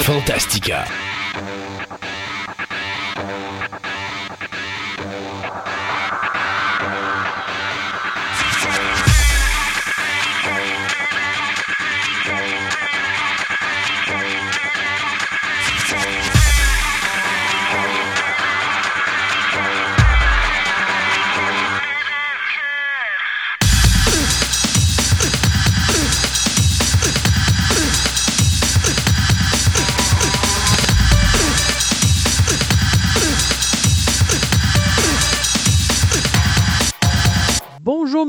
[0.00, 0.86] Fantastica.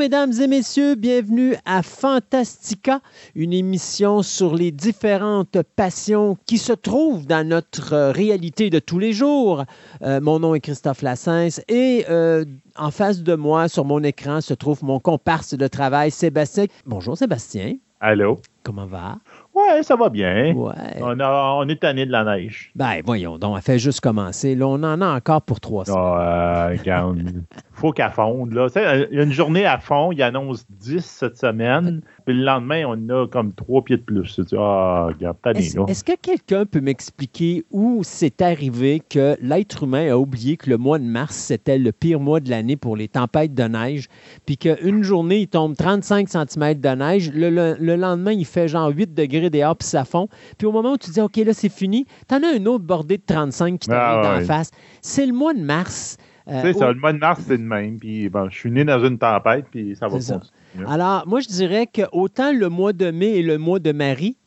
[0.03, 2.99] Mesdames et messieurs, bienvenue à Fantastica,
[3.35, 8.99] une émission sur les différentes passions qui se trouvent dans notre euh, réalité de tous
[8.99, 9.63] les jours.
[10.01, 12.43] Euh, mon nom est Christophe Lassens et euh,
[12.75, 16.65] en face de moi, sur mon écran, se trouve mon comparse de travail, Sébastien.
[16.85, 17.77] Bonjour Sébastien.
[18.01, 18.41] Allô?
[18.63, 19.19] Comment va?
[19.55, 20.53] Ouais, ça va bien.
[20.53, 20.73] Ouais.
[20.99, 22.71] On, a, on est tanné de la neige.
[22.75, 24.55] Ben, voyons donc, elle fait juste commencer.
[24.55, 26.79] Là, on en a encore pour trois semaines.
[26.79, 27.43] Regarde.
[27.73, 28.53] faut qu'elle fonde.
[28.53, 28.67] Là.
[29.11, 32.83] Il y a une journée à fond, il annonce 10 cette semaine, puis le lendemain,
[32.87, 34.39] on a comme trois pieds de plus.
[34.57, 40.17] Ah, regarde, Est-ce est que quelqu'un peut m'expliquer où c'est arrivé que l'être humain a
[40.17, 43.53] oublié que le mois de mars, c'était le pire mois de l'année pour les tempêtes
[43.53, 44.07] de neige,
[44.45, 48.89] puis qu'une journée, il tombe 35 cm de neige, le, le, lendemain, il fait genre
[48.89, 50.27] 8 degrés dehors, puis ça fond,
[50.57, 53.17] puis au moment où tu dis, OK, là, c'est fini, t'en as un autre bordé
[53.17, 54.71] de 35 qui t'arrive ah, d'en face.
[55.01, 56.17] C'est le mois de mars.
[56.47, 57.97] Euh, c'est ça, le mois de mars, c'est le même.
[57.97, 60.39] Puis bon, je suis né dans une tempête, puis ça va continuer.
[60.87, 64.37] Alors, moi, je dirais que autant le mois de mai est le mois de Marie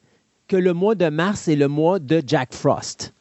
[0.49, 3.15] que le mois de mars est le mois de Jack Frost.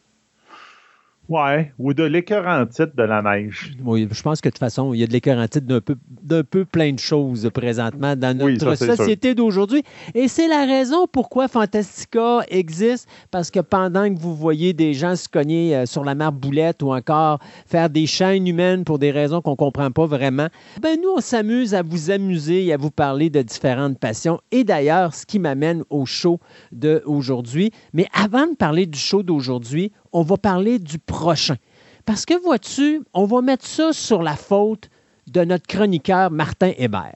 [1.28, 3.72] Ouais, ou de l'écœurantite de la neige.
[3.84, 6.44] Oui, je pense que de toute façon, il y a de l'écœurantite d'un peu, d'un
[6.44, 9.84] peu plein de choses présentement dans notre société d'aujourd'hui.
[10.14, 15.16] Et c'est la raison pourquoi Fantastica existe, parce que pendant que vous voyez des gens
[15.16, 19.42] se cogner euh, sur la marboulette ou encore faire des chaînes humaines pour des raisons
[19.42, 20.48] qu'on ne comprend pas vraiment,
[20.82, 24.40] ben nous, on s'amuse à vous amuser et à vous parler de différentes passions.
[24.52, 26.40] Et d'ailleurs, ce qui m'amène au show
[26.72, 27.72] d'aujourd'hui.
[27.94, 31.58] Mais avant de parler du show d'aujourd'hui, on va parler du prochain.
[32.06, 34.90] Parce que, vois-tu, on va mettre ça sur la faute
[35.28, 37.16] de notre chroniqueur Martin Hébert.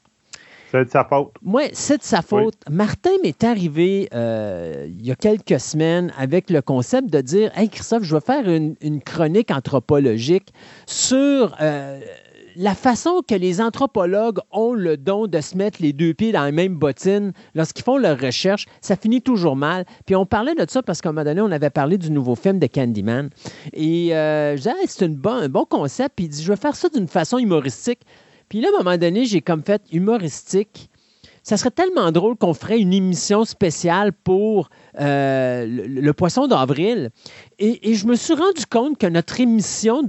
[0.69, 1.31] C'est de sa faute.
[1.43, 2.57] Oui, c'est de sa faute.
[2.69, 7.69] Martin m'est arrivé euh, il y a quelques semaines avec le concept de dire Hey
[7.69, 10.53] Christophe, je vais faire une, chronique anthropologique
[10.85, 12.01] sur euh,
[12.55, 16.43] la façon que les anthropologues ont le don de se mettre les deux pieds dans
[16.43, 19.85] la même bottine lorsqu'ils font leur recherche, ça finit toujours mal.
[20.05, 22.35] Puis on parlait de ça parce qu'à un moment donné, on avait parlé du nouveau
[22.35, 23.29] film de Candyman.
[23.73, 26.15] Et euh, je disais, c'est un bon concept.
[26.15, 27.99] Puis il dit, je vais faire ça d'une façon humoristique.
[28.49, 30.89] Puis là, à un moment donné, j'ai comme fait humoristique.
[31.43, 37.09] Ça serait tellement drôle qu'on ferait une émission spéciale pour euh, le, poisson d'avril.
[37.57, 40.03] Et, je me suis rendu compte que notre émission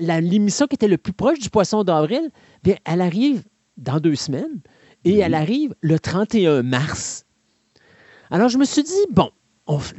[0.00, 2.30] l'émission qui était le plus proche du poisson d'avril,
[2.62, 3.44] bien, elle arrive
[3.76, 4.60] dans deux semaines
[5.04, 7.24] et elle arrive le 31 mars.
[8.30, 9.30] Alors, je me suis dit, bon,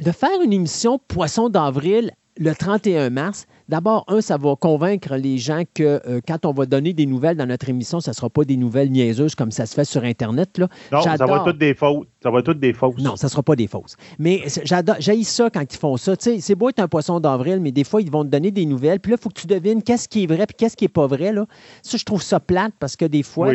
[0.00, 5.38] de faire une émission poisson d'avril le 31 mars, D'abord, un, ça va convaincre les
[5.38, 8.30] gens que euh, quand on va donner des nouvelles dans notre émission, ça ne sera
[8.30, 10.58] pas des nouvelles niaiseuses comme ça se fait sur Internet.
[10.58, 10.68] Là.
[10.90, 12.06] Non, ça va être toutes des fausses.
[12.22, 12.98] Ça va toutes des fausses.
[12.98, 13.96] Non, ça ne sera pas des fausses.
[14.18, 16.14] Mais j'ai ça quand ils font ça.
[16.18, 19.00] c'est beau être un poisson d'avril, mais des fois, ils vont te donner des nouvelles.
[19.00, 20.88] Puis là, il faut que tu devines qu'est-ce qui est vrai et qu'est-ce qui n'est
[20.88, 21.32] pas vrai.
[21.32, 21.46] Là.
[21.82, 23.52] Ça, je trouve ça plate parce que des fois,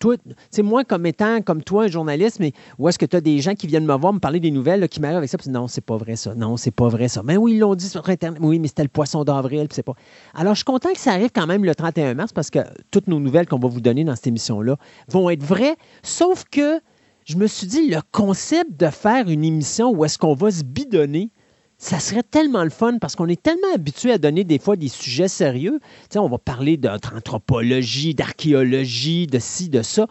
[0.00, 0.16] toi,
[0.62, 3.54] moi, comme étant comme toi, un journaliste, mais où est-ce que tu as des gens
[3.54, 5.84] qui viennent me voir me parler des nouvelles, qui m'arrivent avec ça, puis non, c'est
[5.84, 6.34] pas vrai ça.
[6.34, 7.22] Non, c'est pas vrai ça.
[7.22, 8.40] Mais oui, ils l'ont dit sur Internet.
[8.42, 9.94] Oui, mais c'était le poisson d'avril pas.
[10.34, 13.08] Alors, je suis content que ça arrive quand même le 31 mars parce que toutes
[13.08, 14.76] nos nouvelles qu'on va vous donner dans cette émission-là
[15.08, 16.80] vont être vraies, sauf que
[17.24, 20.62] je me suis dit, le concept de faire une émission où est-ce qu'on va se
[20.62, 21.30] bidonner,
[21.78, 24.88] ça serait tellement le fun parce qu'on est tellement habitué à donner des fois des
[24.88, 25.80] sujets sérieux.
[26.10, 30.06] Tu on va parler d'anthropologie, d'archéologie, de ci, de ça.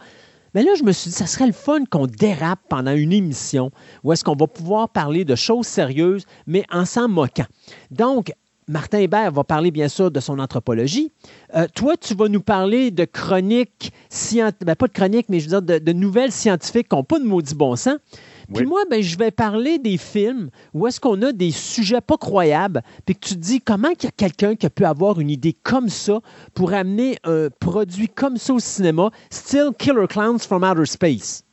[0.54, 3.70] Mais là, je me suis dit, ça serait le fun qu'on dérape pendant une émission
[4.04, 7.46] où est-ce qu'on va pouvoir parler de choses sérieuses, mais en s'en moquant.
[7.90, 8.32] Donc,
[8.68, 11.12] Martin Hébert va parler bien sûr de son anthropologie.
[11.54, 13.92] Euh, toi, tu vas nous parler de chroniques,
[14.32, 17.24] ben, pas de chroniques, mais je veux dire de, nouvelles scientifiques qui n'ont pas de
[17.24, 17.96] maudit bon sens.
[18.52, 22.16] Puis moi, ben, je vais parler des films où est-ce qu'on a des sujets pas
[22.16, 25.20] croyables, puis que tu te dis comment il y a quelqu'un qui a pu avoir
[25.20, 26.20] une idée comme ça
[26.52, 31.44] pour amener un produit comme ça au cinéma, Still Killer Clowns from Outer Space.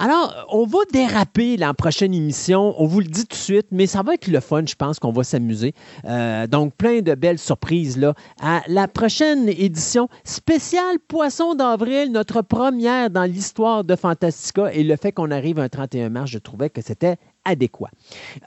[0.00, 3.88] Alors, on va déraper la prochaine émission, on vous le dit tout de suite, mais
[3.88, 5.74] ça va être le fun, je pense qu'on va s'amuser.
[6.04, 8.14] Euh, donc, plein de belles surprises là.
[8.40, 14.94] À la prochaine édition spéciale Poisson d'avril, notre première dans l'histoire de Fantastica, et le
[14.94, 17.90] fait qu'on arrive un 31 mars, je trouvais que c'était adéquat.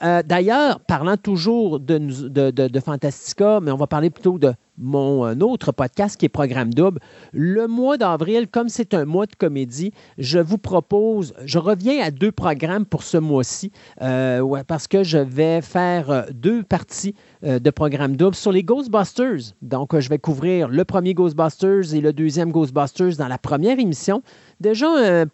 [0.02, 5.72] Euh, d'ailleurs, parlant toujours de, Fantastica, mais on va parler plutôt de mon euh, autre
[5.72, 7.00] podcast qui est Programme Double.
[7.32, 12.10] Le mois d'avril, comme c'est un mois de comédie, je vous propose, je reviens à
[12.10, 18.16] deux programmes pour ce mois-ci, euh, parce que je vais faire deux parties de Programme
[18.16, 19.54] Double sur les Ghostbusters.
[19.62, 24.22] Donc, je vais couvrir le premier Ghostbusters et le deuxième Ghostbusters dans la première émission.
[24.60, 25.26] Déjà,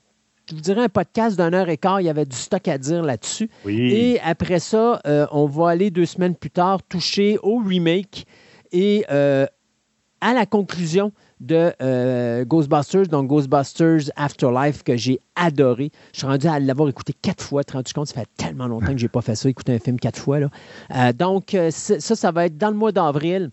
[0.48, 2.78] je vous dirais un podcast d'une heure et quart, il y avait du stock à
[2.78, 3.50] dire là-dessus.
[3.66, 8.26] Et après ça, euh, on va aller deux semaines plus tard toucher au remake
[8.72, 9.46] et euh,
[10.20, 15.92] à la conclusion de euh, Ghostbusters, donc Ghostbusters Afterlife, que j'ai adoré.
[16.12, 17.62] Je suis rendu à l'avoir écouté quatre fois.
[17.62, 19.74] Tu te rends compte, ça fait tellement longtemps que je n'ai pas fait ça, écouter
[19.74, 20.40] un film quatre fois.
[20.40, 21.12] Là.
[21.12, 23.50] donc, ça, ça va être dans le mois d'avril.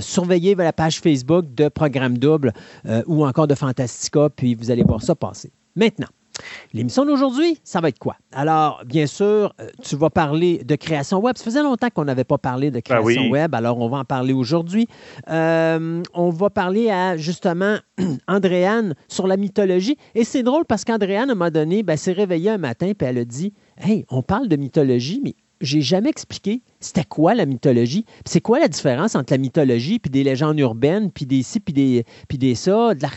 [0.00, 2.52] surveillez la page Facebook de Programme Double
[3.06, 5.50] ou encore de Fantastica, puis vous allez voir ça passer.
[5.74, 6.06] Maintenant,
[6.72, 8.16] l'émission d'aujourd'hui, ça va être quoi?
[8.32, 11.36] Alors, bien sûr, euh, tu vas parler de création web.
[11.36, 14.04] Ça faisait longtemps qu'on n'avait pas parlé de ben création web, alors on va en
[14.04, 14.86] parler aujourd'hui.
[15.28, 17.76] Euh, on va parler à, justement,
[18.28, 19.96] Andréane sur la mythologie.
[20.14, 22.96] Et c'est drôle parce qu'Andréane, à un moment donné, ben, s'est réveillée un matin et
[23.00, 27.46] elle a dit Hey, on parle de mythologie, mais j'ai jamais expliqué c'était quoi la
[27.46, 28.04] mythologie.
[28.24, 31.72] C'est quoi la différence entre la mythologie puis des légendes urbaines, puis des ci, puis
[31.72, 32.94] des, puis des ça.
[32.94, 33.08] De la,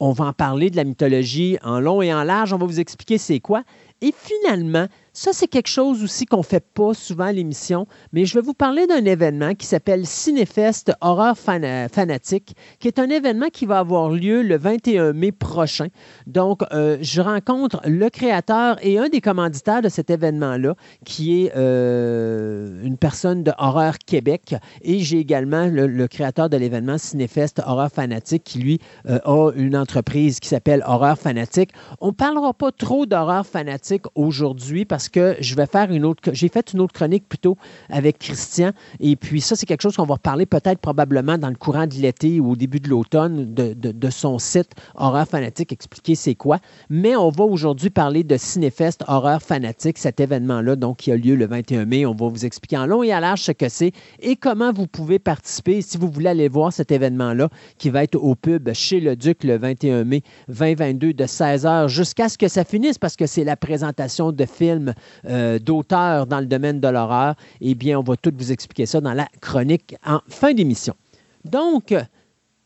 [0.00, 2.52] on va en parler de la mythologie en long et en large.
[2.52, 3.62] On va vous expliquer c'est quoi.
[4.00, 8.24] Et finalement, ça, c'est quelque chose aussi qu'on ne fait pas souvent à l'émission, mais
[8.24, 13.48] je vais vous parler d'un événement qui s'appelle Cinefest Horreur Fanatique, qui est un événement
[13.52, 15.88] qui va avoir lieu le 21 mai prochain.
[16.26, 20.74] Donc, euh, je rencontre le créateur et un des commanditaires de cet événement-là,
[21.04, 26.98] qui est euh, une personne de Horreur Québec, et j'ai également le, créateur de l'événement
[26.98, 28.78] Cinefest Horreur Fanatique, qui lui
[29.08, 31.70] euh, a une entreprise qui s'appelle Horreur Fanatique.
[32.00, 36.04] On ne parlera pas trop d'Horreur Fanatique aujourd'hui parce parce que je vais faire une
[36.04, 36.20] autre.
[36.34, 37.56] J'ai fait une autre chronique plutôt
[37.88, 38.72] avec Christian.
[39.00, 41.94] Et puis, ça, c'est quelque chose qu'on va reparler peut-être probablement dans le courant de
[41.94, 46.58] l'été ou au début de l'automne de, son site Horreur Fanatique, expliquer c'est quoi.
[46.90, 51.34] Mais on va aujourd'hui parler de Cinéfest Horreur Fanatique, cet événement-là, donc qui a lieu
[51.34, 52.04] le 21 mai.
[52.04, 54.86] On va vous expliquer en long et à large ce que c'est et comment vous
[54.86, 57.48] pouvez participer si vous voulez aller voir cet événement-là
[57.78, 62.28] qui va être au pub chez le Duc le 21 mai 2022 de 16h jusqu'à
[62.28, 64.89] ce que ça finisse parce que c'est la présentation de films
[65.26, 69.00] euh, d'auteurs dans le domaine de l'horreur, eh bien, on va tout vous expliquer ça
[69.00, 70.94] dans la chronique en fin d'émission.
[71.44, 71.94] Donc,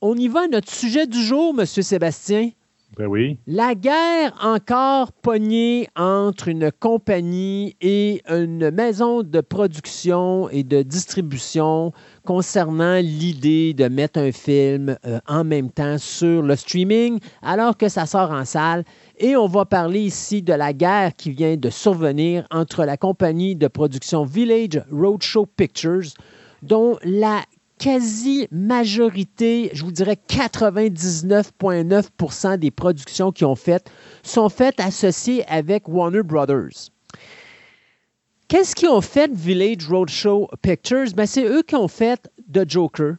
[0.00, 2.50] on y va à notre sujet du jour, Monsieur Sébastien.
[2.96, 3.38] Ben oui.
[3.48, 11.92] La guerre encore pognée entre une compagnie et une maison de production et de distribution
[12.24, 17.88] concernant l'idée de mettre un film euh, en même temps sur le streaming alors que
[17.88, 18.84] ça sort en salle.
[19.18, 23.54] Et on va parler ici de la guerre qui vient de survenir entre la compagnie
[23.54, 26.08] de production Village Roadshow Pictures,
[26.62, 27.44] dont la
[27.78, 33.88] quasi-majorité, je vous dirais 99,9% des productions qui ont faites
[34.22, 36.90] sont faites associées avec Warner Brothers.
[38.48, 41.12] Qu'est-ce qu'ils ont fait Village Roadshow Pictures?
[41.14, 43.14] Ben, c'est eux qui ont fait The Joker.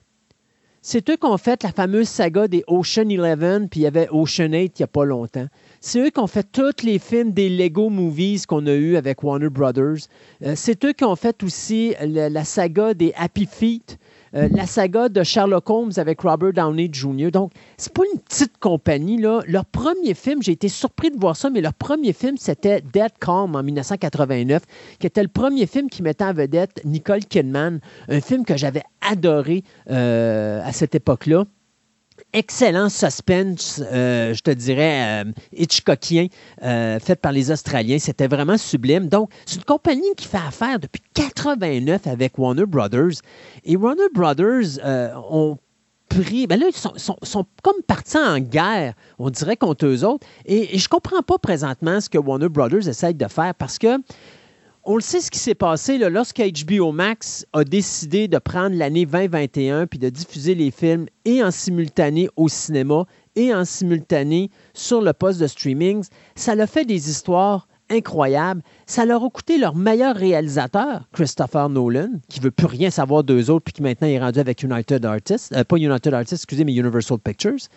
[0.82, 4.10] C'est eux qui ont fait la fameuse saga des Ocean Eleven, puis il y avait
[4.12, 5.48] Ocean 8 il n'y a pas longtemps.
[5.82, 9.24] C'est eux qui ont fait tous les films des Lego Movies qu'on a eu avec
[9.24, 10.08] Warner Brothers.
[10.44, 13.98] Euh, c'est eux qui ont fait aussi la, saga des Happy Feet,
[14.36, 17.32] euh, la saga de Sherlock Holmes avec Robert Downey Jr.
[17.32, 19.18] Donc, c'est pas une petite compagnie.
[19.18, 19.42] Là.
[19.48, 23.12] Leur premier film, j'ai été surpris de voir ça, mais leur premier film, c'était Dead
[23.20, 24.64] Calm en 1989,
[25.00, 28.84] qui était le premier film qui mettait en vedette Nicole Kidman, un film que j'avais
[29.02, 31.46] adoré euh, à cette époque-là
[32.34, 36.28] excellent suspense, euh, je te dirais, euh, Hitchcockien,
[36.64, 38.00] euh, fait par les Australiens.
[38.00, 39.08] C'était vraiment sublime.
[39.08, 43.22] Donc, c'est une compagnie qui fait affaire depuis 89 avec Warner Brothers.
[43.64, 44.80] Et Warner Brothers
[45.32, 45.58] ont
[46.10, 46.46] pris.
[46.48, 50.28] Ben là, ils sont, comme partis en guerre, on dirait, contre eux autres.
[50.46, 53.98] Et, et je comprends pas présentement ce que Warner Brothers essaye de faire parce que
[54.86, 59.06] on le sait ce qui s'est passé lorsque HBO Max a décidé de prendre l'année
[59.06, 65.02] 2021 puis de diffuser les films et en simultané au cinéma et en simultané sur
[65.02, 66.04] le poste de streaming.
[66.36, 68.62] Ça leur fait des histoires incroyables.
[68.86, 73.50] Ça leur a coûté leur meilleur réalisateur, Christopher Nolan, qui veut plus rien savoir d'eux
[73.50, 76.74] autres puis qui maintenant est rendu avec United Artists, euh, pas United Artists, excusez, mais
[76.74, 77.68] Universal Pictures.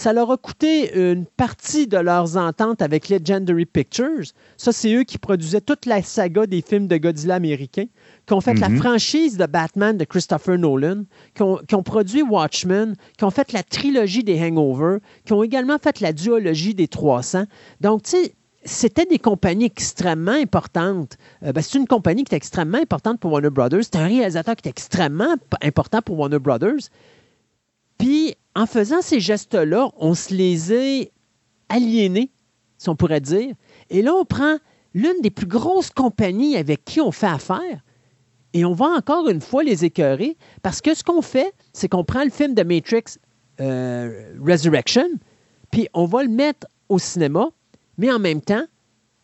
[0.00, 4.32] Ça leur a coûté une partie de leurs ententes avec Legendary Pictures.
[4.56, 7.84] Ça, c'est eux qui produisaient toute la saga des films de Godzilla américains,
[8.24, 8.78] qui ont fait la mhm.
[8.78, 11.02] franchise de Batman de Christopher Nolan,
[11.34, 16.00] qui ont, produit Watchmen, qui ont fait la trilogie des Hangover, qui ont également fait
[16.00, 17.44] la duologie des 300.
[17.82, 21.18] Donc, tu sais, c'était des compagnies extrêmement importantes.
[21.42, 23.82] Euh, ben, c'est une compagnie qui est extrêmement importante pour Warner Brothers.
[23.82, 26.88] C'est un réalisateur qui est extrêmement important pour Warner Brothers.
[27.98, 31.04] Puis, en faisant ces gestes-là, on se les a
[31.68, 32.30] aliénés,
[32.78, 33.54] si on pourrait dire.
[33.90, 34.56] Et là, on prend
[34.94, 37.82] l'une des plus grosses compagnies avec qui on fait affaire
[38.52, 42.04] et on va encore une fois les écœurer parce que ce qu'on fait, c'est qu'on
[42.04, 43.04] prend le film de Matrix
[43.60, 45.08] euh, Resurrection,
[45.70, 47.48] puis on va le mettre au cinéma,
[47.98, 48.64] mais en même temps,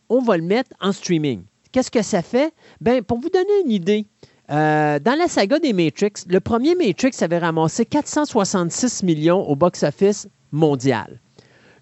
[0.08, 1.42] on va le mettre en streaming.
[1.72, 2.54] Qu'est-ce que ça fait?
[2.80, 4.06] Ben, pour vous donner une idée,
[4.50, 10.28] euh, dans la saga des Matrix, le premier Matrix avait ramassé 466 millions au box-office
[10.52, 11.20] mondial.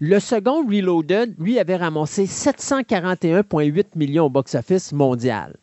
[0.01, 5.57] Le second, Reloaded, lui, avait ramassé 741,8 millions au box-office mondial.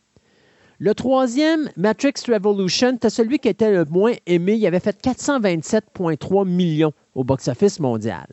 [0.79, 4.53] Le troisième, Matrix Revolution, c'était celui qui était le moins aimé.
[4.53, 8.25] Il avait fait 427,3 millions au box-office mondial.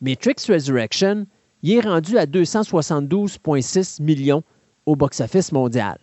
[0.00, 1.26] Matrix Resurrection,
[1.62, 4.42] il est rendu à 272,6 millions
[4.86, 5.98] au box-office mondial.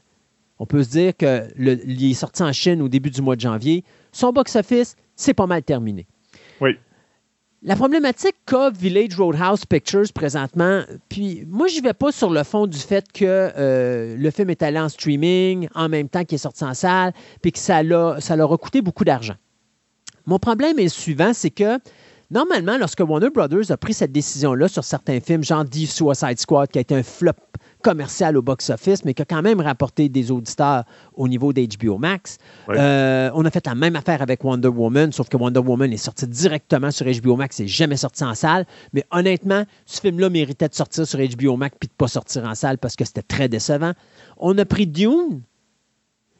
[0.60, 3.84] On peut se dire qu'il est sorti en Chine au début du mois de janvier.
[4.12, 6.08] Son box-office, c'est pas mal terminé.
[6.62, 6.72] Oui.
[7.62, 12.44] La problématique qu'a Village Roadhouse Pictures présentement, puis moi, je ne vais pas sur le
[12.44, 16.36] fond du fait que euh, le film est allé en streaming en même temps qu'il
[16.36, 17.82] est sorti en salle, puis que ça,
[18.20, 19.34] ça leur a coûté beaucoup d'argent.
[20.28, 21.80] Mon problème est le suivant, c'est que
[22.30, 26.70] normalement, lorsque Warner Brothers a pris cette décision-là sur certains films, genre The Suicide Squad,
[26.70, 27.34] qui a été un flop
[27.86, 32.40] commercial au box-office, mais qui a quand même rapporté des auditeurs au niveau d'HBO Max.
[32.68, 35.98] Euh, on a fait la même affaire avec Wonder Woman, sauf que Wonder Woman est
[35.98, 38.66] sorti directement sur HBO Max et jamais sorti en salle.
[38.94, 42.44] Mais honnêtement, ce film-là méritait de sortir sur HBO Max puis de ne pas sortir
[42.46, 43.92] en salle parce que c'était très décevant.
[44.38, 45.44] On a pris Dune,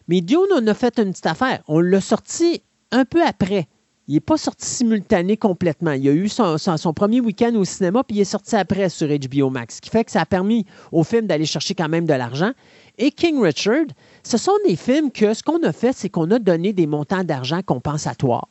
[0.08, 1.62] mais Dune, on a fait une petite affaire.
[1.68, 3.68] On l'a sorti un peu après.
[4.08, 5.94] Il n'est pas sorti simultané complètement.
[5.94, 9.50] Il a eu son, premier week-end au cinéma, puis il est sorti après sur HBO
[9.50, 12.14] Max, ce qui fait que ça a permis au film d'aller chercher quand même de
[12.14, 12.52] l'argent.
[13.00, 13.86] Et King Richard,
[14.24, 17.24] ce sont des films que ce qu'on a fait, c'est qu'on a donné des montants
[17.24, 18.48] d'argent compensatoires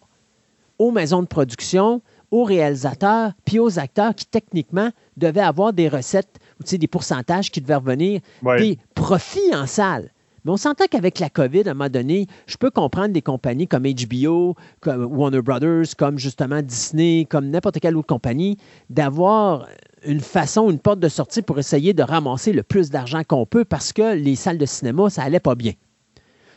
[0.78, 6.40] aux maisons de production, aux réalisateurs, puis aux acteurs qui, techniquement, devaient avoir des recettes,
[6.60, 8.20] ou des pourcentages qui devaient revenir,
[8.58, 10.10] des profits en salle.
[10.44, 13.66] Mais on s'entend qu'avec la COVID, à un moment donné, je peux comprendre des compagnies
[13.66, 18.58] comme HBO, comme Warner Brothers, comme justement Disney, comme n'importe quelle autre compagnie,
[18.90, 19.66] d'avoir
[20.04, 23.64] une façon, une porte de sortie pour essayer de ramasser le plus d'argent qu'on peut
[23.64, 25.72] parce que les salles de cinéma, ça allait pas bien.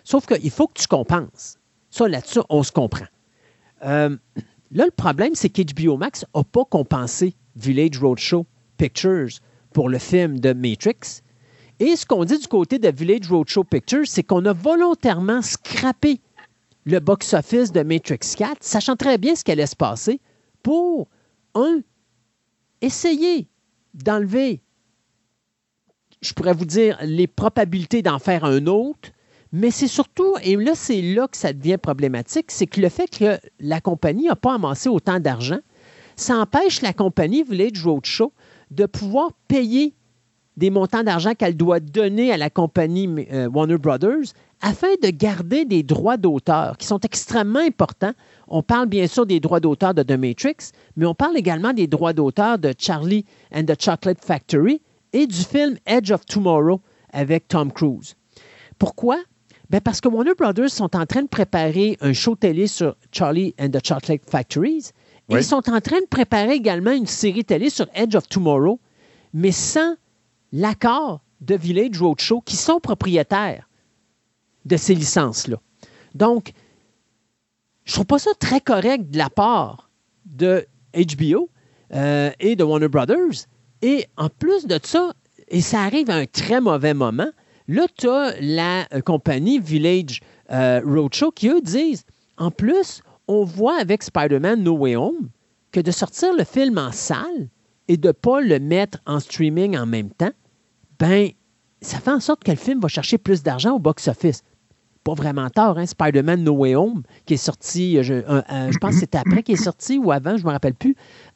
[0.04, 1.58] Sauf qu'il faut que tu compenses.
[1.90, 3.06] Ça, là-dessus, on se comprend.
[3.86, 4.16] Euh,
[4.72, 8.46] là, le problème, c'est qu'HBO Max n'a pas compensé Village Roadshow
[8.78, 9.40] Pictures
[9.74, 11.22] pour le film de Matrix
[11.80, 16.20] et ce qu'on dit du côté de Village Roadshow Pictures, c'est qu'on a volontairement scrappé
[16.86, 20.20] le box-office de Matrix 4, sachant très bien ce qui allait se passer,
[20.64, 21.08] pour,
[21.54, 21.82] un,
[22.82, 23.48] essayer
[23.94, 24.62] d'enlever,
[26.22, 29.10] je pourrais vous dire, les probabilités d'en faire un autre,
[29.52, 33.08] mais c'est surtout, et là, c'est là que ça devient problématique, c'est que le fait
[33.08, 35.60] que la compagnie n'a pas amassé autant d'argent,
[36.16, 38.34] ça empêche la compagnie Village Roadshow
[38.72, 39.94] de pouvoir payer
[40.58, 45.66] des montants d'argent qu'elle doit donner à la compagnie euh, Warner Brothers afin de garder
[45.66, 48.14] des droits d'auteur qui sont extrêmement importants.
[48.48, 51.86] On parle bien sûr des droits d'auteur de The Matrix, mais on parle également des
[51.86, 53.24] droits d'auteur de Charlie
[53.54, 54.82] and the Chocolate Factory
[55.14, 56.82] et du film Edge of Tomorrow
[57.14, 58.16] avec Tom Cruise.
[58.80, 59.18] Pourquoi?
[59.70, 63.54] Ben parce que Warner Brothers sont en train de préparer un show télé sur Charlie
[63.60, 64.92] and the Chocolate Factories.
[65.30, 68.80] Et ils sont en train de préparer également une série télé sur Edge of Tomorrow,
[69.34, 69.96] mais sans
[70.52, 73.70] l'accord de Village Roadshow qui sont propriétaires
[74.66, 75.58] de ces licences-là.
[76.16, 76.52] Donc,
[77.86, 79.90] je ne trouve pas ça très correct de la part
[80.26, 81.50] de HBO
[81.94, 83.46] euh, et de Warner Brothers.
[83.82, 85.14] Et en plus de ça,
[85.48, 87.30] et ça arrive à un très mauvais moment,
[87.68, 92.04] là, tu as la euh, compagnie Village euh, Roadshow qui, eux, disent,
[92.38, 95.30] en plus, on voit avec Spider-Man No Way Home
[95.72, 97.50] que de sortir le film en salle,
[97.88, 100.32] et de ne pas le mettre en streaming en même temps,
[101.00, 101.30] ben,
[101.82, 104.44] ça fait en sorte que le film va chercher plus d'argent au box-office.
[105.04, 105.86] Pas vraiment tard, hein?
[105.86, 109.64] Spider-Man No Way Home, qui est sorti, je, je pense que c'était après qu'il est
[109.64, 110.96] sorti ou avant, je ne me rappelle plus.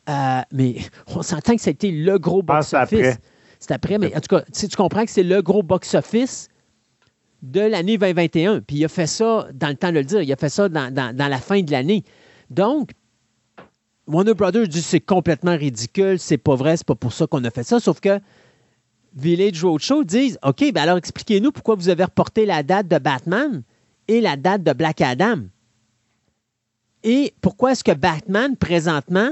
[0.10, 0.77] Euh, mais
[1.15, 3.17] on s'entend que c'était le gros box-office.
[3.60, 6.50] C'est après, mais en tout cas, tu comprends que c'est le gros box-office
[7.43, 8.62] de l'année 2021.
[8.62, 10.67] Puis il a fait ça, dans le temps de le dire, il a fait ça
[10.67, 12.03] dans, dans la fin de l'année.
[12.50, 12.91] Donc,
[14.08, 17.51] Warner Brothers dit c'est complètement ridicule, c'est pas vrai, c'est pas pour ça qu'on a
[17.51, 17.79] fait ça.
[17.79, 18.20] Sauf que
[19.15, 23.63] Village Roadshow disent OK, ben alors expliquez-nous pourquoi vous avez reporté la date de Batman
[24.08, 25.41] et la date de Black Adam.
[27.03, 29.31] Et pourquoi est-ce que Batman, présentement,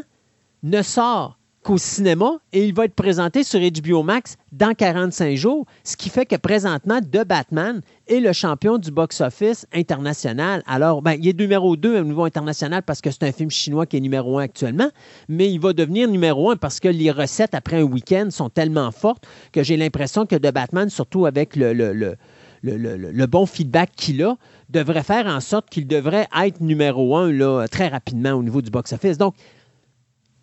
[0.63, 5.65] ne sort qu'au cinéma et il va être présenté sur HBO Max dans 45 jours,
[5.83, 10.63] ce qui fait que présentement, The Batman est le champion du box-office international.
[10.65, 13.85] Alors, ben, il est numéro 2 au niveau international parce que c'est un film chinois
[13.85, 14.89] qui est numéro 1 actuellement,
[15.27, 18.91] mais il va devenir numéro 1 parce que les recettes après un week-end sont tellement
[18.91, 22.15] fortes que j'ai l'impression que The Batman, surtout avec le, le, le,
[22.63, 24.37] le bon feedback qu'il a,
[24.69, 28.69] devrait faire en sorte qu'il devrait être numéro 1 là, très rapidement au niveau du
[28.69, 29.17] box-office.
[29.17, 29.35] Donc,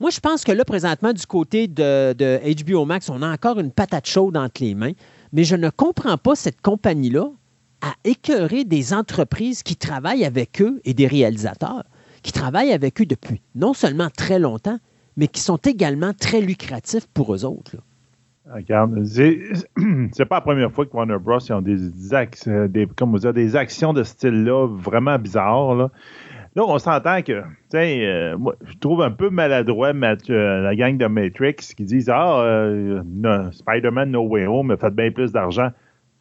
[0.01, 3.71] moi, je pense que là, présentement, du côté de, HBO Max, on a encore une
[3.71, 4.93] patate chaude entre les mains,
[5.33, 7.31] mais je ne comprends pas cette compagnie-là
[7.81, 11.85] à écœurer des entreprises qui travaillent avec eux et des réalisateurs
[12.23, 14.79] qui travaillent avec eux depuis non seulement très longtemps,
[15.17, 17.77] mais qui sont également très lucratifs pour eux autres.
[18.53, 21.39] Regarde, c'est pas la première fois que Warner Bros.
[21.53, 25.75] ont des, comme des actions de ce style-là vraiment bizarres.
[25.75, 25.91] Là.
[26.57, 30.75] Là, on s'entend que, tu sais, euh, moi, je trouve un peu maladroit euh, la
[30.75, 33.03] gang de Matrix qui disent Ah, euh,
[33.53, 35.69] Spider-Man No Way Home a fait bien plus d'argent.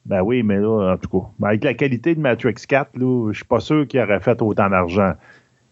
[0.05, 3.37] Ben oui, mais là, en tout cas, avec la qualité de Matrix 4, là, je
[3.37, 5.13] suis pas sûr qu'il aurait fait autant d'argent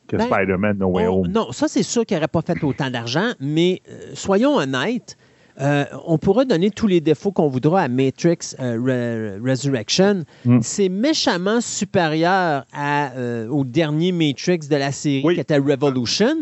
[0.07, 1.27] que ben, Spider-Man No Way Home.
[1.27, 3.81] Non, ça, c'est sûr qu'il n'aurait pas fait autant d'argent, mais
[4.13, 5.17] soyons honnêtes,
[5.61, 10.23] euh, on pourra donner tous les défauts qu'on voudra à Matrix euh, Resurrection.
[10.45, 10.59] Hmm.
[10.61, 16.35] C'est méchamment supérieur euh, au dernier Matrix de la série qui était Revolution.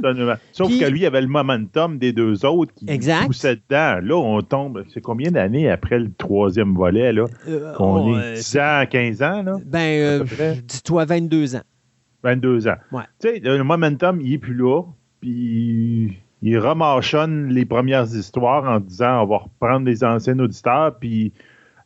[0.52, 3.28] Sauf que lui, il avait le momentum des deux autres qui exact.
[3.28, 4.00] poussaient dedans.
[4.02, 4.84] Là, on tombe.
[4.94, 7.12] C'est combien d'années après le troisième volet?
[7.12, 7.26] Là,
[7.76, 9.44] qu'on est 10 ans, 15 ans?
[9.44, 10.24] Là, ben,
[10.66, 11.62] dis-toi 22 ans.
[12.24, 12.76] 22 ans.
[12.92, 13.04] Ouais.
[13.20, 14.84] Tu sais, le momentum, il n'est plus là.
[15.20, 21.34] Puis il remachonne les premières histoires en disant on va reprendre les anciens auditeurs, puis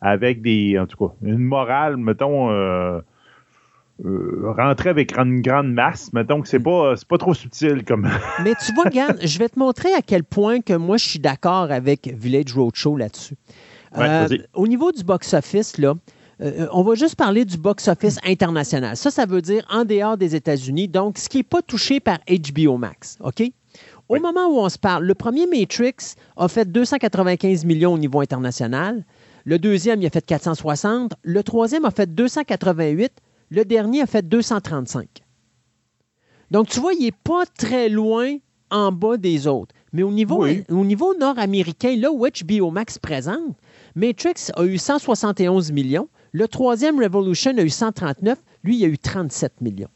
[0.02, 3.00] avec des, en tout cas, une morale, mettons, euh,
[4.06, 8.10] euh, rentrer avec une grande masse, mettons que c'est pas, pas trop subtil comme.
[8.44, 11.20] Mais tu vois, Gann, je vais te montrer à quel point que moi je suis
[11.20, 13.36] d'accord avec Village Roadshow là-dessus.
[13.98, 15.94] Euh, au niveau du box-office, là,
[16.74, 18.98] on va juste parler du box-office international.
[18.98, 22.20] Ça, ça veut dire en dehors des États-Unis, donc ce qui n'est pas touché par
[22.28, 23.18] HBO Max.
[23.22, 23.42] OK?
[24.08, 28.20] Au moment où on se parle, le premier Matrix a fait 295 millions au niveau
[28.20, 29.04] international.
[29.46, 31.14] Le deuxième, il a fait 460.
[31.24, 33.12] Le troisième a fait 288.
[33.50, 35.08] Le dernier a fait 235.
[36.52, 38.38] Donc, tu vois, il n'est pas très loin
[38.70, 39.74] en bas des autres.
[39.92, 43.56] Mais au niveau, au niveau nord-américain, là où HBO Max présente,
[43.96, 46.10] Matrix a eu 171 millions.
[46.32, 48.38] Le troisième, Revolution, a eu 139.
[48.64, 49.90] Lui, il a eu 37 millions.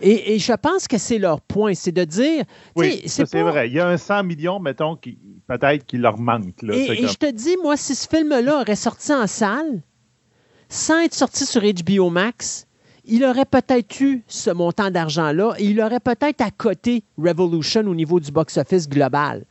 [0.00, 2.44] Et, je pense que c'est leur point, c'est de dire.
[2.74, 3.68] Oui, c'est vrai.
[3.68, 6.62] Il y a un 100 millions, mettons, qui peut-être qu'il leur manque.
[6.62, 9.82] et, je te dis, moi, si ce film-là aurait sorti en salle,
[10.68, 12.66] sans être sorti sur HBO Max,
[13.04, 17.94] il aurait peut-être eu ce montant d'argent-là et il aurait peut-être à côté Revolution au
[17.94, 19.44] niveau du box-office global.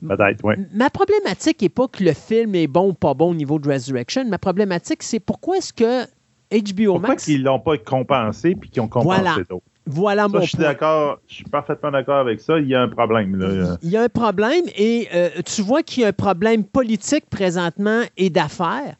[0.00, 0.54] Peut-être, oui.
[0.72, 3.68] Ma problématique n'est pas que le film est bon ou pas bon au niveau de
[3.70, 4.24] Resurrection.
[4.28, 6.06] Ma problématique, c'est pourquoi est-ce que
[6.50, 7.24] HBO pourquoi Max.
[7.24, 9.64] qu'ils l'ont pas compensé puis qu'ils ont compensé d'autres?
[9.90, 12.58] Voilà mon je suis d'accord, je suis parfaitement d'accord avec ça.
[12.58, 13.36] Il y a un problème.
[13.36, 13.78] Là.
[13.82, 17.24] Il y a un problème et euh, tu vois qu'il y a un problème politique
[17.30, 18.96] présentement et d'affaires.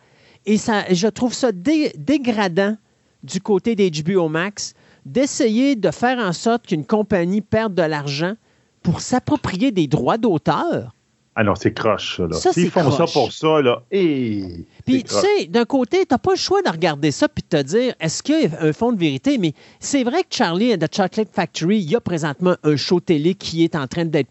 [0.47, 2.77] Et ça, je trouve ça dégradant
[3.23, 8.35] du côté d'HBO Max d'essayer de faire en sorte qu'une compagnie perde de l'argent
[8.83, 10.95] pour s'approprier des droits d'auteur
[11.39, 12.53] alors, ah c'est croche, ça.
[12.53, 14.43] S'ils font ça pour ça, là, et.
[14.89, 17.57] Puis, tu sais, d'un côté, tu n'as pas le choix de regarder ça puis de
[17.57, 19.39] te dire, est-ce qu'il y a un fond de vérité?
[19.39, 23.01] Mais c'est vrai que Charlie and the Chocolate Factory, il y a présentement un show
[23.01, 24.31] télé qui est en train d'être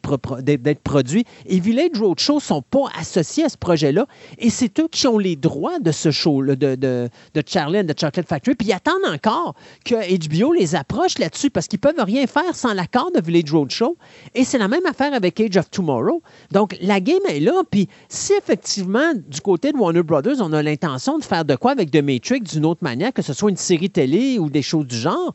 [0.83, 1.25] produit.
[1.45, 4.05] Et Village Roadshow ne sont pas associés à ce projet-là.
[4.37, 7.85] Et c'est eux qui ont les droits de ce show de, de, de, Charlie and
[7.85, 8.55] the Chocolate Factory.
[8.55, 12.55] Puis ils attendent encore que HBO les approche là-dessus parce qu'ils ne peuvent rien faire
[12.55, 13.97] sans l'accord de Village Roadshow.
[14.35, 16.21] Et c'est la même affaire avec Age of Tomorrow.
[16.51, 17.61] Donc, la la game est là.
[17.69, 21.71] Puis si effectivement, du côté de Warner Brothers, on a l'intention de faire de quoi
[21.71, 24.87] avec The Matrix d'une autre manière, que ce soit une série télé ou des choses
[24.87, 25.33] du genre,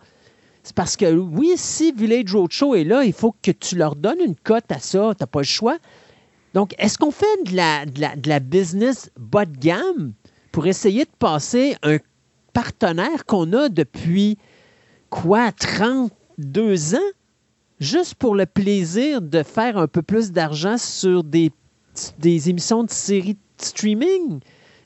[0.62, 4.20] c'est parce que oui, si Village Roadshow est là, il faut que tu leur donnes
[4.20, 5.12] une cote à ça.
[5.16, 5.78] Tu n'as pas le choix.
[6.54, 10.12] Donc, est-ce qu'on fait de la, de la, business bas de gamme
[10.52, 11.96] pour essayer de passer un
[12.52, 14.38] partenaire qu'on a depuis
[15.10, 16.98] quoi, 32 ans?
[17.82, 21.50] juste pour le plaisir de faire un peu plus d'argent sur des,
[22.20, 24.38] des émissions de séries de streaming?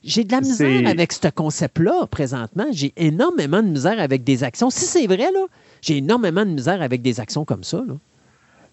[0.07, 2.65] J'ai de la misère avec ce concept-là présentement.
[2.71, 4.69] J'ai énormément de misère avec des actions.
[4.69, 5.45] Si c'est vrai, là,
[5.81, 7.83] j'ai énormément de misère avec des actions comme ça.
[7.85, 7.95] Là.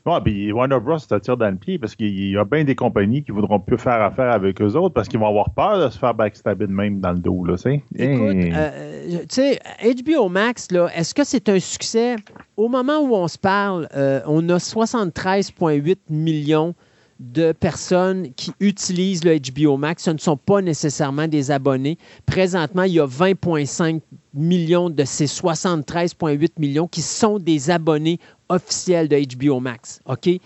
[0.04, 0.98] Bon, puis Warner Bros.
[0.98, 3.78] ça tire dans le pied parce qu'il y a bien des compagnies qui voudront plus
[3.78, 6.72] faire affaire avec eux autres parce qu'ils vont avoir peur de se faire backstabber de
[6.72, 11.48] même dans le dos, là, Écoute, euh, tu sais, HBO Max, là, est-ce que c'est
[11.48, 12.16] un succès?
[12.58, 16.74] Au moment où on se parle, euh, on a 73,8 millions
[17.20, 20.04] de personnes qui utilisent le HBO Max.
[20.04, 21.98] Ce ne sont pas nécessairement des abonnés.
[22.26, 24.00] Présentement, il y a 20,5
[24.34, 30.00] millions de ces 73,8 millions qui sont des abonnés officiels de HBO Max.
[30.06, 30.26] OK?
[30.26, 30.40] Il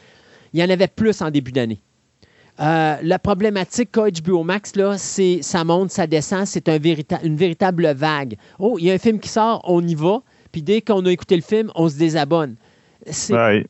[0.55, 1.81] y en avait plus en début d'année.
[2.61, 6.79] Euh, la problématique qu'a HBO Max, là, c'est ça monte, ça descend, c'est un
[7.23, 8.37] une véritable vague.
[8.59, 11.11] Oh, il y a un film qui sort, on y va, puis dès qu'on a
[11.11, 12.57] écouté le film, on se désabonne.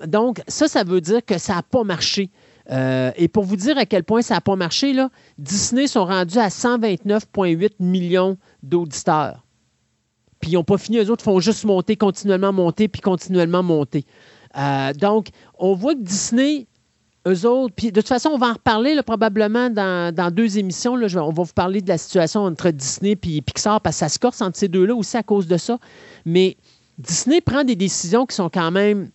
[0.07, 2.31] Donc, ça, ça veut dire que ça n'a pas marché.
[2.71, 6.05] Euh, et pour vous dire à quel point ça n'a pas marché, là, Disney sont
[6.05, 9.45] rendus à 129,8 millions d'auditeurs.
[10.41, 14.05] Puis ils n'ont pas fini, eux autres font juste monter, continuellement monter, puis continuellement monter.
[14.57, 15.29] Euh, donc,
[15.59, 16.67] on voit que Disney
[17.27, 20.97] eux autres, puis de toute façon, on va en reparler probablement dans, deux émissions.
[20.97, 24.09] Là, on va vous parler de la situation entre Disney et Pixar parce que ça
[24.09, 25.79] se corse entre ces deux-là aussi à cause de ça.
[26.25, 26.57] Mais
[26.97, 29.11] Disney prend des décisions qui sont quand même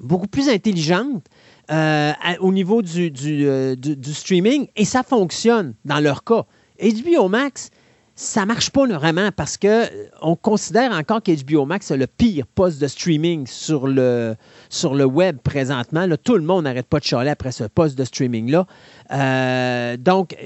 [0.00, 1.24] beaucoup plus intelligentes
[1.70, 6.44] euh, au niveau euh, du, du, streaming et ça fonctionne dans leur cas.
[6.80, 7.70] HBO Max,
[8.16, 12.46] ça marche pas vraiment parce que euh, on considère encore qu'HBO Max est le pire
[12.46, 14.36] poste de streaming sur le,
[14.68, 16.06] sur le web présentement.
[16.22, 18.66] tout le monde n'arrête pas de chialer après ce poste de streaming-là.
[19.12, 20.36] Euh, donc,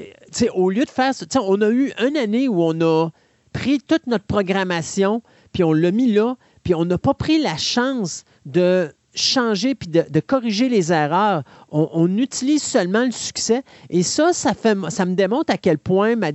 [0.54, 3.11] au lieu de faire on a eu une année où on a
[3.52, 7.57] pris toute notre programmation, puis on l'a mis là, puis on n'a pas pris la
[7.57, 11.42] chance de changer puis de, corriger les erreurs.
[11.70, 13.62] On, on, utilise seulement le succès.
[13.90, 16.33] Et ça, ça, fait, ça me démontre à quel point ma,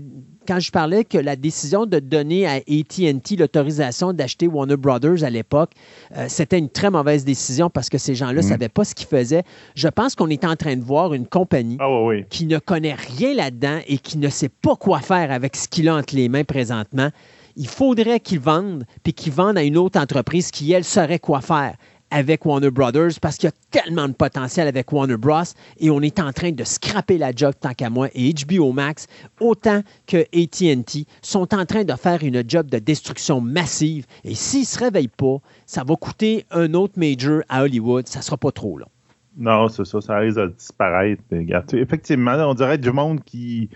[0.47, 5.29] quand je parlais que la décision de donner à ATT l'autorisation d'acheter Warner Brothers à
[5.29, 5.71] l'époque,
[6.17, 8.49] euh, c'était une très mauvaise décision parce que ces gens-là ne mhm.
[8.49, 9.43] savaient pas ce qu'ils faisaient.
[9.75, 11.87] Je pense qu'on est en train de voir une compagnie ah
[12.29, 15.87] qui ne connaît rien là-dedans et qui ne sait pas quoi faire avec ce qu'il
[15.89, 17.09] a entre les mains présentement.
[17.55, 21.39] Il faudrait qu'ils vendent, puis qu'ils vendent à une autre entreprise qui, elle, saurait quoi
[21.41, 21.75] faire
[22.13, 25.41] avec Warner Brothers parce qu'il y a tellement de potentiel avec Warner Bros.
[25.79, 28.07] et on est en train de scraper la job tant qu'à moi.
[28.13, 29.07] Et HBO Max,
[29.39, 34.05] autant que ATT, sont en train de faire une job de destruction massive.
[34.23, 38.07] Et s'ils ne se réveillent pas, ça va coûter un autre major à Hollywood.
[38.07, 38.87] Ça ne sera pas trop long.
[39.35, 41.23] Non, c'est ça, ça risque de disparaître.
[41.73, 43.69] Effectivement, on dirait du monde qui.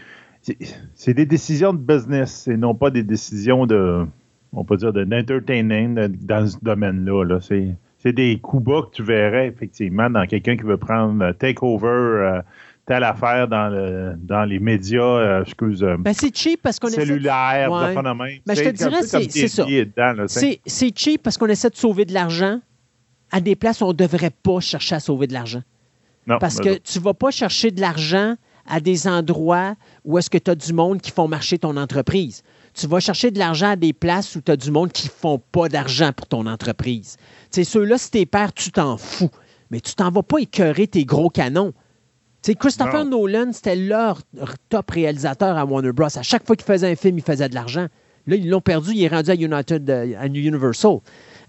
[0.93, 4.05] C'est des décisions de business et non pas des décisions de.
[4.53, 7.23] On peut dire d'entertainment dans ce domaine-là.
[7.25, 7.41] Là.
[7.41, 11.33] C'est c'est des coups bas que tu verrais effectivement dans quelqu'un qui veut prendre euh,
[11.33, 12.41] takeover euh,
[12.85, 15.81] telle affaire dans, le, dans les médias, euh, excuse.
[15.99, 17.95] Ben c'est cheap parce qu'on cellulaire, essaie...
[17.95, 18.41] de ouais.
[18.45, 19.65] Ben, je te dirais, c'est ça.
[20.65, 22.59] C'est cheap parce qu'on essaie de sauver de l'argent
[23.31, 25.61] à des places où on ne devrait pas chercher à sauver de l'argent.
[26.27, 28.35] Parce que tu ne vas pas chercher de l'argent
[28.67, 32.43] à des endroits où est-ce que tu as du monde qui font marcher ton entreprise
[32.77, 35.11] tu vas chercher de l'argent à des places où tu as du monde qui ne
[35.11, 37.17] font pas d'argent pour ton entreprise.
[37.49, 39.31] C'est ceux-là, si t'es père, tu t'en fous.
[39.71, 41.73] Mais tu t'en vas pas écœurer tes gros canons.
[42.41, 44.21] sais, Christopher Nolan, c'était leur
[44.69, 46.05] top réalisateur à Warner Bros.
[46.05, 47.87] À chaque fois qu'il faisait un film, il faisait de l'argent.
[48.27, 50.99] Là, ils l'ont perdu, il est rendu à United, euh, à Universal.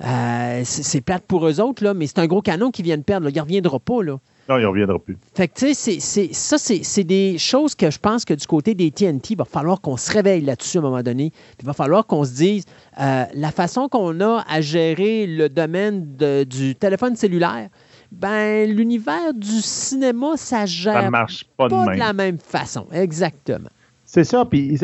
[0.04, 3.28] Euh, c'est plate pour eux autres, là, mais c'est un gros canon qu'ils viennent perdre.
[3.28, 4.02] Il ne reviendra pas.
[4.02, 4.18] Là.
[4.48, 5.18] Non, il ne reviendra plus.
[5.34, 6.00] Fait que, tu sais,
[6.32, 9.80] ça, c'est des choses que je pense que du côté des TNT, il va falloir
[9.80, 11.32] qu'on se réveille là-dessus à un moment donné.
[11.60, 12.64] il va falloir qu'on se dise
[12.98, 17.68] euh, la façon qu'on a à gérer le domaine du téléphone cellulaire,
[18.10, 22.86] ben l'univers du cinéma, ça gère ça marche pas, de, la même façon.
[22.90, 23.68] Exactement.
[24.06, 24.78] C'est ça, puis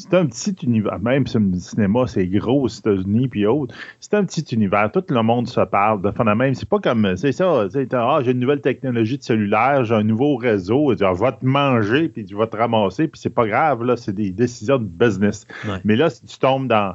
[0.00, 4.14] c'est un petit univers, même si le cinéma c'est gros aux États-Unis puis autres, c'est
[4.14, 6.54] un petit univers, tout le monde se parle de fond même.
[6.54, 10.36] C'est pas comme, c'est ça, ah, j'ai une nouvelle technologie de cellulaire, j'ai un nouveau
[10.36, 13.96] réseau, je vais te manger puis tu vas te ramasser, puis c'est pas grave, là,
[13.96, 15.46] c'est des décisions de business.
[15.84, 16.94] Mais là, si tu tombes dans,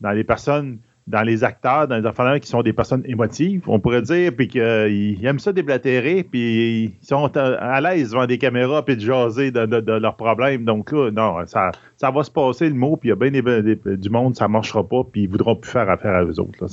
[0.00, 0.78] dans les personnes
[1.10, 4.48] dans les acteurs, dans les enfants qui sont des personnes émotives, on pourrait dire, puis
[4.48, 9.50] qu'ils aiment ça déblatérer, puis ils sont à l'aise devant des caméras, puis de jaser
[9.50, 10.64] de, leurs problèmes.
[10.64, 13.30] Donc là, non, ça, ça va se passer le mot, puis il y a bien
[13.30, 16.58] du monde, ça marchera pas, puis ils voudront plus faire affaire à eux autres.
[16.60, 16.68] Là,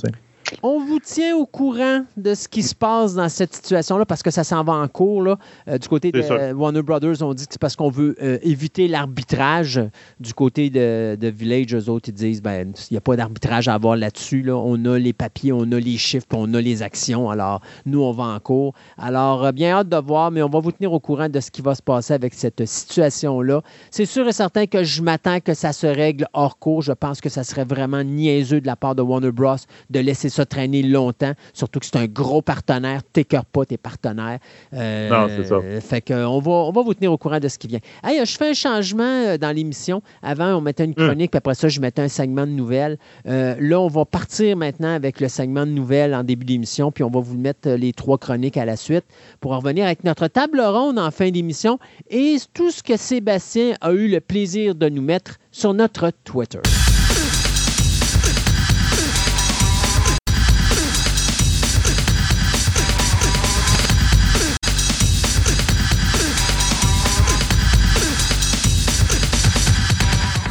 [0.62, 4.30] on vous tient au courant de ce qui se passe dans cette situation-là parce que
[4.30, 5.22] ça s'en va en cours.
[5.22, 5.38] Là.
[5.68, 8.88] Euh, du côté de Warner Brothers, on dit que c'est parce qu'on veut euh, éviter
[8.88, 9.80] l'arbitrage.
[10.20, 13.74] Du côté de, Village, eux autres, ils disent ben il n'y a pas d'arbitrage à
[13.74, 14.42] avoir là-dessus.
[14.42, 14.56] Là.
[14.56, 17.30] On a les papiers, on a les chiffres, on a les actions.
[17.30, 18.74] Alors, nous, on va en cours.
[18.96, 21.50] Alors, euh, bien hâte de voir, mais on va vous tenir au courant de ce
[21.50, 23.62] qui va se passer avec cette situation-là.
[23.90, 26.82] C'est sûr et certain que je m'attends que ça se règle hors cours.
[26.82, 29.56] Je pense que ça serait vraiment niaiseux de la part de Warner Bros.
[29.90, 33.02] de laisser ça traîner longtemps, surtout que c'est un gros partenaire.
[33.12, 34.38] T'écœures pas tes partenaires.
[34.74, 35.60] Euh, non, c'est ça.
[35.80, 37.80] Fait qu'on va, on va vous tenir au courant de ce qui vient.
[38.04, 40.02] Hey, je fais un changement euh, dans l'émission.
[40.22, 41.06] Avant, on mettait une hum.
[41.06, 42.98] chronique, puis après ça, je mettais un segment de nouvelles.
[43.24, 47.10] là, on va partir maintenant avec le segment de nouvelles en début d'émission, puis on
[47.10, 49.04] va vous mettre les trois chroniques à la suite
[49.40, 51.78] pour en revenir avec notre table ronde en fin d'émission
[52.10, 56.60] et tout ce que Sébastien a eu le plaisir de nous mettre sur notre Twitter.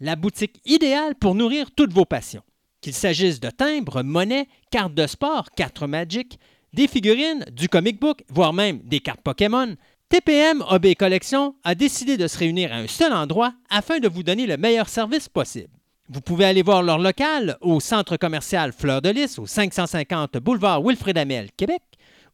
[0.00, 2.42] la boutique idéale pour nourrir toutes vos passions.
[2.80, 6.38] Qu'il s'agisse de timbres, monnaies, cartes de sport, cartes Magic,
[6.72, 9.76] des figurines, du comic book, voire même des cartes Pokémon,
[10.08, 14.22] TPM OB Collection a décidé de se réunir à un seul endroit afin de vous
[14.22, 15.70] donner le meilleur service possible.
[16.08, 20.80] Vous pouvez aller voir leur local au centre commercial Fleur de Lys au 550 boulevard
[20.80, 21.82] Wilfrid Amel, Québec,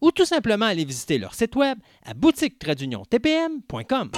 [0.03, 4.11] ou tout simplement aller visiter leur site web à boutique-tpm.com.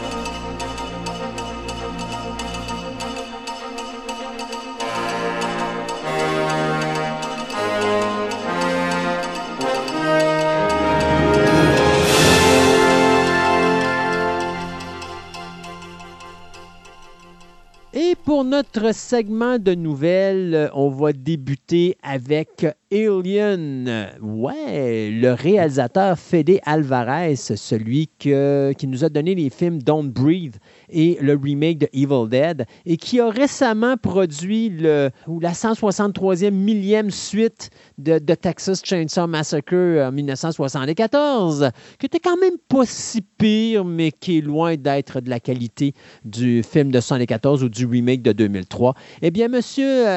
[18.15, 24.09] Et pour notre segment de nouvelles, on va débuter avec Alien.
[24.23, 30.57] Ouais, le réalisateur Fede Alvarez, celui qui nous a donné les films Don't Breathe
[30.89, 35.11] et le remake de Evil Dead, et qui a récemment produit la
[35.53, 43.23] 163e millième suite de, Texas Chainsaw Massacre en 1974, qui était quand même pas si
[43.23, 47.87] pire, mais qui est loin d'être de la qualité du film de 1974 ou du
[47.87, 48.95] remake de 2003.
[49.23, 49.61] Eh bien, M.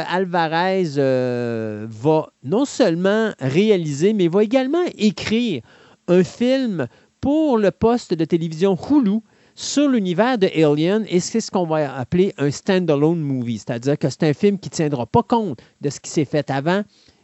[0.09, 5.61] Alvarez euh, va non seulement réaliser, mais va également écrire
[6.07, 6.87] un film
[7.21, 9.19] pour le poste de télévision Hulu
[9.55, 14.07] sur l'univers de Alien, et c'est ce qu'on va appeler un standalone movie, c'est-à-dire que
[14.09, 16.83] c'est un film qui ne tiendra pas compte de ce qui s'est fait avant,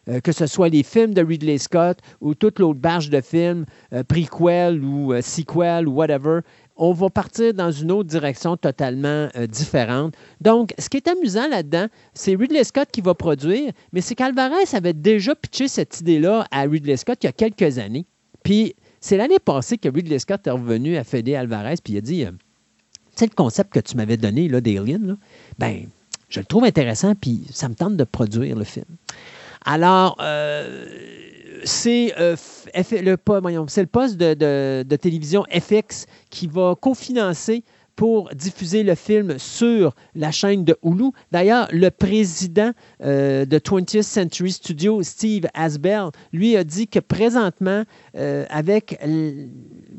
[0.10, 3.66] euh, que ce soit les films de Ridley Scott ou toute l'autre barge de films,
[3.94, 6.40] euh, prequel ou euh, sequel ou whatever.
[6.76, 10.16] On va partir dans une autre direction totalement différente.
[10.42, 14.64] Donc, ce qui est amusant là-dedans, c'est Ridley Scott qui va produire, mais c'est qu'Alvarez
[14.74, 18.06] avait déjà pitché cette idée-là à Ridley Scott il y a quelques années.
[18.44, 22.02] Puis, c'est l'année passée que Ridley Scott est revenu à Fede Alvarez puis il a
[22.02, 25.18] dit euh, Tu sais, le concept que tu m'avais donné là, d'Alien,
[25.60, 25.88] ben,
[26.30, 28.86] je le trouve intéressant puis ça me tente de produire le film.
[29.66, 30.86] Alors, euh,
[31.64, 32.36] c'est euh,
[32.76, 37.64] le, le, poste de, télévision FX qui va cofinancer
[37.96, 41.12] pour diffuser le film sur la chaîne de Hulu.
[41.32, 42.72] D'ailleurs, le président
[43.04, 47.84] euh, de 20th Century Studios, Steve Asbell, lui a dit que présentement,
[48.18, 49.00] euh, avec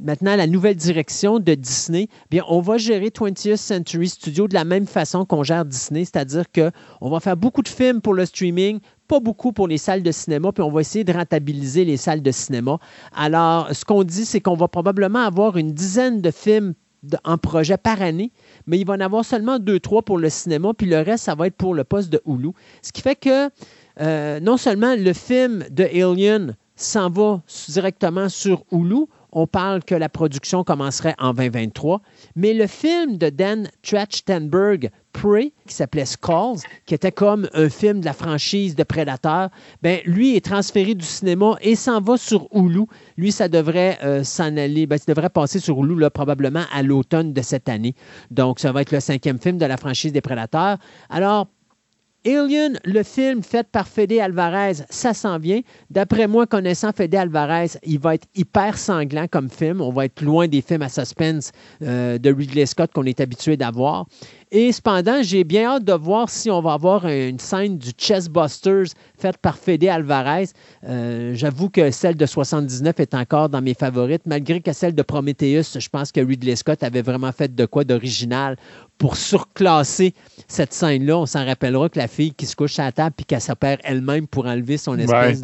[0.03, 4.65] maintenant la nouvelle direction de Disney, bien, on va gérer 20th Century Studios de la
[4.65, 8.81] même façon qu'on gère Disney, c'est-à-dire qu'on va faire beaucoup de films pour le streaming,
[9.07, 12.23] pas beaucoup pour les salles de cinéma, puis on va essayer de rentabiliser les salles
[12.23, 12.79] de cinéma.
[13.15, 16.75] Alors, ce qu'on dit, c'est qu'on va probablement avoir une dizaine de films
[17.25, 18.33] en projet par année,
[18.67, 21.35] mais il va en avoir seulement deux, trois pour le cinéma, puis le reste, ça
[21.35, 22.51] va être pour le poste de Hulu.
[22.83, 23.51] Ce qui fait que
[24.01, 29.95] euh, non seulement le film de Alien s'en va directement sur Hulu, on parle que
[29.95, 32.01] la production commencerait en 2023.
[32.37, 38.01] Mais le film de Dan Trachtenberg, Prey, qui s'appelait Skulls, qui était comme un film
[38.01, 39.49] de la franchise de Predator,
[39.81, 42.83] ben, lui est transféré du cinéma et s'en va sur Hulu.
[43.17, 47.33] Lui, ça devrait euh, s'en aller, ben, ça devrait passer sur Hulu probablement à l'automne
[47.33, 47.95] de cette année.
[48.31, 50.79] Donc, ça va être le cinquième film de la franchise des Prédateurs.
[51.09, 51.47] Alors,
[52.27, 55.61] Alien, le film fait par Fede Alvarez, ça s'en vient.
[55.91, 59.83] D'après moi, connaissant Fede Alvarez, il va être hyper sanglant comme film.
[59.83, 63.59] On va être loin des films à suspense euh, de Ridley Scott qu'on est habitué
[63.59, 64.07] d'avoir.
[64.51, 68.95] Et cependant, j'ai bien hâte de voir si on va avoir une scène du Chessbusters
[69.19, 70.47] faite par Fede Alvarez.
[70.85, 75.03] Euh, j'avoue que celle de 79 est encore dans mes favorites, malgré que celle de
[75.03, 78.57] Prometheus, je pense que Ridley Scott avait vraiment fait de quoi d'original
[78.99, 80.15] pour surclasser
[80.49, 81.19] cette scène-là.
[81.19, 83.79] On s'en rappellera que la fille qui se couche à la table puis qu'elle s'opère
[83.83, 85.43] elle-même pour enlever son espèce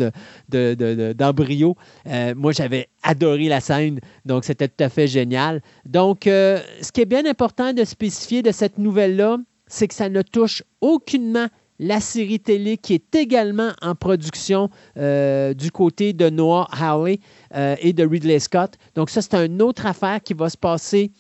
[0.49, 1.77] d'embryo.
[2.07, 5.63] Euh, moi, j'avais adoré la scène, donc c'était tout à fait génial.
[5.85, 10.09] Donc, euh, ce qui est bien important de spécifier de cette nouvelle-là, c'est que ça
[10.09, 11.47] ne touche aucunement
[11.83, 17.21] la série télé qui est également en production euh, du côté de Noah Hawley
[17.55, 18.75] et de Ridley Scott.
[18.95, 21.11] Donc ça, c'est une autre affaire qui va se passer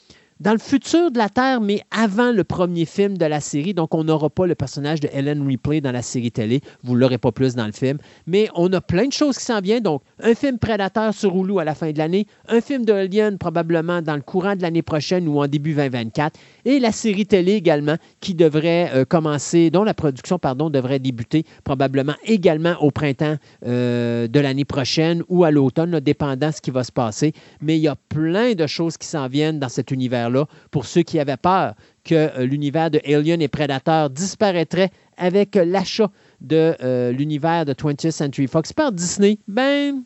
[0.40, 3.74] dans le futur de la Terre, mais avant le premier film de la série.
[3.74, 6.62] Donc, on n'aura pas le personnage de Ellen Ripley dans la série télé.
[6.82, 7.98] Vous ne l'aurez pas plus dans le film.
[8.26, 9.82] Mais on a plein de choses qui s'en viennent.
[9.82, 13.36] Donc, un film Prédateur sur Hulu à la fin de l'année, un film de Alien
[13.36, 17.52] probablement dans le courant de l'année prochaine ou en début 2024, et la série télé
[17.52, 23.36] également qui devrait euh, commencer, dont la production, pardon, devrait débuter probablement également au printemps
[23.66, 27.34] euh, de l'année prochaine ou à l'automne, dépendant de ce qui va se passer.
[27.60, 30.29] Mais il y a plein de choses qui s'en viennent dans cet univers
[30.70, 36.10] pour ceux qui avaient peur que euh, l'univers de Alien et Predator disparaîtrait avec l'achat
[36.40, 40.02] de euh, l'univers de 20th Century Fox par Disney, ben,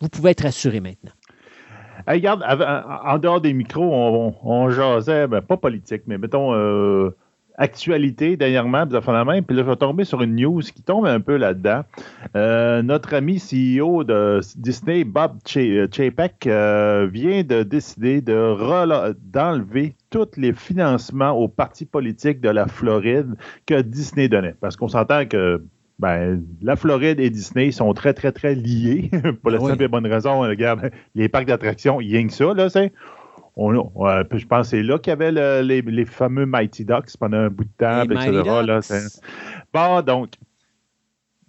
[0.00, 1.12] vous pouvez être rassuré maintenant.
[2.06, 7.16] regarde, en dehors des micros, on, jasait, ben, pas politique, mais mettons euh,
[7.58, 8.96] actualité dernièrement, puis
[9.56, 11.82] là, je vais tomber sur une news qui tombe un peu là-dedans.
[12.36, 20.52] Euh, notre ami CEO de Disney, Bob Chapek, euh, vient de décider d'enlever tous les
[20.52, 23.34] financements aux partis politiques de la Floride
[23.66, 24.54] que Disney donnait.
[24.60, 25.60] Parce qu'on s'entend que
[25.98, 29.10] ben, la Floride et Disney sont très, très, très liés.
[29.42, 32.54] Pour la simple et bonne raison, regarde, les parcs d'attractions, il y a que ça,
[32.54, 32.92] là, c'est
[33.58, 37.64] je pense que c'est là qu'il y avait les, fameux Mighty Ducks pendant un bout
[37.64, 39.08] de temps, etc.
[39.72, 40.30] bon, donc,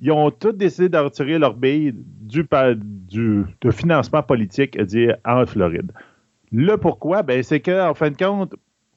[0.01, 2.47] ils ont tous décidé de retirer leur bille du,
[2.83, 4.77] du de financement politique
[5.25, 5.91] en Floride.
[6.51, 7.21] Le pourquoi?
[7.21, 8.55] Ben, c'est qu'en fin de compte,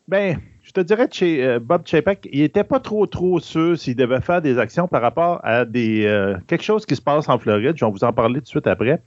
[0.09, 3.79] ben, je te dirais que chez euh, Bob Chapek, il n'était pas trop trop sûr
[3.79, 7.29] s'il devait faire des actions par rapport à des euh, quelque chose qui se passe
[7.29, 7.75] en Floride.
[7.77, 9.03] Je vais vous en parler tout de suite après.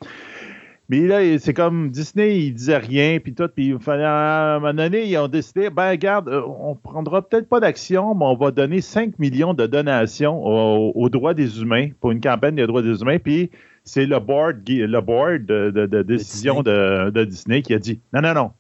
[0.90, 5.10] Mais là, c'est comme Disney, il disait rien, puis tout, puis à un moment donné,
[5.10, 8.82] ils ont décidé, ben regarde, euh, on prendra peut-être pas d'action, mais on va donner
[8.82, 13.18] 5 millions de donations aux, droits des humains, pour une campagne des droits des humains,
[13.18, 13.50] puis
[13.84, 18.52] c'est le board, le board de, décision de, Disney qui a dit, non, non, non,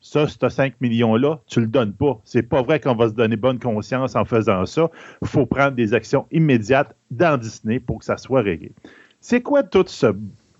[0.00, 2.20] ça, ce 5 millions-là, tu le donnes pas.
[2.24, 4.90] C'est pas vrai qu'on va se donner bonne conscience en faisant ça.
[5.22, 8.72] Il faut prendre des actions immédiates dans Disney pour que ça soit réglé.
[9.20, 10.06] C'est quoi tout ce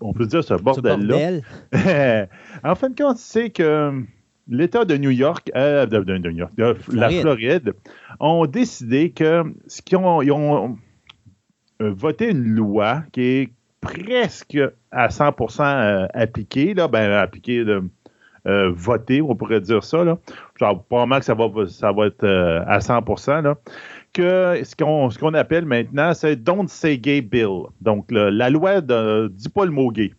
[0.01, 1.41] on peut dire ce bordel-là.
[2.63, 4.03] en fin de compte, c'est que
[4.49, 6.53] l'État de New York, euh, de, New York,
[6.91, 7.73] la Floride,
[8.19, 10.77] ont décidé que ce qu'ils ont, ils ont
[11.81, 14.57] euh, voté une loi qui est presque
[14.91, 17.83] à 100% euh, appliquée, là, ben appliquée de
[18.45, 20.03] voter, on pourrait dire ça.
[20.03, 20.17] Là.
[20.59, 23.43] Genre, probablement que ça va, ça va être à 100%.
[23.43, 23.55] Là
[24.13, 24.75] que ce
[25.19, 27.63] qu'on appelle maintenant, c'est Don't Say Gay Bill.
[27.81, 30.13] Donc, la loi ne dit pas le mot gay.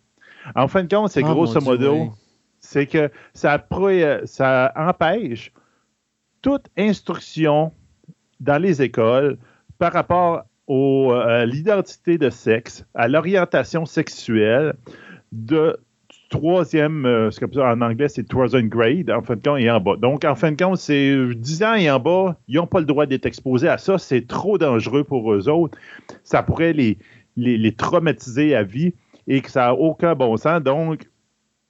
[0.55, 2.11] En fin de compte, c'est ah, grosso modo,
[2.59, 3.63] c'est que ça,
[4.25, 5.51] ça empêche
[6.41, 7.71] toute instruction
[8.39, 9.37] dans les écoles
[9.77, 14.73] par rapport à l'identité de sexe, à l'orientation sexuelle
[15.31, 15.77] de
[16.31, 19.97] troisième, euh, en anglais, c'est troisième grade, en fin de compte, et en bas.
[19.97, 22.85] Donc, en fin de compte, c'est 10 ans et en bas, ils n'ont pas le
[22.85, 23.99] droit d'être exposés à ça.
[23.99, 25.77] C'est trop dangereux pour eux autres.
[26.23, 26.97] Ça pourrait les,
[27.35, 28.93] les, traumatiser à vie
[29.27, 30.63] et que ça n'a aucun bon sens.
[30.63, 31.07] Donc,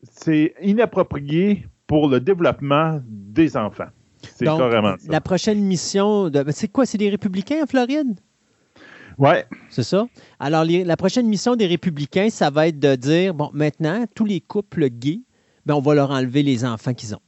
[0.03, 3.89] c'est inapproprié pour le développement des enfants.
[4.21, 5.11] C'est carrément ça.
[5.11, 6.45] La prochaine mission, de...
[6.49, 6.85] c'est quoi?
[6.85, 8.19] C'est des républicains en Floride?
[9.17, 9.45] Ouais.
[9.69, 10.07] C'est ça.
[10.39, 14.41] Alors, la prochaine mission des Républicains, ça va être de dire bon, maintenant, tous les
[14.41, 15.21] couples gays,
[15.65, 17.21] ben, on va leur enlever les enfants qu'ils ont.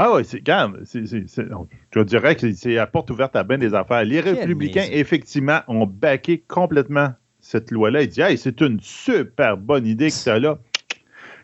[0.00, 4.04] Ah oui, c'est quand je dirais que c'est la porte ouverte à bien des affaires.
[4.04, 8.02] Les républicains, effectivement, ont baqué complètement cette loi-là.
[8.02, 10.58] Ils disent hey, c'est une super bonne idée que ça là.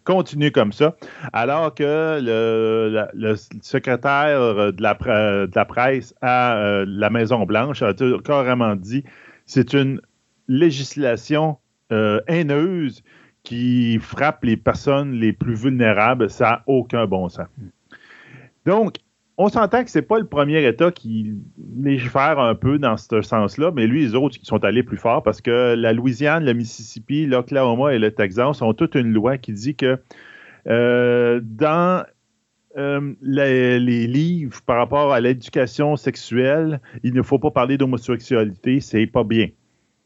[0.04, 0.94] Continue comme ça.
[1.32, 8.76] Alors que le, secrétaire de la, de la, presse à euh, la Maison-Blanche a carrément
[8.76, 9.02] dit
[9.46, 10.00] c'est une
[10.48, 11.58] législation
[11.92, 13.02] euh, haineuse
[13.42, 16.30] qui frappe les personnes les plus vulnérables.
[16.30, 17.46] Ça n'a aucun bon sens.
[18.64, 18.96] Donc,
[19.36, 21.34] on s'entend que ce n'est pas le premier État qui
[21.76, 25.22] légifère un peu dans ce sens-là, mais lui, les autres, qui sont allés plus fort
[25.22, 29.52] parce que la Louisiane, le Mississippi, l'Oklahoma et le Texas ont toute une loi qui
[29.52, 29.98] dit que
[30.68, 32.06] euh, dans
[32.76, 39.06] euh, les, livres par rapport à l'éducation sexuelle, il ne faut pas parler d'homosexualité, c'est
[39.06, 39.48] pas bien.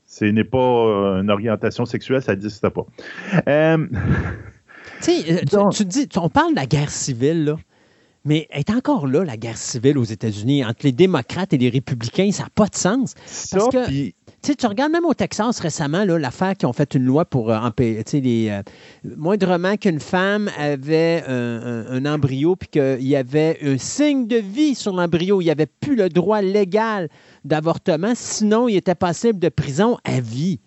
[0.07, 2.87] Ce n'est pas euh, une orientation sexuelle, ça n'existe pas.
[3.49, 3.87] Euh,
[5.03, 5.13] tu,
[5.73, 7.57] tu, dis, on parle de la guerre civile, là.
[8.25, 12.31] Mais est encore là, la guerre civile aux États-Unis, entre les démocrates et les républicains,
[12.33, 13.15] ça n'a pas de sens.
[13.51, 14.13] Parce que,
[14.43, 18.49] tu regardes même au Texas récemment, l'affaire qui ont fait une loi pour euh, les.
[18.51, 18.63] Euh,
[19.17, 24.93] moindrement qu'une femme avait un, embryo puis qu'il y avait un signe de vie sur
[24.93, 27.09] l'embryo, il n'y avait plus le droit légal
[27.45, 30.61] d'avortement, sinon il était passible de prison à vie.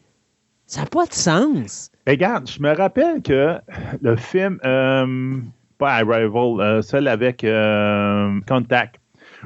[0.65, 1.91] Ça n'a pas de sens.
[2.07, 3.57] Regarde, je me rappelle que
[4.01, 4.59] le film.
[4.65, 5.41] Euh,
[5.81, 8.97] pas Arrival, euh, celle avec euh, Contact,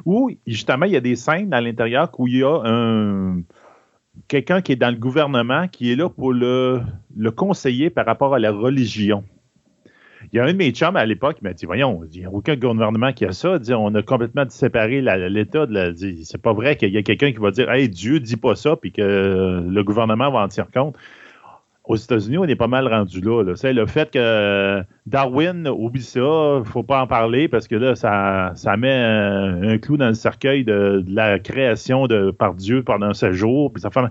[0.05, 3.41] où justement il y a des scènes à l'intérieur où il y a un
[4.27, 6.81] quelqu'un qui est dans le gouvernement qui est là pour le,
[7.15, 9.23] le conseiller par rapport à la religion.
[10.33, 12.25] Il y a un de mes chums à l'époque qui m'a dit Voyons, il n'y
[12.25, 13.57] a aucun gouvernement qui a ça.
[13.69, 15.67] on a complètement séparé l'État.
[16.23, 18.75] C'est pas vrai qu'il y a quelqu'un qui va dire Hey, Dieu, dis pas ça,
[18.75, 20.95] puis que le gouvernement va en tenir compte
[21.87, 23.43] aux États-Unis, on est pas mal rendu là.
[23.43, 28.75] Le fait que Darwin, oublie ça, faut pas en parler parce que là, ça, ça
[28.75, 33.71] met un, clou dans le cercueil de, la création de, par Dieu pendant ce jours.
[33.71, 34.01] Puis ça fait...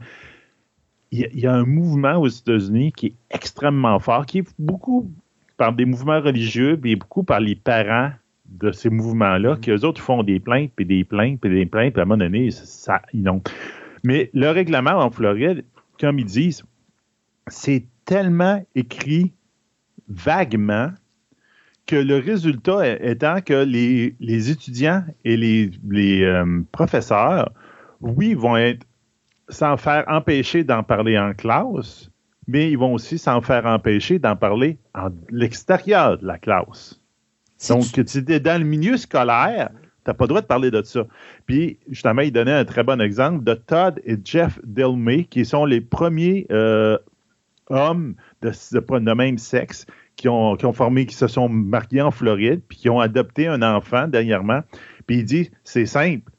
[1.11, 5.11] il, y a, un mouvement aux États-Unis qui est extrêmement fort, qui est beaucoup
[5.57, 8.11] par des mouvements religieux, mais beaucoup par les parents
[8.47, 9.61] de ces mouvements-là, mm-hmm.
[9.61, 12.07] qui eux autres font des plaintes, puis des plaintes, puis des plaintes, puis à un
[12.07, 13.43] moment donné, ça, ils ont.
[14.05, 15.65] Mais le règlement en Floride,
[15.99, 16.63] comme ils disent,
[17.49, 19.33] c'est tellement écrit
[20.09, 20.91] vaguement
[21.87, 27.53] que le résultat étant que les, étudiants et les, euh, professeurs,
[28.01, 28.87] oui, vont être
[29.51, 32.11] s'en faire empêcher d'en parler en classe,
[32.47, 37.01] mais ils vont aussi s'en faire empêcher d'en parler à l'extérieur de la classe.
[37.69, 40.83] Donc, tu es dans le milieu scolaire, tu n'as pas le droit de parler de
[40.83, 41.07] ça.
[41.47, 45.65] Puis, justement, il donnait un très bon exemple de Todd et Jeff Delmay, qui sont
[45.65, 46.99] les premiers euh,
[47.69, 49.87] hommes de, de, même sexe
[50.17, 53.47] qui ont, qui ont, formé, qui se sont mariés en Floride, puis qui ont adopté
[53.47, 54.61] un enfant dernièrement.
[55.07, 56.31] Puis il dit, c'est simple.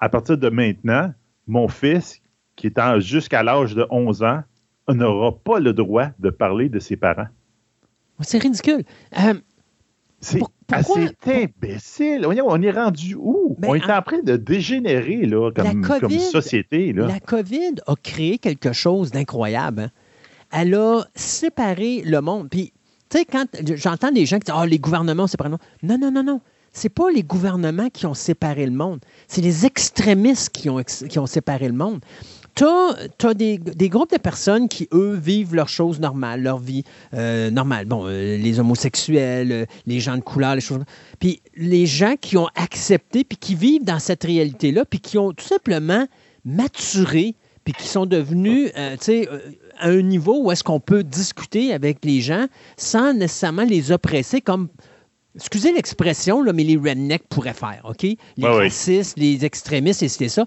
[0.00, 1.12] À partir de maintenant,
[1.46, 2.20] mon fils,
[2.56, 4.42] qui est jusqu'à l'âge de 11 ans,
[4.88, 7.28] n'aura pas le droit de parler de ses parents.
[8.20, 8.84] C'est ridicule.
[9.20, 9.34] Euh,
[10.20, 10.40] c'est
[11.26, 12.26] imbécile.
[12.26, 13.56] On est rendu où?
[13.58, 16.92] Ben, on est en train de dégénérer là, comme, comme société.
[16.92, 17.06] Là.
[17.06, 19.82] La COVID a créé quelque chose d'incroyable.
[19.82, 19.90] Hein?
[20.52, 22.48] Elle a séparé le monde.
[22.48, 22.72] Puis,
[23.08, 23.46] tu sais, quand
[23.76, 25.58] j'entends des gens qui disent Ah, les gouvernements le monde.
[25.82, 26.40] Non, non, non, non.
[26.72, 29.00] C'est pas les gouvernements qui ont séparé le monde.
[29.26, 32.00] C'est les extrémistes qui ont, qui ont séparé le monde.
[32.54, 36.82] Tu as, des, groupes de personnes qui, eux, vivent leurs choses normales, leur vie
[37.14, 37.86] euh, normale.
[37.86, 40.82] Bon, euh, les homosexuels, euh, les gens de couleur, les choses.
[41.20, 45.32] Puis les gens qui ont accepté, puis qui vivent dans cette réalité-là, puis qui ont
[45.32, 46.06] tout simplement
[46.44, 49.28] maturé, puis qui sont devenus, tu sais,
[49.78, 54.40] à un niveau où est-ce qu'on peut discuter avec les gens sans nécessairement les oppresser
[54.40, 54.68] comme
[55.34, 58.02] excusez l'expression, mais les rednecks pourraient faire, OK?
[58.02, 60.46] Les racistes, les extrémistes, et c'était ça.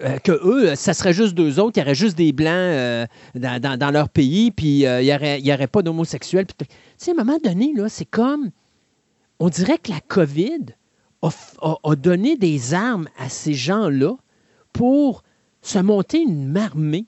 [0.00, 3.06] Euh, que eux, ça serait juste deux autres, il y aurait juste des blancs euh,
[3.34, 6.46] dans, leur pays, puis euh, il n'y aurait, y aurait, pas d'homosexuels.
[6.46, 6.64] Tu
[6.96, 8.50] sais, à un moment donné, là, c'est comme.
[9.40, 10.66] On dirait que la COVID
[11.22, 14.14] a, donné des armes à ces gens-là
[14.72, 15.22] pour
[15.62, 17.06] se monter une armée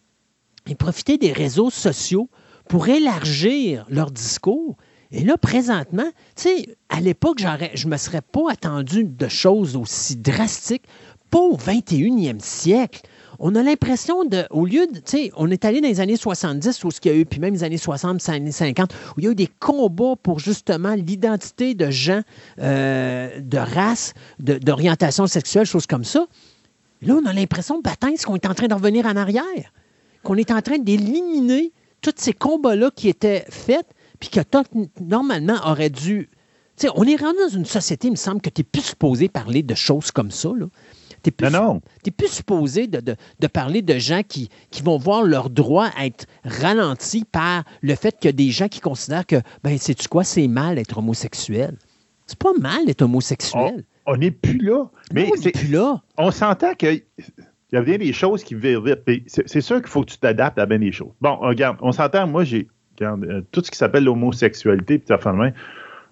[0.69, 2.29] et profiter des réseaux sociaux
[2.69, 4.77] pour élargir leur discours.
[5.11, 9.77] Et là, présentement, tu sais, à l'époque, je ne me serais pas attendu de choses
[9.77, 10.85] aussi drastiques.
[11.31, 13.03] Pas au 21e siècle.
[13.39, 16.17] On a l'impression de, au lieu de, tu sais, on est allé dans les années
[16.17, 19.21] 70 où ce qu'il y a eu, puis même les années 60, années 50, où
[19.21, 22.21] il y a eu des combats pour justement l'identité de gens,
[22.61, 26.27] euh, de race, d'orientation sexuelle, choses comme ça.
[27.01, 29.73] Là, on a l'impression, bataille, qu'on est en train de revenir en arrière
[30.23, 33.87] qu'on est en train d'éliminer tous ces combats-là qui étaient faits,
[34.20, 34.41] puis que
[35.01, 36.29] normalement aurait dû.
[36.77, 39.29] sais, on est rendu dans une société, il me semble, que tu n'es plus supposé
[39.29, 40.51] parler de choses comme ça.
[41.23, 43.16] Tu n'es plus, plus, supposé de,
[43.47, 48.29] parler de gens qui, qui, vont voir leurs droits être ralentis par le fait qu'il
[48.29, 51.77] y a des gens qui considèrent que, ben, sais-tu quoi, c'est mal d'être homosexuel.
[52.27, 53.85] C'est pas mal d'être homosexuel.
[54.07, 54.87] On n'est plus là.
[55.12, 56.03] Mais on n'est plus là.
[56.18, 57.01] On s'entend que
[57.73, 59.23] il y a bien des choses qui vivent vite.
[59.47, 61.12] C'est sûr qu'il faut que tu t'adaptes à bien des choses.
[61.20, 62.68] Bon, regarde, on s'entend, moi, j'ai
[63.01, 65.31] euh, tout ce qui s'appelle l'homosexualité, puis ça fait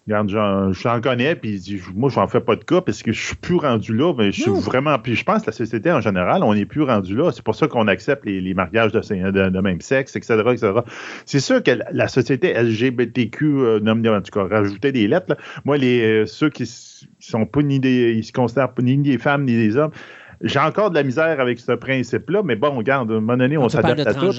[0.07, 1.63] Regarde, j'en connais, puis
[1.95, 4.43] moi, j'en fais pas de cas parce que je suis plus rendu là, mais je
[4.43, 4.99] suis vraiment.
[4.99, 7.31] Puis je pense que la société en général, on n'est plus rendu là.
[7.33, 10.73] C'est pour ça qu'on accepte les, mariages de, de, même sexe, etc., etc.
[11.27, 15.37] C'est sûr que la société LGBTQ, euh, en tout cas, rajouter des lettres,
[15.67, 16.67] moi, les, euh, ceux qui,
[17.21, 18.15] sont pas ni des.
[18.15, 19.93] Ils se considèrent ni des femmes ni des hommes,
[20.43, 23.59] j'ai encore de la misère avec ce principe-là, mais bon, regarde, à un moment donné,
[23.59, 24.33] on, s'adapte à tout.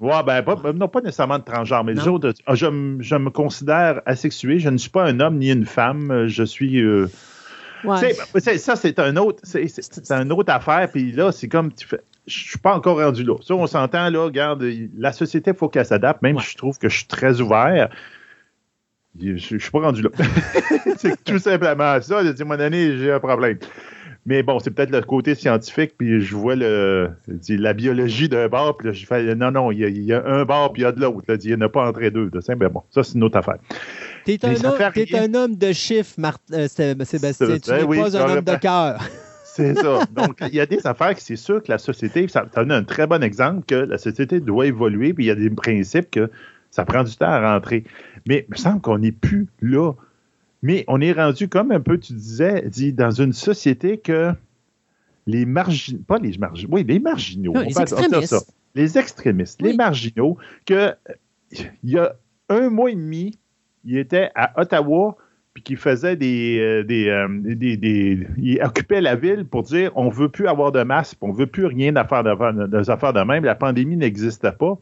[0.00, 2.66] Oui, ben, pas, non, pas nécessairement de transgenre, mais les autres, ah, je,
[2.98, 4.58] je, me considère asexué.
[4.58, 6.26] Je ne suis pas un homme ni une femme.
[6.26, 6.82] Je suis.
[6.82, 7.06] Euh,
[8.58, 9.66] ça, c'est un autre, c'est
[10.30, 10.90] autre affaire.
[10.90, 12.00] Puis là, c'est comme tu fais.
[12.26, 13.36] Je suis pas encore rendu là.
[13.42, 14.64] Ça, on s'entend, là, regarde,
[14.96, 17.90] la société, il faut qu'elle s'adapte, même si je trouve que je suis très ouvert.
[19.20, 20.10] Je, ne suis pas rendu là.
[20.96, 22.18] c'est tout simplement ça.
[22.18, 23.58] À un moment donné, j'ai un problème.
[24.26, 27.10] Mais bon, c'est peut-être le côté scientifique, puis je vois le,
[27.48, 30.72] la biologie d'un bar, puis là, je fais non, non, il y, a, un bar,
[30.72, 31.22] puis il y a de l'autre.
[31.28, 32.30] Il n'y en a pas entre les deux.
[32.48, 33.58] Mais ben bon, ça, c'est une autre affaire.
[34.24, 36.14] T'es un, es un homme de chiffres,
[36.52, 37.58] euh, Sébastien.
[37.58, 39.00] Tu n'es pas un homme de cœur.
[39.54, 40.00] C'est ça.
[40.10, 42.82] Donc, il y a des affaires que c'est sûr que la société, ça donne un
[42.82, 46.28] très bon exemple que la société doit évoluer, puis il y a des principes que
[46.72, 47.84] ça prend du temps à rentrer.
[48.26, 49.92] Mais il me semble qu'on n'est plus là.
[50.64, 54.32] Mais on est rendu comme un peu, tu disais, dit, dans une société que
[55.26, 58.54] les marginaux, pas les marginaux, oui, les marginaux, les, extrémistes.
[58.74, 60.94] les extrémistes, les marginaux, que
[61.52, 62.14] il y a
[62.48, 63.38] un mois et demi,
[63.84, 65.18] il était à Ottawa,
[65.52, 70.08] puis qui faisait des, euh, euh, des, des, Il occupait la ville pour dire on
[70.08, 73.44] veut plus avoir de masque, on veut plus rien à faire de, affaires de même,
[73.44, 74.78] la pandémie n'existait pas.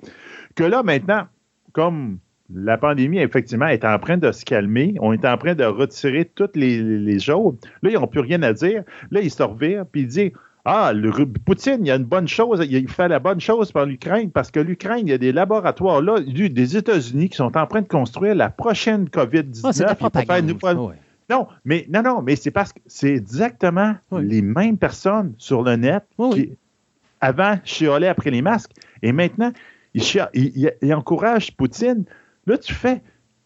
[0.55, 1.27] Que là, maintenant,
[1.73, 2.19] comme
[2.55, 4.95] la pandémie, effectivement, est en train de se calmer.
[5.01, 7.55] On est en train de retirer toutes les, les choses.
[7.83, 8.83] Là, ils n'ont plus rien à dire.
[9.11, 10.33] Là, ils se revirent, puis ils disent
[10.65, 13.85] Ah, le, Poutine, il y a une bonne chose, il fait la bonne chose pour
[13.85, 17.67] l'Ukraine, parce que l'Ukraine, il y a des laboratoires là, des États-Unis qui sont en
[17.67, 19.63] train de construire la prochaine COVID-19.
[19.65, 20.75] Ah,
[21.31, 25.77] non, mais non, non, mais c'est parce que c'est exactement les mêmes personnes sur le
[25.77, 26.53] net qui,
[27.21, 28.73] avant, chiolaient après les masques.
[29.03, 29.53] Et maintenant,
[29.95, 30.03] ils,
[30.35, 32.05] ils, ils encouragent Poutine
[32.47, 33.03] Là, tu fais,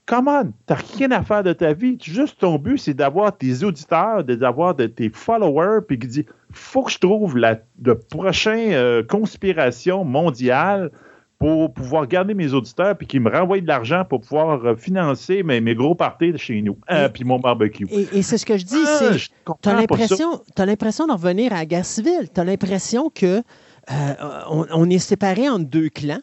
[0.07, 1.99] comment, tu n'as rien à faire de ta vie.
[2.03, 6.85] Juste ton but, c'est d'avoir tes auditeurs, d'avoir de, tes followers, puis qui dit, faut
[6.85, 10.91] que je trouve la de prochaine euh, conspiration mondiale
[11.39, 15.43] pour pouvoir garder mes auditeurs puis qui me renvoient de l'argent pour pouvoir euh, financer
[15.43, 17.87] mes, mes, gros parties de chez nous, hein, puis mon barbecue.
[17.91, 19.29] Et, c'est ce que je dis, ah, c'est
[19.63, 22.29] tu as l'impression l'impression d'en revenir à la guerre civile.
[22.33, 23.43] Tu as l'impression que
[23.91, 24.15] euh,
[24.49, 26.23] on, est séparés en deux clans.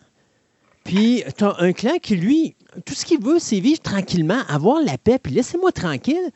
[0.84, 2.56] Puis, tu as un clan qui, lui,
[2.86, 6.32] tout ce qu'il veut, c'est vivre tranquillement, avoir la paix, puis laissez-moi tranquille.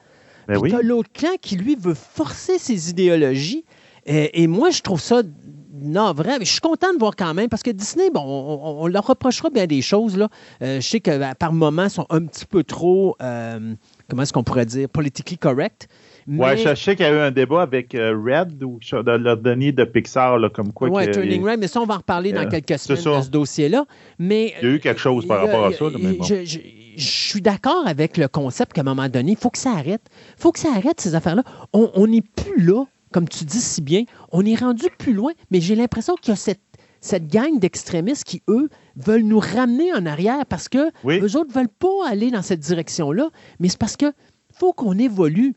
[0.48, 3.66] Ben puis as l'autre clan qui, lui, veut forcer ses idéologies.
[4.06, 5.22] Et, moi, je trouve ça
[5.80, 8.88] non, vrai, mais je suis content de voir quand même, parce que Disney, bon, on,
[8.88, 10.18] leur reprochera bien des choses.
[10.18, 10.30] Là.
[10.62, 13.76] Euh, je sais que par moments, ils sont un petit peu trop, euh,
[14.10, 15.88] comment est-ce qu'on pourrait dire, politically correct.
[16.28, 19.38] Oui, je sais qu'il y a eu un débat avec euh, Red ou de leur
[19.38, 20.90] donner de Pixar, là, comme quoi.
[20.90, 23.30] Oui, Turning Red, mais ça, on va en reparler dans euh, quelques semaines de ce
[23.30, 23.86] dossier-là.
[24.20, 25.86] Mais, il y a eu quelque chose par rapport à ça.
[25.90, 26.60] je,
[27.00, 30.02] suis d'accord avec le concept qu'à un moment donné, il faut que ça arrête.
[30.38, 31.44] Il faut que ça arrête, ces affaires-là.
[31.72, 34.04] On n'est plus là, comme tu dis si bien.
[34.32, 36.62] On est rendu plus loin, mais j'ai l'impression qu'il y a cette
[37.00, 41.54] cette gang d'extrémistes qui, eux, veulent nous ramener en arrière parce que eux autres ne
[41.54, 44.12] veulent pas aller dans cette direction-là, mais c'est parce que
[44.54, 45.54] faut qu'on évolue.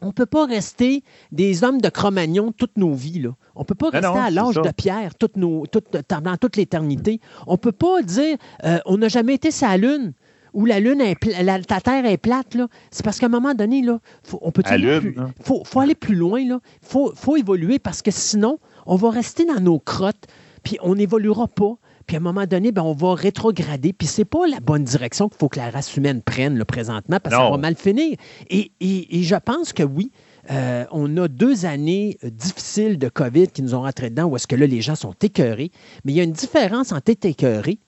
[0.00, 3.20] On ne peut pas rester des hommes de Cro-Magnon toute nos vies.
[3.20, 3.30] Là.
[3.54, 5.64] On ne peut pas rester à l'âge de pierre toute nos,
[6.08, 7.20] dans toute l'éternité.
[7.46, 10.14] On ne peut pas dire euh, on n'a jamais été sur la Lune
[10.52, 12.56] ou la Lune est la, Terre est plate.
[12.90, 15.32] C'est parce qu'à un moment donné, là, faut, on peut aller hein.
[15.42, 16.40] faut, aller plus loin.
[16.40, 20.26] Il faut, faut évoluer parce que sinon, on va rester dans nos crottes,
[20.62, 21.74] puis on n'évoluera pas.
[22.06, 23.92] Puis à un moment donné, ben, on va rétrograder.
[23.92, 27.18] Puis c'est pas la bonne direction qu'il faut que la race humaine prenne le présentement
[27.22, 28.16] parce qu'on va mal finir.
[28.48, 30.10] Et, je pense que oui,
[30.50, 34.36] euh, on a deux années euh, difficiles de COVID qui nous ont rentré dedans où
[34.36, 35.70] est-ce que là, les gens sont écœurés.
[36.04, 37.78] Mais il y a une différence entre être écœuré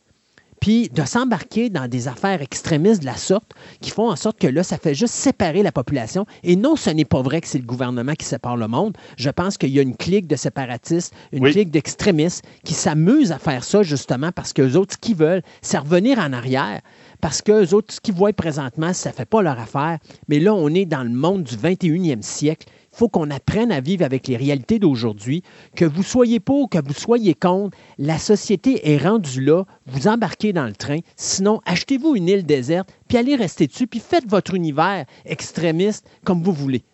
[0.62, 4.46] puis de s'embarquer dans des affaires extrémistes de la sorte qui font en sorte que
[4.46, 6.24] là, ça fait juste séparer la population.
[6.44, 8.96] Et non, ce n'est pas vrai que c'est le gouvernement qui sépare le monde.
[9.16, 13.40] Je pense qu'il y a une clique de séparatistes, une clique d'extrémistes qui s'amusent à
[13.40, 16.80] faire ça justement parce qu'eux autres, ce qu'ils veulent, c'est revenir en arrière.
[17.20, 19.98] Parce qu'eux autres, ce qu'ils voient présentement, ça ne fait pas leur affaire.
[20.28, 24.04] Mais là, on est dans le monde du 21e siècle faut qu'on apprenne à vivre
[24.04, 25.42] avec les réalités d'aujourd'hui.
[25.74, 29.64] Que vous soyez pour, que vous soyez contre, la société est rendue là.
[29.86, 30.98] Vous embarquez dans le train.
[31.16, 36.42] Sinon, achetez-vous une île déserte, puis allez rester dessus, puis faites votre univers extrémiste comme
[36.42, 36.84] vous voulez.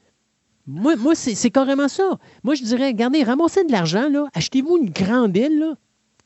[0.66, 2.18] Moi, moi c'est carrément ça.
[2.44, 5.74] Moi, je dirais, regardez, ramassez de l'argent, achetez-vous une grande île, là,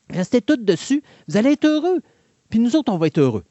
[0.09, 2.01] restez toutes dessus, vous allez être heureux.
[2.49, 3.43] Puis nous autres, on va être heureux.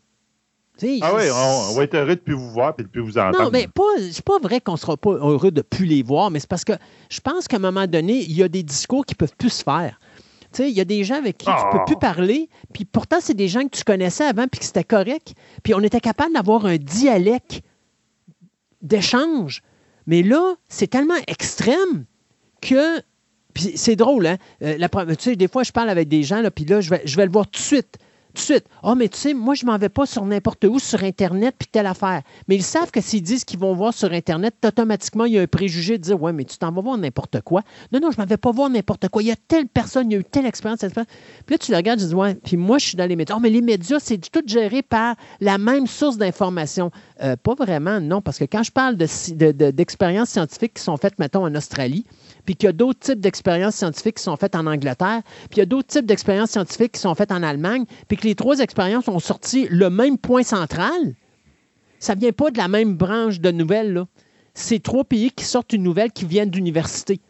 [0.81, 3.45] Ah oui, on, va être heureux de plus vous voir et de plus vous entendre.
[3.45, 6.41] Non, mais pas, c'est pas vrai qu'on sera pas heureux de plus les voir, mais
[6.41, 6.73] c'est parce que
[7.11, 9.63] je pense qu'à un moment donné, il y a des discours qui peuvent plus se
[9.63, 9.99] faire.
[10.59, 12.13] Il y a des gens avec qui tu ne peux plus ah.
[12.13, 15.35] parler, puis pourtant, c'est des gens que tu connaissais avant, puis que c'était correct.
[15.63, 17.63] Puis on était capable d'avoir un dialecte
[18.83, 19.63] d'échange.
[20.07, 22.05] Mais là, c'est tellement extrême
[22.61, 23.01] que.
[23.55, 24.39] Puis c'est drôle, hein?
[24.63, 24.79] Euh,
[25.11, 27.17] tu sais, des fois, je parle avec des gens, là, puis là, je vais, je
[27.17, 27.99] vais le voir tout de suite
[28.33, 28.65] tout de suite.
[28.83, 31.55] Ah, oh, mais tu sais, moi, je m'en vais pas sur n'importe où, sur Internet,
[31.59, 32.23] puis telle affaire.
[32.49, 35.43] Mais ils savent que s'ils disent qu'ils vont voir sur Internet, automatiquement, il y a
[35.43, 37.63] un préjugé de dire Ouais, mais tu t'en vas voir n'importe quoi.
[37.93, 39.23] Non, non, je m'en vais pas voir n'importe quoi.
[39.23, 40.95] Il y a telle personne, il y a eu telle expérience, Puis
[41.51, 43.35] là, tu le regardes, tu dis Ouais, puis moi, je suis dans les médias.
[43.37, 46.91] Oh, mais les médias, c'est tout géré par la même source d'information.
[47.23, 51.19] Euh, pas vraiment, non, parce que quand je parle d'expériences de, scientifiques qui sont faites,
[51.19, 52.05] mettons, en Australie,
[52.45, 55.59] puis qu'il y a d'autres types d'expériences scientifiques qui sont faites en Angleterre, puis il
[55.59, 58.59] y a d'autres types d'expériences scientifiques qui sont faites en Allemagne, puis que les trois
[58.61, 61.15] expériences ont sorti le même point central,
[61.99, 64.05] ça ne vient pas de la même branche de nouvelles.
[64.55, 67.21] C'est trois pays qui sortent une nouvelle qui viennent d'université.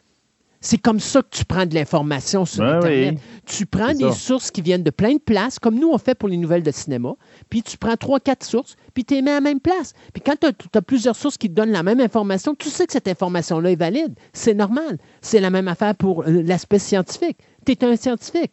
[0.63, 3.19] C'est comme ça que tu prends de l'information sur ben Internet.
[3.45, 6.29] Tu prends des sources qui viennent de plein de places, comme nous on fait pour
[6.29, 7.15] les nouvelles de cinéma,
[7.51, 9.93] puis tu prends trois, quatre sources, puis tu les mets à la même place.
[10.15, 12.93] Puis quand tu as, plusieurs sources qui te donnent la même information, tu sais que
[12.93, 14.15] cette information-là est valide.
[14.33, 14.99] C'est normal.
[15.21, 17.39] C'est la même affaire pour euh, l'aspect scientifique.
[17.67, 18.53] Tu es un scientifique.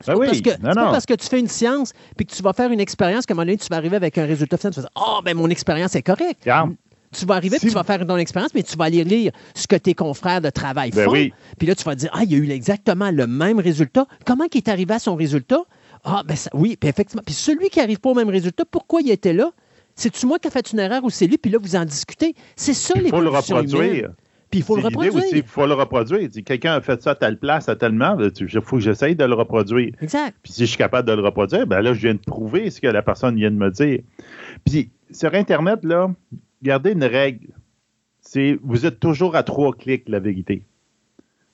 [0.00, 2.42] C'est ben pas, parce que, pas parce que tu fais une science puis que tu
[2.42, 4.72] vas faire une expérience qu'à un moment donné, tu vas arriver avec un résultat final.
[4.72, 6.44] Tu vas dire Ah, oh, ben mon expérience est correcte
[7.14, 9.76] tu vas arriver, tu vas faire ton expérience, mais tu vas aller lire ce que
[9.76, 11.12] tes confrères de travail ben font.
[11.58, 14.06] Puis là, tu vas dire, ah, il y a eu exactement le même résultat.
[14.26, 15.62] Comment il est arrivé à son résultat?
[16.04, 17.22] Ah, ben oui, puis effectivement.
[17.24, 19.52] Puis celui qui n'arrive pas au même résultat, pourquoi il était là?
[19.96, 21.38] C'est-tu moi qui ai fait une erreur ou c'est lui?
[21.38, 22.34] Puis là, vous en discutez.
[22.56, 24.10] C'est ça, les Il faut le reproduire.
[24.50, 25.24] Puis il faut le reproduire.
[25.32, 26.28] Il faut le reproduire.
[26.44, 29.34] Quelqu'un a fait ça à telle place, à tellement, il faut que j'essaye de le
[29.34, 29.92] reproduire.
[30.00, 30.36] Exact.
[30.42, 32.80] Puis si je suis capable de le reproduire, ben là, je viens de prouver ce
[32.80, 34.00] que la personne vient de me dire.
[34.64, 36.10] Puis sur Internet, là,
[36.64, 37.48] gardez une règle.
[38.20, 40.64] C'est vous êtes toujours à trois clics, la vérité.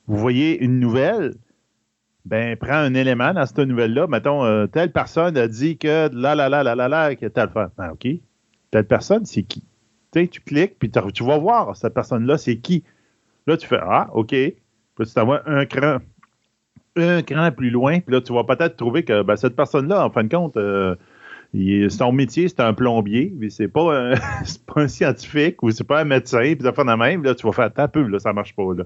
[0.07, 1.35] Vous voyez une nouvelle,
[2.25, 4.07] ben prends un élément dans cette nouvelle-là.
[4.07, 7.49] Mettons, euh, telle personne a dit que là, là, là, là, là, là, que telle
[7.49, 7.71] fois.
[7.77, 8.07] Ben, OK.
[8.71, 9.63] Telle personne, c'est qui?
[10.13, 12.83] Tu tu cliques, puis tu vas voir cette personne-là, c'est qui?
[13.47, 14.29] Là, tu fais Ah, OK.
[14.29, 15.97] Puis tu t'envoies un cran,
[16.95, 20.09] un cran plus loin, puis là, tu vas peut-être trouver que ben, cette personne-là, en
[20.09, 20.95] fin de compte, euh,
[21.89, 24.13] son métier, c'est un plombier, mais c'est pas, un,
[24.67, 27.45] pas un scientifique ou c'est pas un médecin, puis de faire de même, là, tu
[27.45, 28.73] vas faire un peu, là, ça marche pas.
[28.75, 28.83] Là.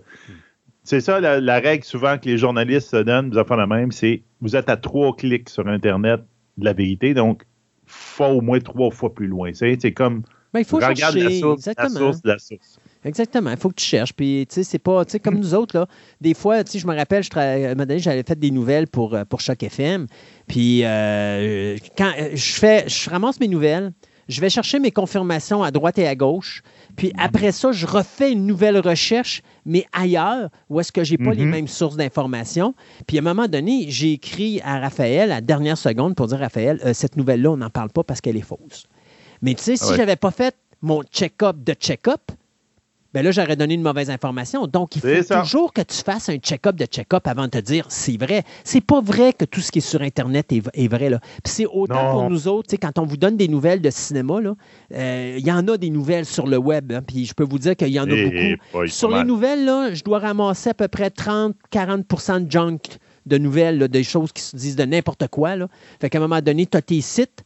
[0.83, 4.21] C'est ça la, règle souvent que les journalistes se donnent, vous faire de même, c'est
[4.41, 6.21] vous êtes à trois clics sur Internet
[6.57, 7.43] de la vérité, donc
[7.85, 9.51] faut au moins trois fois plus loin.
[9.53, 12.79] C'est comme ben, il faut regarde la source, la source de la source.
[13.03, 13.51] Exactement.
[13.51, 14.13] Il faut que tu cherches.
[14.13, 15.87] Puis, tu sais, c'est pas, tu sais, comme nous autres, là,
[16.21, 17.29] des fois, tu sais, je me rappelle, je
[17.97, 20.07] j'avais fait des nouvelles pour, euh, pour Choc FM.
[20.47, 23.91] Puis, euh, quand euh, je fais, je ramasse mes nouvelles,
[24.27, 26.63] je vais chercher mes confirmations à droite et à gauche.
[26.95, 31.33] Puis après ça, je refais une nouvelle recherche, mais ailleurs, où est-ce que j'ai pas
[31.33, 31.49] les mm-hmm.
[31.49, 32.73] mêmes sources d'informations.
[33.05, 36.39] Puis à un moment donné, j'ai écrit à Raphaël à la dernière seconde pour dire
[36.39, 38.87] Raphaël, cette nouvelle-là, on n'en parle pas parce qu'elle est fausse.
[39.43, 42.31] Mais tu sais, si je n'avais pas fait mon check-up de check-up,
[43.15, 44.67] ben là, j'aurais donné une mauvaise information.
[44.67, 47.85] Donc, il faut toujours que tu fasses un check-up de check-up avant de te dire
[47.87, 48.43] c'est vrai.
[48.65, 51.09] C'est pas vrai que tout ce qui est sur Internet est, vrai.
[51.09, 51.21] Là.
[51.41, 54.41] Puis c'est autant pour nous autres, quand on vous donne des nouvelles de cinéma,
[54.93, 56.91] euh, il y en a des nouvelles sur le web.
[56.91, 58.87] Hein, puis je peux vous dire qu'il y en a eh, beaucoup.
[58.87, 62.79] sur les nouvelles, là, je dois ramasser à peu près 30-40% de junk
[63.25, 65.55] de nouvelles, des choses qui se disent de n'importe quoi.
[65.55, 65.69] Là.
[66.01, 67.45] Fait qu'à un moment donné, tu as tes sites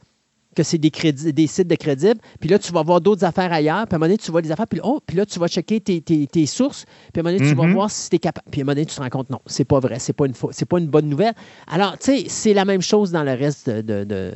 [0.55, 2.19] que c'est des, des sites de crédibles.
[2.39, 3.85] Puis là, tu vas voir d'autres affaires ailleurs.
[3.87, 4.67] Puis à un moment donné, tu vois des affaires.
[4.67, 6.85] Puis, oh, puis là, tu vas checker tes, tes, sources.
[7.13, 7.73] Puis à un moment donné, tu vas mhm.
[7.73, 8.47] voir si tu es capable.
[8.51, 9.99] Puis à un moment donné, tu te rends compte, non, c'est pas vrai.
[9.99, 11.33] C'est pas une, c'est pas une bonne nouvelle.
[11.67, 14.33] Alors, tu sais, c'est la même chose dans le reste de, de,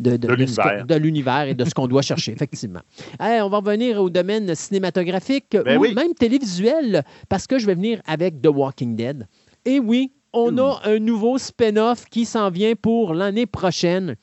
[0.00, 2.80] de, de l'univers et de ce qu'on doit chercher, effectivement.
[3.20, 8.00] on va revenir au domaine cinématographique ben ou même télévisuel, parce que je vais venir
[8.06, 9.26] avec The Walking Dead.
[9.64, 14.16] Et oui, on a un nouveau spin-off qui s'en vient pour l'année prochaine.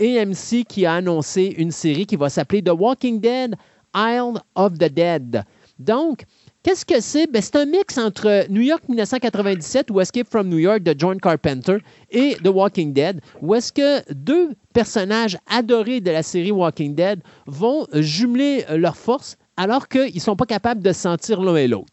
[0.00, 3.54] AMC qui a annoncé une série qui va s'appeler The Walking Dead,
[3.94, 5.44] Isle of the Dead.
[5.78, 6.24] Donc,
[6.62, 7.26] qu'est-ce que c'est?
[7.30, 11.20] Ben, c'est un mix entre New York 1997 ou Escape from New York de John
[11.20, 11.78] Carpenter
[12.10, 17.20] et The Walking Dead, où est-ce que deux personnages adorés de la série Walking Dead
[17.46, 21.92] vont jumeler leurs forces alors qu'ils ne sont pas capables de sentir l'un et l'autre.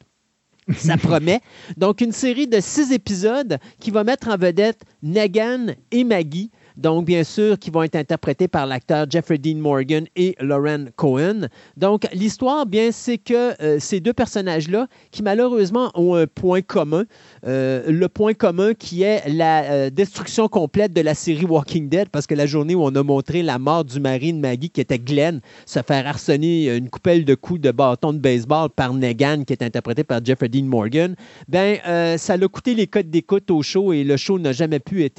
[0.77, 1.41] Ça promet.
[1.77, 7.05] Donc, une série de six épisodes qui va mettre en vedette Negan et Maggie Donc,
[7.05, 11.47] bien sûr, qui vont être interprétés par l'acteur Jeffrey Dean Morgan et Lauren Cohen.
[11.77, 17.03] Donc, l'histoire, bien, c'est que euh, ces deux personnages-là, qui malheureusement ont un point commun,
[17.45, 22.09] euh, le point commun qui est la euh, destruction complète de la série Walking Dead,
[22.09, 24.81] parce que la journée où on a montré la mort du mari de Maggie, qui
[24.81, 29.43] était Glenn, se faire harceler une coupelle de coups de bâton de baseball par Negan,
[29.45, 31.15] qui est interprété par Jeffrey Dean Morgan,
[31.47, 31.77] ben,
[32.17, 35.11] ça l'a coûté les codes d'écoute au show et le show n'a jamais pu être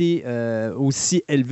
[0.77, 1.52] aussi élevé.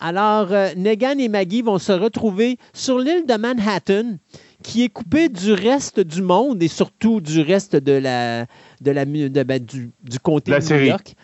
[0.00, 4.18] Alors, Negan et Maggie vont se retrouver sur l'île de Manhattan
[4.62, 8.46] qui est coupé du reste du monde et surtout du reste de la,
[8.80, 11.14] de la, de, ben, du, du, comté de New York.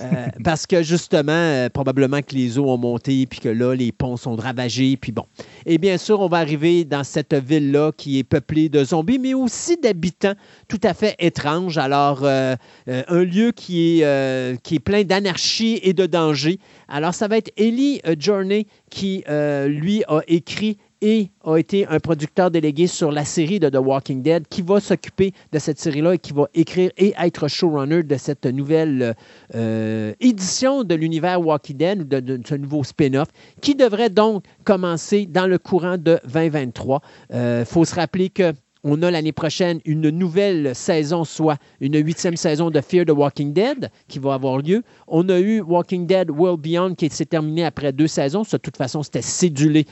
[0.00, 3.92] Euh, parce que justement, euh, probablement que les eaux ont monté, puis que là, les
[3.92, 5.24] ponts sont ravagés, puis bon.
[5.66, 9.34] Et bien sûr, on va arriver dans cette ville-là qui est peuplée de zombies, mais
[9.34, 10.34] aussi d'habitants
[10.68, 11.78] tout à fait étranges.
[11.78, 16.58] Alors, euh, un lieu qui est, qui est plein d'anarchie et de danger.
[16.88, 19.24] Alors, ça va être Ellie Journey qui,
[19.66, 24.22] lui, a écrit et a été un producteur délégué sur la série de The Walking
[24.22, 28.16] Dead qui va s'occuper de cette série-là et qui va écrire et être showrunner de
[28.16, 29.14] cette nouvelle
[29.54, 33.28] euh, édition de l'univers Walking Dead, ou de, ce nouveau spin-off,
[33.60, 37.02] qui devrait donc commencer dans le courant de 2023.
[37.28, 41.96] Il euh, faut se rappeler que on a l'année prochaine une nouvelle saison, soit une
[41.96, 44.82] huitième saison de Fear the Walking Dead qui va avoir lieu.
[45.08, 48.42] On a eu Walking Dead World Beyond qui s'est terminé après deux saisons.
[48.42, 49.86] de toute façon, c'était cédulé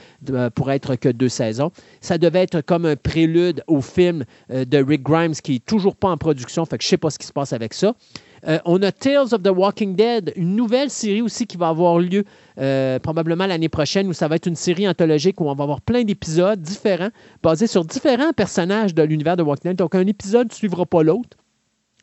[0.54, 1.72] pour être que deux saisons.
[2.00, 5.96] Ça devait être comme un prélude au film euh, de Rick Grimes qui est toujours
[5.96, 6.64] pas en production.
[6.66, 7.94] Fait que je sais pas ce qui se passe avec ça.
[8.46, 11.98] Euh, on a Tales of the Walking Dead, une nouvelle série aussi qui va avoir
[11.98, 12.24] lieu
[12.58, 15.80] euh, probablement l'année prochaine, où ça va être une série anthologique où on va avoir
[15.80, 17.10] plein d'épisodes différents,
[17.42, 19.78] basés sur différents personnages de l'univers de Walking Dead.
[19.78, 21.36] Donc, un épisode ne suivra pas l'autre.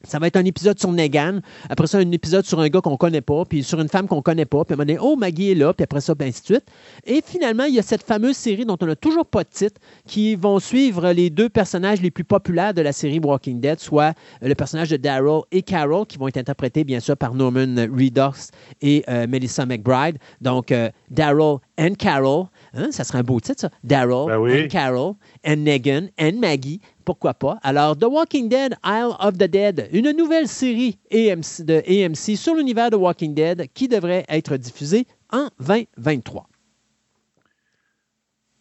[0.03, 1.41] Ça va être un épisode sur Negan.
[1.69, 4.21] Après ça, un épisode sur un gars qu'on connaît pas, puis sur une femme qu'on
[4.21, 4.63] connaît pas.
[4.63, 6.45] Puis à un moment donné, oh, Maggie est là, puis après ça, ben, ainsi de
[6.45, 6.63] suite.
[7.05, 9.81] Et finalement, il y a cette fameuse série dont on n'a toujours pas de titre,
[10.07, 14.13] qui vont suivre les deux personnages les plus populaires de la série Walking Dead, soit
[14.41, 18.51] le personnage de Daryl et Carol, qui vont être interprétés, bien sûr, par Norman Reedus
[18.81, 20.17] et euh, Melissa McBride.
[20.39, 22.45] Donc, euh, Daryl and Carol.
[22.73, 23.69] Hein, ça serait un beau titre, ça.
[23.83, 25.13] Daryl ben and Carol,
[25.45, 27.57] and Negan, and Maggie pourquoi pas?
[27.63, 32.53] Alors, The Walking Dead, Isle of the Dead, une nouvelle série AMC, de AMC sur
[32.53, 36.47] l'univers de Walking Dead qui devrait être diffusée en 2023.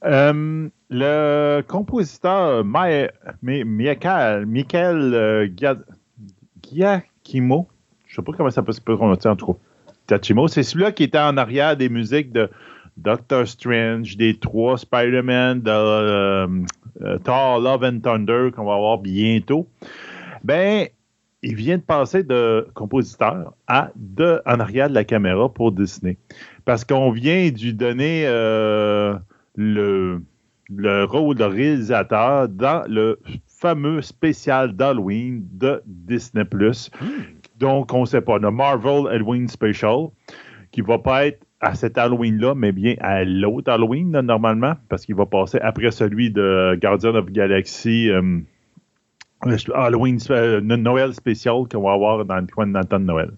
[0.07, 3.13] Euh, le compositeur Michael,
[3.43, 5.47] Michael euh,
[6.63, 7.69] Giacchimo,
[8.07, 9.59] je ne sais pas comment ça peut se prononcer en tout
[10.07, 12.49] cas, c'est celui-là qui était en arrière des musiques de
[12.99, 16.47] Doctor Strange, des trois Spider-Man, de euh,
[17.03, 19.69] euh, Thor, Love and Thunder qu'on va avoir bientôt.
[20.43, 20.89] Ben,
[21.43, 26.19] il vient de passer de compositeur à de, en arrière de la caméra pour Disney.
[26.65, 29.15] Parce qu'on vient de lui donner euh,
[29.55, 30.21] le,
[30.69, 36.45] le rôle de réalisateur dans le fameux spécial d'Halloween de Disney+.
[36.45, 37.07] Hmm.
[37.59, 40.09] Donc, on ne sait pas, le Marvel Halloween Special,
[40.71, 45.17] qui va pas être à cet Halloween-là, mais bien à l'autre Halloween, normalement, parce qu'il
[45.17, 48.11] va passer après celui de Guardian of Galaxy.
[48.11, 48.39] Euh,
[49.75, 53.31] Halloween, euh, Noël spécial qu'on va avoir dans, le temps de Noël.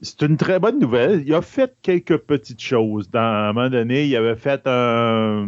[0.00, 1.22] C'est une très bonne nouvelle.
[1.26, 3.10] Il a fait quelques petites choses.
[3.10, 5.46] Dans, à un moment donné, il avait fait un, euh,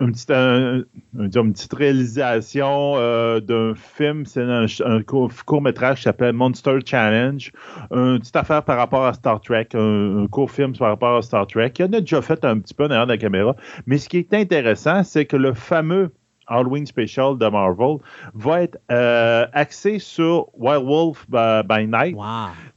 [0.00, 6.78] une, petite, une, petite, réalisation euh, d'un film, c'est un, court, métrage qui s'appelle Monster
[6.84, 7.52] Challenge,
[7.90, 11.46] une petite affaire par rapport à Star Trek, un, court film par rapport à Star
[11.46, 11.72] Trek.
[11.78, 13.54] Il en a déjà fait un petit peu derrière la caméra,
[13.86, 16.10] mais ce qui est intéressant, c'est que le fameux
[16.50, 17.98] Halloween Special de Marvel
[18.34, 22.16] va être euh, axé sur Wild Wolf by, Night.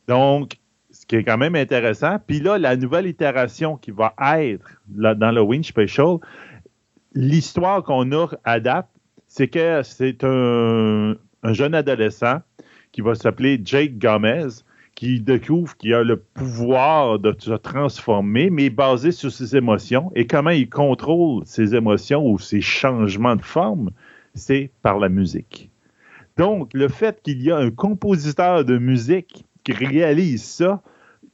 [0.07, 0.57] Donc,
[0.91, 2.17] ce qui est quand même intéressant.
[2.25, 4.65] Puis là, la nouvelle itération qui va être
[4.95, 6.17] là, dans Halloween Special,
[7.13, 8.87] l'histoire qu'on a à
[9.27, 12.39] c'est que c'est un, jeune adolescent
[12.91, 14.47] qui va s'appeler Jake Gomez,
[14.95, 20.11] qui découvre qu'il a le pouvoir de se transformer, mais basé sur ses émotions.
[20.15, 23.89] Et comment il contrôle ses émotions ou ses changements de forme,
[24.35, 25.71] c'est par la musique.
[26.37, 30.81] Donc, le fait qu'il y a un compositeur de musique qui réalise ça,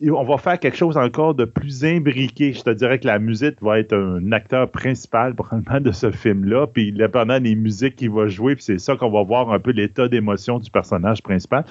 [0.08, 2.54] on va faire quelque chose encore de plus imbriqué.
[2.54, 6.68] Je te dirais que la musique va être un acteur principal probablement de ce film-là,
[6.68, 9.72] puis dépendant des musiques qu'il va jouer, puis c'est ça qu'on va voir un peu
[9.72, 11.66] l'état d'émotion du personnage principal.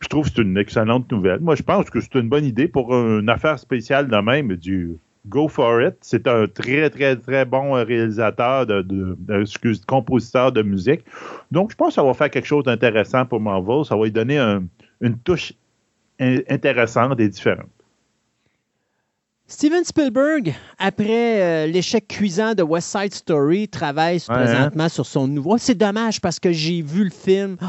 [0.00, 1.40] Je trouve que c'est une excellente nouvelle.
[1.40, 4.96] Moi, je pense que c'est une bonne idée pour une affaire spéciale de même du
[5.26, 5.94] Go for it.
[6.00, 11.04] C'est un très, très, très bon réalisateur, de, de, excuse, compositeur de musique.
[11.52, 13.84] Donc, je pense que ça va faire quelque chose d'intéressant pour Marvel.
[13.84, 14.38] Ça va lui donner
[15.00, 15.52] une touche
[16.48, 17.70] intéressante et différente.
[19.46, 25.58] Steven Spielberg, après euh, l'échec cuisant de West Side Story, travaille présentement sur son nouveau.
[25.58, 27.58] C'est dommage parce que j'ai vu le film.
[27.60, 27.66] Oh,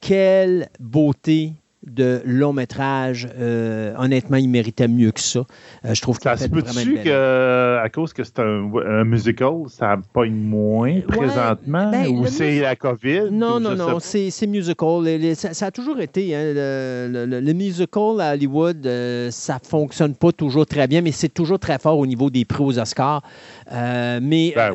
[0.00, 1.52] quelle beauté
[1.86, 3.28] de long métrage.
[3.38, 5.40] Euh, honnêtement, il méritait mieux que ça.
[5.84, 10.26] Euh, je trouve ça se peut-tu que, à cause que c'est un, musical, ça pas
[10.26, 13.30] moins présentement ben, ou c'est la COVID?
[13.30, 15.34] Non, non, non, c'est musical.
[15.34, 16.34] Ça, a toujours été.
[16.34, 21.58] Hein, le, musical à Hollywood, euh, ça fonctionne pas toujours très bien, mais c'est toujours
[21.58, 23.22] très fort au niveau des prix aux Oscars.
[23.70, 24.74] mais ben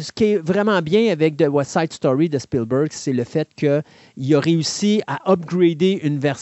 [0.00, 3.48] ce qui est vraiment bien avec The West Side Story de Spielberg, c'est le fait
[3.56, 6.35] qu'il a réussi à upgrader une version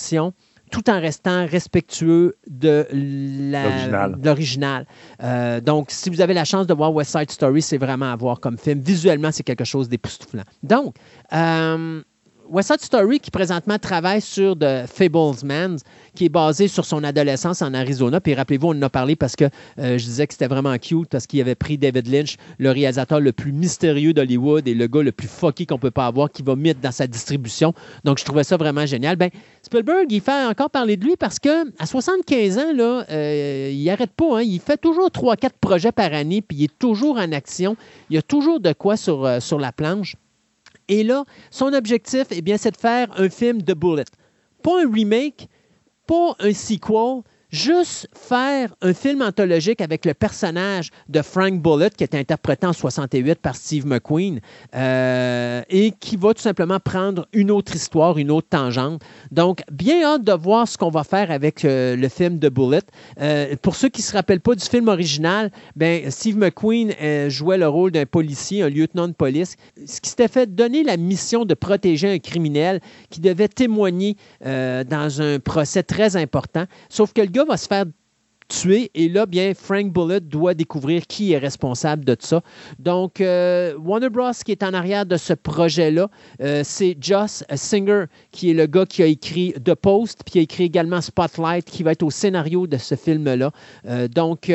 [0.70, 2.86] tout en restant respectueux de
[4.24, 4.86] l'original.
[5.22, 8.16] Euh, donc, si vous avez la chance de voir West Side Story, c'est vraiment à
[8.16, 8.80] voir comme film.
[8.80, 10.42] Visuellement, c'est quelque chose d'époustouflant.
[10.62, 10.96] Donc,
[11.32, 12.02] euh,
[12.48, 15.78] West Side Story, qui présentement travaille sur The Fablesman,
[16.14, 18.20] qui est basé sur son adolescence en Arizona.
[18.20, 19.44] Puis rappelez-vous, on en a parlé parce que
[19.78, 23.20] euh, je disais que c'était vraiment cute parce qu'il avait pris David Lynch, le réalisateur
[23.20, 26.42] le plus mystérieux d'Hollywood et le gars le plus fucky qu'on peut pas avoir, qui
[26.42, 27.72] va mettre dans sa distribution.
[28.04, 29.16] Donc, je trouvais ça vraiment génial.
[29.16, 29.30] Ben,
[29.62, 33.84] Spielberg, il fait encore parler de lui parce que à 75 ans, là, euh, il
[33.84, 34.38] n'arrête pas.
[34.38, 34.42] Hein.
[34.42, 37.76] il fait toujours 3-4 projets par année, puis il est toujours en action.
[38.10, 40.16] Il y a toujours de quoi sur, euh, sur la planche.
[40.88, 44.04] Et là, son objectif, eh bien, c'est de faire un film de Bullet.
[44.62, 45.48] Pas un remake,
[46.06, 47.22] pas un sequel,
[47.54, 52.72] juste faire un film anthologique avec le personnage de Frank Bullitt, qui est interprété en
[52.72, 54.40] 68 par Steve McQueen,
[54.74, 59.02] euh, et qui va tout simplement prendre une autre histoire, une autre tangente.
[59.30, 62.86] Donc, bien hâte de voir ce qu'on va faire avec euh, le film de Bullitt.
[63.20, 66.92] Euh, pour ceux qui ne se rappellent pas du film original, ben, Steve McQueen
[67.28, 70.96] jouait le rôle d'un policier, un lieutenant de police, ce qui s'était fait donner la
[70.96, 72.80] mission de protéger un criminel
[73.10, 76.64] qui devait témoigner dans un procès très important.
[76.88, 77.84] Sauf que le gars va se faire
[78.48, 78.90] tuer.
[78.94, 82.42] Et là, bien, Frank Bullet doit découvrir qui est responsable de ça.
[82.78, 84.32] Donc, euh, Warner Bros.
[84.44, 86.08] qui est en arrière de ce projet-là,
[86.40, 90.38] euh, c'est Joss Singer, qui est le gars qui a écrit The Post, puis qui
[90.38, 93.50] a écrit également Spotlight, qui va être au scénario de ce film-là.
[93.86, 94.52] Euh, donc,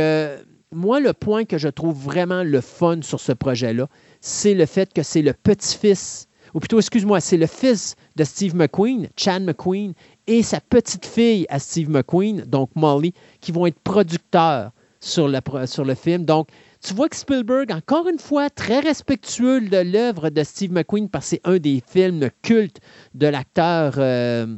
[0.72, 3.88] moi, le point que je trouve vraiment le fun sur ce projet-là,
[4.22, 8.56] c'est le fait que c'est le petit-fils ou plutôt, excuse-moi, c'est le fils de Steve
[8.56, 9.94] McQueen, Chan McQueen,
[10.30, 15.40] et sa petite fille à Steve McQueen, donc Molly, qui vont être producteurs sur le,
[15.66, 16.24] sur le film.
[16.24, 16.50] Donc,
[16.86, 21.26] tu vois que Spielberg, encore une fois, très respectueux de l'œuvre de Steve McQueen, parce
[21.26, 22.80] que c'est un des films cultes
[23.16, 23.96] de l'acteur.
[23.98, 24.56] Euh,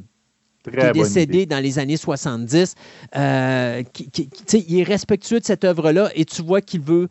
[0.63, 2.75] qui est décédé dans les années 70.
[3.15, 3.81] Euh,
[4.53, 7.07] il est respectueux de cette œuvre-là et tu vois qu'il veut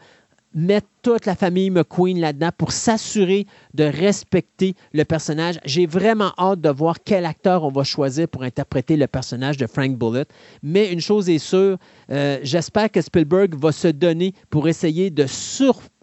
[0.54, 5.58] mettre toute la famille McQueen là-dedans pour s'assurer de respecter le personnage.
[5.64, 9.66] J'ai vraiment hâte de voir quel acteur on va choisir pour interpréter le personnage de
[9.66, 10.28] Frank Bullitt.
[10.62, 11.78] Mais une chose est sûre,
[12.10, 15.26] euh, j'espère que Spielberg va se donner pour essayer de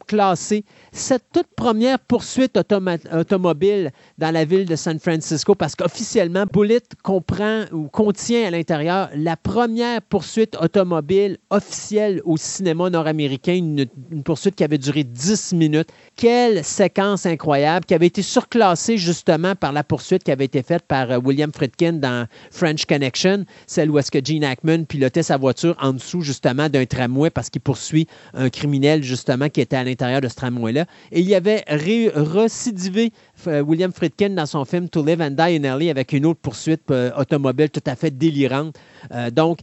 [0.07, 6.81] surclasser cette toute première poursuite automobile dans la ville de San Francisco, parce qu'officiellement, Bullet
[7.03, 13.85] comprend ou contient à l'intérieur la première poursuite automobile officielle au cinéma nord-américain, une,
[14.23, 15.89] poursuite qui avait duré 10 minutes.
[16.15, 20.83] Quelle séquence incroyable, qui avait été surclassée justement par la poursuite qui avait été faite
[20.87, 25.37] par euh, William Friedkin dans French Connection, celle où est-ce que Gene Hackman pilotait sa
[25.37, 29.83] voiture en dessous justement d'un tramway parce qu'il poursuit un criminel justement qui était à
[29.83, 30.85] l'intérieur de ce tramway-là.
[31.11, 33.11] Et il y avait recidivé
[33.47, 36.39] euh, William Friedkin dans son film To Live and Die in LA avec une autre
[36.41, 38.75] poursuite euh, automobile tout à fait délirante.
[39.11, 39.59] Euh, donc,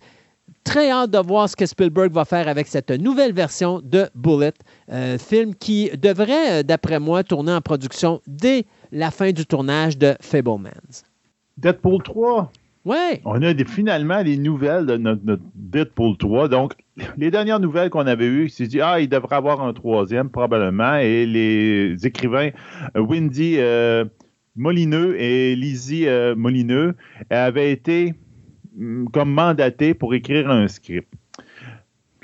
[0.64, 4.52] très hâte de voir ce que Spielberg va faire avec cette nouvelle version de Bullet,
[5.18, 11.04] film qui devrait, d'après moi, tourner en production dès la fin du tournage de Fablemans.
[11.58, 12.50] Deadpool 3.
[13.24, 16.48] On a finalement les nouvelles de notre, notre Deadpool 3.
[16.48, 16.74] Donc,
[17.16, 20.96] les dernières nouvelles qu'on avait eues, c'est dit ah il devrait avoir un troisième probablement
[20.96, 22.50] et les écrivains
[22.96, 24.04] euh, Wendy euh,
[24.54, 26.94] Molineux et Lizzie euh, Molineux
[27.30, 28.14] avaient été
[28.76, 31.08] mm, comme mandatés pour écrire un script.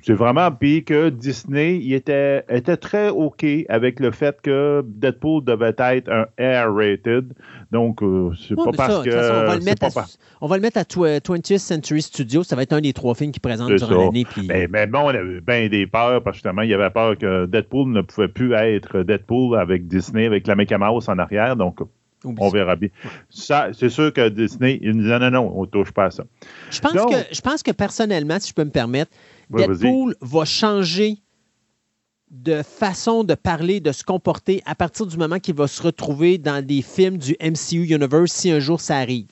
[0.03, 5.75] C'est vraiment puis que Disney était, était très OK avec le fait que Deadpool devait
[5.77, 7.35] être un R-rated.
[7.71, 9.11] Donc, euh, c'est pas parce que.
[9.11, 10.07] on, va le mettre à,
[10.41, 12.43] on va le mettre à 20th Century Studios.
[12.43, 14.25] Ça va être un des trois films qui présentent durant l'année.
[14.25, 14.47] Puis...
[14.49, 17.17] Mais, mais, bon, on avait bien des peurs parce que justement, il y avait peur
[17.17, 21.55] que Deadpool ne pouvait plus être Deadpool avec Disney, avec la Mickey Mouse en arrière.
[21.57, 21.79] Donc,
[22.25, 22.89] on verra bien.
[23.29, 26.11] Ça, c'est sûr que Disney, il nous dit non, non, on ne touche pas à
[26.11, 26.25] ça.
[26.71, 29.13] Je pense, que, je pense que personnellement, si je peux me permettre,
[29.51, 31.19] Deadpool va changer
[32.31, 36.39] de façon de parler, de se comporter à partir du moment qu'il va se retrouver
[36.39, 39.29] dans des films du MCU Universe si un jour ça arrive.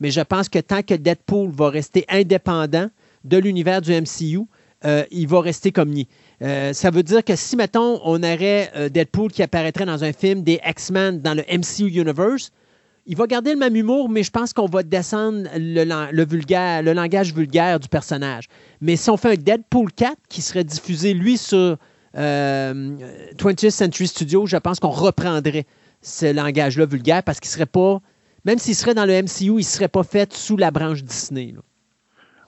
[0.00, 2.88] Mais je pense que tant que Deadpool va rester indépendant
[3.24, 4.46] de l'univers du MCU,
[5.10, 6.08] il va rester comme ni.
[6.40, 10.58] ça veut dire que si, mettons, on aurait Deadpool qui apparaîtrait dans un film des
[10.66, 12.50] X-Men dans le MCU Universe,
[13.06, 16.92] il va garder le même humour, mais je pense qu'on va descendre le, vulgaire, le
[16.92, 18.44] langage vulgaire du personnage.
[18.80, 21.76] Mais si on fait un Deadpool 4 qui serait diffusé, lui, sur
[22.14, 25.66] 20th Century Studios, je pense qu'on reprendrait
[26.02, 28.00] ce langage-là vulgaire parce qu'il serait pas,
[28.44, 31.54] même s'il serait dans le MCU, il serait pas fait sous la branche Disney.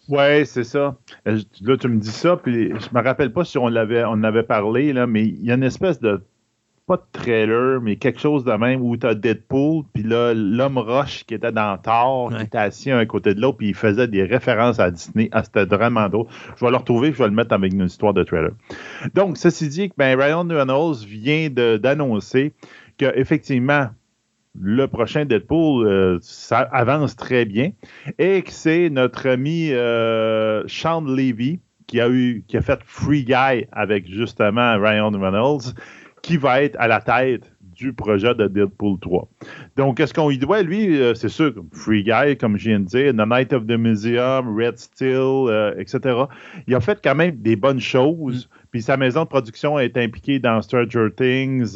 [0.08, 0.96] Oui, c'est ça.
[1.28, 4.42] Euh, là, tu me dis ça, puis je me rappelle pas si on l'avait avait
[4.42, 6.22] parlé, là, mais il y a une espèce de
[6.92, 10.76] pas de trailer, mais quelque chose de même où tu as Deadpool, puis là, l'homme
[10.76, 13.74] Roche qui était dans Thor, qui était assis à un côté de l'autre, puis il
[13.74, 15.30] faisait des références à Disney.
[15.32, 16.26] Ah, c'était vraiment drôle.
[16.56, 18.50] Je vais le retrouver, je vais le mettre avec une histoire de trailer.
[19.14, 22.52] Donc, ceci dit, ben, Ryan Reynolds vient d'annoncer
[22.98, 23.86] qu'effectivement,
[24.60, 27.70] le prochain Deadpool, euh, ça avance très bien
[28.18, 33.24] et que c'est notre ami euh, Sean Levy qui a eu qui a fait Free
[33.24, 35.74] Guy avec justement Ryan Reynolds
[36.22, 39.28] qui va être à la tête du projet de Deadpool 3.
[39.76, 41.00] Donc, qu'est-ce qu'on y doit, lui?
[41.00, 44.56] Euh, c'est sûr, Free Guy, comme je viens de dire, The Night of the Museum,
[44.56, 46.24] Red Steel, etc.
[46.66, 48.46] Il a fait quand même des bonnes choses.
[48.46, 48.66] Mm.
[48.70, 51.74] Puis sa maison de production est impliquée dans Stranger Things,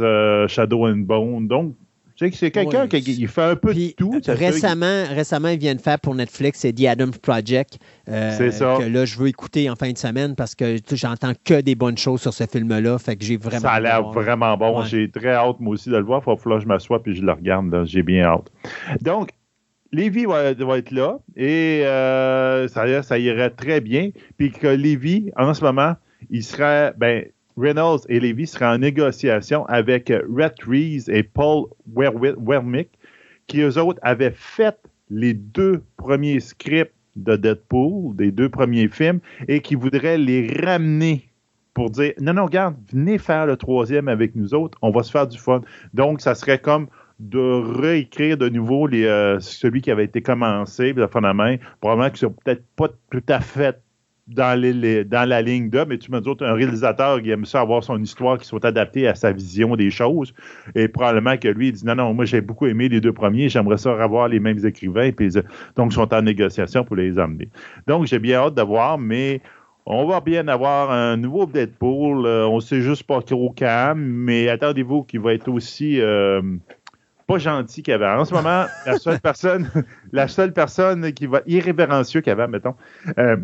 [0.49, 1.49] Shadow and Bone.
[1.49, 1.75] Donc,
[2.17, 4.21] tu sais c'est quelqu'un qui fait un peu de tout.
[4.27, 7.79] Récemment, récemment, il vient de faire pour Netflix, c'est The Adams Project.
[8.09, 8.77] Euh, c'est ça.
[8.79, 11.99] Que là, je veux écouter en fin de semaine parce que j'entends que des bonnes
[11.99, 12.99] choses sur ce film-là.
[12.99, 13.61] Fait que j'ai vraiment.
[13.61, 14.83] Ça a l'air vraiment bon.
[14.85, 16.23] J'ai très hâte, moi aussi, de le voir.
[16.27, 17.85] Il va falloir que je m'assoie puis je le regarde.
[17.85, 18.51] J'ai bien hâte.
[19.03, 19.31] Donc,
[19.93, 24.11] Lévi va, être là et euh, ça, ça irait très bien.
[24.39, 25.95] Puis que Lévi, en ce moment,
[26.31, 27.25] il serait, ben,
[27.57, 32.91] Reynolds et Levy seraient en négociation avec Rhett Reeves et Paul Wermick,
[33.47, 34.77] qui eux autres avaient fait
[35.11, 41.27] les deux premiers scripts de Deadpool, des deux premiers films, et qui voudraient les ramener
[41.77, 45.11] pour dire non, non, regarde, venez faire le troisième avec nous autres, on va se
[45.11, 45.61] faire du fun.
[45.93, 46.89] Donc, ça serait comme
[47.21, 47.39] de
[47.81, 51.57] réécrire de nouveau euh, celui qui avait été commencé, de fond main.
[51.81, 53.79] Probablement que c'est peut-être pas tout à fait
[54.27, 54.61] dans,
[55.07, 58.03] dans la ligne de, mais tu me dis, un réalisateur qui aime ça avoir son
[58.03, 60.35] histoire qui soit adaptée à sa vision des choses.
[60.75, 63.49] Et probablement que lui, il dit non, non, moi j'ai beaucoup aimé les deux premiers,
[63.49, 65.13] j'aimerais ça avoir les mêmes écrivains.
[65.13, 65.31] Puis,
[65.77, 67.49] donc, ils sont en négociation pour les amener.
[67.87, 69.41] Donc, j'ai bien hâte de voir, mais
[69.87, 72.27] on va bien avoir un nouveau Deadpool.
[72.27, 76.01] Euh, on sait juste pas trop quand, mais attendez-vous qu'il va être aussi.
[76.01, 76.43] Euh,
[77.27, 78.21] pas gentil qu'avant.
[78.21, 79.69] En ce moment, la seule personne,
[80.13, 82.75] la seule personne qui va irrévérencieux qu'avant, mettons,
[83.19, 83.37] euh,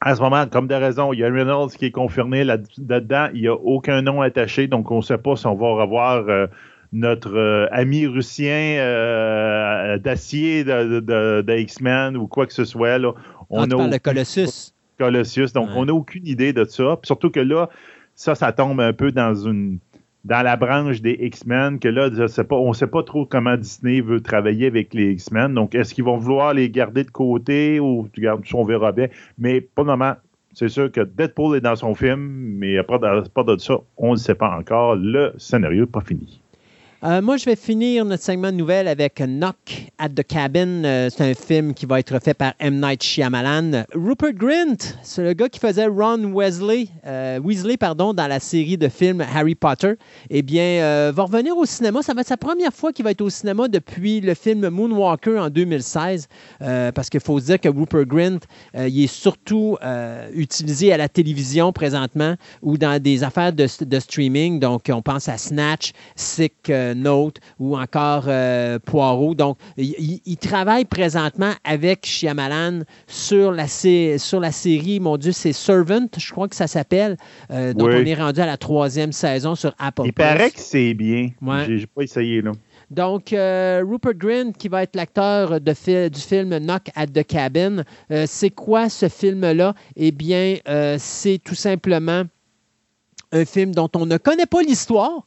[0.00, 3.28] à ce moment, comme de raison, il y a Reynolds qui est confirmé là-dedans.
[3.34, 6.24] Il n'y a aucun nom attaché, donc on ne sait pas si on va revoir
[6.28, 6.46] euh,
[6.92, 12.98] notre euh, ami russien euh, d'acier de, de, X-Men ou quoi que ce soit.
[12.98, 13.12] Là.
[13.50, 14.72] On, a Colossus.
[14.98, 16.98] Colossus, donc on n'a aucune idée de ça.
[17.02, 17.68] surtout que là,
[18.14, 19.78] ça, ça tombe un peu dans une
[20.24, 22.10] dans la branche des X-Men, que là,
[22.50, 25.54] on ne sait pas trop comment Disney veut travailler avec les X-Men.
[25.54, 28.08] Donc, est-ce qu'ils vont vouloir les garder de côté ou
[28.54, 29.08] on verra bien.
[29.38, 30.14] Mais pour le moment,
[30.52, 33.00] c'est sûr que Deadpool est dans son film, mais à part
[33.58, 34.96] ça, on ne sait pas encore.
[34.96, 36.40] Le scénario n'est pas fini.
[37.02, 40.84] Euh, moi, je vais finir notre segment de nouvelles avec Knock at the Cabin.
[40.84, 42.78] Euh, c'est un film qui va être fait par M.
[42.78, 43.84] Night Shyamalan.
[43.94, 48.76] Rupert Grint, c'est le gars qui faisait Ron Weasley, euh, Weasley pardon, dans la série
[48.76, 49.94] de films Harry Potter.
[50.28, 52.02] Eh bien, va revenir au cinéma.
[52.02, 55.38] Ça va être sa première fois qu'il va être au cinéma depuis le film Moonwalker
[55.38, 56.28] en 2016.
[56.58, 58.40] parce qu'il faut dire que Rupert Grint,
[58.74, 59.78] il est surtout
[60.34, 64.60] utilisé à la télévision présentement ou dans des affaires de, de streaming.
[64.60, 69.34] Donc, on pense à Snatch, Sick Note ou encore euh, Poirot.
[69.34, 76.06] Donc, il, travaille présentement avec Shyamalan sur la, sur la série, mon Dieu, c'est Servant,
[76.16, 77.16] je crois que ça s'appelle.
[77.50, 80.02] Euh, donc, on est rendu à la troisième saison sur Apple.
[80.06, 81.30] Il paraît que c'est bien.
[81.42, 81.66] Ouais.
[81.66, 82.52] J'ai pas essayé, là.
[82.90, 87.84] Donc, euh, Rupert Grint, qui va être l'acteur du film Knock at the Cabin,
[88.26, 89.74] c'est quoi ce film-là?
[89.94, 90.56] Eh bien,
[90.98, 92.24] c'est tout simplement
[93.32, 95.26] un film dont on ne connaît pas l'histoire,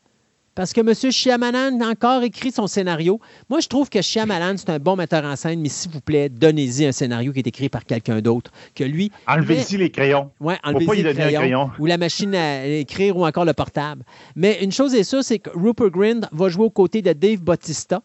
[0.55, 1.11] parce que M.
[1.11, 3.19] Shyamalan a encore écrit son scénario.
[3.49, 6.29] Moi, je trouve que Shyamalan, c'est un bon metteur en scène, mais s'il vous plaît,
[6.29, 9.11] donnez-y un scénario qui est écrit par quelqu'un d'autre que lui.
[9.27, 10.31] Enlevez-y les crayons.
[10.39, 11.71] Oui, enlevez-y les crayons.
[11.79, 14.03] Ou la machine à écrire ou encore le portable.
[14.35, 17.41] Mais une chose est sûre, c'est que Rupert Grint va jouer aux côtés de Dave
[17.41, 18.01] Bautista.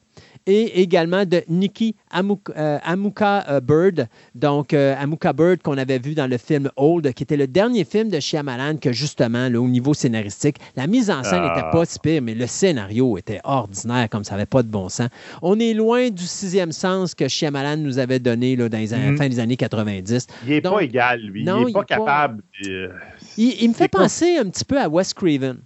[0.49, 1.95] Et également de Nikki
[2.57, 7.13] euh, Amuka, euh, Bird, donc euh, Amuka Bird qu'on avait vu dans le film Old,
[7.13, 11.23] qui était le dernier film de Shyamalan que justement, au niveau scénaristique, la mise en
[11.23, 11.71] scène n'était ah.
[11.71, 15.09] pas si pire, mais le scénario était ordinaire comme ça n'avait pas de bon sens.
[15.43, 19.17] On est loin du sixième sens que Shyamalan nous avait donné là, dans les mm-hmm.
[19.19, 20.27] fin des années 90.
[20.47, 21.43] Il n'est pas égal, lui.
[21.43, 22.43] il n'est pas capable.
[23.37, 25.59] Il, me fait penser un petit peu à Wes Craven.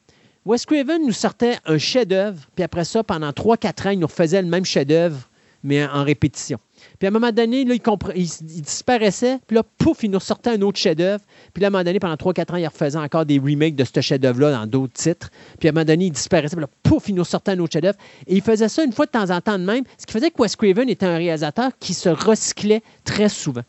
[0.45, 4.43] Wes Craven nous sortait un chef-d'œuvre, puis après ça, pendant 3-4 ans, il nous refaisait
[4.43, 5.29] le même chef-d'œuvre,
[5.63, 6.59] mais en répétition.
[6.99, 7.77] Puis à un moment donné, là,
[8.17, 8.27] il,
[8.63, 11.23] disparaissait, puis là, pouf, il nous sortait un autre chef-d'œuvre.
[11.55, 13.85] Puis là, à un moment donné, pendant 3-4 ans, il refaisait encore des remakes de
[13.85, 15.31] ce chef-d'œuvre-là dans d'autres titres.
[15.61, 17.73] Puis à un moment donné, il disparaissait, puis là, pouf, il nous sortait un autre
[17.73, 17.99] chef-d'œuvre.
[18.27, 20.31] Et il faisait ça une fois de temps en temps de même, ce qui faisait
[20.31, 23.63] que Wes Craven était un réalisateur qui se recyclait très souvent.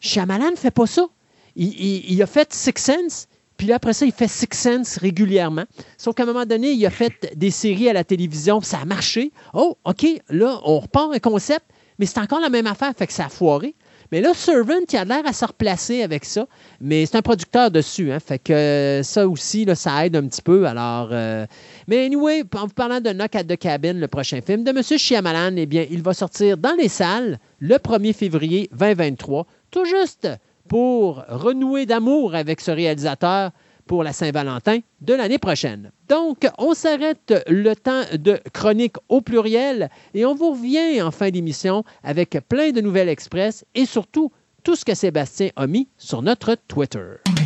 [0.00, 1.06] Shyamalan ne fait pas ça.
[1.54, 5.64] Il, il, a fait Six Sense, puis là, après ça, il fait Six Sense régulièrement.
[5.96, 8.84] Sauf qu'à un moment donné, il a fait des séries à la télévision, ça a
[8.84, 9.32] marché.
[9.54, 11.64] Oh, OK, là, on repart un concept,
[11.98, 13.74] mais c'est encore la même affaire, fait que ça a foiré.
[14.12, 16.46] Mais là, Servant, il a l'air à se replacer avec ça.
[16.80, 20.66] Mais c'est un producteur dessus, hein, fait que ça aussi, ça aide un petit peu.
[20.66, 21.46] Alors, euh,
[21.88, 24.82] mais anyway, en vous parlant de Knock at the Cabin, le prochain film de M.
[24.82, 30.28] Shyamalan, eh bien, il va sortir dans les salles le 1er février 2023, tout juste
[30.68, 33.50] pour renouer d'amour avec ce réalisateur
[33.86, 35.92] pour la Saint-Valentin de l'année prochaine.
[36.08, 41.30] Donc, on s'arrête le temps de chronique au pluriel et on vous revient en fin
[41.30, 44.32] d'émission avec plein de nouvelles express et surtout
[44.64, 47.45] tout ce que Sébastien a mis sur notre Twitter.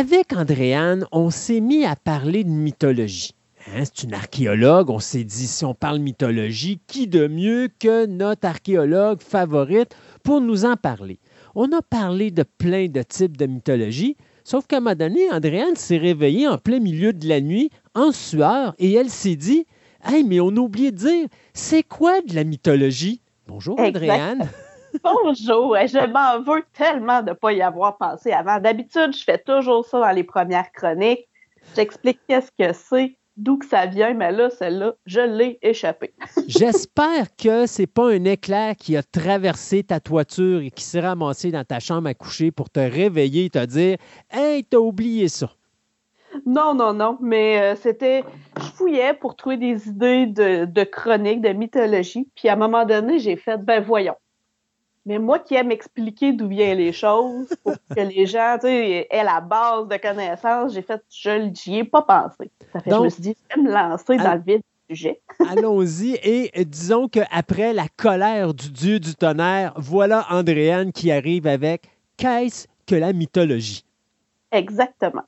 [0.00, 3.34] Avec Andréane, on s'est mis à parler de mythologie.
[3.66, 4.88] Hein, c'est une archéologue.
[4.88, 9.94] On s'est dit, si on parle mythologie, qui de mieux que notre archéologue favorite
[10.24, 11.18] pour nous en parler?
[11.54, 15.76] On a parlé de plein de types de mythologie, sauf qu'à un moment donné, Andréane
[15.76, 19.66] s'est réveillée en plein milieu de la nuit, en sueur, et elle s'est dit,
[20.02, 23.20] Hey, mais on a oublié de dire, c'est quoi de la mythologie?
[23.46, 24.48] Bonjour, Andréane.
[25.02, 28.58] Bonjour, je m'en veux tellement de ne pas y avoir pensé avant.
[28.60, 31.28] D'habitude, je fais toujours ça dans les premières chroniques.
[31.76, 36.12] J'explique qu'est-ce que c'est, d'où que ça vient, mais là, celle-là, je l'ai échappé.
[36.48, 41.50] J'espère que c'est pas un éclair qui a traversé ta toiture et qui s'est ramassé
[41.50, 43.96] dans ta chambre à coucher pour te réveiller et te dire
[44.30, 45.50] Hey, t'as oublié ça.
[46.46, 48.24] Non, non, non, mais euh, c'était.
[48.56, 52.84] Je fouillais pour trouver des idées de, de chroniques, de mythologie, puis à un moment
[52.84, 54.14] donné, j'ai fait Ben voyons,
[55.06, 59.40] mais moi qui aime expliquer d'où viennent les choses, pour que les gens aient la
[59.40, 62.50] base de connaissances, j'ai fait, je n'y ai pas pensé.
[62.72, 65.20] Ça fait je me suis dit, je vais me lancer dans le vide du sujet.
[65.48, 71.90] Allons-y et disons qu'après la colère du dieu du tonnerre, voilà Andréane qui arrive avec
[72.20, 73.86] Qu'est-ce que la mythologie?
[74.52, 75.22] Exactement.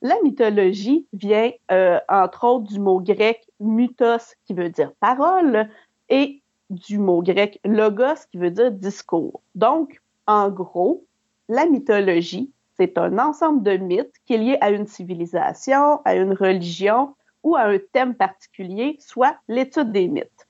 [0.00, 5.68] La mythologie vient, euh, entre autres, du mot grec mythos, qui veut dire parole,
[6.08, 6.41] et
[6.72, 9.40] du mot grec logos qui veut dire discours.
[9.54, 11.04] Donc, en gros,
[11.48, 16.32] la mythologie, c'est un ensemble de mythes qui est lié à une civilisation, à une
[16.32, 20.48] religion ou à un thème particulier, soit l'étude des mythes.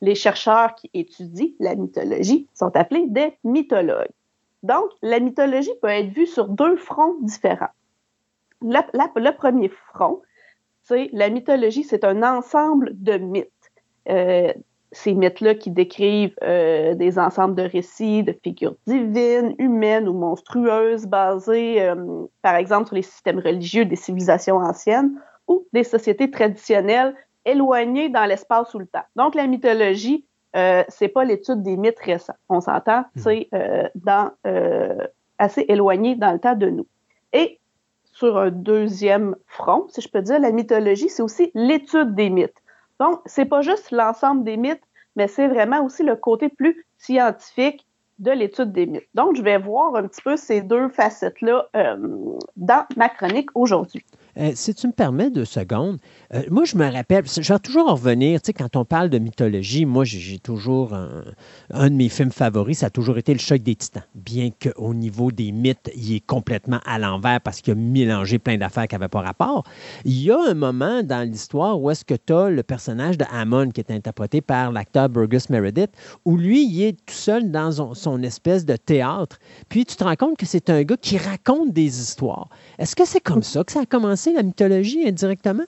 [0.00, 4.10] Les chercheurs qui étudient la mythologie sont appelés des mythologues.
[4.62, 7.74] Donc, la mythologie peut être vue sur deux fronts différents.
[8.60, 10.20] le premier front,
[10.82, 13.50] c'est la mythologie, c'est un ensemble de mythes.
[14.08, 14.52] Euh,
[14.92, 21.06] ces mythes-là qui décrivent euh, des ensembles de récits, de figures divines, humaines ou monstrueuses
[21.06, 25.12] basées, euh, par exemple, sur les systèmes religieux des civilisations anciennes
[25.46, 27.14] ou des sociétés traditionnelles
[27.44, 29.04] éloignées dans l'espace ou le temps.
[29.16, 30.26] Donc, la mythologie,
[30.56, 32.34] euh, c'est pas l'étude des mythes récents.
[32.48, 33.20] On s'entend, hmm.
[33.20, 34.30] c'est euh, dans
[35.38, 36.86] assez éloigné dans le temps de nous.
[37.32, 37.60] Et
[38.04, 42.59] sur un deuxième front, si je peux dire, la mythologie, c'est aussi l'étude des mythes.
[43.00, 44.82] Donc, c'est pas juste l'ensemble des mythes,
[45.16, 47.86] mais c'est vraiment aussi le côté plus scientifique
[48.18, 49.08] de l'étude des mythes.
[49.14, 51.96] Donc, je vais voir un petit peu ces deux facettes-là euh,
[52.56, 54.04] dans ma chronique aujourd'hui.
[54.38, 55.98] Euh, si tu me permets deux secondes,
[56.34, 59.10] euh, moi, je me rappelle, je vais toujours en revenir, tu sais, quand on parle
[59.10, 63.38] de mythologie, moi, j'ai toujours un, de mes films favoris, ça a toujours été Le
[63.38, 67.72] Choc des Titans, bien qu'au niveau des mythes, il est complètement à l'envers parce qu'il
[67.72, 69.64] a mélangé plein d'affaires qui n'avaient pas rapport.
[70.04, 73.24] Il y a un moment dans l'histoire où est-ce que tu as le personnage de
[73.32, 75.90] Hammond qui est interprété par l'acteur Burgess Meredith,
[76.24, 80.04] où lui, il est tout seul dans son, son espèce de théâtre, puis tu te
[80.04, 82.48] rends compte que c'est un gars qui raconte des histoires.
[82.78, 85.64] Est-ce que c'est comme ça que ça a commencé, la mythologie, indirectement?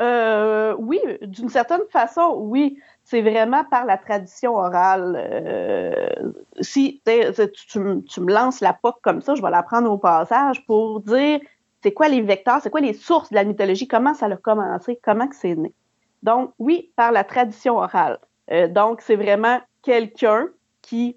[0.00, 2.78] Euh, oui, d'une certaine façon, oui.
[3.04, 5.14] C'est vraiment par la tradition orale.
[5.16, 10.66] Euh, si tu, me lances la POC comme ça, je vais la prendre au passage
[10.66, 11.38] pour dire
[11.82, 14.98] c'est quoi les vecteurs, c'est quoi les sources de la mythologie, comment ça a commencé,
[15.04, 15.72] comment c'est né.
[16.24, 18.18] Donc, oui, par la tradition orale.
[18.50, 20.48] Euh, donc, c'est vraiment quelqu'un
[20.82, 21.16] qui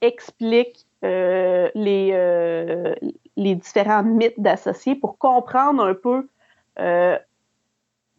[0.00, 2.94] explique les,
[3.36, 6.28] les différents mythes d'associés pour comprendre un peu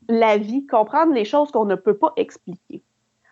[0.07, 2.83] la vie, comprendre les choses qu'on ne peut pas expliquer.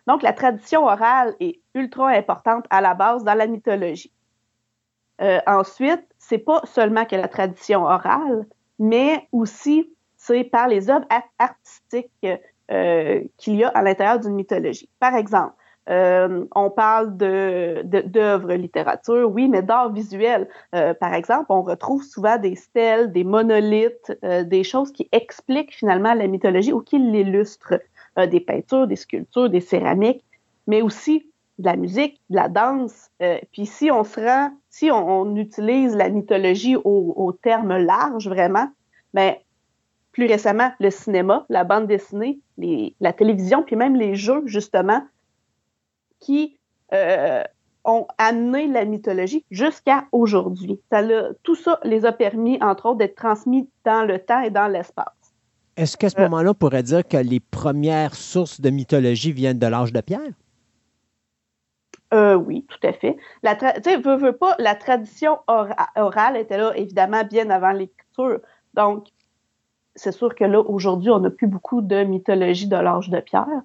[0.08, 4.12] Donc, la tradition orale est ultra importante à la base dans la mythologie.
[5.22, 8.46] Euh, ensuite, c'est pas seulement que la tradition orale,
[8.80, 11.08] mais aussi c'est par les œuvres
[11.38, 12.28] artistiques
[12.72, 14.90] euh, qu'il y a à l'intérieur d'une mythologie.
[15.00, 15.54] Par exemple,
[15.90, 20.48] euh, on parle d'œuvres littérature, oui, mais d'art visuel.
[20.76, 25.74] Euh, par exemple, on retrouve souvent des stèles, des monolithes, euh, des choses qui expliquent
[25.74, 27.80] finalement la mythologie ou qui l'illustrent.
[28.18, 30.26] des peintures, des sculptures, des céramiques,
[30.68, 33.12] mais aussi de la musique, de la danse.
[33.54, 38.68] puis si on se rend, si on, utilise la mythologie au, terme large vraiment,
[39.14, 39.36] ben,
[40.12, 42.40] plus récemment, le cinéma, la bande dessinée,
[43.00, 45.02] la télévision, puis même les jeux, justement,
[46.20, 46.58] qui
[46.94, 47.44] euh,
[47.86, 50.80] ont amené la mythologie jusqu'à aujourd'hui.
[51.44, 55.06] tout ça les a permis, entre autres, d'être transmis dans le temps et dans l'espace.
[55.78, 59.60] Est-ce qu'à ce, euh, moment-là, on pourrait dire que les premières sources de mythologie viennent
[59.60, 60.34] de l'âge de pierre?
[62.14, 63.18] Euh, oui, tout à fait.
[63.44, 63.56] La
[64.04, 68.40] veux, veux pas, la tradition orale était là, évidemment, bien avant l'écriture.
[68.74, 69.08] Donc,
[69.96, 73.62] c'est sûr que là, aujourd'hui, on n'a plus beaucoup de mythologie de l'âge de pierre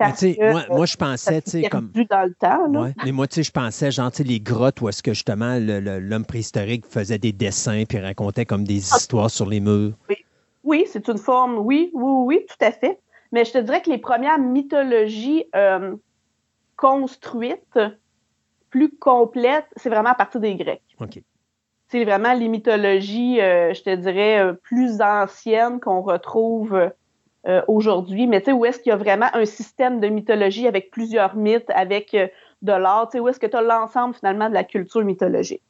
[0.00, 1.90] moi, moi, je pensais, tu sais, comme.
[2.08, 2.92] dans le temps, là.
[3.04, 6.86] mais moi, tu sais, je pensais, genre, les grottes où est-ce que justement l'homme préhistorique
[6.86, 8.96] faisait des dessins puis racontait comme des ah.
[8.96, 9.92] histoires sur les murs.
[10.08, 10.16] Oui,
[10.64, 12.98] oui c'est une forme, oui, oui, oui, tout à fait.
[13.32, 15.94] Mais je te dirais que les premières mythologies euh,
[16.76, 17.78] construites,
[18.70, 20.82] plus complètes, c'est vraiment à partir des Grecs.
[21.00, 21.20] OK.
[21.88, 26.90] C'est vraiment les mythologies, euh, je te dirais, euh, plus anciennes qu'on retrouve
[27.48, 30.66] euh, aujourd'hui, mais tu sais, où est-ce qu'il y a vraiment un système de mythologie
[30.66, 32.28] avec plusieurs mythes, avec euh,
[32.60, 35.62] de l'art, tu sais, où est-ce que tu as l'ensemble finalement de la culture mythologique?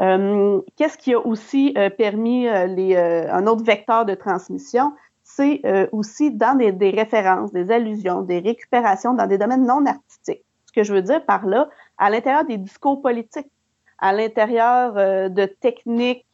[0.00, 4.92] Euh, qu'est-ce qui a aussi permis les, un autre vecteur de transmission?
[5.24, 5.60] C'est
[5.90, 10.44] aussi dans des, des, références, des allusions, des récupérations dans des domaines non artistiques.
[10.66, 11.68] Ce que je veux dire par là,
[11.98, 13.50] à l'intérieur des discours politiques,
[13.98, 16.24] à l'intérieur de techniques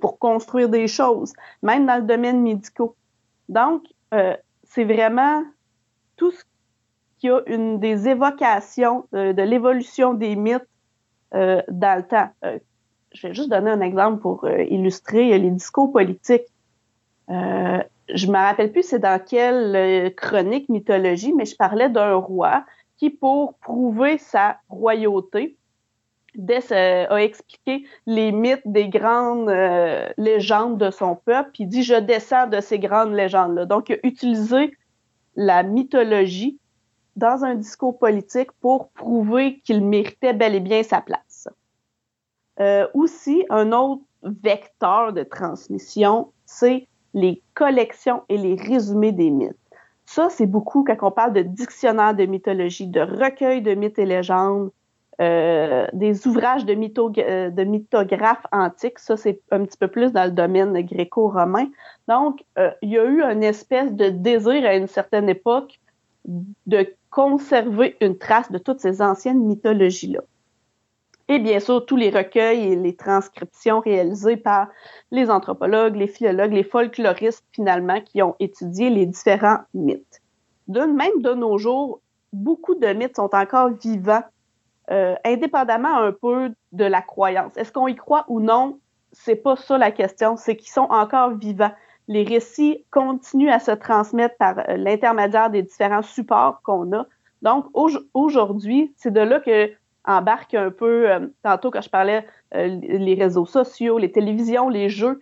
[0.00, 1.32] pour construire des choses,
[1.62, 2.88] même dans le domaine médical.
[3.48, 3.82] Donc,
[4.14, 5.42] euh, c'est vraiment
[6.16, 6.42] tout ce
[7.18, 10.66] qui a une des évocations euh, de l'évolution des mythes
[11.34, 12.30] euh, dans le temps.
[13.12, 16.46] je vais juste donner un exemple pour illustrer les discours politiques.
[17.28, 22.64] je me rappelle plus c'est dans quelle chronique mythologie, mais je parlais d'un roi
[22.98, 25.56] qui, pour prouver sa royauté,
[26.36, 31.82] Dess a expliqué les mythes des grandes euh, légendes de son peuple, puis il dit
[31.82, 33.66] Je descends de ces grandes légendes-là.
[33.66, 34.76] Donc, il a utilisé
[35.34, 36.58] la mythologie
[37.16, 41.48] dans un discours politique pour prouver qu'il méritait bel et bien sa place.
[42.60, 49.56] Euh, aussi, un autre vecteur de transmission, c'est les collections et les résumés des mythes.
[50.04, 54.06] Ça, c'est beaucoup quand on parle de dictionnaire de mythologie, de recueil de mythes et
[54.06, 54.70] légendes,
[55.18, 58.98] euh, des ouvrages de, euh, de mythographes antiques.
[58.98, 61.68] Ça, c'est un petit peu plus dans le domaine gréco-romain.
[62.06, 65.80] Donc, euh, il y a eu une espèce de désir à une certaine époque
[66.26, 70.20] de conserver une trace de toutes ces anciennes mythologies-là.
[71.28, 74.68] Et bien sûr, tous les recueils et les transcriptions réalisées par
[75.10, 80.20] les anthropologues, les philologues, les folkloristes, finalement, qui ont étudié les différents mythes.
[80.68, 82.00] De même, de nos jours,
[82.34, 84.22] beaucoup de mythes sont encore vivants
[84.90, 87.56] euh, indépendamment un peu de la croyance.
[87.56, 88.78] Est-ce qu'on y croit ou non?
[89.12, 91.72] C'est pas ça la question, c'est qu'ils sont encore vivants.
[92.08, 97.06] Les récits continuent à se transmettre par euh, l'intermédiaire des différents supports qu'on a.
[97.42, 97.66] Donc,
[98.14, 99.70] aujourd'hui, c'est de là que,
[100.04, 104.88] embarque un peu, euh, tantôt quand je parlais euh, les réseaux sociaux, les télévisions, les
[104.88, 105.20] jeux,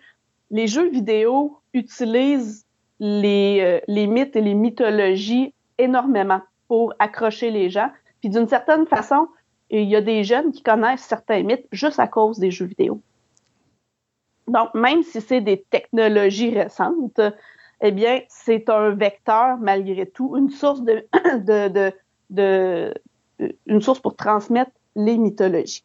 [0.51, 2.67] les jeux vidéo utilisent
[3.01, 7.91] les, les mythes et les mythologies énormément pour accrocher les gens.
[8.21, 9.29] Puis d'une certaine façon,
[9.71, 13.01] il y a des jeunes qui connaissent certains mythes juste à cause des jeux vidéo.
[14.47, 17.21] Donc, même si c'est des technologies récentes,
[17.81, 21.07] eh bien, c'est un vecteur, malgré tout, une source de,
[23.81, 25.85] source pour transmettre les mythologies.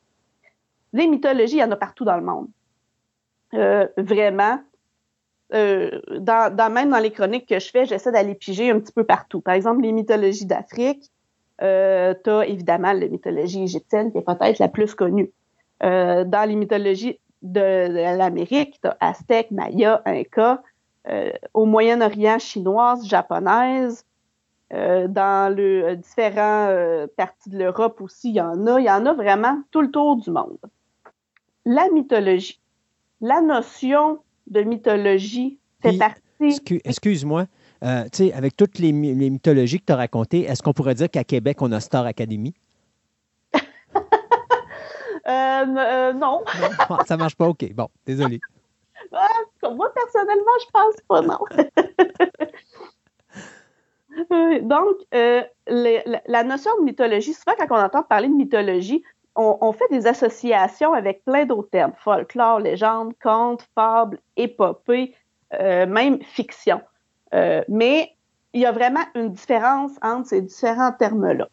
[0.93, 2.47] Les mythologies, il y en a partout dans le monde.
[3.53, 4.59] Euh, vraiment.
[5.53, 5.99] Euh,
[6.69, 9.41] même dans les chroniques que je fais, j'essaie d'aller piger un petit peu partout.
[9.41, 11.09] Par exemple, les mythologies d'Afrique,
[11.61, 15.31] euh, tu as évidemment la mythologie égyptienne qui est peut-être la plus connue.
[15.83, 20.61] Euh, dans les mythologies de, de l'Amérique, tu as Aztèque, Maya, Inca.
[21.53, 24.05] au Moyen-Orient, chinoise, japonaise,
[24.71, 28.79] euh, dans le euh, différents euh, parties de l'Europe aussi, il y en a.
[28.79, 30.59] Il y en a vraiment tout le tour du monde.
[31.65, 32.59] La mythologie.
[33.19, 36.61] La notion de mythologie fait partie.
[36.85, 37.45] Excuse-moi.
[37.81, 41.71] Avec toutes les, mythologies que tu as racontées, est-ce qu'on pourrait dire qu'à Québec, on
[41.71, 42.53] a Star Academy?
[45.27, 46.13] non.
[46.15, 46.43] non?
[47.05, 47.73] Ça marche pas, OK.
[47.73, 48.39] Bon, désolé.
[49.63, 51.39] moi, personnellement, je pense pas, non.
[54.61, 59.03] Donc, euh, la, notion de mythologie, souvent quand on entend parler de mythologie,
[59.35, 65.15] on, fait des associations avec plein d'autres termes, folklore, légende, conte, fable, épopée,
[65.53, 66.81] euh, même fiction.
[67.33, 68.15] Euh, mais
[68.53, 71.47] il y a vraiment une différence entre ces différents termes-là.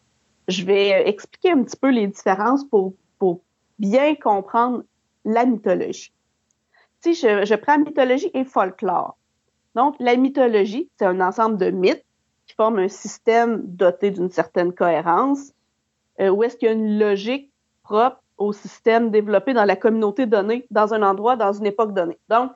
[0.47, 3.41] Je vais expliquer un petit peu les différences pour, pour
[3.79, 4.83] bien comprendre
[5.25, 6.11] la mythologie.
[7.01, 9.17] Si je, je prends mythologie et folklore.
[9.75, 12.03] Donc, la mythologie, c'est un ensemble de mythes
[12.47, 15.51] qui forment un système doté d'une certaine cohérence,
[16.19, 17.51] euh, où est-ce qu'il y a une logique
[17.83, 22.17] propre au système développé dans la communauté donnée, dans un endroit, dans une époque donnée.
[22.29, 22.51] Donc,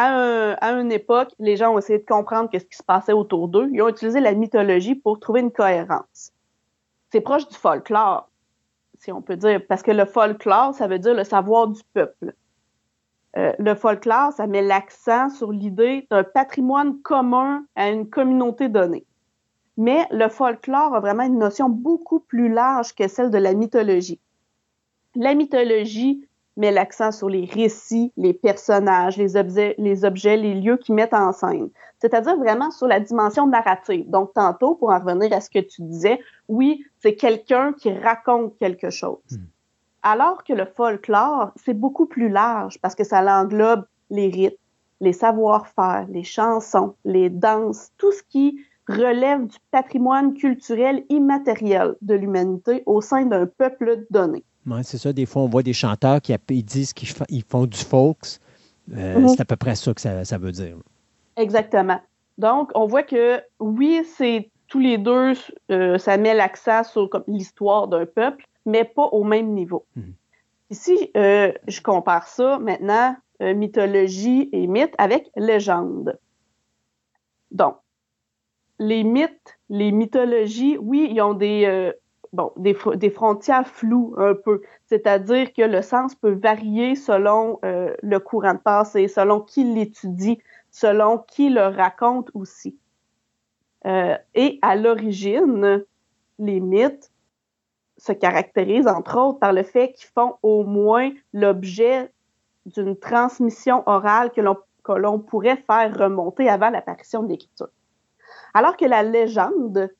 [0.00, 3.68] à, une époque, les gens ont essayé de comprendre ce qui se passait autour d'eux.
[3.72, 6.32] Ils ont utilisé la mythologie pour trouver une cohérence.
[7.10, 8.28] C'est proche du folklore,
[8.98, 12.34] si on peut dire, parce que le folklore, ça veut dire le savoir du peuple.
[13.36, 19.04] Euh, le folklore, ça met l'accent sur l'idée d'un patrimoine commun à une communauté donnée.
[19.76, 24.20] Mais le folklore a vraiment une notion beaucoup plus large que celle de la mythologie.
[25.16, 26.27] La mythologie
[26.58, 31.14] met l'accent sur les récits, les personnages, les objets, les objets, les lieux qui mettent
[31.14, 31.70] en scène.
[32.00, 34.10] C'est-à-dire vraiment sur la dimension narrative.
[34.10, 38.58] Donc, tantôt, pour en revenir à ce que tu disais, oui, c'est quelqu'un qui raconte
[38.58, 39.18] quelque chose.
[39.30, 39.46] Hmm.
[40.02, 44.58] Alors que le folklore, c'est beaucoup plus large parce que ça englobe les rites,
[45.00, 52.14] les savoir-faire, les chansons, les danses, tout ce qui relève du patrimoine culturel immatériel de
[52.14, 54.44] l'humanité au sein d'un peuple donné.
[54.82, 55.12] C'est ça.
[55.12, 58.38] Des fois, on voit des chanteurs qui disent qu'ils font du folks.
[58.96, 59.28] Euh, mhm.
[59.28, 60.76] C'est à peu près ça que ça, veut dire.
[61.36, 62.00] Exactement.
[62.38, 65.32] Donc, on voit que oui, c'est tous les deux,
[65.70, 69.84] euh, ça met l'accent sur l'histoire d'un peuple, mais pas au même niveau.
[69.96, 70.14] Mhm.
[70.70, 76.18] Ici, euh, je compare ça maintenant, mythologie et mythe, avec légende.
[77.50, 77.76] Donc,
[78.78, 81.92] les mythes, les mythologies, oui, ils ont des,
[82.32, 82.74] bon, des,
[83.10, 84.62] frontières floues un peu.
[84.86, 90.38] C'est-à-dire que le sens peut varier selon euh, le courant de passé, selon qui l'étudie,
[90.70, 92.78] selon qui le raconte aussi.
[93.86, 95.84] Euh, et à l'origine,
[96.38, 97.10] les mythes
[97.96, 102.12] se caractérisent entre autres par le fait qu'ils font au moins l'objet
[102.66, 107.68] d'une transmission orale que l'on pourrait faire remonter avant l'apparition de l'écriture.
[108.54, 109.90] Alors que la légende,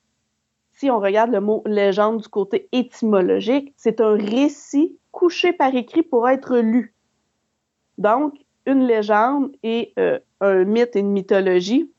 [0.79, 6.03] si on regarde le mot légende du côté étymologique, c'est un récit couché par écrit
[6.03, 6.93] pour être lu.
[7.97, 8.33] Donc,
[8.65, 11.91] une légende et euh, un mythe et une mythologie,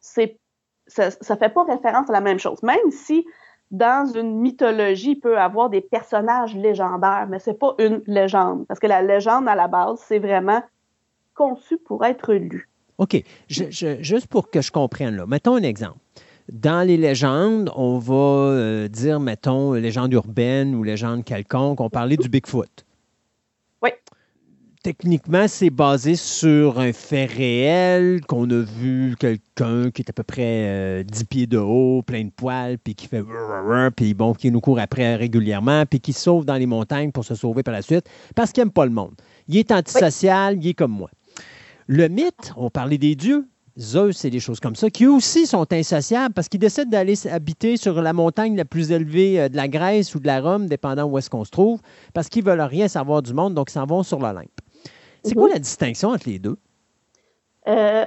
[0.00, 2.62] ça ne fait pas référence à la même chose.
[2.62, 3.26] Même si
[3.72, 8.64] dans une mythologie, il peut avoir des personnages légendaires, mais c'est pas une légende.
[8.68, 10.62] Parce que la légende, à la base, c'est vraiment
[11.34, 12.68] conçu pour être lu.
[12.98, 13.16] OK.
[13.48, 15.98] juste pour que je comprenne, là, mettons un exemple.
[16.52, 22.16] Dans les légendes, on va euh, dire, mettons, légende urbaine ou légende quelconque, on parlait
[22.16, 22.86] du Bigfoot.
[23.82, 23.90] Oui.
[24.82, 30.22] Techniquement, c'est basé sur un fait réel qu'on a vu quelqu'un qui est à peu
[30.22, 33.22] près 10 euh, pieds de haut, plein de poils, puis qui fait
[33.94, 37.34] puis bon, qui nous court après régulièrement, puis qui sauve dans les montagnes pour se
[37.34, 39.14] sauver par la suite, parce qu'il n'aime pas le monde.
[39.48, 41.10] Il est antisocial, il est comme moi.
[41.86, 43.46] Le mythe, on parlait des dieux.
[43.78, 47.76] Zeus et des choses comme ça, qui aussi sont insociables parce qu'ils décident d'aller habiter
[47.76, 51.04] sur la montagne la plus élevée euh, de la Grèce ou de la Rome, dépendant
[51.04, 51.80] où est-ce qu'on se trouve,
[52.12, 54.50] parce qu'ils veulent rien savoir du monde, donc ils s'en vont sur l'Olympe.
[55.22, 56.56] C'est quoi la distinction entre les deux?
[57.66, 58.04] Euh,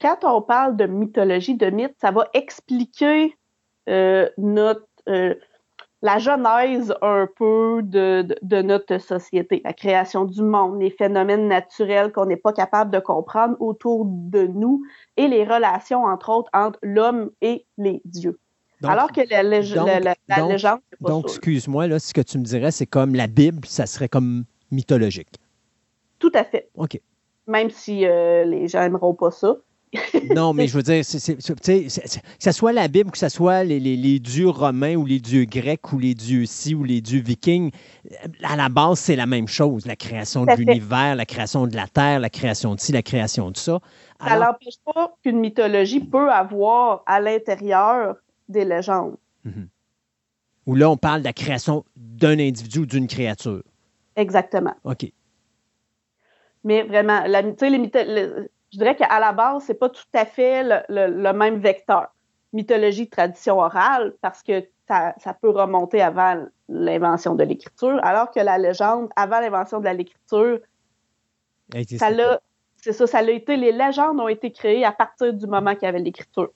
[0.00, 3.36] quand on parle de mythologie, de mythe, ça va expliquer
[3.88, 4.86] euh, notre,
[6.02, 12.26] la genèse un peu de, notre société, la création du monde, les phénomènes naturels qu'on
[12.26, 14.82] n'est pas capable de comprendre autour de nous
[15.16, 18.38] et les relations, entre autres, entre l'homme et les dieux.
[18.84, 19.90] Alors que la, légende.
[21.00, 24.44] donc, excuse-moi, là, ce que tu me dirais, c'est comme la Bible, ça serait comme
[24.70, 25.40] mythologique.
[26.20, 26.68] Tout à fait.
[26.76, 27.00] OK.
[27.48, 29.56] Même si euh, les gens n'aimeront pas ça
[30.34, 31.88] non, mais je veux dire, que
[32.38, 35.98] ce soit la Bible, que ce soit les, dieux romains ou les dieux grecs ou
[35.98, 37.70] les dieux ci ou les dieux vikings,
[38.42, 39.86] à la base, c'est la même chose.
[39.86, 43.50] La création de l'univers, la création de la terre, la création de ci, la création
[43.50, 43.80] de ça.
[44.20, 48.16] Ça n'empêche pas qu'une mythologie peut avoir à l'intérieur
[48.48, 49.16] des légendes.
[49.44, 49.68] Mhm.
[50.66, 53.62] Où là, on parle de la création d'un individu ou d'une créature.
[54.16, 54.74] Exactement.
[54.84, 55.10] OK.
[56.64, 61.32] Mais vraiment, la, les, je dirais qu'à la base, c'est pas tout à fait le,
[61.32, 62.08] même vecteur.
[62.52, 68.58] Mythologie, tradition orale, parce que ça, peut remonter avant l'invention de l'écriture, alors que la
[68.58, 70.60] légende, avant l'invention de l'écriture,
[71.98, 72.40] ça l'a,
[72.76, 75.84] c'est ça, ça l'a été, les légendes ont été créées à partir du moment qu'il
[75.84, 76.50] y avait l'écriture.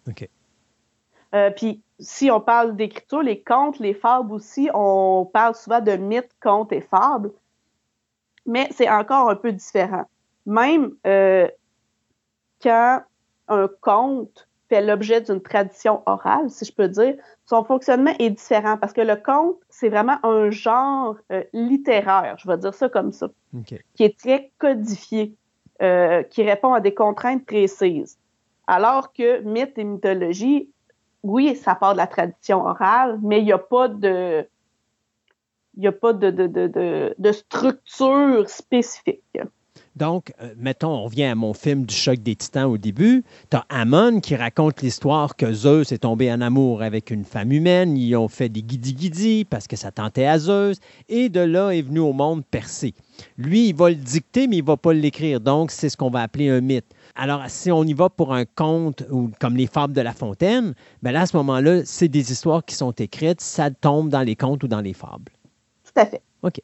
[1.34, 5.92] Euh, puis, si on parle d'écriture, les contes, les fables aussi, on parle souvent de
[5.92, 7.32] mythes, contes et fables,
[8.46, 10.04] mais c'est encore un peu différent.
[10.46, 11.48] Même euh,
[12.62, 13.02] quand
[13.48, 17.14] un conte fait l'objet d'une tradition orale, si je peux dire,
[17.44, 22.48] son fonctionnement est différent parce que le conte, c'est vraiment un genre euh, littéraire, je
[22.48, 23.28] vais dire ça comme ça,
[23.94, 25.34] qui est très codifié,
[25.82, 28.18] euh, qui répond à des contraintes précises.
[28.66, 30.70] Alors que mythe et mythologie,
[31.22, 34.46] oui, ça part de la tradition orale, mais il n'y a pas de
[35.74, 39.22] il n'y a pas de, de structure spécifique.
[39.94, 43.24] Donc, euh, mettons, on revient à mon film du choc des titans au début.
[43.50, 47.52] Tu as Amon qui raconte l'histoire que Zeus est tombé en amour avec une femme
[47.52, 47.96] humaine.
[47.96, 50.78] Ils ont fait des guidi-guidi parce que ça tentait à Zeus.
[51.10, 52.94] Et de là est venu au monde Persée.
[53.36, 55.40] Lui, il va le dicter, mais il ne va pas l'écrire.
[55.40, 56.86] Donc, c'est ce qu'on va appeler un mythe.
[57.14, 60.74] Alors, si on y va pour un conte ou comme les fables de La Fontaine,
[61.02, 64.36] ben là, à ce moment-là, c'est des histoires qui sont écrites, ça tombe dans les
[64.36, 65.32] contes ou dans les fables.
[65.84, 66.22] Tout à fait.
[66.42, 66.60] OK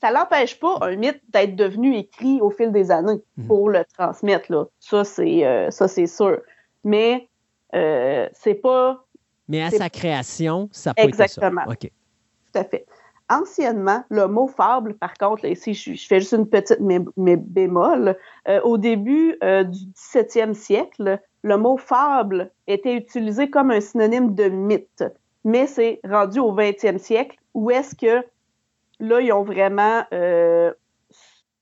[0.00, 3.46] ça n'empêche pas un mythe d'être devenu écrit au fil des années mhm.
[3.46, 4.50] pour le transmettre.
[4.52, 4.64] Là.
[4.80, 6.40] Ça, c'est euh, ça, c'est sûr.
[6.84, 7.28] Mais
[7.74, 9.04] euh, c'est pas.
[9.48, 11.62] Mais à sa création, ça peut Exactement.
[11.62, 11.86] être ça.
[11.86, 11.92] OK.
[12.52, 12.86] Tout à fait.
[13.30, 18.16] Anciennement, le mot fable, par contre, ici, je, fais juste une petite mais, bémol.
[18.48, 24.48] Euh, au début du 17e siècle, le mot fable était utilisé comme un synonyme de
[24.48, 25.04] mythe.
[25.44, 28.24] Mais c'est rendu au 20e siècle où est-ce que
[29.00, 30.72] là, ils ont vraiment euh,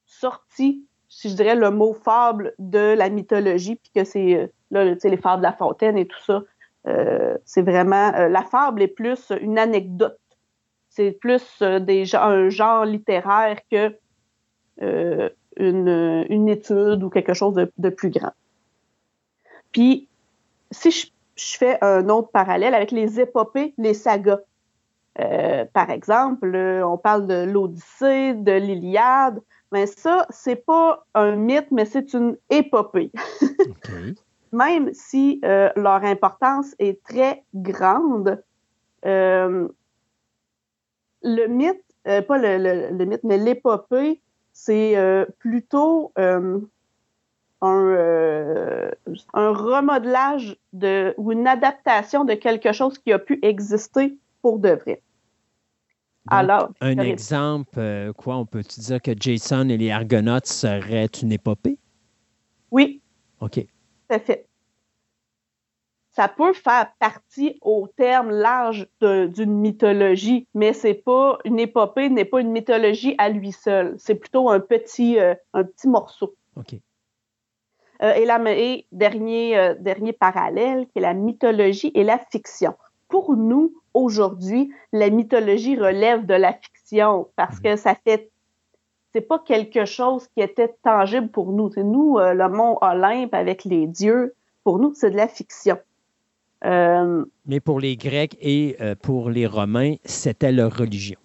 [0.06, 4.84] sorti, si je dirais, le mot fable de la mythologie, puis que c'est euh, là,
[4.84, 6.42] les fables de la fontaine et tout ça.
[6.86, 10.18] Euh, c'est vraiment la fable est plus une anecdote.
[10.88, 13.92] C'est plus des, un genre littéraire que
[15.58, 18.30] une, étude ou quelque chose de, plus grand.
[19.72, 20.08] Puis,
[20.70, 24.38] si je, je, fais un autre parallèle avec les épopées, les sagas,
[25.20, 29.40] euh, par exemple, euh, on parle de l'Odyssée, de l'Iliade.
[29.72, 33.10] Mais ça, c'est pas un mythe, mais c'est une épopée.
[34.52, 38.42] Même si euh, leur importance est très grande,
[39.02, 39.68] le
[41.22, 44.20] mythe, pas le, mythe, mais l'épopée,
[44.52, 44.96] c'est
[45.38, 46.60] plutôt un,
[47.60, 48.90] un,
[49.34, 55.02] remodelage de, ou une adaptation de quelque chose qui a pu exister pour de vrai.
[56.28, 61.32] Alors, un exemple, euh, quoi, on peut-tu dire que Jason et les Argonautes seraient une
[61.32, 61.78] épopée?
[62.70, 63.00] Oui.
[63.40, 63.60] OK.
[63.60, 64.46] Tout à fait.
[66.10, 72.24] Ça peut faire partie au terme large d'une mythologie, mais c'est pas une épopée n'est
[72.24, 73.94] pas une mythologie à lui seul.
[73.98, 76.34] C'est plutôt un petit, euh, un petit morceau.
[76.56, 76.74] OK.
[78.02, 82.74] Euh, et, la, et dernier, dernier parallèle, qui est la mythologie et la fiction.
[83.08, 88.30] Pour nous, aujourd'hui, la mythologie relève de la fiction parce que ça fait
[89.12, 91.70] c'est pas quelque chose qui était tangible pour nous.
[91.72, 95.78] C'est nous, euh, le mont Olympe avec les dieux, pour nous, c'est de la fiction.
[96.66, 101.18] Euh, Mais pour les Grecs et euh, pour les Romains, c'était leur religion.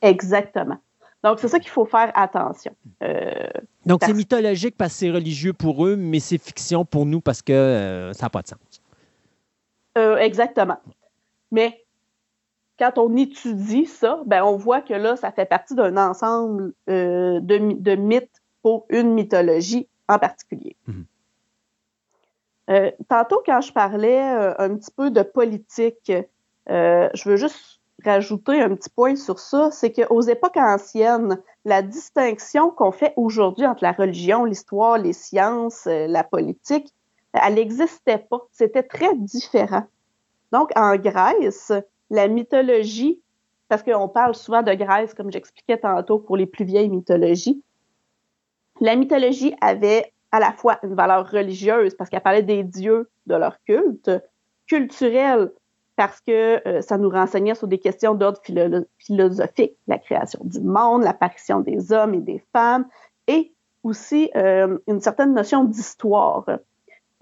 [0.00, 0.78] Exactement.
[1.22, 2.74] Donc, c'est ça qu'il faut faire attention.
[3.86, 7.42] Donc, c'est mythologique parce que c'est religieux pour eux, mais c'est fiction pour nous parce
[7.42, 8.58] que euh, ça n'a pas de sens.
[9.96, 10.78] Euh, exactement.
[11.50, 11.83] Mais
[12.78, 17.40] quand on étudie ça, ben, on voit que là, ça fait partie d'un ensemble de,
[17.40, 20.76] de, mythes pour une mythologie en particulier.
[20.86, 21.04] Mhm.
[23.08, 26.12] tantôt, quand je parlais un petit peu de politique,
[26.68, 32.70] je veux juste rajouter un petit point sur ça, c'est qu'aux époques anciennes, la distinction
[32.70, 36.92] qu'on fait aujourd'hui entre la religion, l'histoire, les sciences, euh, la politique,
[37.32, 38.46] elle n'existait pas.
[38.52, 39.84] C'était très différent.
[40.52, 41.72] Donc, en Grèce,
[42.14, 43.20] la mythologie,
[43.68, 47.62] parce qu'on parle souvent de Grèce, comme j'expliquais tantôt, pour les plus vieilles mythologies,
[48.80, 53.34] la mythologie avait à la fois une valeur religieuse, parce qu'elle parlait des dieux, de
[53.34, 54.10] leur culte,
[54.66, 55.52] culturelle,
[55.96, 58.40] parce que euh, ça nous renseignait sur des questions d'ordre
[58.98, 62.86] philosophique, la création du monde, l'apparition des hommes et des femmes,
[63.26, 66.46] et aussi euh, une certaine notion d'histoire.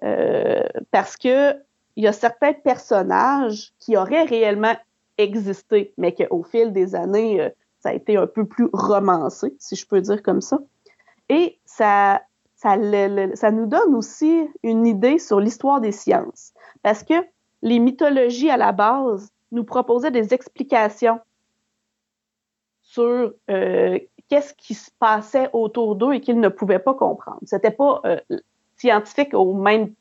[0.03, 1.55] Euh, parce que
[1.97, 4.75] il y a certains personnages qui auraient réellement
[5.19, 7.51] existé, mais qu'au fil des années,
[7.81, 10.59] ça a été un peu plus romancé, si je peux dire comme ça.
[11.29, 12.23] Et ça,
[12.55, 12.77] ça,
[13.35, 16.53] ça nous donne aussi une idée sur l'histoire des sciences.
[16.83, 17.15] Parce que
[17.63, 21.21] les mythologies à la base nous proposaient des explications
[22.83, 23.99] sur euh,
[24.29, 27.41] qu'est-ce qui se passait autour d'eux et qu'ils ne pouvaient pas comprendre.
[27.45, 28.19] C'était pas euh,
[28.77, 29.95] scientifique au même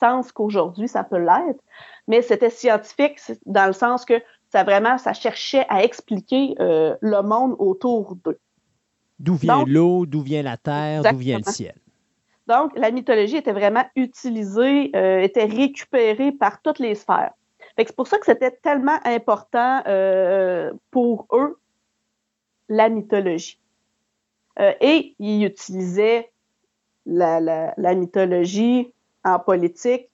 [0.00, 1.62] sens qu'aujourd'hui, ça peut l'être,
[2.06, 7.22] mais c'était scientifique dans le sens que ça vraiment, ça cherchait à expliquer euh, le
[7.22, 8.38] monde autour d'eux.
[9.18, 11.74] D'où vient l'eau, d'où vient la terre, d'où vient le ciel.
[12.46, 17.32] Donc, la mythologie était vraiment utilisée, euh, était récupérée par toutes les sphères.
[17.76, 21.58] C'est pour ça que c'était tellement important euh, pour eux,
[22.68, 23.60] la mythologie.
[24.80, 26.32] Et ils utilisaient
[27.06, 27.40] la,
[27.76, 28.92] la, mythologie
[29.24, 30.08] en politique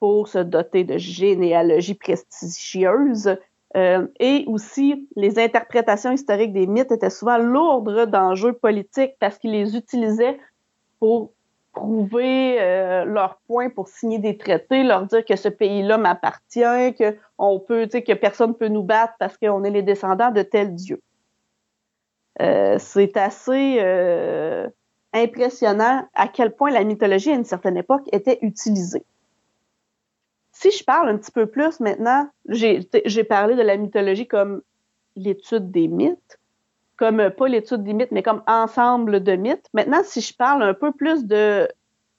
[0.00, 3.36] pour se doter de généalogies prestigieuses.
[3.74, 9.76] et aussi, les interprétations historiques des mythes étaient souvent lourdes d'enjeux politiques parce qu'ils les
[9.76, 10.38] utilisaient
[11.00, 11.32] pour
[11.78, 17.16] prouver euh, leur point pour signer des traités, leur dire que ce pays-là m'appartient, que
[17.38, 20.74] on peut, que personne ne peut nous battre parce qu'on est les descendants de tel
[20.74, 21.00] dieu.
[22.40, 24.68] Euh, c'est assez euh,
[25.12, 29.04] impressionnant à quel point la mythologie à une certaine époque était utilisée.
[30.52, 34.62] Si je parle un petit peu plus maintenant, j'ai parlé de la mythologie comme
[35.16, 36.38] l'étude des mythes
[36.98, 39.68] comme euh, pas l'étude des mythes, mais comme ensemble de mythes.
[39.72, 41.68] Maintenant, si je parle un peu plus de,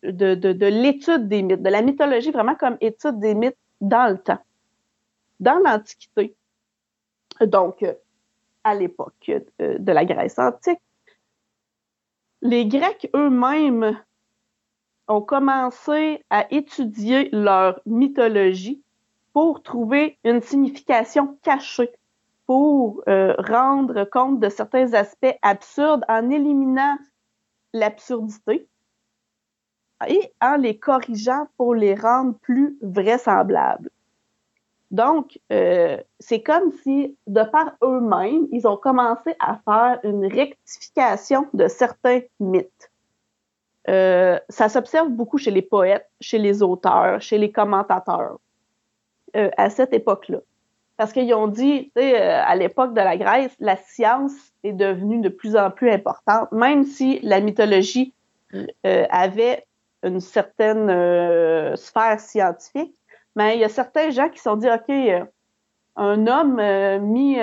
[0.03, 4.17] de, de, l'étude des mythes, de la mythologie vraiment comme étude des mythes dans le
[4.17, 4.39] temps,
[5.39, 6.33] dans l'Antiquité,
[7.41, 7.93] donc euh,
[8.63, 10.79] à l'époque euh, de la Grèce antique,
[12.41, 14.01] les Grecs eux-mêmes
[15.07, 18.81] ont commencé à étudier leur mythologie
[19.33, 21.91] pour trouver une signification cachée
[22.45, 26.97] pour euh, rendre compte de certains aspects absurdes en éliminant
[27.73, 28.67] l'absurdité
[30.07, 33.91] et en les corrigeant pour les rendre plus vraisemblables.
[34.91, 41.47] Donc, euh, c'est comme si, de par eux-mêmes, ils ont commencé à faire une rectification
[41.53, 42.91] de certains mythes.
[43.87, 48.39] Euh, ça s'observe beaucoup chez les poètes, chez les auteurs, chez les commentateurs
[49.33, 50.39] à cette époque-là.
[50.99, 54.33] Parce qu'ils ont dit, tu sais, euh, à l'époque de la Grèce, la science
[54.65, 58.13] est devenue de plus en plus importante, même si la mythologie
[58.53, 59.65] euh, avait
[60.03, 62.93] une certaine euh, sphère scientifique.
[63.39, 64.93] Mais il y a certains gens qui se sont dit, OK,
[65.95, 66.61] un homme
[67.07, 67.37] mi,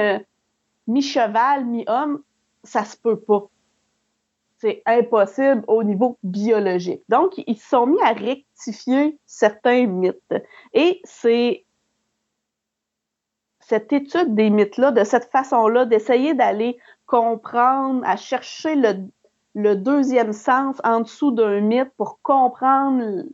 [0.86, 2.22] mi-cheval, mi-homme,
[2.64, 3.48] ça se peut pas.
[4.58, 7.02] C'est impossible au niveau biologique.
[7.08, 10.34] Donc, ils se sont mis à rectifier certains mythes.
[10.74, 11.64] Et c'est
[13.60, 18.76] cette étude des mythes-là, de cette façon-là, d'essayer d'aller comprendre, à chercher
[19.54, 23.24] le, deuxième sens en dessous d'un mythe pour comprendre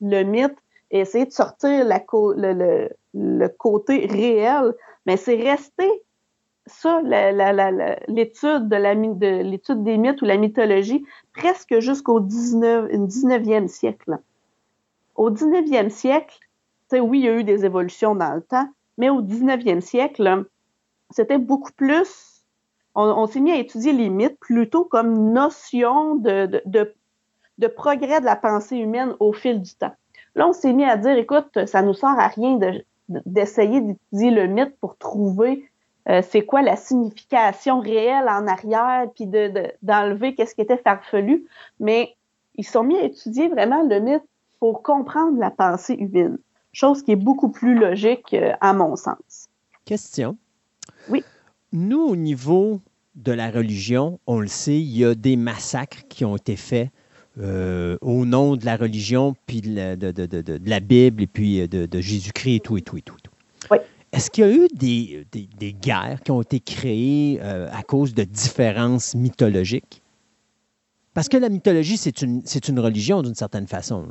[0.00, 0.56] le, mythe
[0.90, 4.74] et essayer de sortir le, côté réel.
[5.06, 5.88] Mais c'est resté
[6.66, 14.18] ça, l'étude de l'étude des mythes ou la mythologie, presque jusqu'au 19, 19e siècle.
[15.16, 16.38] Au 19e siècle,
[16.92, 20.44] oui, il y a eu des évolutions dans le temps, mais au 19e siècle,
[21.10, 22.42] c'était beaucoup plus.
[22.94, 26.94] On, s'est mis à étudier les mythes plutôt comme notion de,
[27.76, 29.94] progrès de la pensée humaine au fil du temps.
[30.38, 32.60] Là, on s'est mis à dire, écoute, ça nous sert à rien
[33.08, 35.68] d'essayer d'étudier le mythe pour trouver
[36.08, 39.26] euh, c'est quoi la signification réelle en arrière, puis
[39.82, 41.44] d'enlever qu'est-ce qui était farfelu.
[41.80, 42.14] Mais
[42.54, 44.22] ils sont mis à étudier vraiment le mythe
[44.60, 46.38] pour comprendre la pensée humaine,
[46.72, 49.48] chose qui est beaucoup plus logique euh, à mon sens.
[49.84, 50.36] Question.
[51.10, 51.24] Oui.
[51.72, 52.80] Nous, au niveau
[53.16, 56.90] de la religion, on le sait, il y a des massacres qui ont été faits
[57.40, 62.00] euh, au nom de la religion, puis de la, de, la Bible, et puis de,
[62.00, 63.16] Jésus-Christ, et tout, et tout, et tout.
[63.70, 63.78] Oui.
[64.12, 68.14] Est-ce qu'il y a eu des, des, guerres qui ont été créées euh, à cause
[68.14, 70.02] de différences mythologiques?
[71.12, 74.06] Parce que la mythologie, c'est une, une religion d'une certaine façon.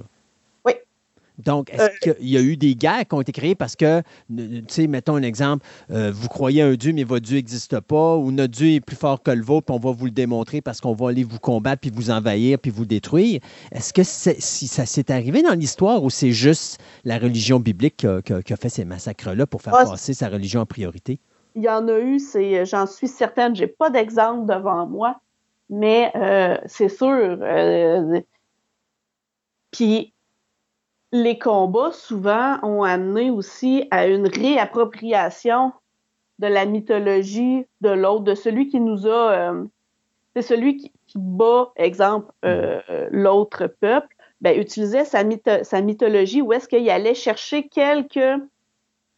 [1.38, 4.02] Donc, est-ce euh, qu'il y a eu des guerres qui ont été créées parce que,
[4.30, 7.80] tu sais, mettons un exemple, euh, vous croyez à un Dieu, mais votre Dieu n'existe
[7.80, 10.12] pas, ou notre Dieu est plus fort que le vôtre, puis on va vous le
[10.12, 13.40] démontrer parce qu'on va aller vous combattre, puis vous envahir, puis vous détruire.
[13.72, 18.08] Est-ce que si ça s'est arrivé dans l'histoire ou c'est juste la religion biblique qui
[18.08, 21.20] a, fait ces massacres-là pour faire ah, passer sa religion en priorité?
[21.56, 25.20] Il y en a eu, c'est, j'en suis certaine, j'ai pas d'exemple devant moi,
[25.70, 27.38] mais euh, c'est sûr.
[29.72, 30.14] puis
[31.12, 35.72] les combats, souvent, ont amené aussi à une réappropriation
[36.40, 39.32] de la mythologie de l'autre, de celui qui nous a...
[39.32, 39.64] Euh,
[40.36, 42.80] c'est celui qui, bat, exemple, euh,
[43.10, 45.24] l'autre peuple, ben, utilisait sa,
[45.64, 48.40] sa mythologie où est-ce qu'il allait chercher quelques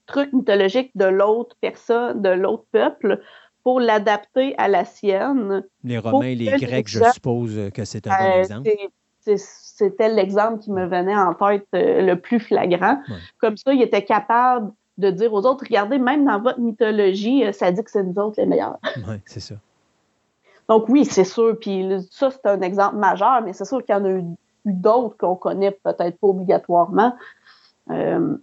[0.05, 3.21] trucs mythologiques de l'autre personne, de l'autre peuple,
[3.63, 5.65] pour l'adapter à la sienne.
[5.83, 8.69] Les Romains et les Grecs, je suppose que c'est un bon euh, exemple
[9.79, 13.01] c'était l'exemple qui me venait en tête euh, le plus flagrant.
[13.39, 17.53] Comme ça, il était capable de dire aux autres, regardez, même dans votre mythologie, euh,
[17.53, 18.77] ça dit que c'est nous autres les meilleurs.
[19.07, 19.55] Oui, c'est ça.
[20.67, 21.57] Donc oui, c'est sûr.
[21.59, 24.23] Puis ça, c'est un exemple majeur, mais c'est sûr qu'il y en a eu,
[24.65, 27.15] d'autres qu'on connaît peut-être pas obligatoirement.
[27.89, 28.35] Euh,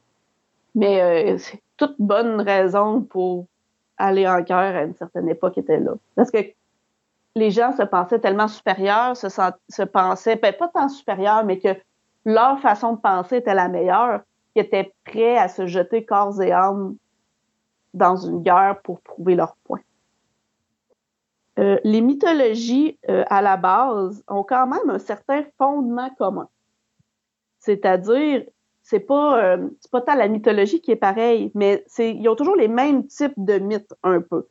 [0.74, 3.46] mais c'est toute bonne raison pour
[3.98, 5.92] aller en cœur à une certaine époque était là.
[6.16, 6.38] Parce que
[7.36, 11.76] les gens se pensaient tellement supérieurs, se, pensaient, ben, pas tant supérieurs, mais que
[12.24, 14.22] leur façon de penser était la meilleure,
[14.54, 16.96] qu'ils étaient prêts à se jeter corps et âme
[17.92, 19.80] dans une guerre pour prouver leur point.
[21.58, 26.48] Euh, les mythologies, euh, à la base, ont quand même un certain fondement commun.
[27.58, 28.44] C'est-à-dire,
[28.82, 32.68] c'est pas, euh, pas tant la mythologie qui est pareille, mais ils ont toujours les
[32.68, 34.46] mêmes types de mythes, un peu.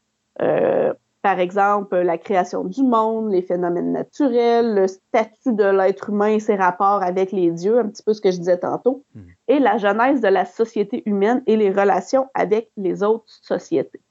[1.26, 6.40] Par exemple, la création du monde, les phénomènes naturels, le statut de l'être humain et
[6.40, 9.22] ses rapports avec les dieux, un petit peu ce que je disais tantôt, hmm.
[9.48, 14.02] et la genèse de la société humaine et les relations avec les autres sociétés.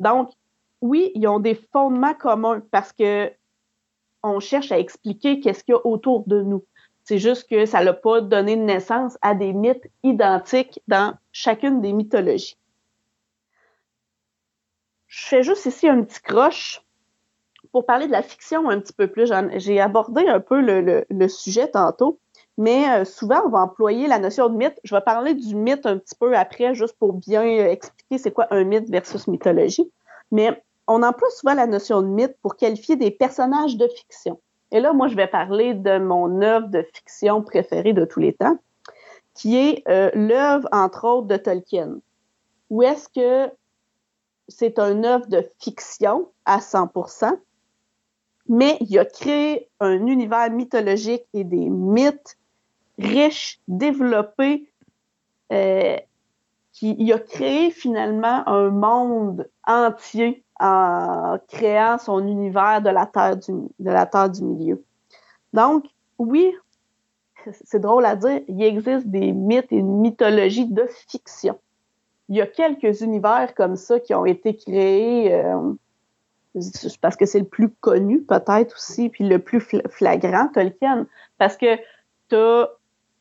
[0.00, 0.32] Donc,
[0.80, 3.30] oui, ils ont des fondements communs parce que
[4.24, 6.64] on cherche à expliquer qu'est-ce qu'il y a autour de nous.
[7.04, 11.92] C'est juste que ça n'a pas donné naissance à des mythes identiques dans chacune des
[11.92, 12.56] mythologies.
[15.16, 16.82] Je fais juste ici un petit croche
[17.72, 19.32] pour parler de la fiction un petit peu plus.
[19.54, 22.20] J'ai abordé un peu le, sujet tantôt,
[22.58, 24.78] mais euh, souvent on va employer la notion de mythe.
[24.84, 28.46] Je vais parler du mythe un petit peu après, juste pour bien expliquer c'est quoi
[28.50, 29.90] un mythe versus mythologie.
[30.32, 34.38] Mais on emploie souvent la notion de mythe pour qualifier des personnages de fiction.
[34.70, 38.34] Et là, moi, je vais parler de mon œuvre de fiction préférée de tous les
[38.34, 38.58] temps,
[39.32, 42.00] qui est euh, l'œuvre, entre autres, de Tolkien.
[42.68, 43.50] Où est-ce que
[44.48, 47.38] c'est un œuvre de fiction à 100%,
[48.48, 52.38] mais il a créé un univers mythologique et des mythes
[52.98, 54.70] riches, développés,
[55.52, 55.96] euh,
[56.72, 63.36] qui, il a créé finalement un monde entier en créant son univers de la terre
[63.36, 64.84] du, de la terre du milieu.
[65.52, 65.84] Donc,
[66.18, 66.54] oui,
[67.64, 71.58] c'est drôle à dire, il existe des mythes et une mythologie de fiction
[72.28, 75.72] il y a quelques univers comme ça qui ont été créés euh,
[77.00, 81.06] parce que c'est le plus connu peut-être aussi, puis le plus flagrant, Tolkien,
[81.38, 81.76] parce que
[82.28, 82.70] tu as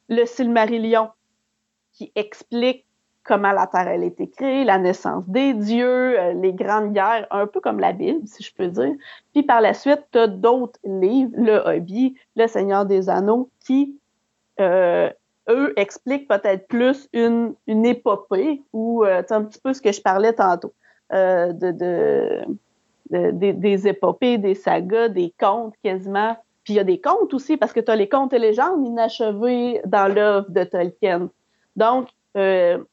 [0.09, 1.09] le Silmarillion
[1.93, 2.85] qui explique
[3.23, 7.47] comment la Terre a été créée, la naissance des dieux, euh, les grandes guerres, un
[7.47, 8.93] peu comme la Bible, si je peux dire.
[9.33, 13.99] Puis par la suite, tu as d'autres livres, le Hobby, le Seigneur des Anneaux, qui
[14.59, 15.09] euh,
[15.49, 20.01] eux expliquent peut-être plus une, une épopée ou euh, un petit peu ce que je
[20.01, 20.73] parlais tantôt
[21.13, 21.71] euh, de,
[23.11, 26.35] de, des épopées, des sagas, des contes quasiment.
[26.63, 28.85] Puis il y a des contes aussi parce que tu as les contes et légendes
[28.85, 31.29] inachevés dans l'œuvre de Tolkien.
[31.75, 32.83] Donc, euh,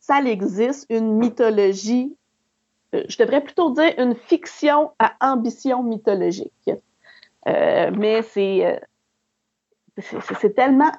[0.00, 2.16] ça existe, une mythologie,
[2.94, 6.70] euh, je devrais plutôt dire une fiction à ambition mythologique.
[7.46, 8.80] mais c'est
[10.40, 10.90] c'est tellement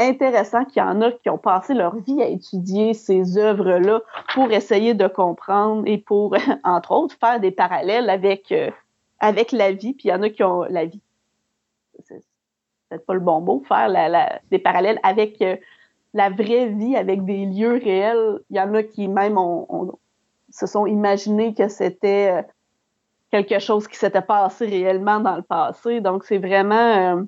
[0.00, 4.00] intéressant qu'il y en a qui ont passé leur vie à étudier ces œuvres-là
[4.34, 8.70] pour essayer de comprendre et pour, entre autres, faire des parallèles avec, euh,
[9.18, 9.92] avec la vie.
[9.92, 11.00] Puis il y en a qui ont la vie.
[12.04, 12.22] C'est
[12.88, 15.56] peut-être pas le bon mot, faire la, des parallèles avec euh,
[16.14, 18.40] la vraie vie, avec des lieux réels.
[18.50, 19.98] Il y en a qui même ont,
[20.50, 22.42] se sont imaginés que c'était euh,
[23.30, 26.00] quelque chose qui s'était passé réellement dans le passé.
[26.00, 27.26] Donc, c'est vraiment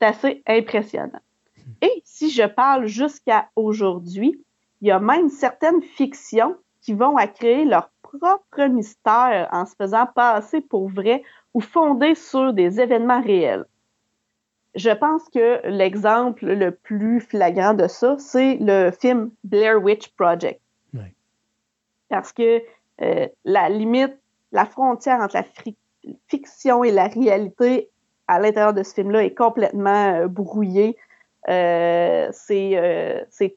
[0.00, 1.20] c'est assez impressionnant.
[1.82, 4.42] Et si je parle jusqu'à aujourd'hui,
[4.80, 9.74] il y a même certaines fictions qui vont à créer leur propre mystère en se
[9.74, 11.22] faisant passer pour vrai
[11.54, 13.66] ou fondées sur des événements réels.
[14.74, 20.60] Je pense que l'exemple le plus flagrant de ça, c'est le film Blair Witch Project.
[22.08, 22.62] Parce que
[23.02, 24.16] euh, la limite,
[24.52, 25.44] la frontière entre la
[26.28, 27.90] fiction et la réalité
[28.28, 30.96] à l'intérieur de ce film-là est complètement euh, brouillé.
[31.48, 33.56] Euh, euh, c'est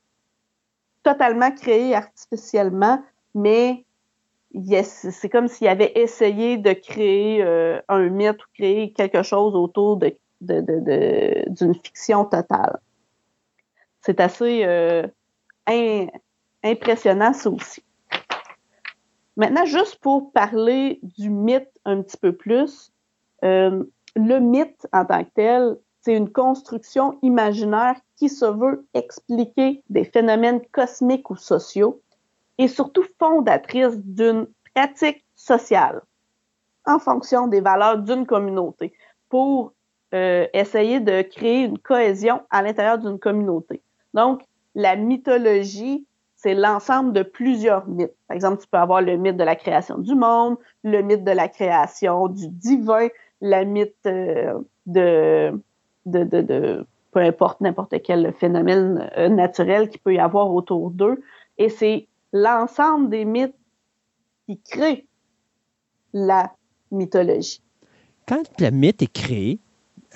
[1.03, 3.03] totalement créé artificiellement,
[3.35, 3.85] mais
[4.84, 7.41] c'est comme s'il avait essayé de créer
[7.88, 9.98] un mythe ou créer quelque chose autour
[10.41, 12.80] d'une fiction totale.
[14.02, 14.65] C'est assez
[16.64, 17.81] impressionnant, ça aussi.
[19.38, 22.91] Maintenant, juste pour parler du mythe un petit peu plus,
[24.15, 30.03] le mythe en tant que tel, c'est une construction imaginaire qui se veut expliquer des
[30.03, 32.01] phénomènes cosmiques ou sociaux
[32.57, 36.01] et surtout fondatrice d'une pratique sociale
[36.85, 38.93] en fonction des valeurs d'une communauté
[39.29, 39.73] pour
[40.13, 43.81] euh, essayer de créer une cohésion à l'intérieur d'une communauté.
[44.13, 44.41] Donc,
[44.75, 46.05] la mythologie,
[46.35, 48.15] c'est l'ensemble de plusieurs mythes.
[48.27, 51.31] Par exemple, tu peux avoir le mythe de la création du monde, le mythe de
[51.31, 53.07] la création du divin,
[53.41, 55.59] la mythe euh, de,
[56.05, 61.22] de, de, peu importe n'importe quel phénomène euh, naturel qui peut y avoir autour d'eux.
[61.57, 63.55] Et c'est l'ensemble des mythes
[64.47, 65.05] qui créent
[66.13, 66.51] la
[66.91, 67.61] mythologie.
[68.27, 69.59] Quand le mythe est créé,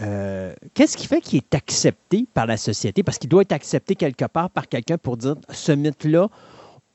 [0.02, 3.04] euh, qu'est-ce qui fait qu'il est accepté par la société?
[3.04, 6.30] Parce qu'il doit être accepté quelque part par quelqu'un pour dire ce mythe-là,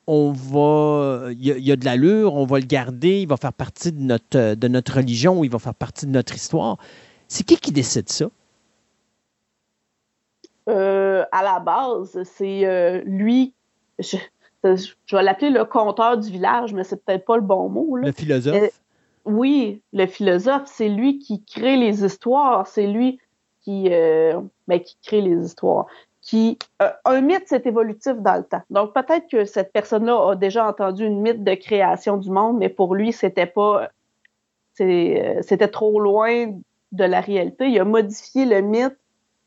[0.07, 3.91] on va, il y, a de l'allure, on va le garder, il va faire partie
[3.91, 6.77] de notre, de notre religion, il va faire partie de notre histoire.
[7.27, 8.25] C'est qui qui décide ça?
[10.69, 13.53] Euh, à la base, c'est euh, lui,
[13.99, 14.17] je,
[14.63, 17.95] vais l'appeler le conteur du village, mais c'est peut-être pas le bon mot.
[17.95, 18.55] Le philosophe?
[18.55, 18.67] Euh,
[19.25, 23.19] oui, le philosophe, c'est lui qui crée les histoires, c'est lui
[23.63, 25.85] qui, ben, qui crée les histoires
[26.21, 28.61] qui euh, un mythe c'est évolutif dans le temps.
[28.69, 32.69] Donc peut-être que cette personne-là a déjà entendu une mythe de création du monde, mais
[32.69, 33.89] pour lui c'était pas
[34.79, 36.59] euh, c'était trop loin
[36.91, 37.67] de la réalité.
[37.67, 38.97] Il a modifié le mythe,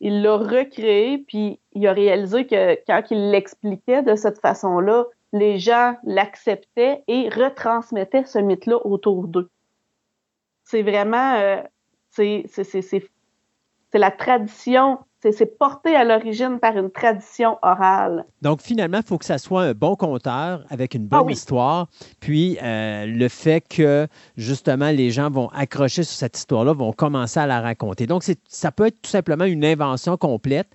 [0.01, 5.59] il l'a recréé, puis il a réalisé que quand il l'expliquait de cette façon-là, les
[5.59, 9.51] gens l'acceptaient et retransmettaient ce mythe-là autour d'eux.
[10.65, 11.63] C'est vraiment euh,
[12.11, 12.45] c'est
[13.95, 14.99] la tradition
[15.33, 18.25] c'est porté à l'origine par une tradition orale.
[18.43, 21.87] Donc, finalement, il faut que ça soit un bon conteur avec une bonne ah histoire.
[22.21, 24.07] Puis, euh, le fait que,
[24.37, 28.07] justement, les gens vont accrocher sur cette histoire-là, vont commencer à la raconter.
[28.07, 30.69] Donc, ça peut être tout simplement une invention complète.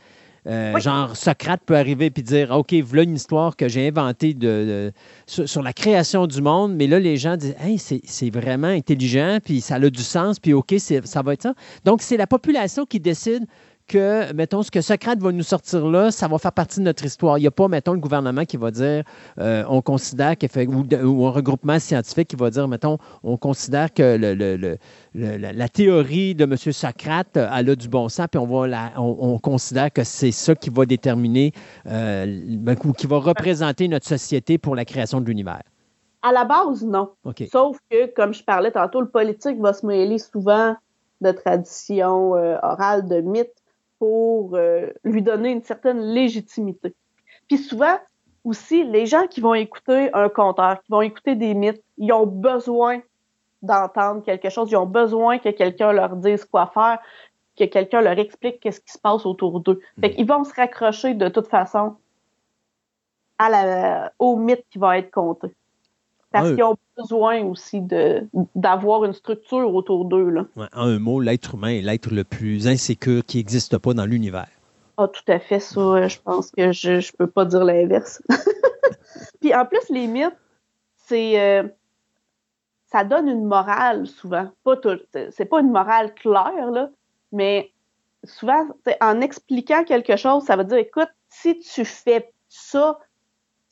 [0.48, 4.92] Euh, genre, Socrate peut arriver et dire OK, voilà une histoire que j'ai inventée de,
[5.28, 9.62] sur, la création du monde, mais là, les gens disent Hey, c'est vraiment intelligent, puis
[9.62, 11.54] ça a du sens, puis OK, ça va être ça.
[11.86, 13.46] Donc, c'est la population qui décide
[13.90, 17.04] que, mettons, ce que Socrate va nous sortir là, ça va faire partie de notre
[17.04, 17.38] histoire.
[17.38, 19.04] Il n'y a pas, mettons, le gouvernement qui va dire,
[19.40, 23.94] euh, on considère qu'il fait, ou, un regroupement scientifique qui va dire, mettons, on considère
[23.94, 24.78] que le,
[25.14, 26.56] la, théorie de M.
[26.56, 30.56] Socrate, elle a du bon sens, puis on, va la, on, considère que c'est ça
[30.56, 31.52] qui va déterminer,
[31.88, 32.26] euh,
[32.58, 35.64] ben, ou qui va représenter notre société pour la création de l'univers.
[36.22, 37.10] À la base, non.
[37.52, 40.76] Sauf que, comme je parlais tantôt, le politique va se mêler souvent
[41.22, 43.59] de traditions euh, orales, de mythes
[44.00, 46.96] pour euh, lui donner une certaine légitimité.
[47.48, 47.98] Puis souvent,
[48.44, 52.26] aussi, les gens qui vont écouter un conteur, qui vont écouter des mythes, ils ont
[52.26, 53.02] besoin
[53.62, 57.00] d'entendre quelque chose, ils ont besoin que quelqu'un leur dise quoi faire,
[57.58, 59.82] que quelqu'un leur explique qu'est-ce qui se passe autour d'eux.
[60.00, 60.12] Fait hmm.
[60.14, 61.98] qu'ils vont se raccrocher de toute façon
[63.38, 65.50] à la, au mythe qui va être conté.
[66.32, 67.82] Parce qu'ils ont besoin aussi
[68.56, 70.46] d'avoir une structure autour d'eux.
[70.56, 74.48] en un mot, l'être humain est l'être le plus insécure qui n'existe pas dans l'univers.
[74.98, 76.08] Ah, tout à fait, ça.
[76.08, 78.22] Je pense que je ne peux pas dire l'inverse.
[79.42, 80.38] Puis en plus, les mythes,
[80.98, 81.40] c'est.
[81.40, 81.64] Euh,
[82.92, 84.50] ça donne une morale souvent.
[84.64, 85.00] Pas tout.
[85.32, 86.90] C'est pas une morale claire, là,
[87.32, 87.72] mais
[88.24, 88.68] souvent,
[89.02, 93.00] en expliquant quelque chose, ça veut dire, écoute, si tu fais ça,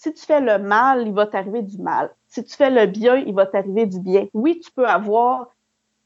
[0.08, 2.10] si tu fais le mal, il va t'arriver du mal.
[2.28, 4.28] Si tu fais le bien, il va t'arriver du bien.
[4.34, 5.54] Oui, tu peux avoir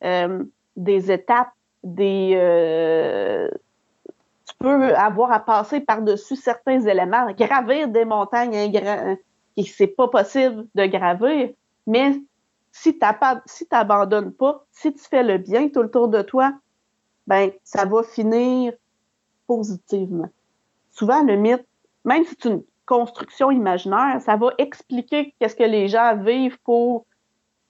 [0.03, 0.43] euh,
[0.75, 1.51] des étapes,
[1.83, 2.33] des...
[2.35, 3.49] Euh,
[4.47, 10.65] tu peux avoir à passer par-dessus certains éléments, gravir des montagnes et c'est pas possible
[10.75, 11.49] de gravir,
[11.85, 12.19] mais
[12.71, 13.05] si tu
[13.45, 16.53] si n'abandonnes pas, si tu fais le bien tout autour de toi,
[17.27, 18.73] ben ça va finir
[19.47, 20.29] positivement.
[20.91, 21.65] Souvent, le mythe,
[22.03, 27.05] même si une construction imaginaire, ça va expliquer qu'est-ce que les gens vivent pour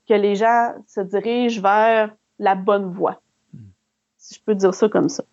[0.07, 3.21] que les gens se dirigent vers la bonne voie.
[4.17, 5.23] Si je peux dire ça comme ça.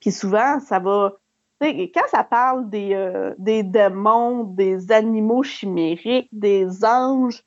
[0.00, 1.14] Puis souvent, ça va.
[1.60, 7.42] Quand ça parle des, euh, des démons, des animaux chimériques, des anges,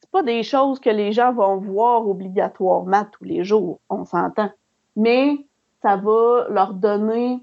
[0.00, 4.50] c'est pas des choses que les gens vont voir obligatoirement tous les jours, on s'entend.
[4.96, 5.46] Mais
[5.82, 7.40] ça va leur donner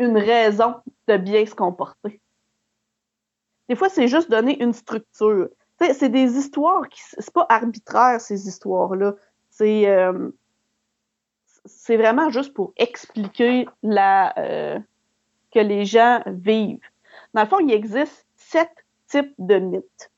[0.00, 0.74] une raison
[1.06, 2.20] de bien se comporter.
[3.68, 5.48] Des fois, c'est juste donner une structure.
[5.78, 7.00] C'est des histoires qui.
[7.02, 9.14] C'est pas arbitraire, ces histoires-là.
[9.48, 9.88] C'est.
[9.88, 10.30] Euh,
[11.66, 14.78] c'est vraiment juste pour expliquer la, euh,
[15.52, 16.80] que les gens vivent.
[17.34, 18.70] Dans le fond, il existe sept
[19.08, 20.10] types de mythes.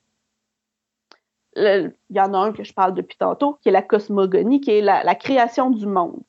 [1.55, 4.71] il y en a un que je parle depuis tantôt, qui est la cosmogonie, qui
[4.71, 6.21] est la, création du monde,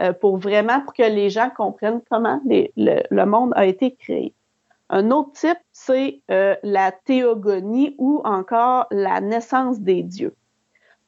[0.00, 4.32] euh, pour vraiment pour que les gens comprennent comment le, monde a été créé.
[4.88, 10.34] Un autre type, c'est euh, la théogonie ou encore la naissance des dieux.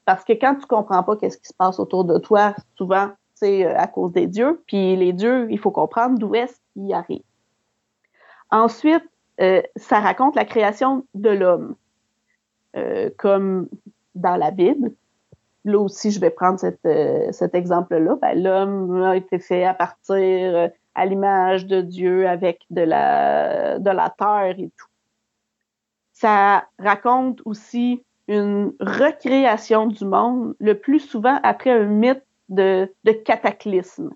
[0.04, 3.64] Parce que quand tu comprends pas qu'est-ce qui se passe autour de toi, souvent, c'est
[3.64, 4.62] euh, à cause des dieux.
[4.66, 7.22] Puis les dieux, il faut comprendre d'où est-ce qu'ils arrivent.
[8.50, 9.04] Ensuite,
[9.76, 11.74] ça raconte la création de l'homme,
[13.16, 13.66] comme
[14.14, 14.92] dans la Bible.
[15.64, 18.16] Là aussi, je vais prendre cet exemple-là.
[18.20, 23.90] Ben, l'homme a été fait à partir à l'image de Dieu avec de la, de
[23.90, 24.86] la terre et tout.
[26.12, 33.12] Ça raconte aussi une recréation du monde, le plus souvent après un mythe de, de
[33.12, 34.10] cataclysme.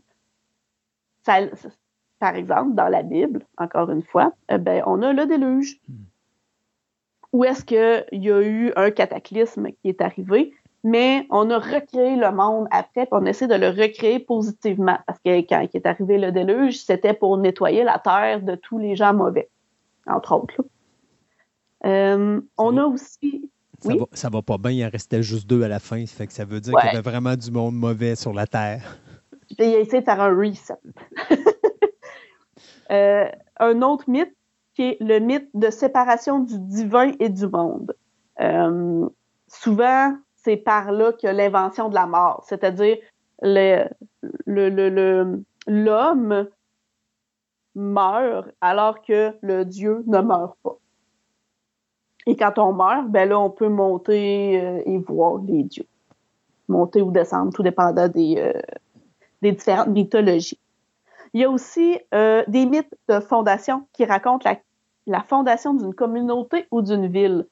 [1.24, 5.80] par exemple, dans la Bible, encore une fois, eh ben, on a le déluge.
[5.88, 6.04] Hmm.
[7.32, 10.54] Où est-ce qu'il y a eu un cataclysme qui est arrivé?
[10.86, 14.96] Mais on a recréé le monde après, puis on essaie de le recréer positivement.
[15.04, 18.78] Parce que quand il est arrivé le déluge, c'était pour nettoyer la terre de tous
[18.78, 19.50] les gens mauvais,
[20.06, 20.64] entre autres.
[21.84, 23.50] Euh, on a aussi.
[23.80, 26.14] Ça, va, ça va pas bien, il en restait juste deux à la fin, ça
[26.14, 28.96] fait que ça veut dire qu'il y avait vraiment du monde mauvais sur la terre.
[29.58, 30.74] Il a essayé de faire un reset.
[32.92, 34.32] Euh, un autre mythe
[34.74, 37.96] qui est le mythe de séparation du divin et du monde.
[38.40, 39.08] Euh,
[39.48, 40.14] souvent,
[40.46, 42.98] c'est par là que l'invention de la mort, c'est-à-dire
[45.66, 46.48] l'homme
[47.74, 50.78] meurt alors que le Dieu ne meurt pas.
[52.26, 55.86] Et quand on meurt, ben là, on peut monter euh, et voir les dieux.
[56.68, 58.52] Monter ou descendre, tout dépendant des, euh,
[59.42, 60.60] différentes mythologies.
[61.34, 64.48] Il y a aussi euh, des mythes de fondation qui racontent
[65.08, 67.46] la fondation d'une communauté ou d'une ville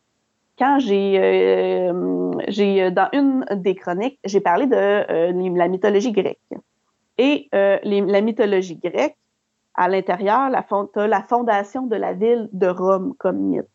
[0.59, 6.39] quand j'ai, euh, j'ai dans une des chroniques, j'ai parlé de euh, la mythologie grecque.
[7.19, 9.17] Et euh, la mythologie grecque,
[9.75, 10.65] à l'intérieur, la,
[11.07, 13.67] la fondation de la ville de Rome comme mythe,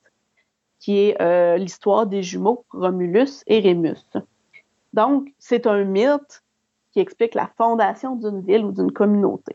[0.80, 4.06] qui est l'histoire des jumeaux Romulus et Rémus.
[4.94, 6.44] Donc, c'est un mythe
[6.92, 9.54] qui explique la fondation d'une ville ou d'une communauté.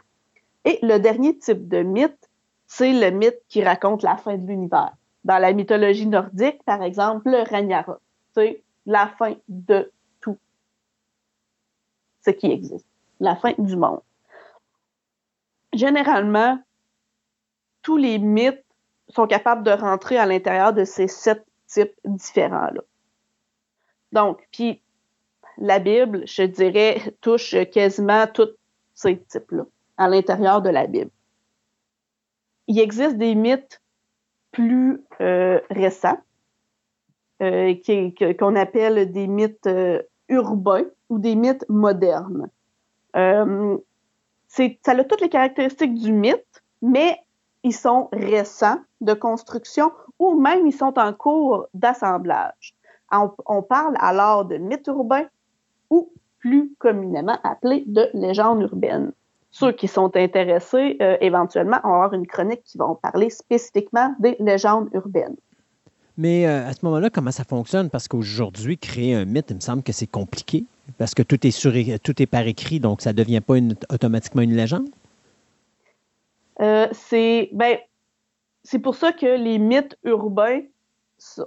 [0.67, 2.31] Et le dernier type de mythe,
[2.67, 4.95] c'est le mythe qui raconte la fin de l'univers
[5.25, 8.01] dans la mythologie nordique, par exemple, le Ragnarok.
[8.35, 9.91] C'est la fin de
[10.21, 10.39] tout
[12.25, 12.87] ce qui existe.
[13.21, 14.01] La fin du monde.
[15.73, 16.59] Généralement,
[17.83, 18.65] tous les mythes
[19.09, 22.83] sont capables de rentrer à l'intérieur de ces sept types différents-là.
[24.13, 24.81] Donc, puis
[25.59, 28.51] la Bible, je dirais, touche quasiment tous
[28.95, 29.65] ces types-là
[29.97, 31.11] à l'intérieur de la Bible.
[32.67, 33.81] Il existe des mythes
[34.55, 36.19] plus euh, récents,
[37.43, 37.75] euh,
[38.39, 42.49] qu'on appelle des mythes euh, urbains ou des mythes modernes.
[43.13, 43.23] ça
[44.87, 47.19] a toutes les caractéristiques du mythe, mais
[47.65, 52.75] ils sont récents de construction ou même ils sont en cours d'assemblage.
[53.11, 55.27] On, on, parle alors de mythes urbains
[55.91, 59.13] ou plus communément appelés de légendes urbaines.
[59.57, 64.35] Ceux qui sont intéressés, euh, éventuellement, vont avoir une chronique qui va parler spécifiquement des
[64.41, 65.37] légendes urbaines.
[66.19, 67.89] Mais euh, à ce moment-là, comment ça fonctionne?
[67.89, 70.65] Parce qu'aujourd'hui, créer un mythe, il me semble que c'est compliqué.
[70.99, 71.73] Parce que tout est, sur,
[72.03, 73.55] tout est par écrit, donc ça ne devient pas
[73.93, 74.89] automatiquement une légende?
[76.61, 77.79] Euh, c'est ben,
[78.83, 80.63] pour ça que les mythes urbains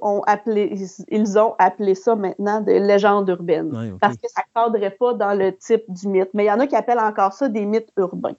[0.02, 0.73] ont appelé,
[1.10, 3.98] ils ont appelé ça maintenant des légendes urbaines.
[3.99, 6.30] Parce que ça ne cadrait pas dans le type du mythe.
[6.34, 8.35] Mais il y en a qui appellent encore ça des mythes urbains.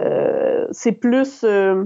[0.00, 1.44] Euh, c'est plus.
[1.44, 1.84] Euh,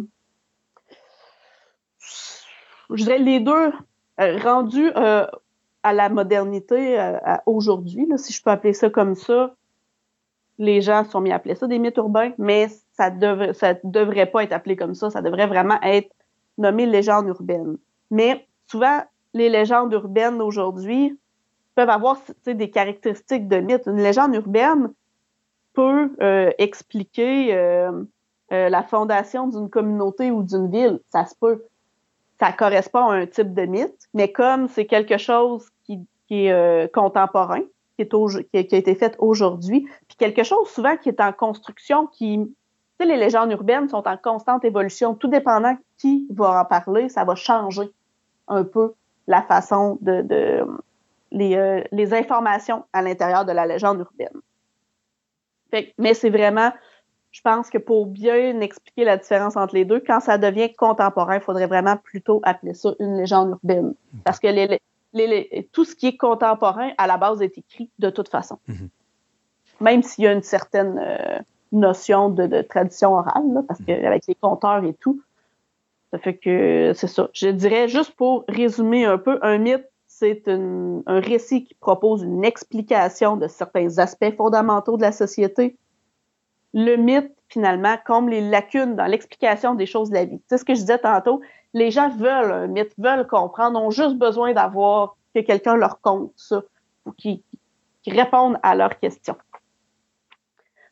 [2.91, 3.73] je dirais les deux
[4.21, 6.99] euh, rendus à la modernité
[7.47, 9.55] aujourd'hui, si je peux appeler ça comme ça.
[10.57, 14.27] Les gens sont mis à appeler ça des mythes urbains, mais ça ne ça devrait
[14.27, 15.11] pas être appelé comme ça.
[15.11, 16.15] Ça devrait vraiment être
[16.59, 17.77] nommé légende urbaine.
[18.11, 19.03] Mais souvent,
[19.35, 21.19] les légendes urbaines aujourd'hui
[21.75, 23.87] peuvent avoir des caractéristiques de mythe.
[23.87, 24.93] Une légende urbaine
[25.75, 27.91] peut euh, expliquer euh,
[28.53, 31.01] euh, la fondation d'une communauté ou d'une ville.
[31.11, 31.65] Ça se peut.
[32.41, 36.01] Ça correspond à un type de mythe, mais comme c'est quelque chose qui,
[36.31, 37.63] est contemporain,
[37.97, 42.41] qui, a été fait aujourd'hui, puis quelque chose souvent qui est en construction, qui...
[43.01, 45.15] Les légendes urbaines sont en constante évolution.
[45.15, 47.91] Tout dépendant qui va en parler, ça va changer
[48.49, 48.95] un peu
[49.27, 50.67] la façon de,
[51.31, 54.41] les, euh, les, informations à l'intérieur de la légende urbaine.
[55.99, 56.73] mais c'est vraiment,
[57.31, 61.37] je pense que pour bien expliquer la différence entre les deux, quand ça devient contemporain,
[61.37, 63.95] il faudrait vraiment plutôt appeler ça une légende urbaine.
[64.25, 64.79] Parce que les,
[65.15, 68.59] les, tout ce qui est contemporain, à la base, est écrit de toute façon.
[68.69, 68.89] Mm-hmm.
[69.81, 71.39] Même s'il y a une certaine euh,
[71.73, 74.03] notion de, tradition orale, parce mm-hmm.
[74.03, 75.21] qu'avec les conteurs et tout,
[76.15, 77.29] ça fait que c'est ça.
[77.33, 82.45] Je dirais juste pour résumer un peu, un mythe, c'est un récit qui propose une
[82.45, 85.77] explication de certains aspects fondamentaux de la société.
[86.73, 90.41] Le mythe, finalement, comble les lacunes dans l'explication des choses de la vie.
[90.49, 91.41] C'est ce que je disais tantôt?
[91.73, 96.31] Les gens veulent un mythe, veulent comprendre, ont juste besoin d'avoir que quelqu'un leur conte
[96.37, 96.63] ça
[97.07, 97.43] ou qu'ils
[98.07, 99.37] répondent à leurs questions.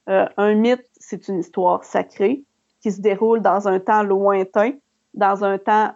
[0.08, 2.42] Euh, un mythe, c'est une histoire sacrée
[2.80, 4.72] qui se déroule dans un temps lointain
[5.14, 5.92] dans un temps,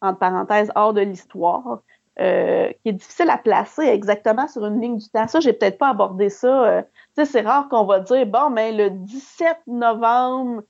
[0.00, 1.82] entre parenthèses, hors de l'histoire,
[2.20, 5.26] euh, qui est difficile à placer exactement sur une ligne du temps.
[5.28, 6.64] Ça, j'ai peut-être pas abordé ça.
[6.64, 6.82] Euh,
[7.16, 10.62] tu sais, c'est rare qu'on va dire, bon, mais le 17 novembre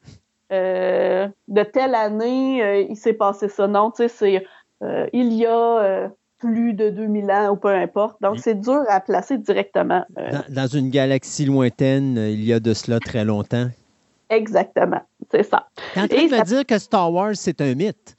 [0.52, 3.66] euh, de telle année, il s'est passé ça.
[3.66, 4.46] Non, tu sais, c'est
[5.12, 8.20] il y a plus de 2000 ans ou peu importe.
[8.20, 10.04] Donc, c'est dur à placer directement.
[10.10, 13.68] Dans, dans, une galaxie lointaine, il y a de cela très longtemps.
[14.28, 15.00] Exactement,
[15.32, 15.68] c'est ça.
[15.94, 18.16] T'es en train de dire que Star Wars, c'est un mythe?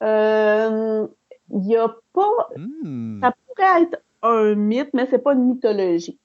[0.00, 1.06] Il euh,
[1.50, 2.48] n'y a pas...
[2.56, 3.20] Hmm.
[3.22, 6.18] Ça pourrait être un mythe, mais c'est pas une mythologie.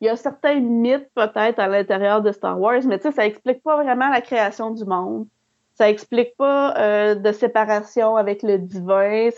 [0.00, 3.26] Il y a certains mythes peut-être à l'intérieur de Star Wars, mais tu sais, ça
[3.26, 5.26] explique pas vraiment la création du monde.
[5.74, 9.30] Ça explique pas euh, de séparation avec le divin.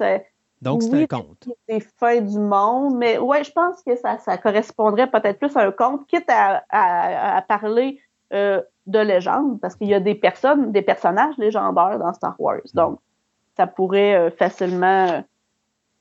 [0.63, 1.49] Donc, c'est un conte.
[1.69, 5.67] Des fins du monde, mais ouais, je pense que ça, ça correspondrait peut-être plus à
[5.67, 8.01] un conte, quitte à, parler
[8.35, 12.61] euh, de légende, parce qu'il y a des personnes, des personnages légendaires dans Star Wars.
[12.73, 12.77] Mm.
[12.77, 12.99] Donc,
[13.57, 15.21] ça pourrait euh, facilement, euh,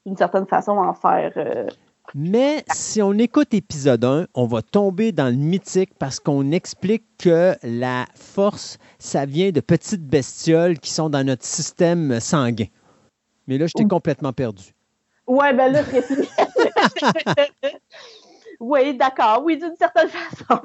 [0.06, 1.32] d'une certaine façon, en faire.
[1.38, 1.68] Euh,
[2.16, 7.06] Mais si on écoute épisode 1, on va tomber dans le mythique parce qu'on explique
[7.18, 12.68] que la force, ça vient de petites bestioles qui sont dans notre système sanguin.
[13.48, 14.74] Mais là, je t'ai complètement perdu.
[15.28, 15.82] Ouais, ben là,
[18.60, 19.42] Oui, d'accord.
[19.44, 20.62] Oui, d'une certaine façon.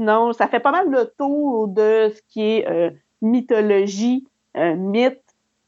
[0.00, 2.88] Sinon, ça fait pas mal le tour de ce qui est euh,
[3.20, 5.20] mythologie, euh, mythe,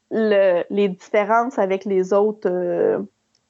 [0.09, 2.97] les différences avec les autres euh,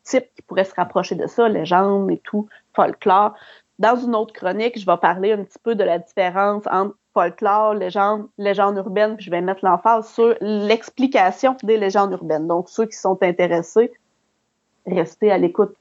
[0.04, 3.34] types qui pourraient se rapprocher de ça, légendes et tout, folklore.
[3.80, 7.76] Dans une autre chronique, je vais parler un petit peu de la différence entre folklore,
[7.76, 12.48] légende, légende urbaine, puis je vais mettre l'emphase sur l'explication des légendes urbaines.
[12.48, 13.94] Donc, ceux qui sont intéressés,
[14.86, 15.78] restez à l'écoute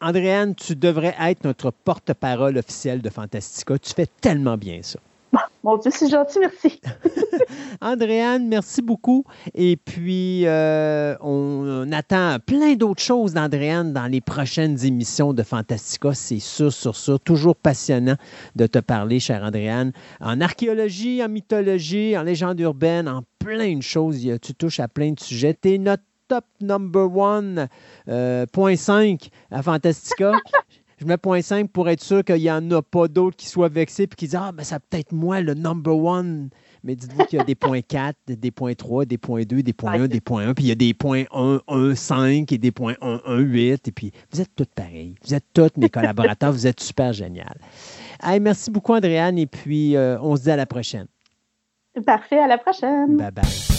[0.00, 3.78] Andréane, tu devrais être notre porte-parole officielle de Fantastica.
[3.78, 4.98] Tu fais tellement bien ça.
[5.64, 6.80] Mon Dieu, c'est gentil, merci.
[7.80, 9.24] Andréane, merci beaucoup.
[9.54, 16.14] Et puis, euh, on, attend plein d'autres choses d'Andréane dans les prochaines émissions de Fantastica.
[16.14, 17.18] C'est sûr, sur sûr.
[17.20, 18.16] Toujours passionnant
[18.54, 19.92] de te parler, chère Andréane.
[20.20, 24.26] En archéologie, en mythologie, en légende urbaine, en plein de choses.
[24.42, 25.56] Tu touches à plein de sujets.
[25.60, 27.68] Tu es notre top number one,
[28.08, 30.32] euh, point 5 à Fantastica.
[30.98, 33.68] je mets point 5 pour être sûr qu'il n'y en a pas d'autres qui soient
[33.68, 36.50] vexés et qui disent Ah, ben, ça peut-être moi le number one.
[36.84, 39.72] Mais dites-vous qu'il y a des points 4, des points 3, des points 2, des
[39.72, 42.58] points 1, des points 1, puis il y a des points 1, 1, 5 et
[42.58, 43.88] des points 1, 1, 8.
[43.88, 45.16] Et puis, vous êtes tous pareils.
[45.24, 46.52] Vous êtes tous mes collaborateurs.
[46.52, 47.56] vous êtes super génial.
[48.40, 49.36] merci beaucoup, Andréane.
[49.38, 51.06] Et puis, euh, on se dit à la prochaine.
[52.04, 52.38] Parfait.
[52.38, 53.16] À la prochaine.
[53.16, 53.75] Bye bye.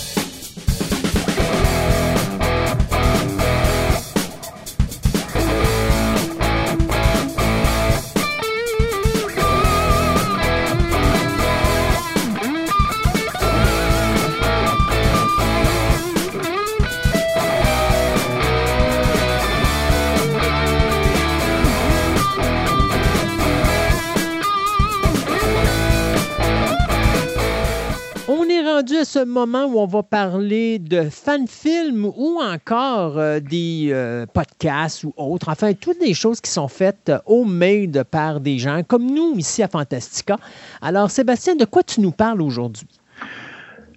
[28.88, 35.14] Ce moment où on va parler de fan-films ou encore euh, des euh, podcasts ou
[35.18, 35.50] autres.
[35.50, 39.64] Enfin, toutes des choses qui sont faites au homemade par des gens comme nous ici
[39.64, 40.38] à Fantastica.
[40.82, 42.88] Alors, Sébastien, de quoi tu nous parles aujourd'hui?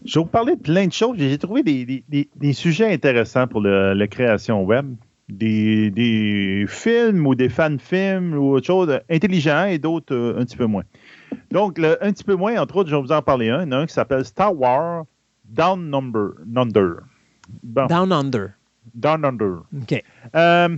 [0.04, 1.16] Je vais vous parler de plein de choses.
[1.18, 4.94] J'ai trouvé des, sujets intéressants pour la création web.
[5.28, 10.66] Des, films ou des fan-films ou autre chose intelligents et d'autres euh, un petit peu
[10.66, 10.82] moins.
[11.50, 13.62] Donc, un petit peu moins, entre autres, je vais vous en parler un.
[13.62, 15.04] Il y en a un qui s'appelle Star Wars
[15.44, 17.02] Down Number, Under.
[17.62, 18.54] Down Under.
[18.94, 19.62] Down Under.
[19.82, 20.02] OK.
[20.34, 20.76] Euh,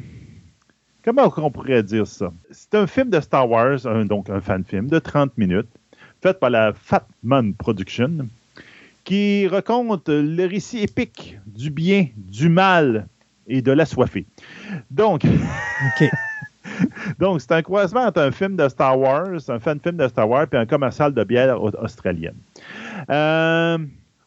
[1.05, 2.33] comment on pourrait dire ça?
[2.51, 5.69] C'est un film de Star Wars, donc un fan-film de 30 minutes,
[6.23, 8.29] fait par la Fatman Production
[9.05, 13.09] qui raconte le récit épique du bien, du mal
[13.47, 14.27] et de la soifée.
[14.91, 15.23] Donc,
[17.19, 20.47] donc c'est un croisement entre un film de Star Wars, un fan-film de Star Wars,
[20.53, 22.37] et un commercial de bière australienne.
[23.11, 23.79] Euh,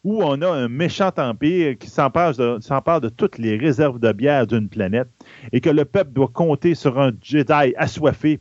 [0.04, 2.58] où on a un méchant empire qui s'empare de,
[3.00, 5.08] de, toutes les réserves de bière d'une planète
[5.52, 8.38] et que le peuple doit compter sur un Jedi assoiffé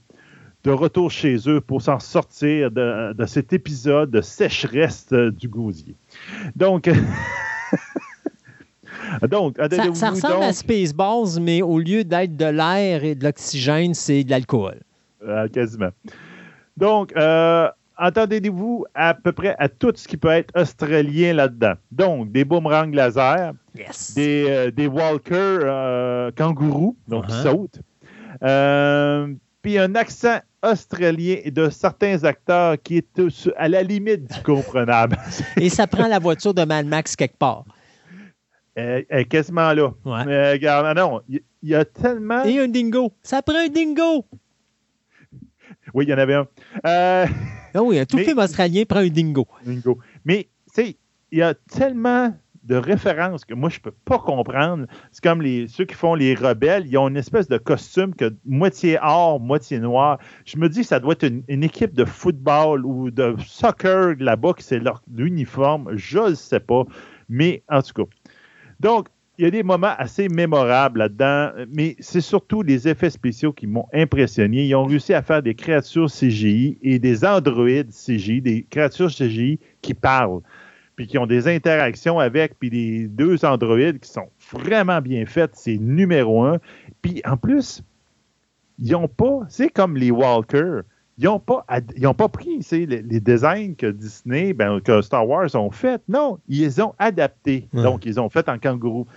[0.64, 5.96] de retour chez eux pour s'en sortir de, cet épisode de sécheresse du gosier.
[6.56, 6.88] Donc,
[9.30, 13.94] donc ça, ça ressemble à Spaceballs, mais au lieu d'être de l'air et de l'oxygène,
[13.94, 14.80] c'est de l'alcool.
[15.28, 15.90] Euh, quasiment.
[16.78, 17.68] Donc, euh,
[17.98, 21.74] entendez-vous à peu près à tout ce qui peut être australien là-dedans.
[21.92, 23.54] Donc, des boomerangs laser,
[24.16, 27.44] des, euh, des walkers kangourous, donc qui uh-huh.
[27.44, 27.82] sautent,
[29.62, 33.22] puis un accent australien et de certains acteurs qui est
[33.58, 35.18] à la limite du comprenable.
[35.58, 37.66] et ça prend la voiture de Mad Max quelque part.
[38.76, 39.94] Elle est quasiment là.
[40.26, 42.44] Mais regarde, non, il y, a tellement.
[42.44, 43.14] Et un dingo.
[43.24, 44.26] Ça prend un dingo.
[45.94, 46.48] Oui, il y en avait un.
[46.86, 47.26] Euh...
[47.74, 49.48] Ah oui, tout film australien prend un dingo.
[49.66, 50.00] Dingo.
[50.26, 50.98] Mais, tu sais,
[51.32, 52.34] il y a tellement
[52.64, 54.88] de références que moi, je ne peux pas comprendre.
[55.12, 58.36] C'est comme les, ceux qui font les rebelles, ils ont une espèce de costume que
[58.46, 60.20] moitié or, moitié noir.
[60.46, 64.64] Je me dis ça doit être une, équipe de football ou de soccer là-bas, que
[64.64, 65.92] c'est leur uniforme.
[65.96, 66.84] Je ne sais pas.
[67.30, 68.15] Mais en tout cas.
[68.80, 69.08] Donc,
[69.38, 73.68] il y a des moments assez mémorables là-dedans, mais c'est surtout les effets spéciaux qui
[73.68, 74.66] m'ont impressionné.
[74.66, 79.60] Ils ont réussi à faire des créatures CGI et des androïdes CGI, des créatures CGI
[79.82, 80.42] qui parlent
[80.96, 85.52] puis qui ont des interactions avec, puis les deux androïdes qui sont vraiment bien faites,
[85.54, 86.60] c'est numéro un.
[87.02, 87.84] Puis en plus,
[88.80, 90.82] ils n'ont pas, c'est comme les Walker,
[91.18, 91.66] ils n'ont pas,
[92.18, 96.02] pas pris les, les, designs que Disney, ben, que Star Wars ont fait.
[96.10, 97.70] Non, ils les ont adaptés.
[97.74, 99.08] Donc, ils ont fait en kangourou.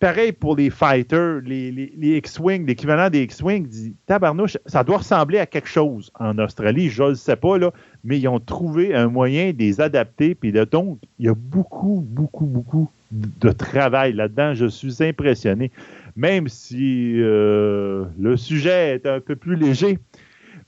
[0.00, 5.38] Pareil pour les fighters, les, les X-Wing, l'équivalent des X-Wing, dit tabarnouche, ça doit ressembler
[5.38, 7.72] à quelque chose en Australie, je ne sais pas, là,
[8.04, 10.36] mais ils ont trouvé un moyen de les adapter.
[10.36, 14.54] Puis donc, il y a beaucoup, beaucoup, beaucoup de travail là-dedans.
[14.54, 15.72] Je suis impressionné,
[16.14, 19.98] même si euh, le sujet est un peu plus léger.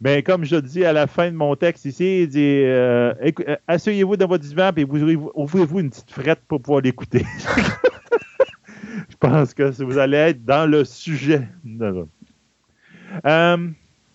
[0.00, 3.56] Mais comme je dis à la fin de mon texte ici, il dit euh, euh,
[3.68, 7.24] asseyez-vous dans votre divan et ouvrez-vous une petite frette pour pouvoir l'écouter.
[9.08, 11.46] Je pense que vous allez être dans le sujet.
[13.26, 13.68] Euh,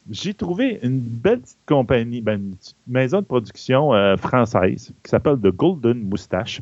[0.10, 5.10] j'ai trouvé une belle petite compagnie, ben, une petite maison de production euh, française qui
[5.10, 6.62] s'appelle The Golden Moustache.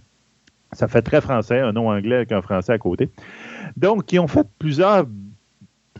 [0.72, 3.10] Ça fait très français, un nom anglais avec un français à côté.
[3.78, 5.06] Donc, ils ont fait plusieurs.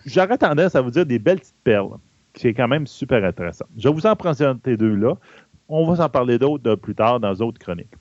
[0.06, 1.98] J'aurais tendance à vous dire des belles petites perles,
[2.34, 3.66] qui est quand même super intéressant.
[3.78, 5.16] Je vais vous en présenter deux là.
[5.70, 7.94] On va s'en parler d'autres plus tard dans d'autres chroniques.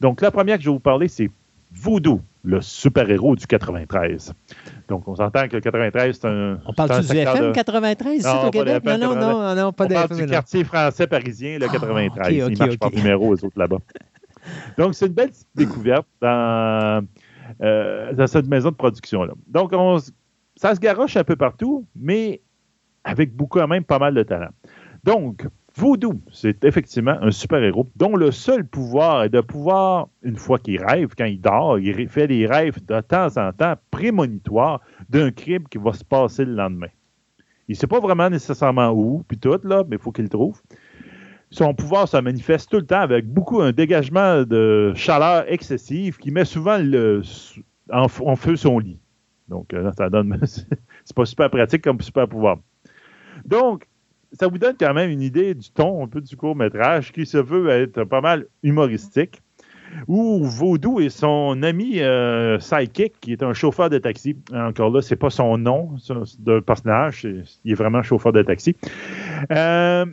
[0.00, 1.30] Donc, la première que je vais vous parler, c'est
[1.72, 4.32] Voodoo le super-héros du 93.
[4.88, 6.58] Donc, on s'entend que le 93, c'est un.
[6.64, 8.84] On parle du FM 93 ici au Québec?
[8.84, 12.20] Non, non, non, non, pas On parle du quartier français parisien, le 93.
[12.20, 13.78] Ah, Il marche par numéro, aux autres là-bas.
[14.78, 17.04] Donc, c'est une belle découverte dans,
[17.60, 19.32] euh, dans cette maison de production-là.
[19.48, 19.98] Donc, on,
[20.54, 22.40] ça se garoche un peu partout, mais
[23.06, 24.50] avec beaucoup, même, pas mal de talent.
[25.04, 25.46] Donc,
[25.76, 30.82] Voodoo, c'est effectivement un super-héros dont le seul pouvoir est de pouvoir, une fois qu'il
[30.84, 35.68] rêve, quand il dort, il fait des rêves de temps en temps prémonitoires d'un crime
[35.68, 36.88] qui va se passer le lendemain.
[37.68, 40.30] Il ne sait pas vraiment nécessairement où, puis tout, là, mais il faut qu'il le
[40.30, 40.60] trouve.
[41.50, 46.32] Son pouvoir se manifeste tout le temps avec beaucoup un dégagement de chaleur excessive qui
[46.32, 47.22] met souvent le,
[47.92, 48.98] en, feu son lit.
[49.48, 50.40] Donc, euh, ça donne.
[50.44, 52.58] c'est pas super pratique comme super pouvoir.
[53.46, 53.86] Donc,
[54.32, 57.38] ça vous donne quand même une idée du ton un peu du court-métrage qui se
[57.38, 59.40] veut être pas mal humoristique.
[60.08, 65.00] Où Vaudou et son ami euh, Sidekick, qui est un chauffeur de taxi, encore là,
[65.00, 65.96] c'est pas son nom
[66.38, 67.26] de personnage,
[67.64, 68.76] il est vraiment chauffeur de taxi,
[69.52, 70.04] euh,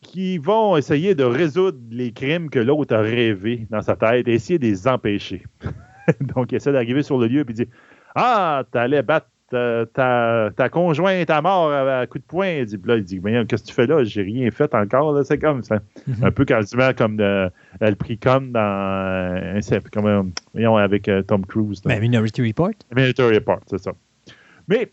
[0.00, 4.32] qui vont essayer de résoudre les crimes que l'autre a rêvé dans sa tête et
[4.32, 5.44] essayer de les empêcher.
[6.20, 7.68] Donc, il essaie d'arriver sur le lieu et dit
[8.14, 9.28] Ah, t'allais battre
[9.92, 12.48] ta, ta, conjointe à mort à, coup de poing.
[12.48, 14.04] Il dit, là, il dit, qu'est-ce que tu fais là?
[14.04, 15.24] J'ai rien fait encore.
[15.24, 15.80] C'est comme ça.
[16.06, 16.24] Mhm.
[16.24, 17.50] Un peu quasiment comme le,
[17.80, 19.60] le prix comme dans
[19.92, 21.82] comme, voyons, avec euh, Tom Cruise.
[21.84, 22.74] Ben, Minority Report.
[22.94, 23.92] Minority Report, c'est ça.
[24.68, 24.90] Mais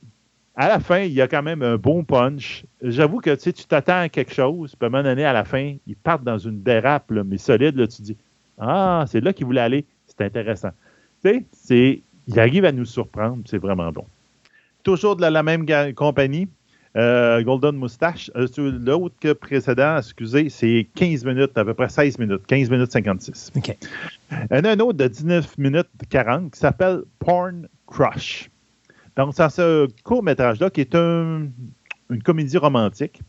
[0.55, 2.65] à la fin, il y a quand même un bon punch.
[2.81, 5.75] J'avoue que tu t'attends à quelque chose, puis à un moment donné, à la fin,
[5.87, 7.77] ils partent dans une dérape, mais solide.
[7.77, 8.17] Là, tu dis
[8.59, 9.85] Ah, c'est là qu'il voulait aller.
[10.07, 10.71] C'est intéressant.
[11.23, 14.05] Tu sais, il arrive à nous surprendre, c'est vraiment bon
[14.83, 16.47] toujours de la, même compagnie.
[16.97, 18.29] Euh, Golden Moustache.
[18.35, 22.91] Euh, l'autre que précédent, excusez, c'est 15 minutes, à peu près 16 minutes, 15 minutes
[22.91, 23.51] 56.
[23.55, 23.77] OK.
[24.31, 28.49] Il y en a un autre de 19 minutes 40 qui s'appelle Porn Crush.
[29.15, 31.51] Donc, c'est ce court-métrage-là qui est une
[32.25, 33.21] comédie romantique.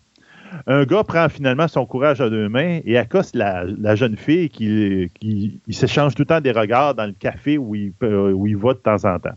[0.66, 5.10] Un gars prend finalement son courage à deux mains et accoste la, jeune fille qui,
[5.20, 8.74] qui s'échange tout le temps des regards dans le café où il, où il va
[8.74, 9.36] de temps en temps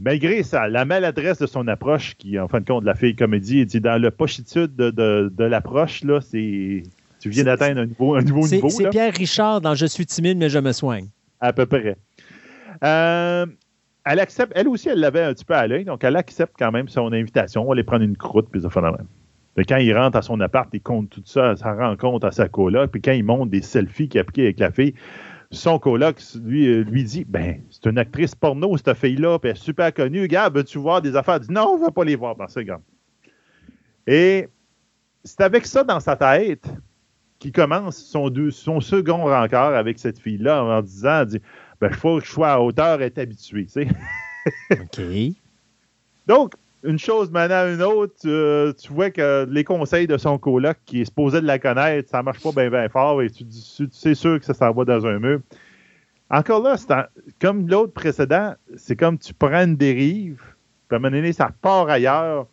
[0.00, 3.64] malgré ça, la maladresse de son approche, qui, en fin de compte, la fille comédie,
[3.66, 6.82] dit dans le pochitude de, de, l'approche, là, c'est.
[7.20, 8.70] Tu viens d'atteindre un nouveau, un nouveau niveau.
[8.70, 11.08] C'est Pierre Richard dans Je suis timide, mais je me soigne.
[11.38, 11.96] À peu près.
[12.82, 13.46] Euh,
[14.06, 16.72] elle accepte, elle aussi, elle l'avait un petit peu à l'œil, donc elle accepte quand
[16.72, 17.62] même son invitation.
[17.62, 19.06] On va aller prendre une croûte, puis ça fait la même.
[19.68, 22.90] quand il rentre à son appart, il compte tout ça, ça rencontre à sa coloc,
[22.90, 24.94] puis quand il monte des selfies qu'il a pris avec la fille,
[25.50, 29.56] son coloc lui, euh, lui dit Ben, c'est une actrice porno, cette fille-là, puis elle
[29.56, 30.28] est super connue.
[30.28, 31.40] Gars, veux-tu voir des affaires?
[31.40, 32.80] Dit Non, on ne va pas les voir dans ce gars.
[34.06, 34.48] Et
[35.24, 36.68] c'est avec ça dans sa tête
[37.38, 41.24] qu'il commence son, son second rencard avec cette fille-là en disant
[41.80, 43.66] Ben, il faut que je sois à hauteur et être habitué.
[44.70, 45.00] OK.
[46.26, 48.14] Donc, une chose maintenant une autre,
[48.72, 52.22] tu, vois que les conseils de son coloc qui est supposé de la connaître, ça
[52.22, 53.44] marche pas bien fort et tu,
[53.90, 55.40] c'est sûr que ça s'en va dans un mur.
[56.30, 56.76] Encore là,
[57.40, 60.42] comme l'autre précédent, c'est comme tu prends une dérive,
[60.88, 62.46] puis à un moment donné, ça part ailleurs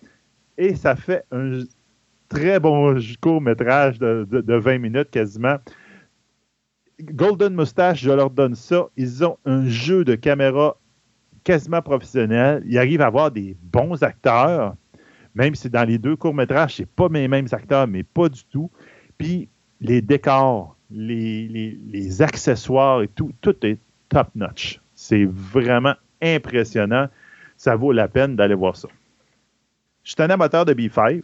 [0.57, 1.61] et ça fait un
[2.27, 5.57] très bon court métrage de, de 20 minutes quasiment.
[6.99, 8.87] Golden Moustache, je leur donne ça.
[8.97, 10.77] Ils ont un jeu de caméra
[11.47, 12.61] quasiment professionnel.
[12.65, 14.75] Il arrive à avoir des bons acteurs,
[15.33, 18.69] même si dans les deux courts-métrages, c'est pas les mêmes acteurs, mais pas du tout.
[19.17, 19.47] Puis
[19.79, 23.77] les décors, les, accessoires et tout, tout est
[24.09, 24.81] top-notch.
[24.93, 27.07] C'est vraiment impressionnant.
[27.55, 28.89] Ça vaut la peine d'aller voir ça.
[30.03, 31.21] Je suis un amateur de B5.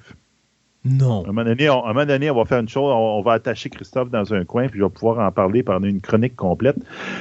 [0.85, 1.23] Non.
[1.23, 4.43] À un, moment donné, on, va faire une chose, on, va attacher Christophe dans un
[4.43, 6.75] coin, puis je vais pouvoir en parler pendant une chronique complète.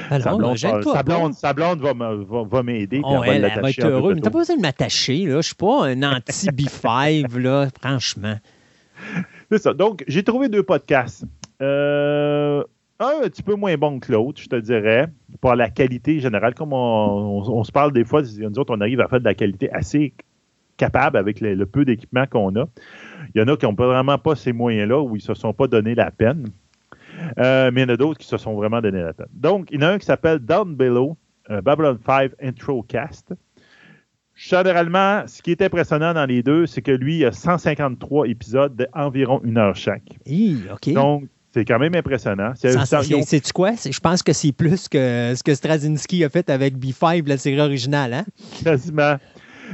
[0.09, 3.01] sa blonde, va, m'aider.
[3.03, 4.15] Oh, elle, va être heureuse.
[4.15, 5.37] Mais t'as pas besoin de m'attacher, là.
[5.37, 8.35] Je suis pas un anti-B5, là, franchement.
[9.49, 9.73] C'est ça.
[9.73, 11.25] Donc, j'ai trouvé deux podcasts.
[11.61, 12.63] Euh,
[12.99, 15.07] un un petit peu moins bon que l'autre, je te dirais,
[15.41, 16.53] par la qualité générale.
[16.53, 19.71] Comme on, se parle des fois, nous autres, on arrive à faire de la qualité
[19.71, 20.13] assez
[20.77, 22.65] capable avec le peu d'équipement qu'on a.
[23.33, 25.53] Il y en a qui n'ont vraiment pas ces moyens-là, où ils ne se sont
[25.53, 26.47] pas donné la peine.
[27.39, 29.27] Euh, mais il y en a d'autres qui se sont vraiment donné la peine.
[29.33, 31.17] Donc, il y en a un qui s'appelle Down Below,
[31.49, 33.33] euh, Babylon 5 Intro Cast.
[34.35, 38.75] Généralement, ce qui est impressionnant dans les deux, c'est que lui, il a 153 épisodes
[38.75, 40.17] d'environ une heure chaque.
[40.71, 40.91] OK.
[40.93, 42.53] Donc, c'est quand même impressionnant.
[42.55, 43.73] C'est quoi?
[43.73, 47.59] Je pense que c'est plus que ce que Straczynski a fait avec B5, la série
[47.59, 48.13] originale.
[48.13, 48.25] Hein?
[48.63, 49.17] Quasiment.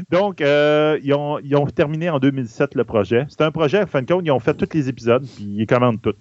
[0.10, 3.26] Donc, euh, ils, ont, terminé en 2007 le projet.
[3.30, 5.68] C'est un projet, en fin de compte, ils ont fait tous les épisodes, puis ils
[5.68, 6.16] commandent tout.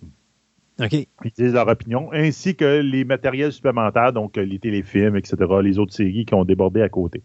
[0.81, 0.93] OK.
[0.93, 5.93] Ils disent leur opinion, ainsi que les matériels supplémentaires, donc les téléfilms, etc., les autres
[5.93, 7.23] séries qui ont débordé à côté.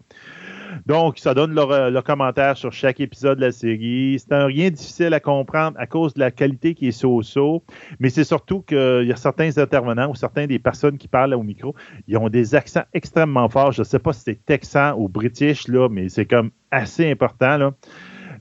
[0.86, 4.18] Donc, ça donne leur, leur, commentaire sur chaque épisode de la série.
[4.20, 7.64] C'est un rien difficile à comprendre à cause de la qualité qui est so-so,
[8.00, 11.44] mais c'est surtout qu'il y a certains intervenants ou certains des personnes qui parlent au
[11.44, 11.76] micro,
[12.08, 13.72] ils ont des accents extrêmement forts.
[13.72, 17.58] Je ne sais pas si c'est texan ou british, là, mais c'est comme assez important.
[17.58, 17.72] Là.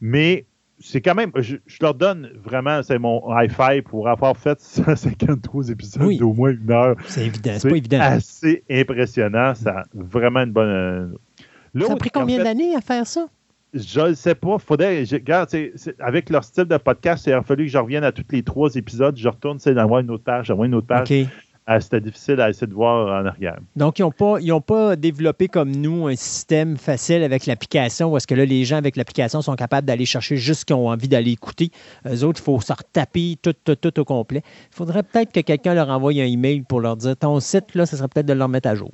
[0.00, 0.46] Mais
[0.80, 6.16] c'est quand même, je, leur donne vraiment, c'est mon high-five pour avoir fait 153 épisodes
[6.16, 6.96] d'au moins une heure.
[7.06, 8.00] C'est évident, c'est pas évident.
[8.00, 9.54] assez impressionnant.
[9.54, 11.16] Ça a vraiment une bonne,
[11.80, 13.26] ça a pris combien d'années à faire ça?
[13.74, 14.58] Je ne sais pas.
[14.58, 15.48] Faudrait, regarde,
[15.98, 18.74] avec leur style de podcast, il a fallu que je revienne à tous les trois
[18.74, 19.16] épisodes.
[19.16, 21.08] Je retourne, c'est d'avoir une autre page, d'avoir une autre page.
[21.64, 23.56] Ah, c'était difficile à essayer de voir en arrière.
[23.76, 28.26] Donc, ils n'ont pas, pas développé comme nous un système facile avec l'application où est-ce
[28.26, 31.06] que là, les gens avec l'application sont capables d'aller chercher juste ce qu'ils ont envie
[31.06, 31.70] d'aller écouter.
[32.04, 34.42] Eux autres, il faut se retaper tout, tout, tout au complet.
[34.72, 37.86] Il faudrait peut-être que quelqu'un leur envoie un email pour leur dire ton site, là,
[37.86, 38.90] ce serait peut-être de leur mettre à jour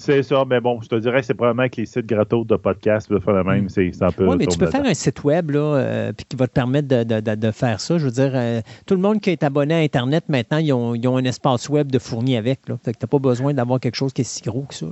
[0.00, 2.56] C'est ça, mais bon, je te dirais que c'est probablement que les sites gratos de
[2.56, 3.68] podcast peuvent faire le même.
[3.68, 4.26] C'est un peu.
[4.26, 7.50] Oui, mais tu peux faire un site web là, euh, qui va te permettre de,
[7.50, 7.98] faire ça.
[7.98, 11.16] Je veux dire, euh, tout le monde qui est abonné à Internet maintenant, ils ont,
[11.18, 12.66] un espace web de fourni avec.
[12.66, 12.78] Là.
[12.82, 14.86] Fait que tu n'as pas besoin d'avoir quelque chose qui est si gros que ça.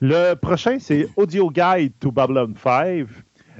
[0.00, 3.06] Le prochain, c'est Audio Guide to Babylon 5.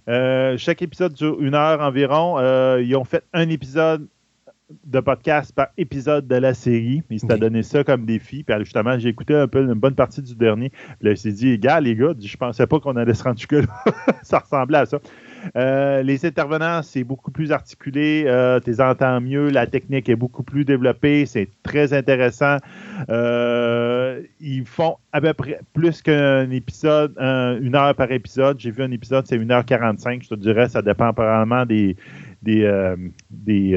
[0.08, 2.38] Euh, chaque épisode dure une heure environ.
[2.78, 4.06] ils ont fait un épisode
[4.84, 7.02] de podcast par épisode de la série.
[7.10, 8.44] Il s'était donné ça comme défi.
[8.44, 10.70] Puis justement, j'ai écouté un peu une bonne partie du dernier.
[10.70, 13.38] Puis là, il s'est dit, gars, les gars, je pensais pas qu'on allait se rendre
[13.38, 13.66] jusque là.
[14.22, 15.00] ça ressemblait à ça.
[15.56, 20.16] Euh, les intervenants, c'est beaucoup plus articulé, euh, tu les entends mieux, la technique est
[20.16, 22.56] beaucoup plus développée, c'est très intéressant.
[23.10, 28.58] Euh, ils font à peu près plus qu'un épisode, une heure par épisode.
[28.58, 31.96] J'ai vu un épisode, c'est 1h45, je te dirais, ça dépend apparemment des,
[32.42, 32.94] des,
[33.30, 33.76] des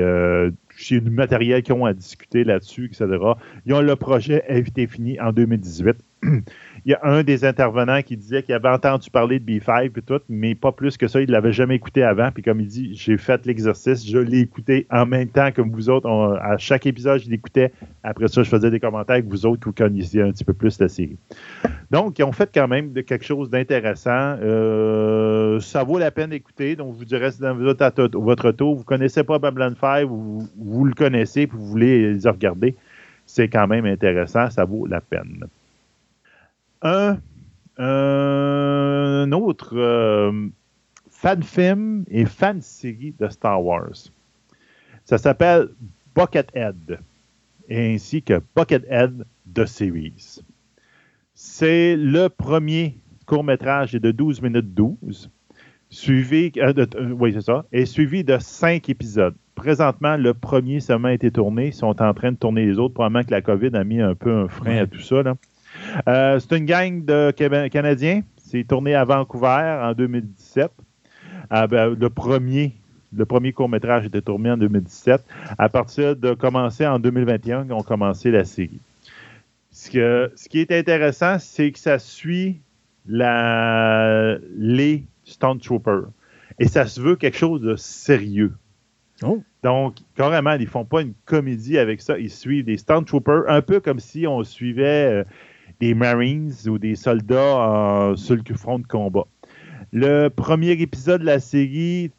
[0.78, 3.08] du matériel qu'ils ont à discuter là-dessus, etc.
[3.66, 5.98] Ils ont le projet Invité fini en 2018.
[6.88, 10.02] il y a un des intervenants qui disait qu'il avait entendu parler de B5 et
[10.02, 12.32] tout, mais pas plus que ça, il ne l'avait jamais écouté avant.
[12.32, 15.90] Puis comme il dit, j'ai fait l'exercice, je l'ai écouté en même temps que vous
[15.90, 16.08] autres.
[16.42, 17.74] à chaque épisode, je l'écoutais.
[18.04, 20.80] Après ça, je faisais des commentaires avec vous autres vous connaissiez un petit peu plus
[20.80, 21.18] la série.
[21.92, 24.38] Donc, ils ont fait quand même quelque chose d'intéressant.
[24.42, 26.78] Euh, ça vaut la peine d'écouter.
[26.78, 30.48] Donc, je vous dirais, si dans votre tour, vous ne connaissez pas Babylon 5, vous,
[30.58, 32.78] vous le connaissez, et vous voulez les regarder,
[33.26, 34.50] c'est quand même intéressant.
[34.50, 35.48] Ça vaut la peine
[36.82, 37.20] un,
[39.32, 40.48] autre euh,
[41.10, 44.12] fan film et fan série de Star Wars.
[45.06, 45.70] Ça s'appelle
[46.16, 47.00] Buckethead,
[47.70, 50.42] ainsi que Buckethead The Series.
[51.34, 55.30] C'est le premier court-métrage de 12 minutes 12,
[55.90, 59.36] suivi, euh, euh, oui, c'est ça, et suivi de cinq épisodes.
[59.56, 61.68] Présentement, le premier seulement a été tourné.
[61.68, 62.94] Ils sont en train de tourner les autres.
[62.94, 65.24] Probablement que la COVID a mis un peu un frein à tout ça.
[65.24, 65.36] Là.
[66.08, 68.22] Euh, c'est une gang de Canadiens.
[68.38, 70.72] C'est tourné à Vancouver en 2017.
[71.50, 72.74] Ah, ben, le premier
[73.14, 75.24] le premier court-métrage était tourné en 2017.
[75.58, 78.80] À partir de commencer en 2021, ils ont commencé la série.
[79.72, 82.60] Ce, ce qui est intéressant, c'est que ça suit
[83.08, 86.10] la, les Stunt Troopers.
[86.60, 88.54] Et ça se veut quelque chose de sérieux.
[89.24, 89.42] Oh.
[89.64, 92.18] Donc, carrément, ils ne font pas une comédie avec ça.
[92.18, 95.24] Ils suivent des Stunt Troopers, un peu comme si on suivait euh,
[95.80, 99.26] des Marines ou des soldats sur le front de combat.
[99.94, 102.12] Le premier épisode de la série,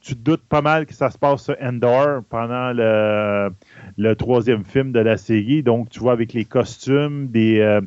[0.00, 4.92] tu te doutes pas mal que ça se passe sur Endor pendant le, troisième film
[4.92, 5.62] de la série.
[5.62, 7.80] Donc, tu vois avec les costumes des, euh,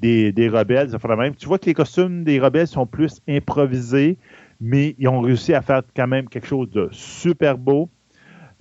[0.00, 1.34] des, des, rebelles, ça fait même.
[1.34, 4.18] Tu vois que les costumes des rebelles sont plus improvisés,
[4.60, 7.88] mais ils ont réussi à faire quand même quelque chose de super beau.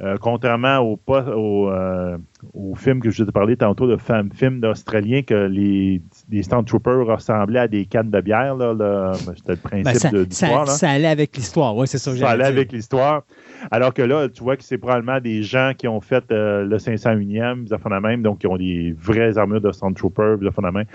[0.01, 2.17] Euh, contrairement au, euh,
[2.53, 7.05] au, film que je vous ai parlé tantôt, le film d'Australien, que les, les Troopers
[7.05, 8.55] ressemblaient à des cannes de bière.
[8.55, 10.67] Là, C'était le principe ben, de l'histoire.
[10.67, 12.13] Ça, allait avec l'histoire, oui, c'est ça.
[12.13, 13.23] Ça allait avec l'histoire.
[13.71, 16.75] Alors que là, tu vois que c'est probablement des gens qui ont fait euh, le
[16.75, 20.87] 501e, la même, donc qui ont des vraies armures de Stormtroopers, la même.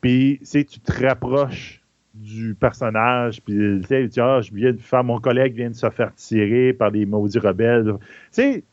[0.00, 1.81] Puis, tu tu te rapproches
[2.14, 5.88] du personnage, puis tu sais, ah, je viens de faire, mon collègue vient de se
[5.90, 7.94] faire tirer par des maudits rebelles.
[7.94, 8.00] Tu
[8.32, 8.64] sais,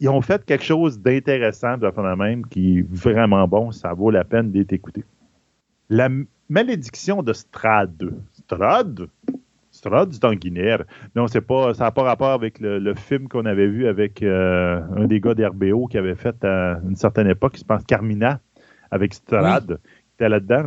[0.00, 4.10] ils ont fait quelque chose d'intéressant de la même qui est vraiment bon, ça vaut
[4.10, 5.04] la peine d'être écouté.
[5.88, 6.08] La
[6.48, 8.10] malédiction de Strad.
[8.32, 9.08] Strad?
[9.70, 10.84] Strad du Tanguinaire.
[11.16, 14.80] Non, c'est pas, ça n'a pas rapport avec le, film qu'on avait vu avec euh,
[14.96, 18.40] un des gars d'RBO qui avait fait à une certaine époque, je pense Carmina,
[18.90, 20.66] avec Strad, qui était là-dedans.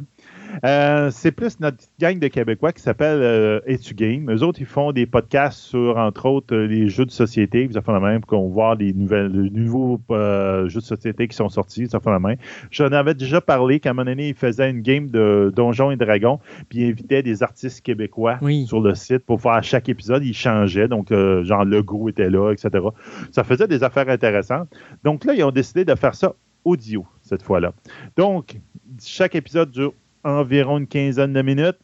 [0.63, 4.31] Euh, c'est plus notre gang de Québécois qui s'appelle euh, Etu Game.
[4.31, 7.67] Eux autres, ils font des podcasts sur, entre autres, euh, les jeux de société.
[7.67, 11.49] Vous fait la même qu'on voit les, nouvelles, nouveaux euh, jeux de société qui sont
[11.49, 11.87] sortis.
[11.87, 12.37] Ça fait la même.
[12.71, 15.95] J'en avais déjà parlé qu'à un moment donné, ils faisaient une game de Donjons et
[15.95, 20.23] Dragons, puis ils invitaient des artistes québécois sur le site pour faire chaque épisode.
[20.23, 20.87] Ils changeaient.
[20.87, 22.83] Donc, genre, le goût était là, etc.
[23.31, 24.69] Ça faisait des affaires intéressantes.
[25.03, 26.33] Donc là, ils ont décidé de faire ça
[26.65, 27.73] audio cette fois-là.
[28.15, 28.57] Donc,
[29.01, 29.93] chaque épisode dure
[30.27, 31.79] environ une quinzaine de minutes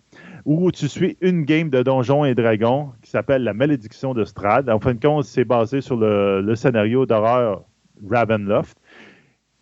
[0.45, 4.69] où tu suis une game de Donjons et Dragons qui s'appelle La Malédiction de Strad.
[4.69, 7.63] En fin de compte, c'est basé sur le, scénario d'horreur
[8.09, 8.77] Ravenloft,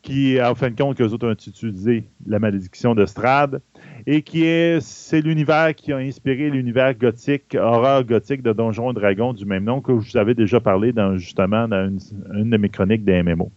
[0.02, 3.62] qui, en fin de compte, qu'eux autres ont utilisé La Malédiction de Strad,
[4.08, 8.94] et qui est, c'est l'univers qui a inspiré l'univers gothique, horreur gothique de Donjons et
[8.96, 11.96] Dragons du même nom que je vous avais déjà parlé dans, justement dans
[12.34, 13.52] une, de mes chroniques des MMO.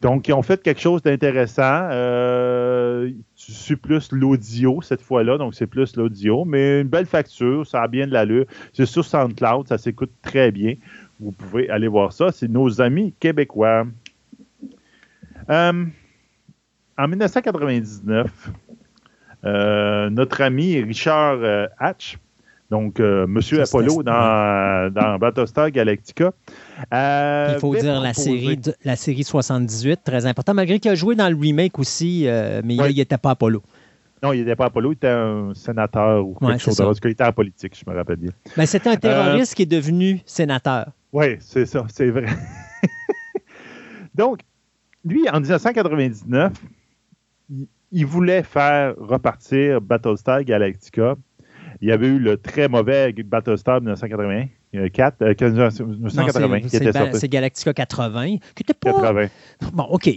[0.00, 1.88] Donc, ils ont fait quelque chose d'intéressant.
[1.90, 7.66] Euh, tu suis plus l'audio cette fois-là, donc c'est plus l'audio, mais une belle facture,
[7.66, 8.44] ça a bien de l'allure.
[8.72, 10.74] C'est sur SoundCloud, ça s'écoute très bien.
[11.18, 12.30] Vous pouvez aller voir ça.
[12.30, 13.86] C'est nos amis québécois.
[15.50, 15.84] Euh,
[16.96, 18.50] en 1999,
[20.10, 21.38] notre ami Richard
[21.78, 22.18] Hatch,
[22.70, 26.32] donc Monsieur Apollo dans, dans Battlestar Galactica.
[26.92, 31.28] Il faut dire la série, la série 78, très important, malgré qu'il a joué dans
[31.28, 32.26] le remake aussi,
[32.64, 33.62] mais il n'était pas Apollo.
[34.22, 37.00] Non, il n'était pas Apollo, il était un sénateur ou quelque chose d'autre.
[37.00, 38.32] Qu'il était en politique, je me rappelle bien.
[38.56, 40.90] Ben, c'était un terroriste qui est devenu sénateur.
[41.12, 42.26] Oui, c'est ça, c'est vrai.
[44.14, 44.40] Donc,
[45.04, 46.52] lui, en 1999,
[47.92, 51.14] il, voulait faire repartir Battlestar Galactica.
[51.80, 53.80] Il y avait eu le très mauvais Battlestar
[54.72, 58.92] 1984, euh, 1980 euh, C'est Galactica 80, qui était pas...
[58.92, 59.28] 80.
[59.72, 60.10] Bon, OK,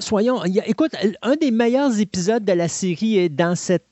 [0.00, 0.42] soyons...
[0.44, 0.92] Écoute,
[1.22, 3.86] un des meilleurs épisodes de la série est dans cette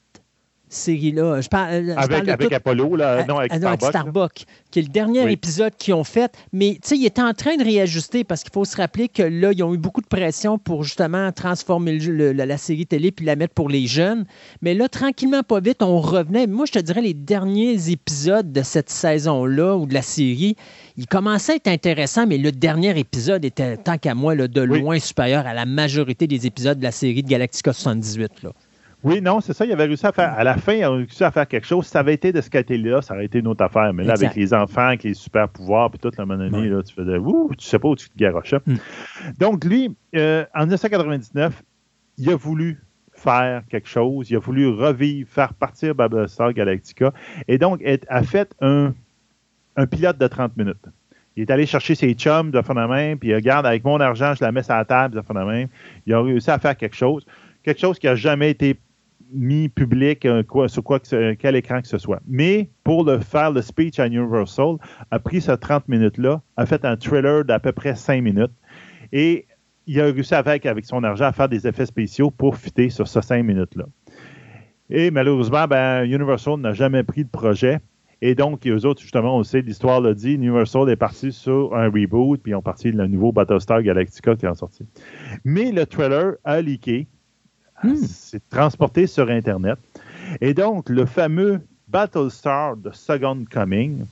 [0.73, 1.41] série-là.
[1.41, 3.91] Je parle, euh, avec, avec Apollo, là, non, avec Starbuck.
[3.91, 6.33] Starbuck qui est le dernier épisode qu'ils ont fait.
[6.53, 9.23] Mais tu sais, il était en train de réajuster parce qu'il faut se rappeler que
[9.23, 13.37] là, ils ont eu beaucoup de pression pour justement transformer la, série télé puis la
[13.37, 14.25] mettre pour les jeunes.
[14.63, 16.47] Mais là, tranquillement, pas vite, on revenait.
[16.47, 20.57] Moi, je te dirais, les derniers épisodes de cette saison-là ou de la série,
[20.97, 24.61] ils commençaient à être intéressants, mais le dernier épisode était, tant qu'à moi, là, de
[24.61, 28.43] loin supérieur à la majorité des épisodes de la série de Galactica 78.
[28.43, 28.51] Là.
[29.03, 29.65] Oui, non, c'est ça.
[29.65, 30.33] Il avait réussi à faire.
[30.35, 31.87] À la fin, il a réussi à faire quelque chose.
[31.87, 33.93] Si ça avait été de ce côté-là, ça aurait été une autre affaire.
[33.95, 36.95] Mais là, avec les enfants, avec les super pouvoirs, puis toute la monnaie, là, tu
[36.95, 38.55] faisais Ouh, tu sais pas où tu te garoches.
[38.67, 38.77] Hmm.
[39.39, 41.63] Donc, lui, euh, en 1999,
[42.19, 42.83] il a voulu
[43.13, 44.31] faire quelque chose.
[44.31, 47.13] Il a voulu revivre, faire partir Battlestar Galactica.
[47.49, 48.95] Et donc, il a fait un,
[49.77, 50.85] un pilote de 30 minutes.
[51.37, 54.01] Il est allé chercher ses chums de fond de main, puis il regarde, avec mon
[54.01, 55.67] argent, je la mets sur la table de fond de main.
[56.07, 57.25] Il a réussi à faire quelque chose.
[57.63, 58.77] Quelque chose qui n'a jamais été
[59.33, 62.21] mis public euh, sur quoi que, quel écran que ce soit.
[62.27, 64.77] Mais pour le faire le speech à Universal,
[65.11, 68.53] a pris ce 30 minutes-là, a fait un trailer d'à peu près 5 minutes
[69.13, 69.47] et
[69.87, 73.09] il a réussi avec, avec son argent à faire des effets spéciaux pour fitter sur
[73.09, 73.87] ces 5 minutes-là.
[74.91, 77.79] Et malheureusement, ben, Universal n'a jamais pris le projet.
[78.23, 81.87] Et donc, eux autres, justement, on sait, l'histoire l'a dit, Universal est parti sur un
[81.87, 84.85] reboot, puis ils ont parti le nouveau Battlestar Galactica qui est en sorti.
[85.45, 87.07] Mais le trailer a leaké,
[87.83, 87.97] Hmm.
[87.97, 89.79] C'est transporté sur Internet.
[90.41, 94.05] Et donc, le fameux Battlestar de Second Coming,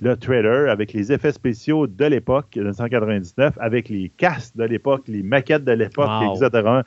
[0.00, 5.22] le trailer avec les effets spéciaux de l'époque, 1999, avec les castes de l'époque, les
[5.22, 6.82] maquettes de l'époque, etc.,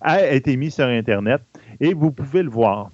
[0.00, 1.40] a été mis sur Internet.
[1.80, 2.90] Et vous pouvez le voir.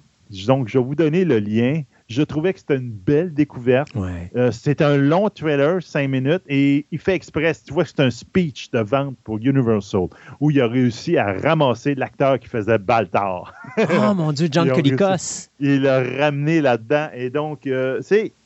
[0.47, 1.81] Donc, je vais vous donner le lien.
[2.13, 3.89] Je trouvais que c'était une belle découverte.
[4.35, 7.63] Euh, c'est un long trailer, cinq minutes, et il fait express.
[7.63, 10.07] Tu vois que c'est un speech de vente pour Universal,
[10.39, 13.53] où il a réussi à ramasser l'acteur qui faisait Baltar.
[13.77, 15.49] oh mon Dieu, John Colicos.
[15.59, 17.09] Il l'a ramené là-dedans.
[17.15, 18.01] Et donc, euh,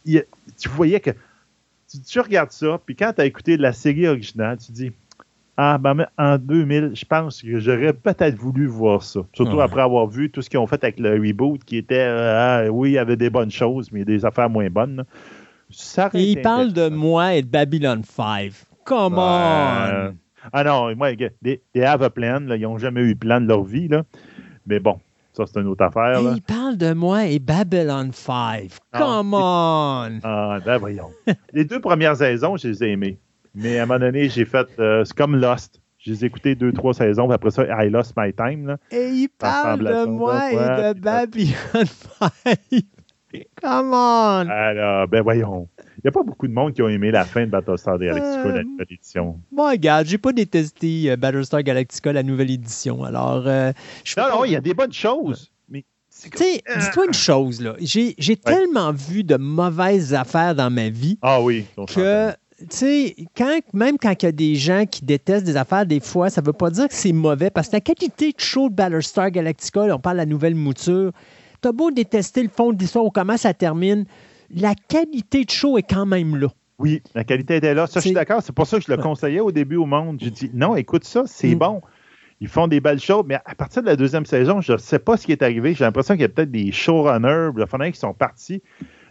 [0.06, 1.12] tu voyais que
[1.90, 4.92] tu, tu regardes ça, puis quand tu as écouté la série originale, tu dis
[5.60, 9.22] ah, ben, en 2000, je pense que j'aurais peut-être voulu voir ça.
[9.34, 12.68] Surtout après avoir vu tout ce qu'ils ont fait avec le reboot, qui était, euh,
[12.68, 15.04] ah, oui, il y avait des bonnes choses, mais des affaires moins bonnes.
[16.14, 18.52] et il parle de moi et de Babylon 5.
[18.86, 20.14] Come on!
[20.54, 22.48] ah non, moi, they, have a plan.
[22.52, 23.88] ils n'ont jamais eu plan de leur vie.
[23.88, 24.04] Là.
[24.68, 25.00] Mais bon,
[25.34, 26.22] ça, c'est une autre affaire.
[26.36, 28.70] il parle de moi et Babylon 5.
[28.94, 30.20] Ah, Come on!
[30.22, 31.10] Ah, ben voyons.
[31.52, 33.18] les deux premières saisons, je les ai aimées.
[33.58, 34.68] Mais à un moment donné, j'ai fait.
[34.80, 35.82] Euh, c'est comme Lost.
[35.98, 38.68] J'ai écouté deux, trois saisons, puis après ça, I lost my time.
[38.68, 38.78] Là.
[38.92, 41.86] Et il parle de moi et de Babylon
[42.20, 42.32] 5.
[43.62, 44.48] Come on!
[44.50, 45.68] Alors, ben voyons.
[45.98, 48.44] Il n'y a pas beaucoup de monde qui ont aimé la fin de Battlestar Galactica,
[48.44, 49.40] la euh, nouvelle édition.
[49.52, 53.04] Bon, regarde, j'ai pas détesté euh, Battlestar Galactica, la nouvelle édition.
[53.04, 53.74] Alors, euh,
[54.18, 55.52] Non, non, il y a des bonnes choses.
[55.70, 57.76] Mais tu sais, dis-toi une chose, là.
[57.80, 61.18] J'ai tellement vu de mauvaises affaires dans ma vie.
[61.22, 65.46] Ah oui, que tu sais, quand, même quand il y a des gens qui détestent
[65.46, 67.82] des affaires, des fois, ça ne veut pas dire que c'est mauvais, parce que la
[67.82, 71.12] qualité de show de Battlestar Galactica, on parle de la nouvelle mouture,
[71.62, 74.06] t'as beau détester le fond de l'histoire ou comment ça termine,
[74.50, 76.48] la qualité de show est quand même là.
[76.80, 77.88] Oui, la qualité était là.
[77.88, 78.42] Ça, je suis d'accord.
[78.44, 80.18] C'est pour ça que je le conseillais au début au monde.
[80.22, 81.60] J'ai dit, non, écoute ça, c'est mm.
[81.60, 81.82] bon.
[82.40, 85.00] Ils font des belles choses, mais à partir de la deuxième saison, je ne sais
[85.00, 85.74] pas ce qui est arrivé.
[85.74, 88.62] J'ai l'impression qu'il y a peut-être des showrunners, le qui sont partis.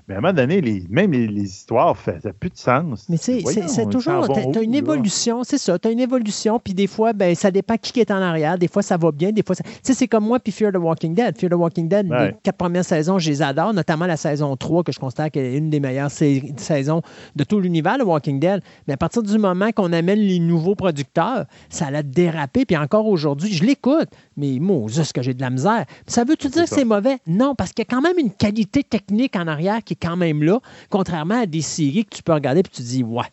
[0.08, 3.06] Mais à un moment donné, les, même les, histoires faisaient plus de sens.
[3.08, 6.86] Mais c'est toujours, tu as, une évolution, c'est ça, tu as une évolution, puis des
[6.86, 8.56] fois, ben, ça dépend qui est en arrière.
[8.56, 10.76] Des fois, ça va bien, des fois, tu sais, c'est comme moi, puis Fear the
[10.76, 11.36] Walking Dead.
[11.36, 14.84] Fear the Walking Dead, les quatre premières saisons, je les adore, notamment la saison 3,
[14.84, 17.02] que je constate qu'elle est une des meilleures saisons
[17.34, 18.62] de tout l'univers, The Walking Dead.
[18.86, 23.06] Mais à partir du moment qu'on amène les nouveaux producteurs, ça a dérapé, puis encore
[23.06, 25.84] aujourd'hui, je l'écoute, mais Moses, que j'ai de la misère.
[26.06, 27.18] Ça veut-tu dire que c'est mauvais?
[27.26, 30.42] Non, parce qu'il y a quand même une qualité technique en arrière qui quand même
[30.42, 30.60] là,
[30.90, 33.24] contrairement à des séries que tu peux regarder et tu dis, ouais.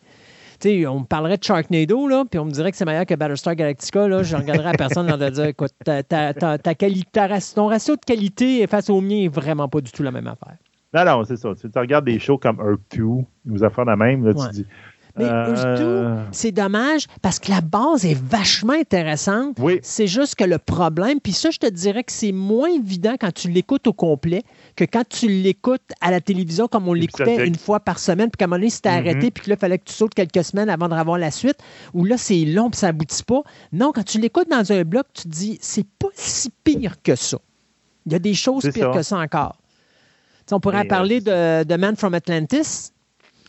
[0.60, 3.14] sais, on me parlerait de Sharknado, là, puis on me dirait que c'est meilleur que
[3.14, 7.96] Battlestar Galactica, là, je regarderais à personne de dire, écoute, ta, ta, ta, ton ratio
[7.96, 10.56] de qualité face au mien est vraiment pas du tout la même affaire.
[10.92, 11.50] Non, non, c'est ça.
[11.60, 13.02] Tu, regardes des shows comme 2,
[13.46, 14.66] nous affaires la même, là, tu dis,
[15.16, 16.24] mais euh...
[16.32, 19.56] c'est dommage parce que la base est vachement intéressante.
[19.60, 19.78] Oui.
[19.82, 23.32] C'est juste que le problème, puis ça, je te dirais que c'est moins évident quand
[23.32, 24.42] tu l'écoutes au complet
[24.76, 28.38] que quand tu l'écoutes à la télévision comme on l'écoutait une fois par semaine, puis
[28.38, 28.98] qu'à un moment donné, c'était mm-hmm.
[28.98, 31.30] arrêté, puis que là, il fallait que tu sautes quelques semaines avant de revoir la
[31.30, 31.58] suite,
[31.92, 33.42] où là, c'est long, puis ça aboutit pas.
[33.72, 37.14] Non, quand tu l'écoutes dans un bloc, tu te dis, c'est pas si pire que
[37.14, 37.38] ça.
[38.06, 39.56] Il y a des choses pires que ça encore.
[40.50, 42.92] on pourrait euh, parler de, de Man from Atlantis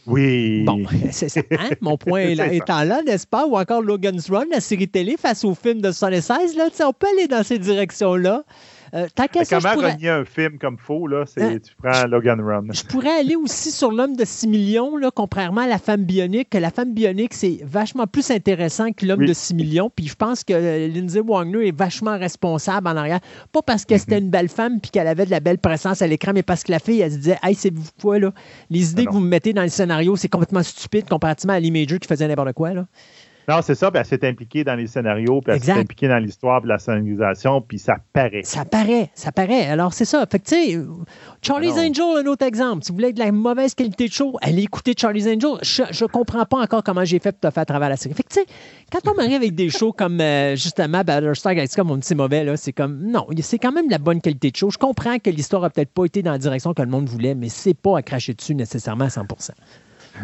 [0.08, 0.64] oui.
[0.64, 1.42] Bon, c'est ça.
[1.52, 1.70] Hein?
[1.82, 3.46] Mon point est étant là, n'est-ce pas?
[3.48, 7.08] Ou encore Logan's Run, la série télé face au film de 76, là, on peut
[7.12, 8.44] aller dans ces directions-là.
[8.96, 9.08] Euh,
[9.50, 10.08] comment pourrais...
[10.08, 11.58] un film comme faux, là, c'est, hein?
[11.62, 12.68] tu prends Logan Run.
[12.72, 16.54] Je pourrais aller aussi sur l'homme de 6 millions, là, contrairement à la femme bionique.
[16.54, 19.92] La femme bionique, c'est vachement plus intéressant que l'homme de 6 millions.
[19.94, 23.20] Puis je pense que Lindsay Wagner est vachement responsable en arrière.
[23.52, 24.26] Pas parce que c'était mhm.
[24.26, 26.72] une belle femme puis qu'elle avait de la belle présence à l'écran, mais parce que
[26.72, 28.32] la fille, elle se disait Hey, c'est vous quoi, là?
[28.70, 31.72] Les idées que vous me mettez dans le scénario, c'est complètement stupide comparativement à Lee
[31.72, 32.86] Major qui faisait n'importe quoi, là.
[33.48, 36.18] Non, c'est ça, puis elle s'est impliquée dans les scénarios, puis elle s'est impliquée dans
[36.18, 38.42] l'histoire, puis la scénarisation, puis ça paraît.
[38.44, 39.68] Ça paraît, ça paraît.
[39.68, 40.26] Alors, c'est ça.
[40.30, 40.80] Fait que, tu sais,
[41.42, 42.84] Charlie's Angel, un autre exemple.
[42.84, 45.60] Si vous voulez de la mauvaise qualité de show, allez écouter Charlie's Angel.
[45.62, 48.16] Je, je comprends pas encore comment j'ai fait pour te faire à travers la série.
[48.16, 48.46] Fait que, tu sais,
[48.92, 52.58] quand on m'arrive avec des shows comme, euh, justement, Battlestar Galactica, mon petit mauvais, là,
[52.58, 54.70] c'est comme, non, c'est quand même de la bonne qualité de show.
[54.70, 57.36] Je comprends que l'histoire a peut-être pas été dans la direction que le monde voulait,
[57.36, 59.26] mais c'est pas à cracher dessus nécessairement à 100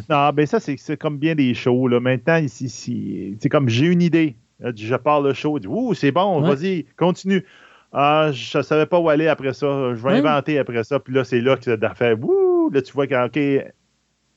[0.10, 1.88] non, ben ça, c'est comme bien des shows.
[1.88, 2.00] Là.
[2.00, 4.36] Maintenant, ici, c'est comme j'ai une idée.
[4.60, 7.44] Je parle le show, dis Ouh, c'est bon, vas-y, continue.
[7.94, 9.94] Ah, je ne savais pas où aller après ça.
[9.96, 11.00] Je vais inventer après ça.
[11.00, 13.64] Puis là, c'est là que ça fait Ouh, là, tu vois que,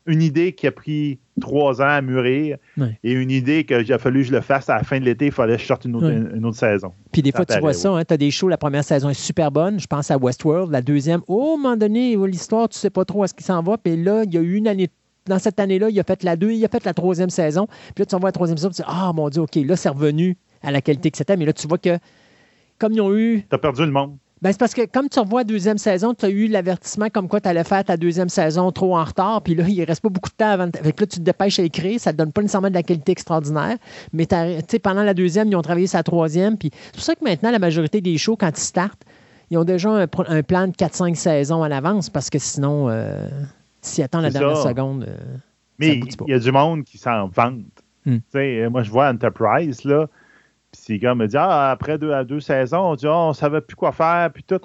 [0.07, 2.59] une idée qui a pris trois ans à mûrir
[3.03, 5.27] et une idée qu'il a fallu que je le fasse à la fin de l'été,
[5.27, 6.93] il fallait que je sorte une autre, saison.
[7.11, 9.15] Puis des fois, tu vois ça, hein, tu as des shows, la première saison est
[9.15, 9.81] super bonne.
[9.81, 10.71] Je pense à Westworld.
[10.71, 13.45] La deuxième, oh, à un moment donné, l'histoire, tu sais pas trop à ce qui
[13.45, 13.79] s'en va.
[13.79, 14.89] Puis là, il y a eu une année
[15.27, 17.67] dans cette année-là, il a fait la deux, il a fait la troisième saison.
[17.95, 19.89] Puis là, tu vois la troisième saison, tu dis Ah mon Dieu, OK, là, c'est
[19.89, 21.37] revenu à la qualité que c'était.
[21.37, 21.99] Mais là, tu vois que
[22.79, 23.45] comme ils ont eu.
[23.49, 24.17] Tu as perdu le monde.
[24.43, 27.29] Ben, c'est parce que comme tu revois la deuxième saison, tu as eu l'avertissement comme
[27.29, 30.03] quoi tu allais faire ta deuxième saison trop en retard, puis là, il ne reste
[30.03, 30.69] pas beaucoup de temps avant.
[30.79, 32.83] Avec là, tu te dépêches à écrire, ça ne te donne pas nécessairement de la
[32.83, 33.79] qualité extraordinaire.
[34.13, 34.27] Mais
[34.83, 36.59] pendant la deuxième, ils ont travaillé la troisième.
[36.59, 39.05] Puis c'est pour ça que maintenant, la majorité des shows, quand ils startent,
[39.51, 42.91] ils ont déjà un, plan de 4-5 saisons à l'avance, parce que sinon.
[42.91, 43.27] Euh,
[43.85, 45.05] s'il attend la dernière seconde.
[45.09, 45.37] Euh,
[45.79, 47.65] Mais il y a du monde qui s'en vante.
[48.05, 48.19] Hmm.
[48.71, 50.09] Moi, je vois Enterprise, là.
[50.73, 53.29] Puis ces gars me disent Ah, après deux à deux saisons, on dit ah, on
[53.29, 54.61] ne savait plus quoi faire, puis tout.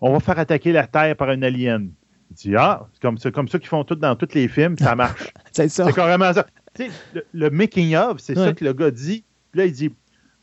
[0.00, 1.90] on va faire attaquer la Terre par un alien.
[2.30, 4.94] Il dit Ah, c'est comme, comme ça qu'ils font tout dans tous les films, ça
[4.94, 5.32] marche.
[5.52, 5.86] c'est ça.
[5.86, 6.46] C'est carrément ça.
[6.78, 9.24] le, le making of, c'est ça que le gars dit.
[9.50, 9.90] Puis là, il dit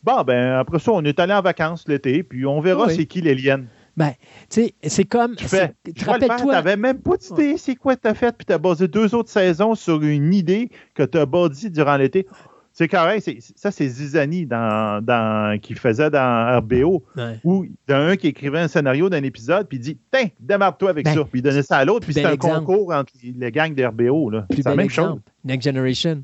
[0.04, 3.22] Bon, ben, après ça, on est allé en vacances l'été, puis on verra c'est qui
[3.22, 3.66] l'alien.
[3.98, 4.12] Ben,
[4.50, 5.36] tu sais, c'est comme.
[5.36, 5.74] Tu fais.
[5.96, 6.06] Tu
[6.46, 9.30] n'avais même pas d'idée c'est quoi tu as fait, puis tu as basé deux autres
[9.30, 12.28] saisons sur une idée que tu as bâtie durant l'été.
[12.74, 13.26] C'est correct.
[13.56, 17.06] Ça, c'est Zizani dans, dans, qui faisait dans RBO,
[17.46, 20.28] où il y a un qui écrivait un scénario d'un épisode, puis il dit Tiens,
[20.42, 21.24] démarre-toi avec ben, ça.
[21.24, 24.32] Puis il donnait ça à l'autre, puis c'est un concours entre les gangs d'RBO.
[24.54, 25.20] C'est la même chose.
[25.46, 26.24] Next Generation.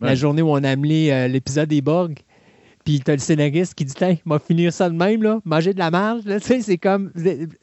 [0.00, 2.18] La journée où on a amené euh, l'épisode des Borg.
[2.84, 5.74] Puis t'as le scénariste qui dit Tiens, il va finir ça de même, là, manger
[5.74, 6.22] de la marge.
[6.26, 7.12] Tu sais, c'est comme.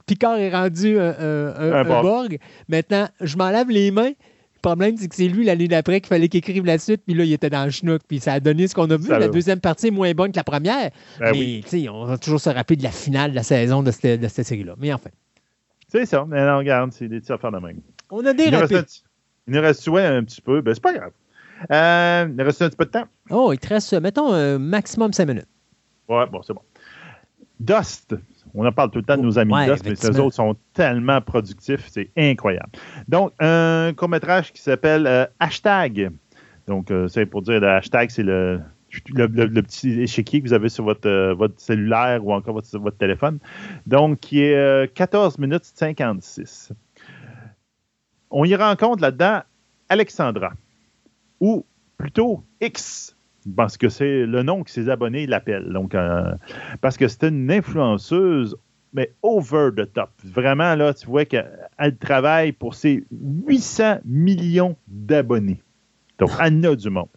[0.06, 2.38] Picard est rendu un, Borg.
[2.68, 4.12] Maintenant, je m'enlève les mains.
[4.12, 7.16] Le problème, c'est que c'est lui l'année d'après qu'il fallait qu'il écrive la suite, puis
[7.16, 9.08] là, il était dans le schnook, puis ça a donné ce qu'on a vu.
[9.08, 10.91] la deuxième partie est moins bonne que la première.
[11.18, 13.84] Ben mais, tu sais, on va toujours se rappeler de la finale de la saison
[13.84, 14.76] de cette, de cette série-là.
[14.78, 15.12] Mais enfin.
[15.88, 16.26] C'est ça.
[16.28, 17.80] Mais non, regarde, c'est des petits affaires de même.
[18.12, 18.50] On a des
[19.50, 20.62] il nous reste un petit peu.
[20.62, 21.12] Ben, c'est pas grave.
[21.72, 23.06] Euh, il reste un petit peu de temps.
[23.30, 25.48] Oh, il te reste, mettons, un maximum 5 minutes.
[26.07, 26.61] Ouais, bon, c'est bon.
[27.60, 28.15] Dust.
[28.56, 31.22] On en parle tout le temps de nos amis Dust, mais ces autres sont tellement
[31.22, 32.72] productifs, c'est incroyable.
[33.07, 36.11] Donc, un court-métrage qui s'appelle euh, Hashtag.
[36.65, 38.61] Donc, euh, c'est pour dire, le hashtag, c'est le,
[39.14, 43.40] le, petit échiquier que vous avez sur votre, votre cellulaire ou encore votre, votre téléphone.
[43.86, 46.72] Donc, qui est 14 minutes 56.
[48.31, 49.41] On y rencontre là-dedans
[49.90, 50.53] Alexandra
[51.40, 51.66] ou
[51.98, 53.16] plutôt X,
[53.56, 55.72] parce que c'est le nom que ses abonnés l'appellent.
[55.72, 56.32] Donc, euh,
[56.82, 58.57] parce que c'est une influenceuse,
[58.94, 60.10] mais over the top.
[60.24, 65.61] Vraiment, là, tu vois qu'elle travaille pour ses 800 millions d'abonnés.
[66.18, 67.07] Donc, elle a du monde.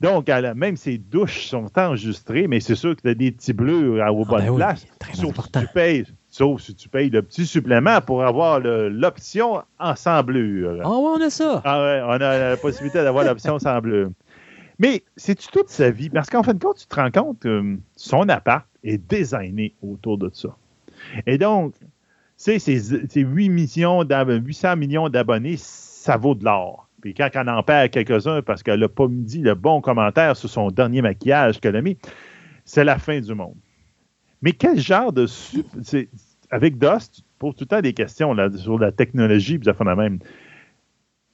[0.00, 4.02] Donc, même ses douches sont enregistrées, mais c'est sûr que tu as des petits bleus
[4.02, 4.86] à, au bas de place.
[5.14, 6.04] sauf si tu payes
[6.40, 10.80] Sauf si tu payes le petit supplément pour avoir l'option en sans bleu.
[10.82, 11.60] Ah, oh, on a ça.
[11.66, 14.10] Ah ouais, on a la possibilité d'avoir l'option sans bleu.
[14.78, 16.08] Mais c'est-tu toute sa vie?
[16.08, 20.16] Parce qu'en fin de compte, tu te rends compte que son appart est designé autour
[20.16, 20.56] de ça.
[21.26, 21.74] Et donc,
[22.38, 22.80] c'est ces,
[23.14, 26.88] 8 millions 800 millions d'abonnés, ça vaut de l'or.
[27.02, 30.48] Puis quand on en perd quelques-uns parce qu'elle n'a pas dit le bon commentaire sur
[30.48, 31.98] son dernier maquillage qu'elle a mis,
[32.64, 33.56] c'est la fin du monde.
[34.40, 35.26] Mais quel genre de...
[36.50, 39.74] Avec Dust, tu poses tout le temps des questions là, sur la technologie, puis ça
[39.74, 40.18] fait la même.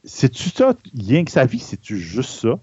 [0.05, 2.61] C'est-tu ça, rien que sa vie, c'est-tu juste ça?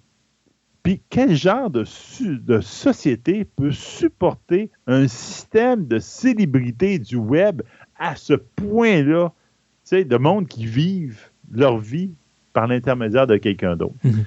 [0.84, 1.85] Puis quel genre de,
[2.21, 7.61] de, société peut supporter un système de célébrité du web
[7.97, 9.35] à ce point-là, tu
[9.84, 12.11] sais, de monde qui vivent leur vie
[12.51, 13.95] par l'intermédiaire de quelqu'un d'autre?
[14.03, 14.25] Mhm.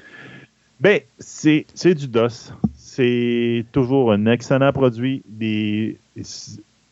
[0.81, 2.53] Bien, c'est du DOS.
[2.75, 5.23] C'est toujours un excellent produit.
[5.27, 5.99] Des,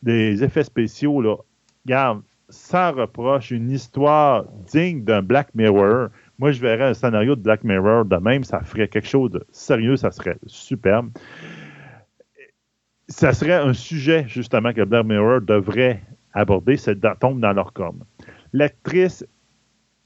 [0.05, 1.35] des effets spéciaux, là,
[1.85, 6.09] regarde, sans reproche, une histoire digne d'un Black Mirror.
[6.37, 9.43] Moi, je verrais un scénario de Black Mirror de même, ça ferait quelque chose de
[9.51, 11.09] sérieux, ça serait superbe.
[13.07, 16.01] Ça serait un sujet, justement, que Black Mirror devrait
[16.33, 18.03] aborder, c'est tombe dans leur com.
[18.53, 19.25] L'actrice,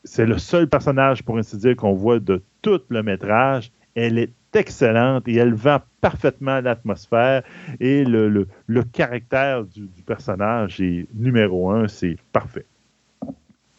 [0.06, 3.72] c'est le seul personnage, pour ainsi dire, qu'on voit de tout le métrage.
[3.96, 7.44] Elle est excellente et elle vend parfaitement l'atmosphère
[7.80, 8.48] et le,
[8.92, 12.66] caractère du, personnage est numéro un, c'est parfait.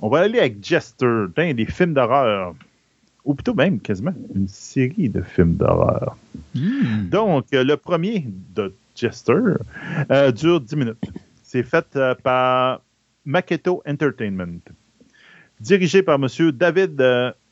[0.00, 2.54] On va aller avec Jester, des films d'horreur.
[3.26, 6.16] Ou plutôt même quasiment une série de films d'horreur.
[6.54, 7.08] Hmm.
[7.10, 9.34] Donc, euh, le premier de Jester
[10.10, 11.12] euh, dure 10 minutes.
[11.42, 12.80] C'est fait euh, par
[13.26, 14.60] Maketo Entertainment.
[15.60, 16.50] Dirigé par M.
[16.52, 17.02] David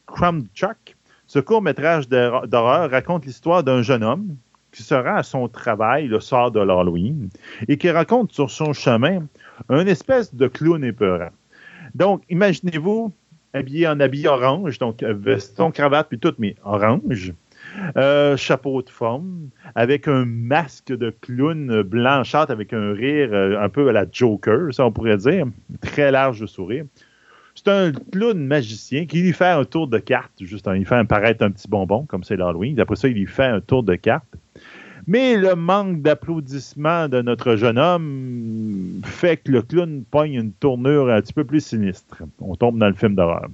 [0.06, 0.96] Krumchuk,
[1.28, 4.36] ce court-métrage d'horreur raconte l'histoire d'un jeune homme
[4.72, 7.28] qui se rend à son travail le soir de l'Halloween
[7.68, 9.26] et qui raconte sur son chemin
[9.68, 11.30] une espèce de clown épeurant.
[11.94, 13.12] Donc, imaginez-vous
[13.52, 17.34] habillé en habit orange, donc veston, cravate, puis tout, mais orange.
[17.96, 23.68] Euh, chapeau de forme, avec un masque de clown blanchâtre, avec un rire euh, un
[23.68, 25.46] peu à la Joker, ça on pourrait dire,
[25.82, 26.84] très large sourire.
[27.58, 31.44] C'est un clown magicien qui lui fait un tour de carte, juste, il fait apparaître
[31.44, 32.78] un petit bonbon, comme c'est l'Halloween.
[32.78, 34.28] Après ça, il lui fait un tour de carte.
[35.08, 41.10] Mais le manque d'applaudissements de notre jeune homme fait que le clown pogne une tournure
[41.10, 42.22] un petit peu plus sinistre.
[42.40, 43.48] On tombe dans le film d'horreur.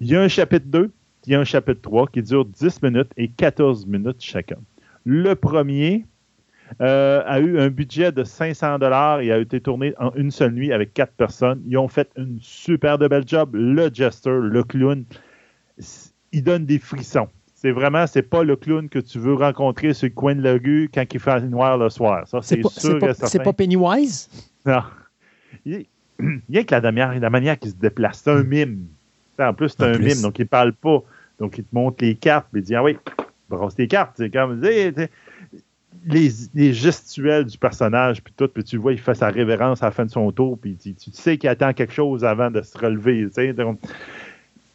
[0.00, 0.90] Il y a un chapitre 2,
[1.26, 4.56] il y a un chapitre 3 qui dure 10 minutes et 14 minutes chacun.
[5.04, 6.06] Le premier
[6.80, 10.52] euh, a eu un budget de 500 dollars et a été tourné en une seule
[10.52, 11.62] nuit avec quatre personnes.
[11.66, 13.50] Ils ont fait une super de belle job.
[13.54, 15.04] Le jester, le clown,
[16.32, 17.28] il donne des frissons.
[17.54, 20.52] C'est vraiment, c'est pas le clown que tu veux rencontrer sur le coin de la
[20.52, 22.26] rue quand il fait noir le soir.
[22.28, 24.28] Ça, c'est sûr C'est pas Pennywise?
[24.64, 24.82] Non.
[26.20, 28.22] Il, y a que la manière, la manière qu'il se déplace.
[28.24, 28.86] C'est un mime.
[29.38, 31.00] En plus, c'est un mime, donc il parle pas.
[31.38, 32.96] Donc, il te montre les cartes, puis il dit Ah oui,
[33.48, 34.14] brosse tes cartes.
[34.16, 34.60] C'est comme.
[36.08, 39.92] Les, gestuels du personnage, puis tout, puis tu vois, il fait sa révérence à la
[39.92, 43.28] fin de son tour, puis tu, sais qu'il attend quelque chose avant de se relever.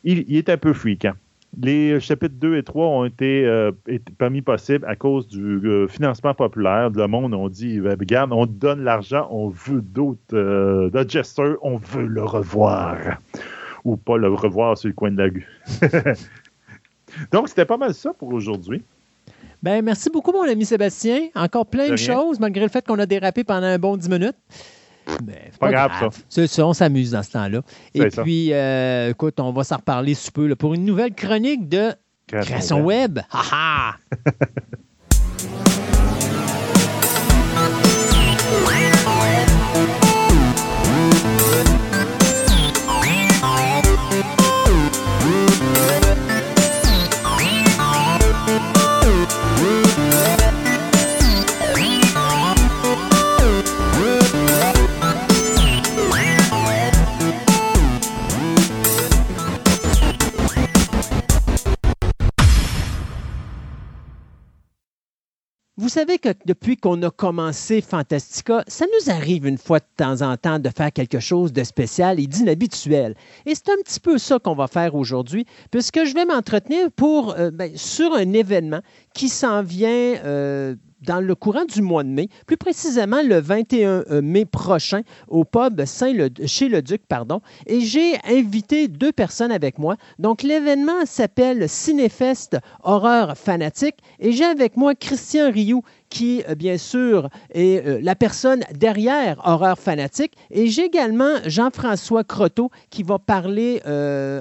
[0.04, 1.14] Il, est un peu fréquent.
[1.60, 3.72] Les chapitres 2 et 3 ont été, euh,
[4.18, 6.90] permis possibles à cause du euh, financement populaire.
[6.90, 10.90] Le monde, on dit, ben, regarde, on donne l'argent, on veut d'autres euh,
[11.62, 12.98] on veut le revoir.
[13.86, 15.48] Ou pas le revoir sur le coin de la rue.
[17.32, 18.82] Donc, c'était pas mal ça pour aujourd'hui.
[19.64, 21.30] Ben, merci beaucoup, mon ami Sébastien.
[21.36, 24.36] Encore plein de, choses, malgré le fait qu'on a dérapé pendant un bon 10 minutes.
[25.24, 26.48] Ben, pas, grave, ça.
[26.48, 26.68] ça.
[26.68, 27.62] On s'amuse dans ce temps-là.
[27.94, 31.94] Et puis, euh, écoute, on va s'en reparler sous peu pour une nouvelle chronique de
[32.28, 33.20] Création, Web.
[33.32, 33.96] Ha
[65.94, 70.36] savez que depuis qu'on a commencé Fantastica, ça nous arrive une fois de temps en
[70.38, 73.14] temps de faire quelque chose de spécial et d'inhabituel.
[73.46, 77.36] Et c'est un petit peu ça qu'on va faire aujourd'hui, puisque je vais m'entretenir pour
[77.38, 78.82] euh, ben, sur un événement
[79.14, 80.16] qui s'en vient.
[80.26, 80.76] Euh,
[81.06, 85.44] dans le courant du mois de mai, plus précisément le 21 euh, mai prochain au
[85.44, 86.14] pub Saint
[86.46, 89.96] chez le Duc, pardon, et j'ai invité deux personnes avec moi.
[90.20, 95.84] Donc l'événement s'appelle Cinéfest Horreur Fanatique et j'ai avec moi Christian Rioux
[96.14, 100.34] qui, euh, bien sûr, est euh, la personne derrière Horreur Fanatique.
[100.52, 103.82] Et j'ai également Jean-François Croteau qui va parler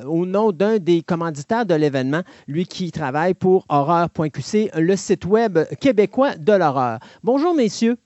[0.06, 5.58] au nom d'un des commanditaires de l'événement, lui qui travaille pour horreur.qc, le site web
[5.80, 6.98] québécois de l'horreur.
[7.22, 7.96] Bonjour, messieurs.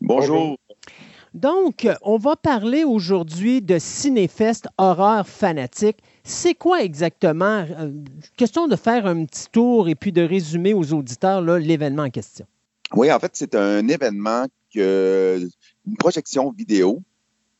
[0.00, 0.56] Bonjour.
[1.34, 5.98] Donc, on va parler aujourd'hui de Cinéfest Horreur Fanatique.
[6.24, 7.64] C'est quoi exactement?
[7.78, 7.90] Euh,
[8.36, 12.46] question de faire un petit tour et puis de résumer aux auditeurs l'événement en question.
[12.94, 15.40] Oui, en fait, c'est un événement, que,
[15.86, 17.02] une projection vidéo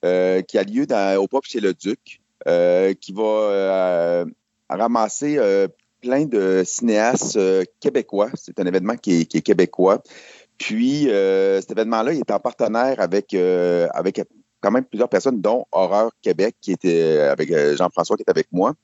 [0.04, 0.86] euh, qui a lieu
[1.18, 4.24] au Pop chez le Duc, euh, qui va
[4.68, 5.38] ramasser
[6.00, 7.38] plein de cinéastes
[7.80, 8.30] québécois.
[8.34, 10.02] C'est un événement qui est québécois.
[10.62, 14.22] Puis, euh, cet événement-là, il est en partenaire avec, euh, avec
[14.60, 18.46] quand même plusieurs personnes, dont Horreur Québec, qui était avec euh, Jean-François, qui est avec
[18.52, 18.74] moi,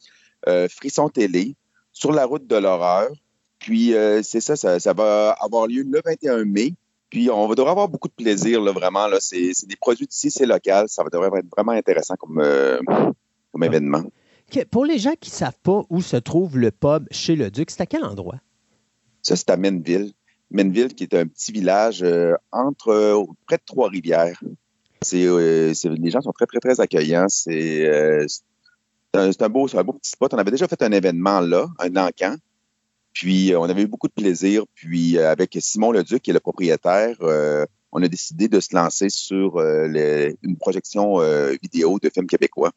[0.68, 1.54] Frisson Télé,
[1.92, 3.10] Sur la route de l'horreur.
[3.58, 6.74] Puis, c'est ça, ça, va avoir lieu le 21 mai.
[7.10, 9.06] Puis, on va devoir avoir beaucoup de plaisir, là, vraiment.
[9.06, 9.18] Là.
[9.20, 10.88] C'est, des produits d'ici, c'est local.
[10.88, 12.42] Ça va devrait être vraiment intéressant comme,
[13.52, 14.04] comme événement.
[14.70, 17.70] Pour les gens qui ne savent pas où se trouve le pub chez le Duc,
[17.70, 18.40] c'est à quel endroit?
[19.22, 20.12] Ça, c'est à Menville.
[20.50, 24.40] Menville, qui est un petit village euh, entre euh, près de Trois-Rivières.
[25.12, 27.26] Euh, c'est, les gens sont très, très, très accueillants.
[27.28, 28.26] C'est,
[29.14, 30.32] un, beau, un beau petit spot.
[30.32, 32.36] On avait déjà fait un événement là, un encamp.
[33.20, 34.62] Puis, on avait eu beaucoup de plaisir.
[34.74, 37.16] Puis, avec Simon Leduc, qui est le propriétaire,
[37.90, 41.18] on a décidé de se lancer sur une projection
[41.60, 42.70] vidéo de films québécois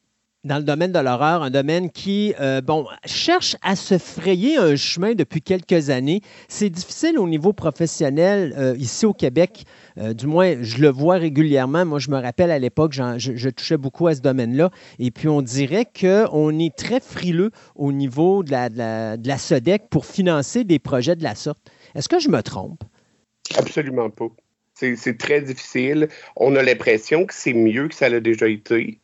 [0.44, 4.76] dans le domaine de l'horreur, un domaine qui, euh, bon, cherche à se frayer un
[4.76, 6.22] chemin depuis quelques années.
[6.48, 9.66] C'est difficile au niveau professionnel euh, ici au Québec.
[10.00, 11.86] Euh, du moins, je le vois régulièrement.
[11.86, 14.72] Moi, je me rappelle à l'époque, je, touchais beaucoup à ce domaine-là.
[14.98, 20.08] Et puis, on dirait qu'on est très frileux au niveau de la, de, la, pour
[20.08, 21.72] financer des projets de la sorte.
[21.94, 22.84] Est-ce que je me trompe?
[23.58, 24.30] Absolument pas.
[24.74, 26.08] C'est très difficile.
[26.36, 29.00] On a l'impression que c'est mieux que ça l'a déjà été.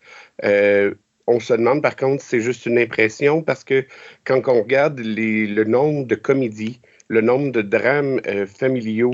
[1.28, 3.86] On se demande par contre c'est juste une impression parce que
[4.24, 9.14] quand on regarde le nombre de comédies, le nombre de drames euh, familiaux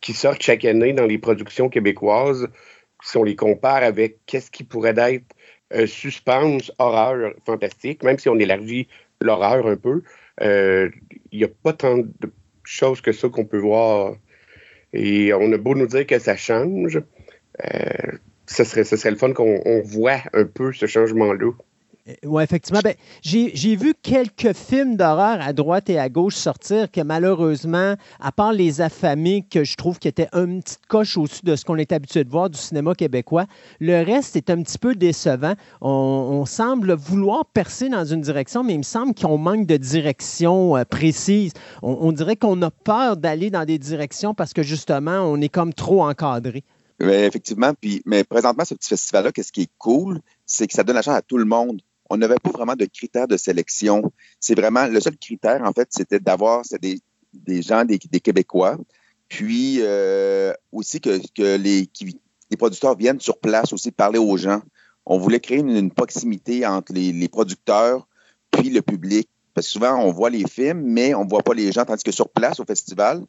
[0.00, 2.48] qui sortent chaque année dans les productions québécoises,
[3.02, 5.24] si on les compare avec qu'est-ce qui pourrait être
[5.74, 8.88] euh, suspense, horreur, fantastique, même si on élargit
[9.20, 10.02] l'horreur un peu,
[10.40, 10.88] euh,
[11.30, 12.32] il n'y a pas tant de
[12.64, 14.14] choses que ça qu'on peut voir.
[14.92, 17.00] Et on a beau nous dire que ça change,
[18.50, 21.52] ce serait, le fun qu'on voit un peu ce changement-là.
[22.08, 22.80] Euh, oui, effectivement.
[22.82, 28.32] Ben, j'ai vu quelques films d'horreur à droite et à gauche sortir que malheureusement, à
[28.32, 31.76] part les affamés, que je trouve qui étaient une petite coche au-dessus de ce qu'on
[31.76, 33.46] est habitué de voir du cinéma québécois,
[33.78, 35.54] le reste est un petit peu décevant.
[35.80, 40.76] On, semble vouloir percer dans une direction, mais il me semble qu'on manque de direction
[40.76, 41.52] euh, précise.
[41.82, 45.72] On dirait qu'on a peur d'aller dans des directions parce que justement, on est comme
[45.72, 46.64] trop encadré.
[47.00, 50.96] Effectivement, puis, mais présentement, ce petit festival-là, qu'est-ce qui est cool, c'est que ça donne
[50.96, 51.80] la chance à tout le monde.
[52.10, 54.12] On n'avait pas vraiment de critères de sélection.
[54.38, 58.76] C'est vraiment, le seul critère, en fait, c'était d'avoir des, gens, des, Québécois,
[59.28, 64.60] puis euh, aussi que, les producteurs viennent sur place aussi parler aux gens.
[65.06, 68.06] On voulait créer une, proximité entre les, les, producteurs
[68.50, 69.28] puis le public.
[69.54, 72.04] Parce que souvent, on voit les films, mais on ne voit pas les gens, tandis
[72.04, 73.24] que sur place, au festival,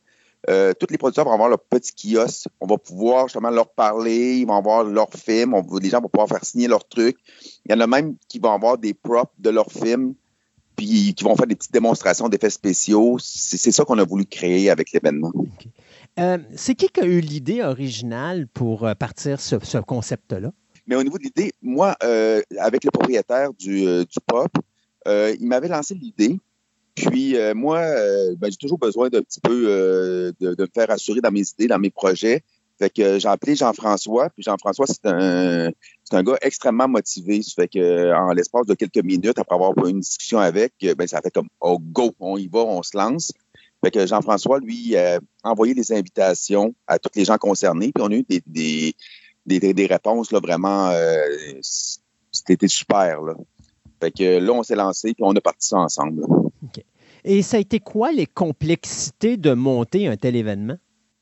[0.49, 2.47] euh, tous les producteurs vont avoir leur petit kiosque.
[2.59, 6.27] On va pouvoir justement leur parler, ils vont avoir leurs films, les gens vont pouvoir
[6.27, 7.17] faire signer leurs trucs.
[7.65, 10.15] Il y en a même qui vont avoir des props de leurs films,
[10.75, 13.17] puis qui vont faire des petites démonstrations d'effets spéciaux.
[13.19, 15.31] C'est ça qu'on a voulu créer avec l'événement.
[16.19, 20.51] Euh, c'est qui qui a eu l'idée originale pour euh, partir ce, ce concept-là?
[20.87, 21.95] Mais au niveau de l'idée, moi,
[22.59, 24.51] avec le propriétaire du, du pop,
[25.05, 26.39] il m'avait lancé l'idée.
[26.95, 30.89] Puis euh, moi, euh, ben, j'ai toujours besoin d'un petit peu euh, de, me faire
[30.89, 32.43] assurer dans mes idées, dans mes projets.
[32.79, 34.29] Fait que j'ai appelé Jean-François.
[34.31, 35.69] Puis Jean-François, c'est un,
[36.03, 37.41] c'est un gars extrêmement motivé.
[37.55, 41.21] Fait que en l'espace de quelques minutes, après avoir eu une discussion avec, ben ça
[41.21, 43.31] fait comme oh go, on y va, on se lance.
[43.83, 47.91] Fait que Jean-François, lui, a envoyé des invitations à tous les gens concernés.
[47.93, 48.95] Puis on a eu des,
[49.45, 50.91] des, des, réponses là, vraiment.
[52.31, 53.21] c'était super.
[53.21, 53.35] Là.
[54.01, 56.23] Fait que là, on s'est lancé puis on a parti ça ensemble.
[57.23, 60.77] Et ça a été quoi les complexités de monter un tel événement?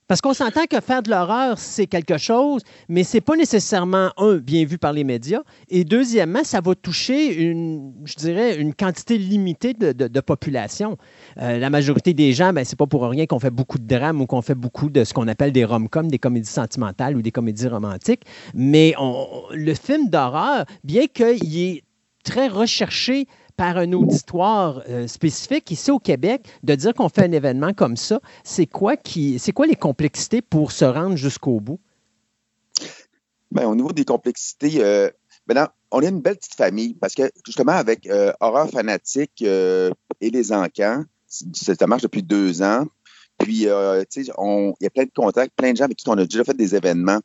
[0.10, 4.38] Parce qu'on s'entend que faire de l'horreur, c'est quelque chose, mais c'est pas nécessairement, un,
[4.38, 9.20] bien vu par les médias, et deuxièmement, ça va toucher une, je dirais, une quantité
[9.20, 10.98] limitée de, population.
[11.40, 14.20] Euh, la majorité des gens, ben, c'est pas pour rien qu'on fait beaucoup de drames
[14.20, 17.32] ou qu'on fait beaucoup de ce qu'on appelle des rom-coms, des comédies sentimentales ou des
[17.32, 18.24] comédies romantiques,
[18.56, 18.96] mais
[19.52, 21.84] le film d'horreur, bien qu'il est
[22.24, 23.28] très recherché
[23.60, 27.98] par un auditoire euh, spécifique ici au Québec, de dire qu'on fait un événement comme
[27.98, 31.82] ça, c'est quoi, qui, c'est quoi les complexités pour se rendre jusqu'au bout?
[33.52, 35.10] Bien, au niveau des complexités, euh,
[35.46, 39.92] maintenant, on est une belle petite famille parce que justement avec euh, Horreur Fanatique et
[40.22, 42.86] les Encans, ça marche depuis deux ans.
[43.40, 43.68] Puis, tu
[44.10, 46.46] sais, il y a plein de contacts, plein de gens avec qui on a déjà
[46.46, 47.20] fait des événements.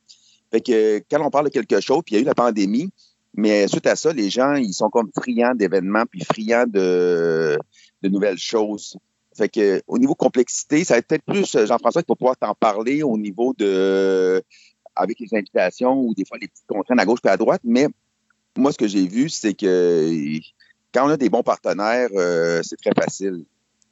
[0.50, 2.90] Fait que quand on parle de quelque chose, puis il y a eu la pandémie,
[3.36, 7.58] mais suite à ça, les gens, ils sont comme friands d'événements, puis friands de,
[8.02, 8.96] de nouvelles choses.
[9.36, 12.54] Fait que au niveau complexité, ça va être peut-être plus euh, Jean-François va pouvoir t'en
[12.54, 14.42] parler au niveau de
[14.94, 17.62] avec les invitations ou des fois les petites contraintes à gauche et à droite.
[17.64, 17.88] Mais
[18.56, 20.38] moi, ce que j'ai vu, c'est que
[20.92, 23.44] quand on a des bons partenaires, euh, c'est très facile.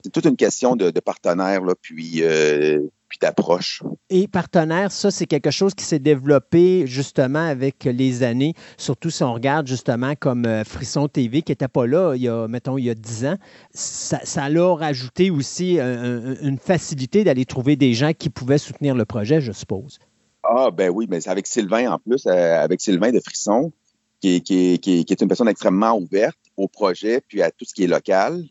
[0.04, 2.80] C'est toute une question de, partenaires, là, puis euh,
[3.20, 3.82] d'approche.
[4.10, 9.22] Et partenaire, ça, c'est quelque chose qui s'est développé justement avec les années, surtout si
[9.22, 12.78] on regarde justement comme euh, Frisson TV qui n'était pas là il y a, mettons,
[12.78, 13.36] il y a 10 ans.
[13.72, 19.04] Ça, ça a rajouté aussi une facilité d'aller trouver des gens qui pouvaient soutenir le
[19.04, 19.98] projet, je suppose.
[20.42, 23.72] Ah, ben oui, mais c'est avec Sylvain en plus, euh, avec Sylvain de Frisson,
[24.20, 27.84] qui qui, qui est une personne extrêmement ouverte au projet puis à tout ce qui
[27.84, 28.42] est local.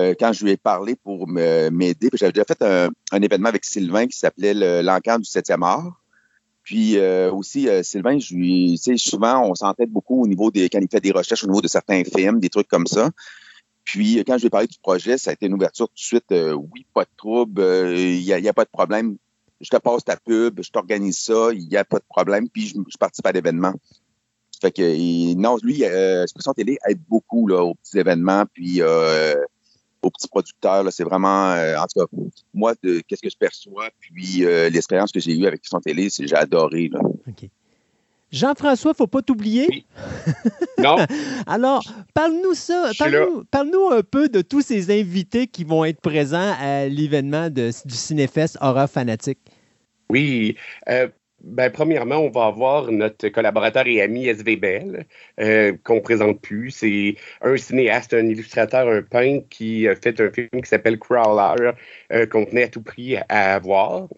[0.00, 2.08] Euh, quand je lui ai parlé pour m'aider.
[2.14, 6.00] J'avais déjà fait un, événement avec Sylvain qui s'appelait l'encan du 7e art.
[6.62, 8.18] Puis euh, aussi, euh, Sylvain,
[8.96, 11.68] souvent, on s'entête beaucoup au niveau des, quand il fait des recherches au niveau de
[11.68, 13.10] certains films, des trucs comme ça.
[13.84, 16.00] Puis quand je lui ai parlé du projet, ça a été une ouverture tout de
[16.00, 16.26] suite.
[16.30, 17.62] oui, pas de trouble,
[17.96, 19.16] il n'y a, pas de problème.
[19.60, 22.48] Je te passe ta pub, je t'organise ça, il n'y a pas de problème.
[22.48, 23.74] Puis je, participe à l'événement.
[24.60, 28.44] Fait que non, lui, Expression Télé aide beaucoup là, aux petits événements.
[28.52, 28.80] Puis
[30.02, 30.84] aux petits producteurs.
[30.92, 32.06] C'est vraiment, euh, en tout cas,
[32.54, 36.26] moi, qu'est-ce que je perçois, puis euh, l'expérience que j'ai eue avec son télé, c'est
[36.26, 36.90] j'ai adoré.
[38.32, 39.84] Jean-François, faut pas t'oublier.
[40.78, 40.96] Non.
[41.46, 41.82] Alors,
[42.14, 42.92] parle-nous ça.
[43.50, 48.56] Parle-nous un peu de tous ces invités qui vont être présents à l'événement du Cinéfest
[48.60, 49.40] Horreur Fanatique.
[50.10, 50.56] Oui.
[50.88, 51.08] Euh,
[51.42, 55.06] ben, premièrement, on va avoir notre collaborateur et ami SV Bell,
[55.40, 56.70] euh, qu'on présente plus.
[56.70, 61.72] C'est un cinéaste, un illustrateur, un peintre qui a fait un film qui s'appelle Crawler,
[62.12, 64.08] euh, qu'on tenait à tout prix à, voir.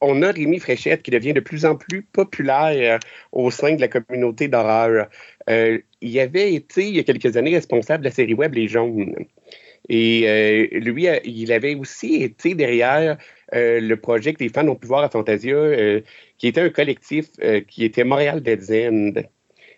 [0.00, 3.00] On a Rémi Fréchette qui devient de plus en plus populaire
[3.32, 5.08] au sein de la communauté d'horreur.
[5.50, 8.68] Euh, il avait été, il y a quelques années, responsable de la série web Les
[8.68, 9.14] Jaunes.
[9.88, 13.18] Et euh, lui, il avait aussi été derrière
[13.52, 16.00] le projet que les fans ont pu voir à Fantasia,
[16.40, 17.26] qui était un collectif
[17.68, 19.12] qui était Montréal Dead End.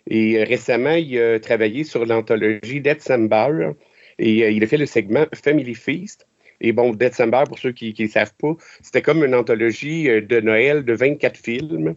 [0.09, 3.71] Et récemment, il a travaillé sur l'anthologie December
[4.17, 6.25] et il a fait le segment Family Feast.
[6.61, 10.85] Et bon, December, pour ceux qui ne savent pas, c'était comme une anthologie de Noël
[10.85, 11.95] de 24 films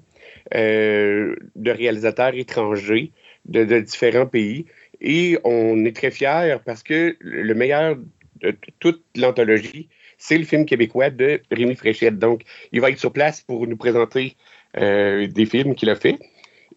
[0.52, 3.12] de réalisateurs étrangers
[3.44, 4.66] de, de différents pays.
[5.00, 7.96] Et on est très fiers parce que le meilleur
[8.40, 9.88] de toute l'anthologie,
[10.18, 12.18] c'est le film québécois de Rémi Fréchette.
[12.18, 16.18] Donc, il va être sur place pour nous présenter euh, des films qu'il a fait.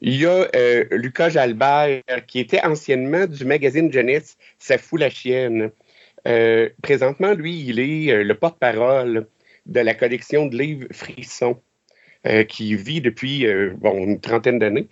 [0.01, 5.09] Il y a euh, Lucas Jalbert, qui était anciennement du magazine Jeunesse Ça fout la
[5.09, 5.71] chienne.
[6.27, 9.27] Euh, présentement, lui, il est le porte-parole
[9.65, 11.61] de la collection de livres Frisson,
[12.47, 13.45] qui vit depuis
[13.77, 14.87] bon, une trentaine d'années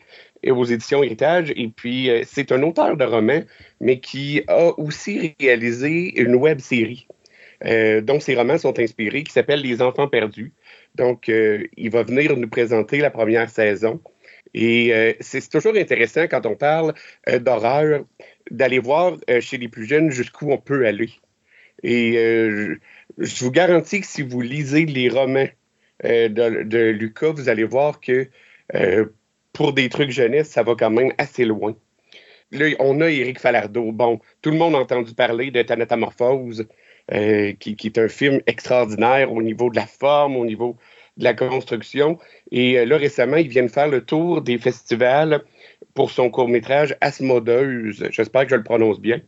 [0.45, 1.51] aux éditions Héritage.
[1.55, 3.43] Et puis, euh, c'est un auteur de romans,
[3.79, 7.07] mais qui a aussi réalisé une web série
[7.65, 10.53] euh, dont ses romans sont inspirés, qui s'appelle Les Enfants perdus.
[10.97, 14.01] Donc, euh, il va venir nous présenter la première saison.
[14.53, 16.93] Et c'est toujours intéressant quand on parle
[17.27, 18.05] d'horreur,
[18.49, 21.11] d'aller voir chez les plus jeunes jusqu'où on peut aller.
[21.83, 25.49] Et je, vous garantis que si vous lisez les romans
[26.03, 28.29] de, Lucas, vous allez voir que
[29.53, 31.75] pour des trucs jeunesse, ça va quand même assez loin.
[32.51, 33.91] Là, on a Éric Falardeau.
[33.91, 36.67] Bon, tout le monde a entendu parler de Thanatomorphose,
[37.13, 40.77] euh, qui, est un film extraordinaire au niveau de la forme, au niveau
[41.17, 42.17] de la construction.
[42.51, 45.41] Et euh, là, récemment, il vient de faire le tour des festivals
[45.93, 49.21] pour son court-métrage Asmodeuse, j'espère que je le prononce bien,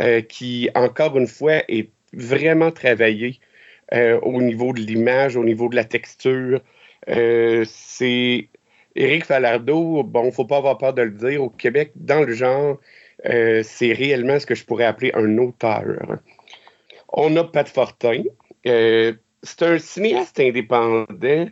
[0.00, 3.40] euh, qui, encore une fois, est vraiment travaillé
[3.90, 6.60] au niveau de l'image, au niveau de la texture.
[7.06, 8.48] c'est
[8.98, 12.78] Éric Falardeau, bon, faut pas avoir peur de le dire, au Québec, dans le genre,
[13.26, 15.84] euh, c'est réellement ce que je pourrais appeler un auteur.
[17.08, 18.24] On a Pat Fortin.
[18.66, 19.12] Euh,
[19.42, 21.48] c'est un cinéaste indépendant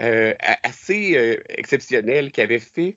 [0.00, 2.96] euh, assez exceptionnel qui avait fait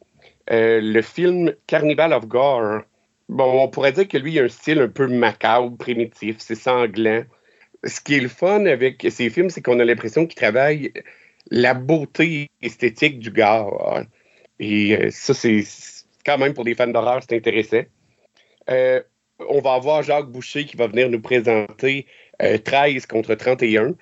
[0.49, 2.81] le film Carnival of Gore.
[3.27, 6.55] Bon, on pourrait dire que lui, il a un style un peu macabre, primitif, c'est
[6.55, 7.23] sanglant.
[7.83, 10.91] Ce qui est le fun avec ces films, c'est qu'on a l'impression qu'il travaille
[11.51, 13.67] la beauté esthétique du gars.
[14.59, 15.63] Et euh, ça, c'est
[16.25, 17.83] quand même pour des fans d'horreur, c'est intéressant.
[18.69, 19.01] Euh,
[19.47, 22.05] on va avoir Jacques Boucher qui va venir nous présenter
[22.39, 23.95] 13 contre 31.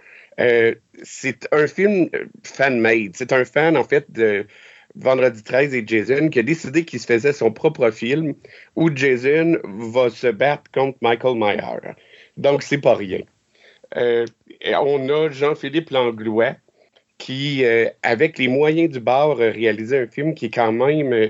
[1.03, 2.09] c'est un film
[2.43, 3.11] fan-made.
[3.15, 4.45] C'est un fan, en fait, de
[4.95, 8.33] Vendredi 13 et Jason qui a décidé qu'il se faisait son propre film
[8.75, 11.93] où Jason va se battre contre Michael Myers.
[12.37, 13.21] Donc, c'est pas rien.
[13.95, 16.55] on a Jean-Philippe Langlois
[17.17, 21.13] qui, euh, avec les moyens du bord, a réalisé un film qui est quand même
[21.13, 21.29] euh,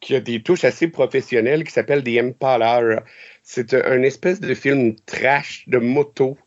[0.00, 3.02] qui a des touches assez professionnelles qui s'appelle The Empire.
[3.42, 6.38] C'est un, espèce de film trash de moto.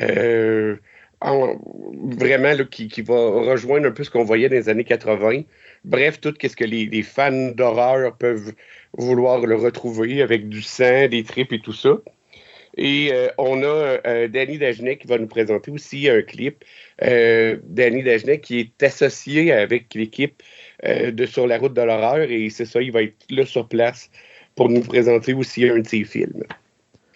[0.00, 0.76] Euh,
[1.20, 5.42] vraiment qui, va rejoindre un peu ce qu'on voyait dans les années 80.
[5.84, 8.52] Bref, tout ce que les, fans d'horreur peuvent
[8.96, 11.98] vouloir le retrouver avec du sang, des tripes et tout ça.
[12.76, 16.64] Et on a Danny Dagenet qui va nous présenter aussi un clip
[17.02, 20.42] euh, Danny Dagenet, qui est associé avec l'équipe
[20.84, 23.68] euh, de Sur la route de l'horreur, et c'est ça, il va être là sur
[23.68, 24.10] place
[24.54, 26.44] pour nous présenter aussi un de ses films.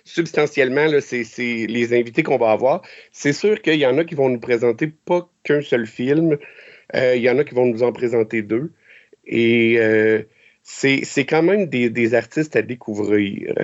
[0.05, 2.82] Substantiellement, c'est les invités qu'on va avoir.
[3.12, 6.39] C'est sûr qu'il y en a qui vont nous présenter pas qu'un seul film,
[6.94, 8.73] euh, il y en a qui vont nous en présenter deux.
[9.24, 9.78] Et
[10.62, 13.55] c'est quand même des, artistes à découvrir.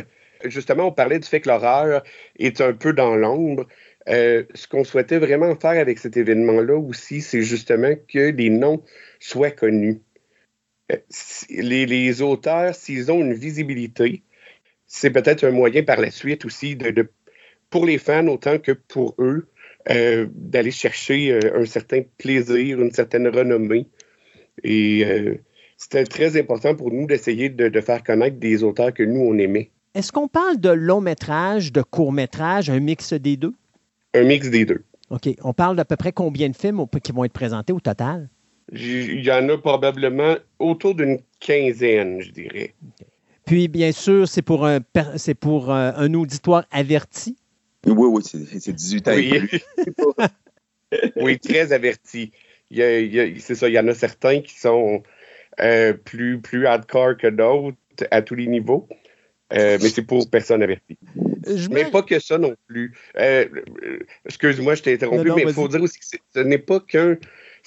[0.44, 2.04] Justement, on parlait du fait que l'horreur
[2.38, 3.66] est un peu dans l'ombre.
[4.08, 8.82] Euh, ce qu'on souhaitait vraiment faire avec cet événement-là aussi, c'est justement que les noms
[9.20, 10.00] soient connus.
[10.92, 10.96] Euh,
[11.50, 14.22] les, auteurs, s'ils ont une visibilité,
[14.86, 17.08] c'est peut-être un moyen par la suite aussi de,
[17.70, 19.48] pour les fans autant que pour eux
[19.90, 23.86] euh, d'aller chercher un certain plaisir, une certaine renommée.
[24.64, 25.04] Et
[25.76, 29.38] c'était très important pour nous d'essayer de, de, faire connaître des auteurs que nous, on
[29.38, 29.70] aimait.
[29.94, 33.54] Est-ce qu'on parle de long métrage, de court métrage, un mix des deux?
[34.14, 34.84] Un mix des deux.
[35.10, 35.28] OK.
[35.42, 38.28] On parle d'à peu près combien de films qui vont être présentés au total?
[38.72, 42.74] Il y en a probablement autour d'une quinzaine, je dirais.
[43.46, 44.80] Puis, bien sûr, c'est pour un,
[45.16, 47.36] c'est pour euh, un, auditoire averti?
[47.86, 49.12] Oui, oui, c'est 18 ans.
[49.14, 49.40] Oui.
[51.16, 52.30] oui, très averti.
[52.70, 55.02] C'est ça, il y en a certains qui sont
[55.60, 57.76] euh, plus, plus hardcore que d'autres
[58.10, 58.86] à tous les niveaux.
[59.54, 60.98] Euh, mais c'est pour personne avertie.
[61.70, 62.94] Mais pas que ça non plus.
[63.16, 63.46] Euh,
[64.26, 67.16] excuse-moi, je t'ai interrompu, mais il faut dire aussi que ce n'est pas qu'un.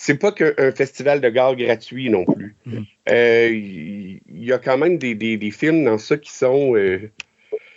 [0.03, 2.55] C'est pas qu'un festival de gare gratuit non plus.
[2.65, 2.79] Mm.
[3.09, 6.75] Euh, il y, a quand même des, des, films dans ça qui sont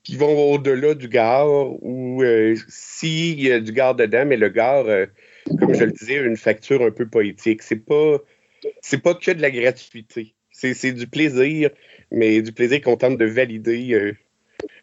[0.03, 1.49] qui vont au-delà du gare
[1.83, 2.23] ou
[2.69, 4.86] s'il y a du gare dedans, mais le gare,
[5.59, 7.62] comme je le disais, a une facture un peu poétique.
[7.62, 8.19] C'est pas
[8.81, 10.35] c'est pas que de la gratuité.
[10.51, 11.70] C'est du plaisir
[12.15, 14.17] mais du plaisir qu'on tente de valider euh,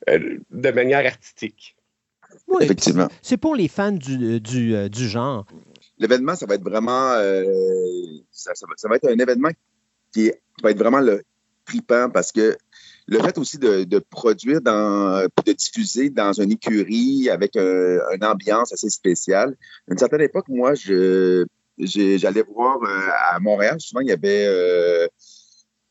[0.10, 1.76] euh, de manière artistique.
[2.62, 3.08] Effectivement.
[3.22, 5.46] C'est pour les fans du, du, euh, du genre.
[6.02, 7.14] L'événement, ça va être vraiment.
[8.32, 9.52] Ça, ça, va, être un événement
[10.12, 10.32] qui,
[10.64, 11.22] va être vraiment le
[11.66, 12.58] tripant parce que
[13.08, 18.90] le fait aussi de, produire, dans, de diffuser dans une écurie avec une ambiance assez
[18.90, 19.56] spéciale.
[19.88, 21.46] À une certaine époque, moi, je
[21.78, 22.80] j'allais voir
[23.32, 25.08] à Montréal, souvent, il y avait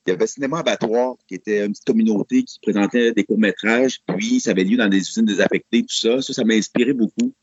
[0.07, 4.41] il y avait Cinéma Abattoir, qui était une petite communauté qui présentait des courts-métrages, puis
[4.41, 6.23] ça avait lieu dans des usines désaffectées, tout ça.
[6.23, 7.35] Ça, ça m'a inspiré beaucoup.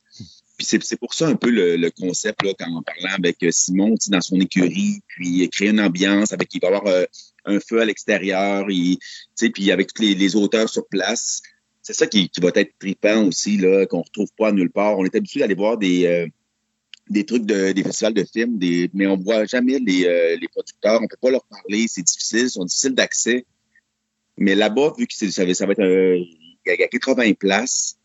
[0.58, 3.96] Puis c'est pour ça un peu le, concept, là, quand on parlait avec euh, Simon,
[4.08, 7.06] dans son écurie, puis créer une ambiance avec, il va y avoir euh,
[7.46, 11.42] un feu à l'extérieur, puis avec tous les, auteurs sur place.
[11.82, 14.98] C'est ça qui, va être trippant aussi, là, qu'on retrouve pas nulle part.
[14.98, 16.28] On est habitué d'aller voir des, euh,
[17.10, 20.48] des trucs de, des festivals de films, des, mais on voit jamais les, euh, les
[20.48, 23.46] producteurs, on peut pas leur parler, c'est difficile, ils sont difficiles d'accès.
[24.38, 27.97] Mais là-bas, vu que ça, ça va être un, il y a 80 places,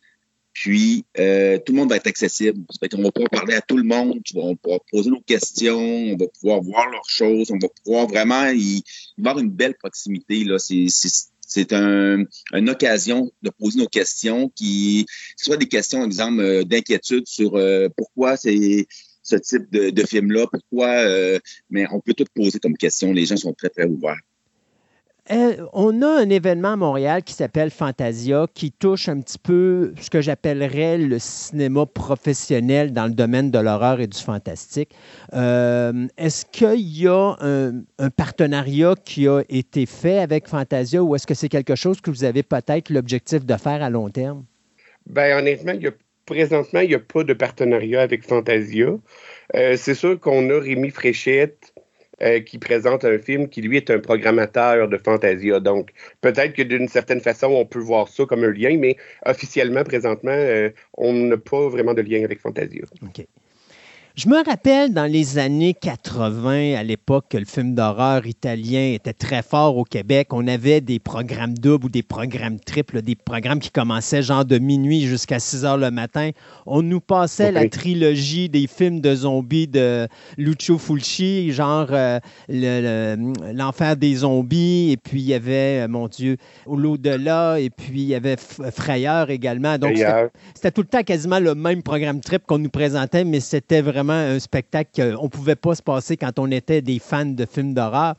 [0.52, 2.64] puis euh, tout le monde va être accessible.
[2.70, 5.20] Ça fait qu'on va pouvoir parler à tout le monde, on va pouvoir poser nos
[5.20, 8.82] questions, on va pouvoir voir leurs choses, on va pouvoir vraiment y,
[9.18, 10.44] avoir une belle proximité.
[10.44, 10.58] Là.
[10.58, 10.86] C'est,
[11.52, 15.06] c'est un, une occasion de poser nos questions, qui
[15.36, 18.86] soit des questions, exemple, euh, d'inquiétude sur euh, pourquoi c'est
[19.22, 21.38] ce type de, film-là, pourquoi, euh,
[21.70, 23.12] mais on peut tout poser comme question.
[23.12, 24.18] Les gens sont très, très ouverts.
[25.30, 29.94] Euh, on a un événement à Montréal qui s'appelle Fantasia, qui touche un petit peu
[30.00, 34.90] ce que j'appellerais le cinéma professionnel dans le domaine de l'horreur et du fantastique.
[35.32, 37.84] Euh, est-ce qu'il y a un,
[38.16, 42.24] partenariat qui a été fait avec Fantasia ou est-ce que c'est quelque chose que vous
[42.24, 44.44] avez peut-être l'objectif de faire à long terme?
[45.06, 45.72] Bien, honnêtement,
[46.26, 48.88] présentement, il n'y a pas de partenariat avec Fantasia.
[49.54, 51.72] Euh, c'est sûr qu'on a Rémi Fréchette
[52.20, 55.60] euh, qui présente un film qui, lui, est un programmateur de Fantasia.
[55.60, 59.82] Donc, peut-être que d'une certaine façon, on peut voir ça comme un lien, mais officiellement,
[59.82, 62.82] présentement, euh, on n'a pas vraiment de lien avec Fantasia.
[63.02, 63.26] OK.
[64.14, 69.14] Je me rappelle dans les années 80, à l'époque, que le film d'horreur italien était
[69.14, 70.34] très fort au Québec.
[70.34, 74.58] On avait des programmes doubles ou des programmes triples, des programmes qui commençaient genre de
[74.58, 76.28] minuit jusqu'à 6 heures le matin.
[76.66, 82.18] On nous passait la trilogie des films de zombies de Lucio Fulci, genre euh,
[82.50, 88.08] L'Enfer des zombies, et puis il y avait, euh, mon Dieu, L'au-delà, et puis il
[88.08, 89.78] y avait Frayeur également.
[89.78, 89.96] Donc
[90.54, 94.01] c'était tout le temps quasiment le même programme trip qu'on nous présentait, mais c'était vraiment
[94.10, 97.74] un spectacle qu'on ne pouvait pas se passer quand on était des fans de films
[97.74, 98.14] d'horreur.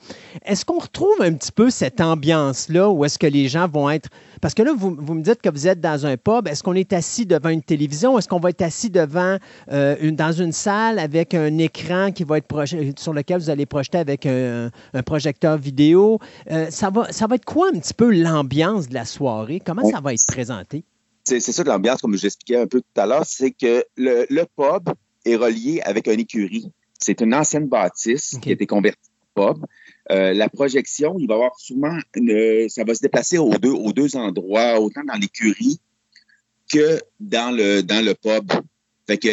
[0.45, 4.09] Est-ce qu'on retrouve un petit peu cette ambiance-là où est-ce que les gens vont être...
[4.41, 6.47] Parce que là, vous, me dites que vous êtes dans un pub.
[6.47, 8.17] Est-ce qu'on est assis devant une télévision?
[8.17, 9.37] Est-ce qu'on va être assis devant
[9.71, 12.47] euh, une, dans une salle avec un écran qui va être
[12.97, 14.69] sur lequel vous allez projeter avec un,
[15.05, 16.19] projecteur vidéo?
[16.51, 19.61] Euh, ça, va, ça va être quoi un petit peu l'ambiance de la soirée?
[19.65, 20.83] Comment ça va être présenté?
[21.25, 24.93] C'est ça l'ambiance, comme je l'expliquais un peu tout à l'heure, c'est que le pub,
[25.25, 26.71] est relié avec une écurie.
[26.99, 29.65] C'est une ancienne bâtisse qui a été convertie en pub.
[30.11, 33.71] Euh, la projection, il va y avoir souvent une, ça va se déplacer aux deux,
[33.71, 35.79] aux deux endroits, autant dans l'écurie
[36.71, 38.51] que dans le, dans le pub.
[39.07, 39.29] Fait que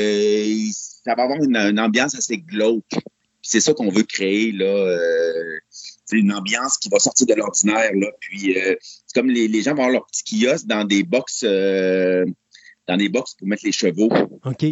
[1.05, 2.99] ça va avoir une, ambiance assez glauque.
[3.43, 4.67] C'est ça qu'on veut créer là.
[4.67, 8.09] Euh, c'est une ambiance qui va sortir de l'ordinaire là.
[8.21, 11.43] Puis euh, c'est comme les, les, gens vont avoir leur petit kiosque dans des box,
[11.45, 12.25] euh,
[12.87, 14.11] dans des box pour mettre les chevaux.
[14.45, 14.67] Ok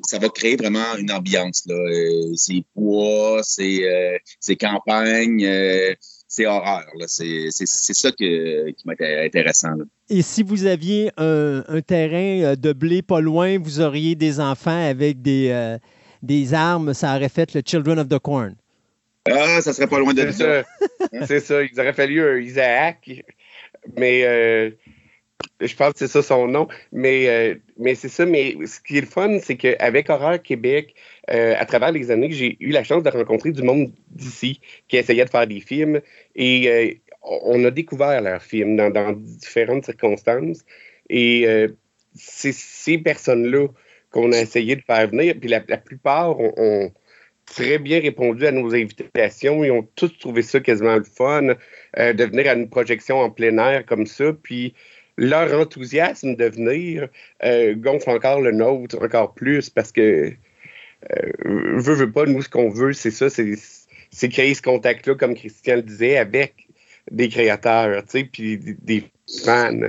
[0.00, 1.64] ça va créer vraiment une ambiance.
[1.68, 5.94] Euh, c'est bois, c'est euh, campagne, euh,
[6.28, 6.86] c'est horreur.
[7.06, 9.74] C'est ça que, qui m'a été intéressant.
[10.08, 15.22] Et si vous aviez un, terrain de blé pas loin, vous auriez des enfants avec
[15.22, 15.76] des,
[16.22, 18.54] des armes, ça aurait fait le Children of the Corn.
[19.30, 20.64] Ah, ça serait pas loin de ça.
[21.26, 21.62] c'est ça.
[21.62, 23.10] Il aurait fallu un Isaac.
[23.96, 24.76] Mais
[25.60, 26.68] je pense que c'est ça son nom.
[26.92, 28.26] Mais, euh, mais c'est ça.
[28.26, 30.94] Mais ce qui est le fun, c'est qu'avec Horreur Québec,
[31.30, 34.96] euh, à travers les années, j'ai eu la chance de rencontrer du monde d'ici qui
[34.96, 36.00] essayait de faire des films.
[36.36, 40.64] Et euh, on a découvert leurs films dans, différentes circonstances.
[41.10, 41.46] Et
[42.14, 43.68] c'est ces personnes-là
[44.10, 45.34] qu'on a essayé de faire venir.
[45.38, 46.92] Puis la, plupart ont,
[47.44, 49.64] très bien répondu à nos invitations.
[49.64, 51.42] Ils ont tous trouvé ça quasiment le fun
[51.96, 54.32] de venir à une projection en plein air comme ça.
[54.32, 54.74] Puis
[55.18, 57.08] leur enthousiasme de venir
[57.44, 60.32] euh, gonfle encore le nôtre encore plus parce que
[61.10, 61.32] euh,
[61.76, 65.76] veut, veut pas, nous, ce qu'on veut, c'est ça, c'est créer ce contact-là, comme Christian
[65.76, 66.54] le disait, avec
[67.10, 69.04] des créateurs, tu sais, puis des,
[69.44, 69.88] fans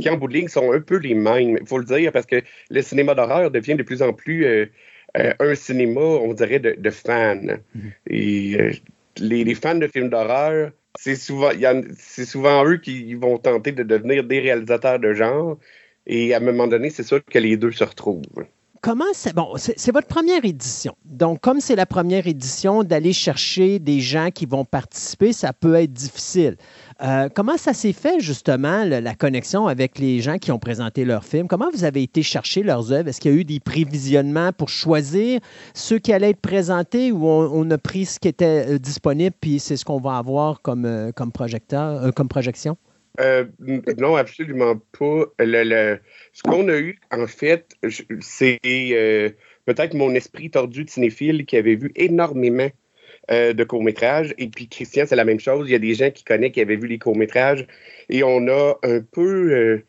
[0.00, 2.26] qui, en bout de ligne, sont un peu les mêmes, il faut le dire, parce
[2.26, 4.66] que le cinéma d'horreur devient de plus en plus euh,
[5.14, 7.36] un cinéma, on dirait, de, fans.
[7.36, 7.92] Mm-hmm.
[8.08, 8.70] Et
[9.18, 14.98] les, fans de films d'horreur c'est souvent, eux qui vont tenter de devenir des réalisateurs
[14.98, 15.58] de genre.
[16.06, 18.22] Et à un moment donné, c'est sûr que les deux se retrouvent.
[18.80, 20.96] Comment c'est bon, c'est votre première édition.
[21.04, 25.76] Donc, comme c'est la première édition, d'aller chercher des gens qui vont participer, ça peut
[25.76, 26.56] être difficile.
[27.00, 31.24] Euh, comment ça s'est fait, justement, la connexion avec les gens qui ont présenté leurs
[31.24, 31.48] films?
[31.48, 33.08] Comment vous avez été chercher leurs œuvres?
[33.08, 35.40] Est-ce qu'il y a eu des prévisionnements pour choisir
[35.74, 39.58] ceux qui allaient être présentés ou on, a pris ce qui était euh, disponible puis
[39.58, 41.12] c'est ce qu'on va avoir comme, euh,
[42.28, 42.76] projection?
[43.98, 45.24] non, absolument pas.
[45.38, 47.76] ce qu'on a eu, en fait,
[48.20, 48.58] c'est
[49.64, 52.68] peut-être mon esprit tordu de cinéphile qui avait vu énormément
[53.30, 54.34] euh, de courts-métrages.
[54.36, 55.68] Et puis Christian, c'est la même chose.
[55.68, 57.66] Il y a des gens qui connaissent, qui avaient vu les courts-métrages.
[58.08, 59.52] Et on a un peu.
[59.52, 59.84] Euh,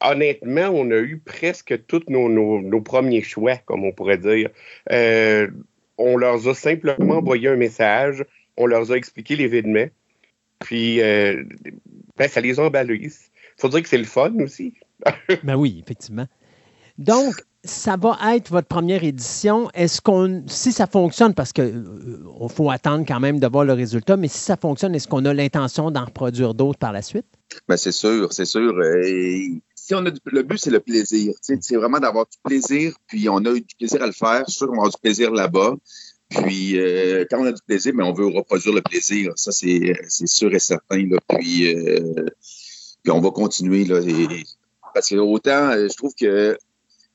[0.00, 4.50] honnêtement, on a eu presque tous nos, premiers choix, comme on pourrait dire.
[4.90, 5.48] Euh,
[5.96, 8.24] on leur a simplement envoyé un message,
[8.56, 9.86] on leur a expliqué l'événement,
[10.58, 13.00] puis ben, ça les a emballés.
[13.02, 13.10] Il
[13.58, 14.72] faut dire que c'est le fun aussi.
[15.44, 16.26] ben oui, effectivement.
[16.96, 19.70] Donc, ça va être votre première édition.
[19.74, 23.74] Est-ce qu'on, si ça fonctionne, parce qu'il euh, faut attendre quand même de voir le
[23.74, 27.26] résultat, mais si ça fonctionne, est-ce qu'on a l'intention d'en reproduire d'autres par la suite?
[27.68, 28.74] Ben c'est sûr, c'est sûr.
[28.78, 29.42] Euh,
[29.74, 31.34] si on a le but, c'est le plaisir.
[31.42, 34.48] C'est vraiment d'avoir du plaisir, puis on a eu du plaisir à le faire.
[34.48, 35.74] Sûr qu'on va avoir du plaisir là-bas.
[36.30, 39.32] Puis euh, quand on a du plaisir, mais ben, on veut reproduire le plaisir.
[39.34, 39.92] Ça, c'est
[40.26, 41.08] sûr et certain.
[41.40, 41.74] Puis,
[43.02, 43.84] puis on va continuer.
[43.84, 44.00] Là,
[44.94, 46.56] parce que autant, je trouve que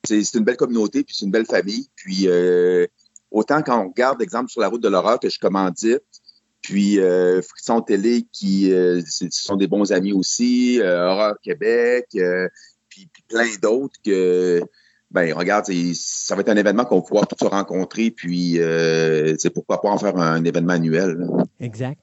[0.05, 1.87] c'est une belle communauté, puis c'est une belle famille.
[1.95, 2.85] Puis euh,
[3.31, 6.03] autant quand on regarde, exemple, sur la route de l'horreur que je commandite,
[6.65, 7.41] puis euh,
[7.85, 12.07] Télé qui euh, sont des bons amis aussi, euh, Horreur Québec,
[12.89, 14.61] puis, plein d'autres que
[15.11, 18.59] ben regarde, ça va être un événement qu'on va pouvoir tous se rencontrer, puis
[19.37, 21.27] c'est pourquoi pas en faire un, événement annuel.
[21.59, 21.99] Exact.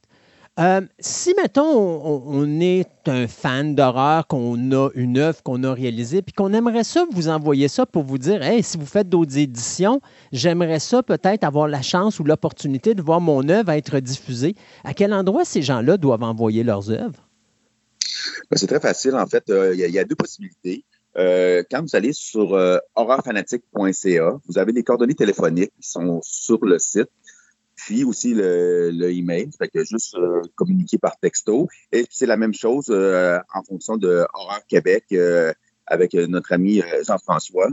[0.61, 6.21] Euh, si, mettons, on, est un fan d'horreur, qu'on a une œuvre qu'on a réalisée,
[6.21, 9.39] puis qu'on aimerait ça vous envoyer ça pour vous dire, hey, si vous faites d'autres
[9.39, 14.55] éditions, j'aimerais ça peut-être avoir la chance ou l'opportunité de voir mon œuvre être diffusée.
[14.85, 17.29] À quel endroit ces gens-là doivent envoyer leurs œuvres?
[18.51, 19.49] Ben, c'est très facile, en fait.
[19.49, 20.85] Euh, il y, a deux possibilités.
[21.17, 22.53] Euh, quand vous allez sur
[22.95, 27.09] horrorfanatique.ca, vous avez des coordonnées téléphoniques qui sont sur le site
[27.85, 31.69] puis aussi le, le email, fait que juste euh, communiquer par texto.
[31.91, 35.53] Et c'est la même chose euh, en fonction de Horreur Québec euh,
[35.87, 37.69] avec notre ami Jean-François.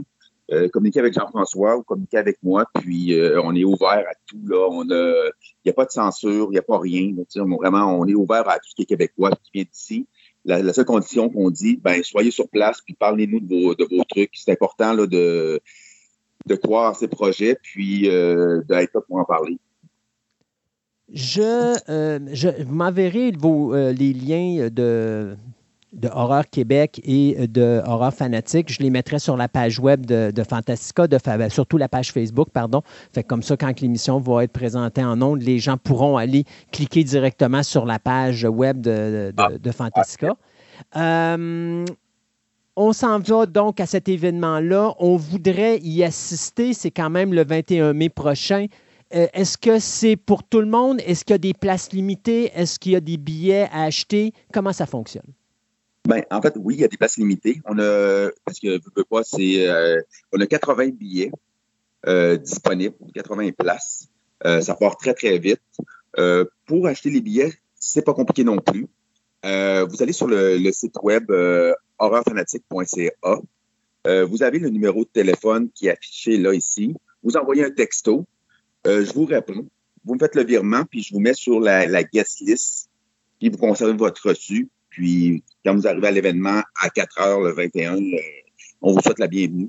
[0.72, 4.40] communiquer avec Jean-François ou communiquer avec moi, puis on est ouvert à tout.
[4.48, 5.32] Là, on il
[5.64, 7.14] n'y a pas de censure, il n'y a pas rien.
[7.60, 10.08] vraiment, on est ouvert à tout ce qui est québécois, qui vient d'ici.
[10.44, 14.02] La, seule condition qu'on dit, ben soyez sur place, puis parlez-nous de vos, de vos
[14.04, 14.32] trucs.
[14.34, 15.60] C'est important là, de
[16.46, 19.58] de croire ces projets, puis d'être là pour en parler.
[21.12, 25.36] Je, euh, je m'enverrez euh, les liens de,
[25.92, 28.72] de Horreur Québec et de Horreur Fanatique.
[28.72, 32.82] Je les mettrai sur la page web de, Fantastica, de, surtout la page Facebook, pardon.
[33.12, 37.02] Fait comme ça, quand l'émission va être présentée en ondes, les gens pourront aller cliquer
[37.02, 39.48] directement sur la page web de, ah.
[39.72, 40.34] Fantastica.
[40.96, 41.84] Euh,
[42.76, 44.94] on s'en va donc à cet événement-là.
[45.00, 46.72] On voudrait y assister.
[46.72, 48.66] C'est quand même le 21 mai prochain.
[49.14, 51.00] Euh, est-ce que c'est pour tout le monde?
[51.04, 52.52] Est-ce qu'il y a des places limitées?
[52.54, 54.32] Est-ce qu'il y a des billets à acheter?
[54.52, 55.26] Comment ça fonctionne?
[56.06, 57.60] Ben, en fait, oui, il y a des places limitées.
[57.64, 60.00] On a, parce que veux pas, c'est, euh,
[60.32, 61.32] on a 80 billets
[62.06, 64.08] euh, disponibles, 80 places.
[64.44, 65.60] ça part très, très vite.
[66.66, 68.86] pour acheter les billets, c'est pas compliqué non plus.
[69.42, 71.30] vous allez sur le, site web
[71.98, 73.12] horrorfanatique.ca.
[74.24, 76.94] vous avez le numéro de téléphone qui est affiché là, ici.
[77.22, 78.24] Vous envoyez un texto
[78.86, 79.66] euh, je vous réponds.
[80.04, 82.88] Vous me faites le virement, puis je vous mets sur la, guest list,
[83.38, 84.68] puis vous conservez votre reçu.
[84.88, 88.16] Puis, quand vous arrivez à l'événement à 4 heures le 21, euh,
[88.82, 89.68] on vous souhaite la bienvenue.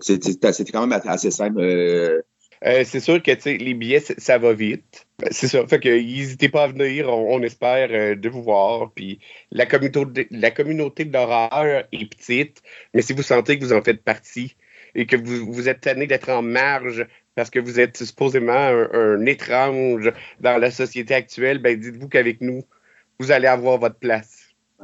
[0.00, 1.60] C'est quand même assez simple.
[1.60, 2.22] Euh.
[2.62, 5.06] c'est sûr que les billets, ça va vite.
[5.30, 5.66] C'est ça.
[5.66, 7.08] Fait que n'hésitez pas à venir.
[7.08, 8.92] On, espère de vous voir.
[8.94, 9.18] Puis
[9.50, 12.62] la communauté, la communauté de l'horreur est petite,
[12.94, 14.56] mais si vous sentez que vous en faites partie
[14.94, 18.52] et que vous, vous êtes tanné d'être en marge parce que vous êtes supposément
[18.92, 22.62] un, étrange dans la société actuelle, ben dites-vous qu'avec nous,
[23.18, 24.38] vous allez avoir votre place.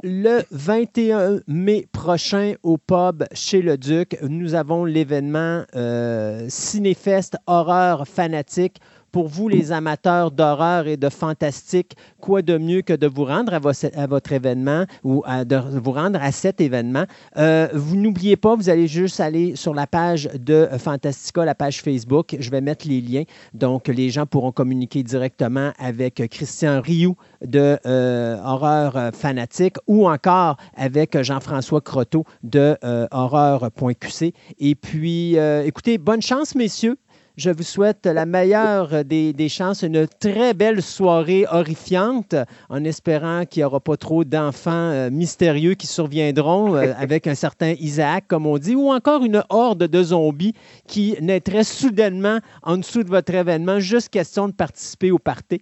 [0.04, 8.06] Le 21 mai prochain au pub chez le Duc, nous avons l'événement euh, Cinéfest Horreur
[8.06, 8.78] Fanatique
[9.12, 13.54] pour vous, les amateurs d'horreur et de fantastique, quoi de mieux que de vous rendre
[13.54, 17.04] à, votre événement ou de vous rendre à cet événement?
[17.36, 21.80] Euh, vous n'oubliez pas, vous allez juste aller sur la page de Fantastica, la page
[21.82, 22.36] Facebook.
[22.38, 23.24] Je vais mettre les liens.
[23.54, 30.56] Donc, les gens pourront communiquer directement avec Christian Rioux de euh, Horreur Fanatique ou encore
[30.76, 34.34] avec Jean-François Croteau de euh, Horreur.qc.
[34.58, 36.96] Et puis, écoutez, bonne chance, messieurs.
[37.38, 42.34] Je vous souhaite la meilleure des, chances, une très belle soirée horrifiante,
[42.68, 47.36] en espérant qu'il n'y aura pas trop d'enfants euh, mystérieux qui surviendront euh, avec un
[47.36, 50.52] certain Isaac, comme on dit, ou encore une horde de zombies
[50.88, 55.60] qui naîtrait soudainement en dessous de votre événement, juste question de participer au party.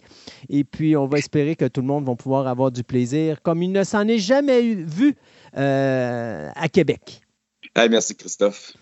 [0.49, 3.61] Et puis, on va espérer que tout le monde va pouvoir avoir du plaisir, comme
[3.61, 5.13] il ne s'en est jamais vu
[5.55, 7.21] euh, à Québec.
[7.75, 8.73] merci, Christophe.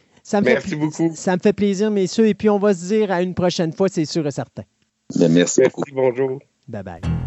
[0.42, 1.12] Merci beaucoup.
[1.16, 2.28] Ça me fait plaisir, messieurs.
[2.28, 4.64] Et puis, on va se dire à une prochaine fois, c'est sûr et certain.
[5.18, 5.92] Ben, merci, merci beaucoup.
[5.94, 6.40] Bonjour.
[6.68, 7.25] Bye bye.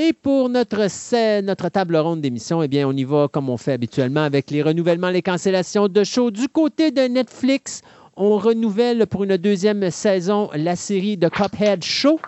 [0.00, 3.72] Et pour notre, notre table ronde d'émission, eh bien, on y va comme on fait
[3.72, 6.30] habituellement avec les renouvellements, les cancellations de shows.
[6.30, 7.82] Du côté de Netflix,
[8.16, 12.20] on renouvelle pour une deuxième saison la série de Cuphead Show.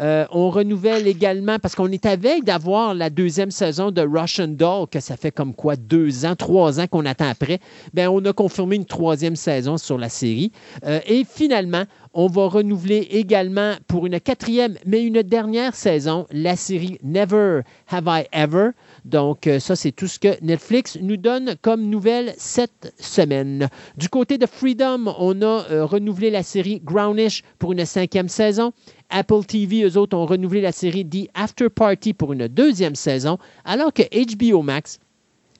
[0.00, 4.88] Euh, on renouvelle également, parce qu'on est à d'avoir la deuxième saison de Russian Doll,
[4.88, 7.60] que ça fait comme quoi deux ans, trois ans qu'on attend après.
[7.94, 10.50] Bien, on a confirmé une troisième saison sur la série.
[10.84, 16.56] Euh, et finalement, on va renouveler également pour une quatrième, mais une dernière saison, la
[16.56, 18.70] série Never Have I Ever.
[19.04, 23.68] Donc, euh, ça, c'est tout ce que Netflix nous donne comme nouvelle cette semaine.
[23.96, 28.72] Du côté de Freedom, on a renouvelé la série Groundish pour une cinquième saison.
[29.10, 33.38] Apple TV, eux autres, ont renouvelé la série The After Party pour une deuxième saison,
[33.64, 34.98] alors que HBO Max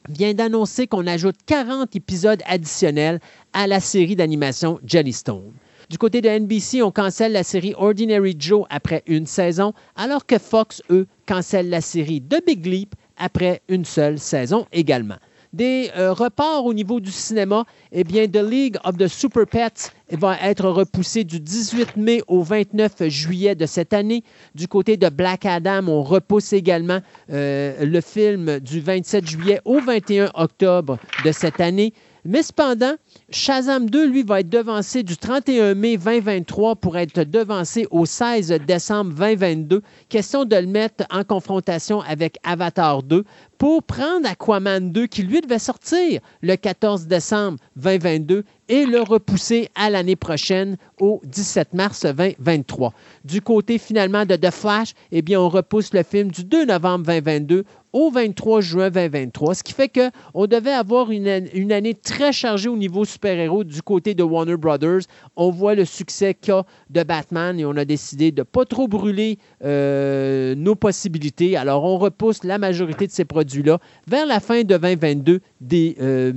[0.09, 3.21] vient d'annoncer qu'on ajoute 40 épisodes additionnels
[3.53, 5.53] à la série d'animation Jellystone.
[5.89, 10.39] Du côté de NBC, on cancelle la série Ordinary Joe après une saison, alors que
[10.39, 15.17] Fox, eux, cancelle la série The Big Leap après une seule saison également
[15.53, 19.93] des euh, reports au niveau du cinéma, eh bien, The League of the Super Pets
[20.11, 24.25] va être repoussé du 18 mai au 29 juillet de cette année.
[24.55, 29.81] Du côté de Black Adam, on repousse également euh, le film du 27 juillet au
[29.81, 31.93] 21 octobre de cette année.
[32.25, 32.95] Mais cependant,
[33.31, 38.49] Shazam 2, lui, va être devancé du 31 mai 2023 pour être devancé au 16
[38.67, 39.83] décembre 2022.
[40.09, 43.25] Question de le mettre en confrontation avec Avatar 2
[43.59, 49.69] pour prendre Aquaman 2 qui, lui, devait sortir le 14 décembre 2022 et le repousser
[49.75, 52.93] à l'année prochaine au 17 mars 2023.
[53.25, 57.07] Du côté finalement de The Flash, eh bien, on repousse le film du 2 novembre
[57.07, 61.29] 2022 au 23 juin 2023, ce qui fait qu'on devait avoir une,
[61.73, 65.03] année très chargée au niveau super-héros du côté de Warner Brothers.
[65.37, 68.89] On voit le succès qu'a de Batman et on a décidé de ne pas trop
[68.89, 71.57] brûler euh, nos possibilités.
[71.57, 76.33] Alors, on repousse la majorité de ces produits-là vers la fin de 2022, des euh,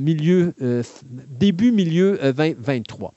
[0.61, 0.83] euh,
[1.29, 3.13] début milieu 2023.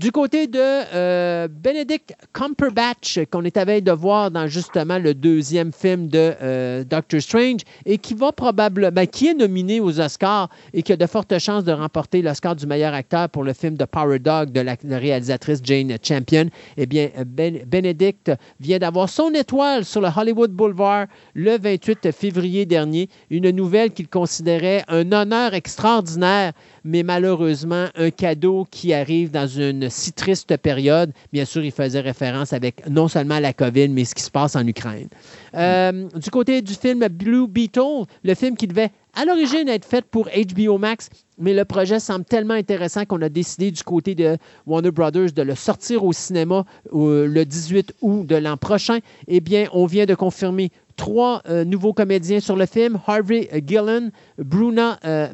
[0.00, 5.12] Du côté de euh, Benedict Cumberbatch, qu'on est à veille de voir dans justement le
[5.12, 10.00] deuxième film de euh, Doctor Strange, et qui va probablement, ben, qui est nominé aux
[10.00, 13.52] Oscars et qui a de fortes chances de remporter l'Oscar du meilleur acteur pour le
[13.52, 16.48] film de Power Dog de la, réalisatrice Jane Champion.
[16.78, 22.64] Eh bien, ben, Benedict vient d'avoir son étoile sur le Hollywood Boulevard le 28 février
[22.64, 26.54] dernier, une nouvelle qu'il considérait un honneur extraordinaire
[26.84, 31.12] mais malheureusement, un cadeau qui arrive dans une si triste période.
[31.32, 34.56] Bien sûr, il faisait référence avec non seulement la COVID, mais ce qui se passe
[34.56, 35.08] en Ukraine.
[35.54, 40.04] Euh, du côté du film Blue Beetle, le film qui devait à l'origine être fait
[40.04, 44.36] pour HBO Max, mais le projet semble tellement intéressant qu'on a décidé du côté de
[44.66, 48.98] Warner Brothers de le sortir au cinéma euh, le 18 août de l'an prochain.
[49.26, 54.12] Eh bien, on vient de confirmer trois euh, nouveaux comédiens sur le film, Harvey Gillen,
[54.38, 55.28] Bruna euh,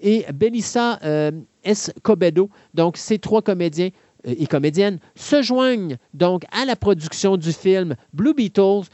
[0.00, 0.98] et Belissa
[1.66, 2.50] euh, Escobedo.
[2.74, 3.90] Donc, ces trois comédiens
[4.26, 8.88] euh, et comédiennes se joignent donc à la production du film Blue Beatles,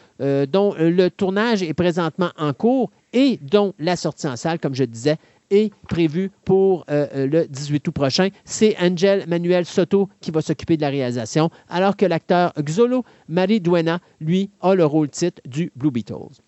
[0.48, 4.84] dont le tournage est présentement en cours et dont la sortie en salle, comme je
[4.84, 5.16] disais,
[5.50, 8.28] est prévu pour euh, euh, le 18 août prochain.
[8.44, 14.00] C'est Angel Manuel Soto qui va s'occuper de la réalisation, alors que l'acteur Xolo Mariduena,
[14.20, 16.40] lui, a le rôle titre du Blue Beatles.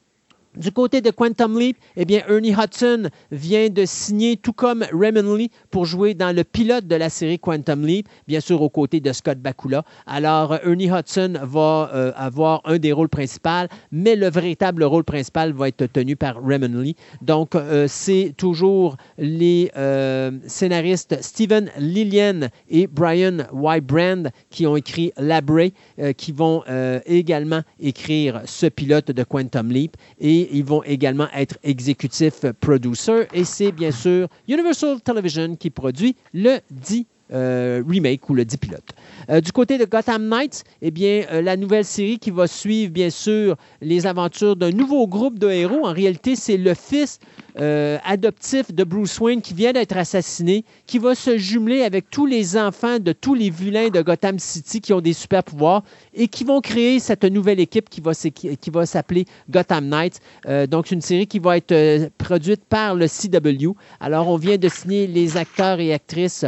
[0.55, 5.35] Du côté de Quantum Leap, eh bien, Ernie Hudson vient de signer, tout comme Raymond
[5.35, 9.01] Lee, pour jouer dans le pilote de la série Quantum Leap, bien sûr aux côtés
[9.01, 9.83] de Scott Bakula.
[10.07, 15.55] Alors, Ernie Hudson va euh, avoir un des rôles principaux, mais le véritable rôle principal
[15.55, 16.97] va être tenu par Raymond Lee.
[17.23, 25.13] Donc, euh, c'est toujours les euh, scénaristes Steven Lillian et Brian Wybrand qui ont écrit
[25.17, 25.73] Labré,
[26.17, 26.63] qui vont
[27.07, 29.97] également écrire ce pilote de Quantum Leap.
[30.21, 33.27] Et ils vont également être exécutifs producers.
[33.33, 38.59] Et c'est bien sûr Universal Television qui produit le dit euh, remake ou le dit
[38.59, 38.91] pilote.
[39.31, 42.93] Euh, du côté de Gotham Knights, eh bien, euh, la nouvelle série qui va suivre,
[42.93, 45.87] bien sûr, les aventures d'un nouveau groupe de héros.
[45.87, 47.21] En réalité, c'est le fils
[47.59, 52.25] euh, adoptif de Bruce Wayne qui vient d'être assassiné, qui va se jumeler avec tous
[52.25, 55.83] les enfants de tous les vilains de Gotham City qui ont des super pouvoirs
[56.15, 60.21] et qui vont créer cette nouvelle équipe qui va, s'appeler Gotham Knights.
[60.47, 63.73] Euh, donc, une série qui va être euh, produite par le CW.
[64.01, 66.47] Alors, on vient de signer les acteurs et actrices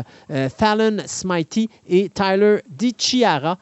[0.57, 3.59] Fallon Smitey et Tyler DiChiara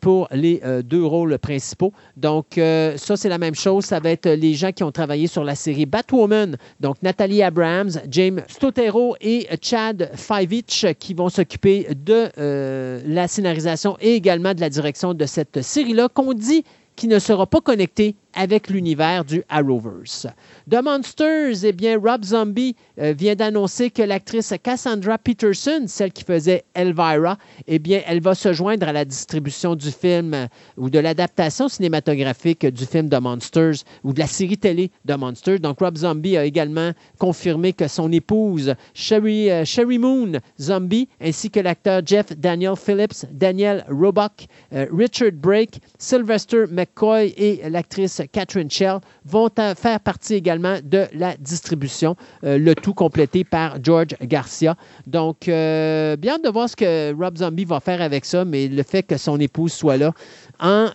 [0.00, 1.92] pour les deux rôles principaux.
[2.16, 3.84] Donc, ça, c'est la même chose.
[3.84, 7.90] Ça va être les gens qui ont travaillé sur la série Batwoman donc Nathalie Abrams,
[8.10, 14.60] James Stotero et Chad Fivich qui vont s'occuper de euh, la scénarisation et également de
[14.60, 16.64] la direction de cette série-là qu'on dit
[16.96, 20.26] qui ne sera pas connectée avec l'univers du Arrowverse.
[20.70, 26.24] The Monsters, eh bien, Rob Zombie euh, vient d'annoncer que l'actrice Cassandra Peterson, celle qui
[26.24, 27.36] faisait Elvira,
[27.66, 30.46] eh bien, elle va se joindre à la distribution du film euh,
[30.76, 35.60] ou de l'adaptation cinématographique du film The Monsters ou de la série télé The Monsters.
[35.60, 39.64] Donc, Rob Zombie a également confirmé que son épouse, Sherry, euh,
[39.98, 47.68] Moon Zombie, ainsi que l'acteur Jeff Daniel Phillips, Daniel Roebuck, Richard Brake, Sylvester McCoy et
[47.68, 54.16] l'actrice Catherine Shell vont faire partie également de la distribution, le tout complété par George
[54.22, 54.76] Garcia.
[55.06, 59.02] Donc, bien de voir ce que Rob Zombie va faire avec ça, mais le fait
[59.02, 60.12] que son épouse soit là
[60.60, 60.90] en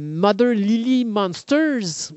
[0.00, 2.12] Mother Lily Monsters,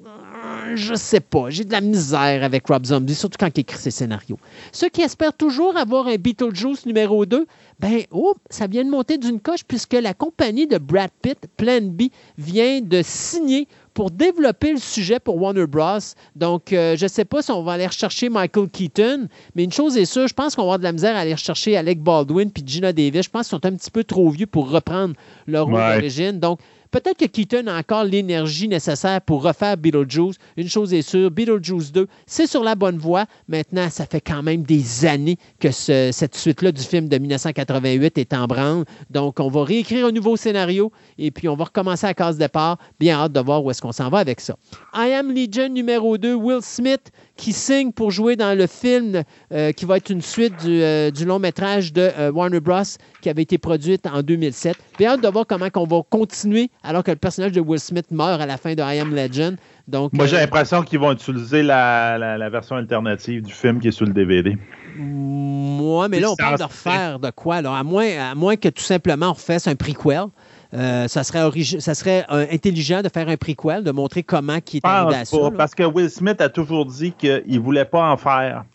[0.75, 1.49] je sais pas.
[1.49, 4.37] J'ai de la misère avec Rob Zombie, surtout quand il écrit ses scénarios.
[4.71, 7.45] Ceux qui espèrent toujours avoir un Beetlejuice numéro 2,
[7.79, 11.81] ben, oh, ça vient de monter d'une coche puisque la compagnie de Brad Pitt, Plan
[11.81, 12.03] B,
[12.37, 15.99] vient de signer pour développer le sujet pour Warner Bros.
[16.35, 19.71] Donc, euh, je ne sais pas si on va aller rechercher Michael Keaton, mais une
[19.71, 22.01] chose est sûre, je pense qu'on va avoir de la misère à aller rechercher Alec
[22.01, 23.25] Baldwin puis Gina Davis.
[23.25, 25.15] Je pense qu'ils sont un petit peu trop vieux pour reprendre
[25.47, 26.39] leur rôle d'origine.
[26.39, 26.59] Donc,
[26.91, 30.35] Peut-être que Keaton a encore l'énergie nécessaire pour refaire Beetlejuice.
[30.57, 33.25] Une chose est sûre, Beetlejuice 2, c'est sur la bonne voie.
[33.47, 38.33] Maintenant, ça fait quand même des années que cette suite-là du film de 1988 est
[38.33, 38.83] en branle.
[39.09, 42.77] Donc, on va réécrire un nouveau scénario et puis on va recommencer à case départ.
[42.99, 44.57] Bien hâte de voir où est-ce qu'on s'en va avec ça.
[44.93, 47.11] I Am Legion numéro 2, Will Smith
[47.41, 51.09] qui signe pour jouer dans le film euh, qui va être une suite du, euh,
[51.25, 52.83] long métrage de euh, Warner Bros.
[53.19, 54.77] qui avait été produite en 2007.
[54.99, 58.05] Bien hâte de voir comment on va continuer alors que le personnage de Will Smith
[58.11, 59.57] meurt à la fin de I Am Legend.
[59.87, 64.05] Donc, Moi, j'ai l'impression qu'ils vont utiliser la, version alternative du film qui est sur
[64.05, 64.55] le DVD.
[64.95, 67.55] Moi, mais là, on parle de refaire de quoi?
[67.55, 70.27] À, moins, à moins que tout simplement on refasse un prequel.
[70.73, 74.77] Euh, ça serait, ça serait euh, intelligent de faire un prequel, de montrer comment qui
[74.77, 75.51] est arrivé à ça.
[75.57, 78.65] Parce que Will Smith a toujours dit qu'il ne voulait pas en faire.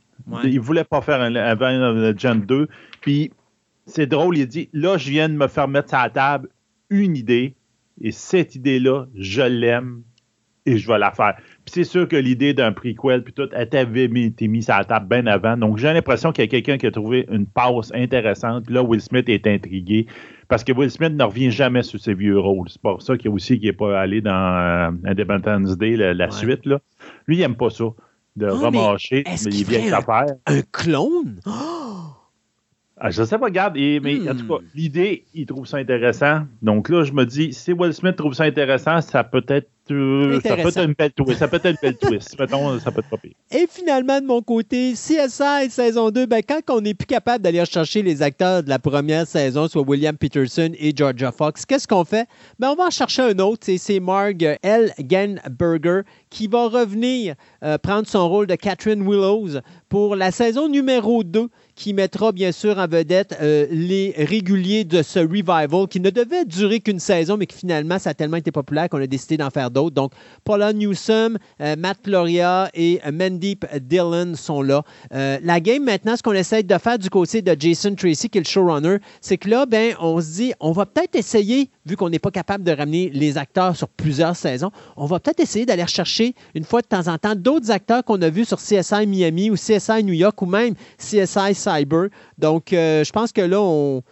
[0.45, 2.69] Il ne voulait pas faire un, un Gen 2.
[3.01, 3.31] Puis
[3.87, 6.49] c'est drôle, il dit là, je viens de me faire mettre sur la table
[6.91, 7.55] une idée,
[8.01, 10.03] et cette idée-là, je l'aime
[10.67, 11.37] et je vais la faire.
[11.67, 14.85] Puis c'est sûr que l'idée d'un prequel, puis tout, elle avait été mise à la
[14.85, 15.57] table bien avant.
[15.57, 18.71] Donc j'ai l'impression qu'il y a quelqu'un qui a trouvé une pause intéressante.
[18.71, 20.07] Là, Will Smith est intrigué.
[20.47, 22.69] Parce que Will Smith ne revient jamais sur ses vieux rôles.
[22.69, 26.65] C'est pour ça qu'il aussi qui n'est pas allé dans euh, Independence Day, la, suite.
[26.67, 26.79] Là.
[27.27, 27.87] Lui, il n'aime pas ça.
[28.37, 30.27] De oh, mais, il vient faire.
[30.47, 31.41] Un clone?
[32.99, 34.69] Ah, je sais pas, regarde, mais en tout cas, hmm.
[34.75, 36.45] l'idée, il trouve ça intéressant.
[36.63, 40.41] Donc là, je me dis, si Will Smith trouve ça intéressant, ça peut être euh,
[40.41, 41.39] ça peut être une belle twist.
[41.39, 42.37] Ça peut être une belle twist.
[42.39, 43.33] Mettons, ça peut être pas pire.
[43.51, 47.65] Et finalement, de mon côté, CSI saison 2, ben, quand on n'est plus capable d'aller
[47.65, 52.05] chercher les acteurs de la première saison, soit William Peterson et Georgia Fox, qu'est-ce qu'on
[52.05, 52.29] fait?
[52.59, 53.67] Ben, on va en chercher un autre.
[53.77, 54.93] C'est Marg L.
[55.01, 61.25] Ganberger qui va revenir euh, prendre son rôle de Catherine Willows pour la saison numéro
[61.25, 66.11] 2 qui mettra bien sûr en vedette euh, les réguliers de ce revival qui ne
[66.11, 69.37] devait durer qu'une saison, mais qui finalement, ça a tellement été populaire qu'on a décidé
[69.37, 70.13] d'en faire Donc,
[70.45, 74.83] Paula Newsom, euh, Matt Gloria et euh, Mandeep Dillon sont là.
[75.11, 78.41] la game maintenant, ce qu'on essaie de faire du côté de Jason Tracy, qui est
[78.41, 82.11] le showrunner, c'est que là, ben, on se dit, on va peut-être essayer, vu qu'on
[82.11, 85.87] n'est pas capable de ramener les acteurs sur plusieurs saisons, on va peut-être essayer d'aller
[85.87, 89.51] chercher une fois de temps en temps d'autres acteurs qu'on a vus sur CSI Miami
[89.51, 92.09] ou CSI New York ou même CSI Cyber.
[92.39, 94.03] Donc, euh, je pense que là, on,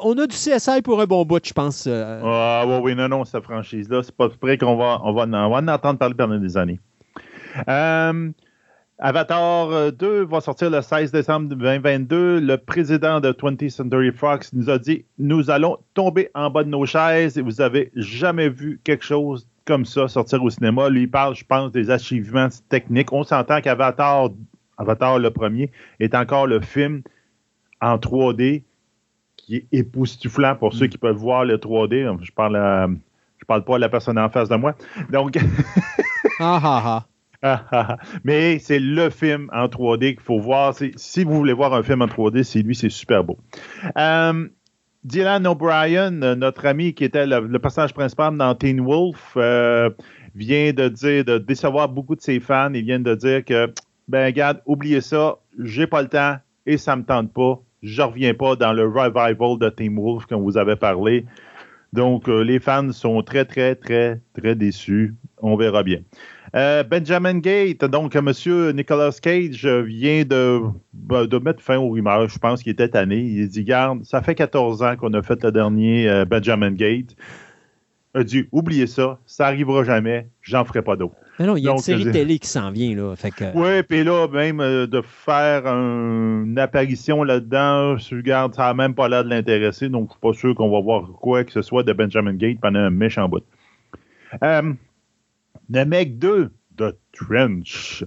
[0.00, 1.86] on a du CSI pour un bon bout, je pense.
[1.86, 2.20] Euh.
[2.24, 5.68] Ah oui, oui, non, non, cette franchise-là, c'est pas près qu'on va, on va, en,
[5.68, 6.80] entendre parler pendant des années.
[7.68, 8.30] Euh,
[8.98, 12.40] Avatar 2 va sortir le 16 décembre 2022.
[12.40, 16.68] Le président de 20th Century Fox nous a dit Nous allons tomber en bas de
[16.68, 20.88] nos chaises et vous avez jamais vu quelque chose comme ça sortir au cinéma.
[20.88, 23.12] Lui, il parle, je pense, des achievements techniques.
[23.12, 24.30] On s'entend qu'Avatar
[24.78, 27.02] Avatar le premier, est encore le film
[27.80, 28.62] en 3D
[29.48, 30.88] qui est époustouflant pour ceux mm.
[30.90, 32.18] qui peuvent voir le 3D.
[32.22, 32.98] Je parle,
[33.38, 34.74] je parle pas à la personne en face de moi.
[35.10, 35.38] Donc.
[36.38, 37.02] ah,
[37.42, 37.96] ah, ah.
[38.24, 40.74] Mais c'est le film en 3D qu'il faut voir.
[40.74, 43.38] Si vous voulez voir un film en 3D, c'est lui, c'est super beau.
[43.96, 44.48] Euh,
[45.04, 49.88] Dylan O'Brien, notre ami qui était le, personnage principal dans Teen Wolf, euh,
[50.34, 52.74] vient de dire, de décevoir beaucoup de ses fans.
[52.74, 53.72] Il vient de dire que
[54.08, 56.36] ben regarde, oubliez ça, j'ai pas le temps
[56.66, 57.62] et ça me tente pas.
[57.82, 61.24] Je reviens pas dans le revival de Team Wolf comme vous avez parlé.
[61.92, 65.14] Donc, euh, les fans sont très, très, très, très déçus.
[65.38, 66.00] On verra bien.
[66.56, 68.32] Euh, Benjamin Gate, donc M.
[68.74, 70.60] Nicolas Cage vient de,
[70.92, 72.28] ben, de mettre fin aux rumeurs.
[72.28, 73.18] Je pense qu'il était tanné.
[73.18, 77.14] Il dit Garde, ça fait 14 ans qu'on a fait le dernier euh, Benjamin Gate.
[78.14, 81.16] Il a dit Oubliez ça, ça arrivera jamais, j'en ferai pas d'autres.
[81.38, 82.96] Mais non, il y a une série euh, télé qui s'en vient.
[82.96, 83.14] Là,
[83.54, 88.94] Oui, puis là, même euh, de faire une apparition là-dedans, je regarde, ça n'a même
[88.94, 91.62] pas l'air de l'intéresser, donc je suis pas sûr qu'on va voir quoi que ce
[91.62, 93.44] soit de Benjamin Gate pendant un méchant bout.
[94.42, 94.72] Euh,
[95.70, 98.04] le mec 2 de Trench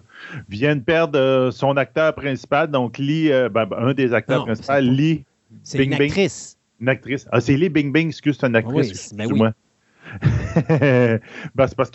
[0.50, 5.24] vient de perdre son acteur principal, donc Lee, ben, ben, un des acteurs principaux, Lee.
[5.64, 6.58] C'est une actrice.
[6.80, 7.28] Une actrice.
[7.32, 9.14] Ah, c'est Lee Bing Bing, excuse, c'est une actrice.
[9.18, 9.50] Oui, ben oui.
[11.56, 11.92] ben, c'est parce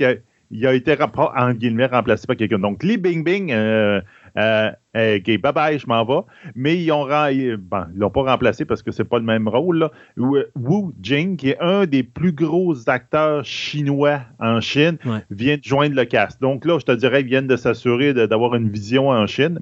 [0.48, 2.58] qu'il a été, en guillemets, remplacé par quelqu'un.
[2.58, 4.00] Donc, Lee Bing Bing, euh,
[4.36, 6.20] euh, OK, bye bye, je m'en vais.
[6.54, 9.90] Mais ils ont l'ont pas remplacé parce que c'est pas le même rôle.
[10.16, 14.98] Wu Jing, qui est un des plus gros acteurs chinois en Chine,
[15.30, 16.40] vient de joindre le cast.
[16.40, 19.60] Donc là, je te dirais, ils viennent de s'assurer d'avoir une vision en Chine.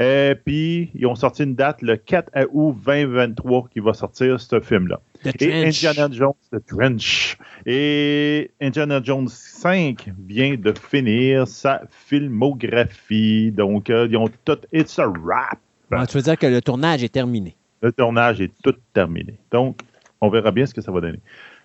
[0.00, 4.60] Euh, puis ils ont sorti une date le 4 août 2023 qui va sortir ce
[4.60, 5.00] film-là.
[5.40, 7.38] Et Indiana Jones, The Trench.
[7.66, 13.52] Et Indiana Jones 5 vient de finir sa filmographie.
[13.52, 14.58] Donc, euh, ils ont tout.
[14.72, 15.58] It's a wrap.
[15.90, 17.56] Ah, tu veux dire que le tournage est terminé?
[17.82, 19.38] Le tournage est tout terminé.
[19.50, 19.80] Donc,
[20.20, 21.20] on verra bien ce que ça va donner.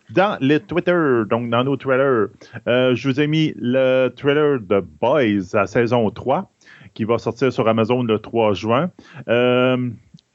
[0.09, 2.29] Dans les Twitter, donc dans nos trailers,
[2.67, 6.51] euh, je vous ai mis le trailer de Boys à saison 3
[6.93, 8.91] qui va sortir sur Amazon le 3 juin.
[9.27, 9.89] Euh,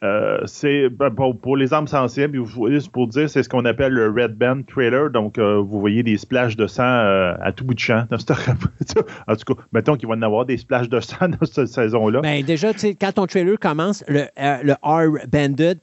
[0.05, 4.11] euh, c'est ben, pour, les âmes sensibles, juste pour dire, c'est ce qu'on appelle le
[4.11, 5.11] Red Band Trailer.
[5.11, 8.05] Donc, euh, vous voyez des splashes de sang euh, à tout bout de champ.
[8.13, 11.69] en tout cas, mettons qu'il va y en avoir des splashes de sang dans cette
[11.69, 12.21] saison-là.
[12.21, 15.79] Ben, déjà, quand ton trailer commence, le, le R Banded,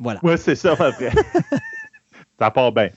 [0.00, 0.18] voilà.
[0.24, 1.10] Oui, c'est ça, après.
[2.40, 2.88] ça part bien.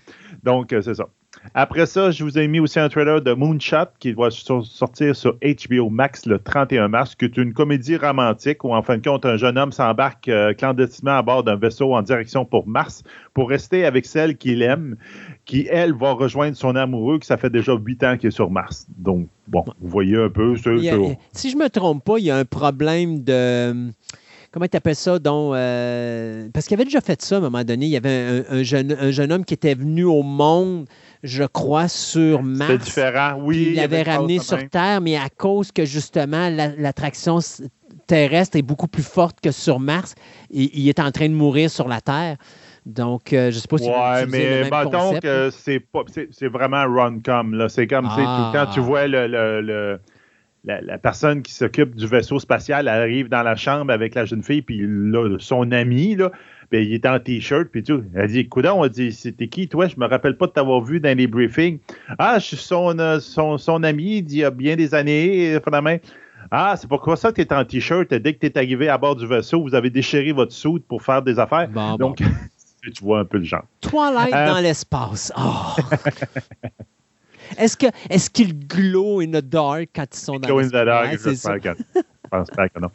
[0.43, 1.05] Donc, c'est ça.
[1.53, 5.37] Après ça, je vous ai mis aussi un trailer de Moonshot qui va sortir sur
[5.41, 9.25] HBO Max le 31 mars, qui est une comédie romantique où, en fin de compte,
[9.25, 13.03] un jeune homme s'embarque euh, clandestinement à bord d'un vaisseau en direction pour Mars
[13.33, 14.97] pour rester avec celle qu'il aime,
[15.45, 18.51] qui, elle, va rejoindre son amoureux, qui ça fait déjà huit ans qu'il est sur
[18.51, 18.85] Mars.
[18.97, 20.55] Donc, bon, vous voyez un peu.
[21.31, 23.91] si je me trompe pas, il y a un problème de
[24.51, 27.63] comment tu appelles ça, donc, euh, parce qu'il avait déjà fait ça à un moment
[27.63, 27.85] donné.
[27.85, 30.87] Il y avait un, jeune, un jeune homme qui était venu au monde
[31.23, 32.71] je crois, sur Mars.
[32.71, 33.67] C'est différent, oui.
[33.69, 37.39] Il l'avait ramené sur Terre, mais à cause que justement l'attraction
[38.07, 40.15] terrestre est beaucoup plus forte que sur Mars,
[40.49, 42.37] il est en train de mourir sur la Terre.
[42.85, 46.83] Donc, euh, je ne sais pas si ouais, mais mettons que c'est pas c'est vraiment
[46.87, 47.67] run-com.
[47.69, 48.51] C'est comme ah.
[48.53, 49.99] quand tu vois le,
[50.63, 54.63] la, personne qui s'occupe du vaisseau spatial arrive dans la chambre avec la jeune fille,
[54.63, 54.83] puis
[55.39, 56.31] son ami, là,
[56.71, 58.03] puis il est en t-shirt, puis tout.
[58.15, 59.87] Elle dit, coudon, on dit, c'était qui, toi?
[59.87, 61.79] Je me rappelle pas de t'avoir vu dans les briefings.
[62.17, 65.97] Ah, je suis son, euh, son, son ami d'il y a bien des années, finalement.
[66.49, 68.13] Ah, c'est pourquoi ça que tu es en t-shirt.
[68.13, 71.03] Dès que tu es arrivé à bord du vaisseau, vous avez déchiré votre soude pour
[71.03, 71.69] faire des affaires.
[71.99, 72.17] Donc,
[72.81, 73.65] tu vois un peu le genre.
[73.81, 75.31] Twilight euh, dans l'espace.
[75.37, 75.75] Oh.
[77.57, 80.71] est-ce que est-ce qu'il glow in the dark quand ils sont dans l'espace?
[80.71, 81.77] Glow in the dark,
[82.29, 82.89] pense pas que non.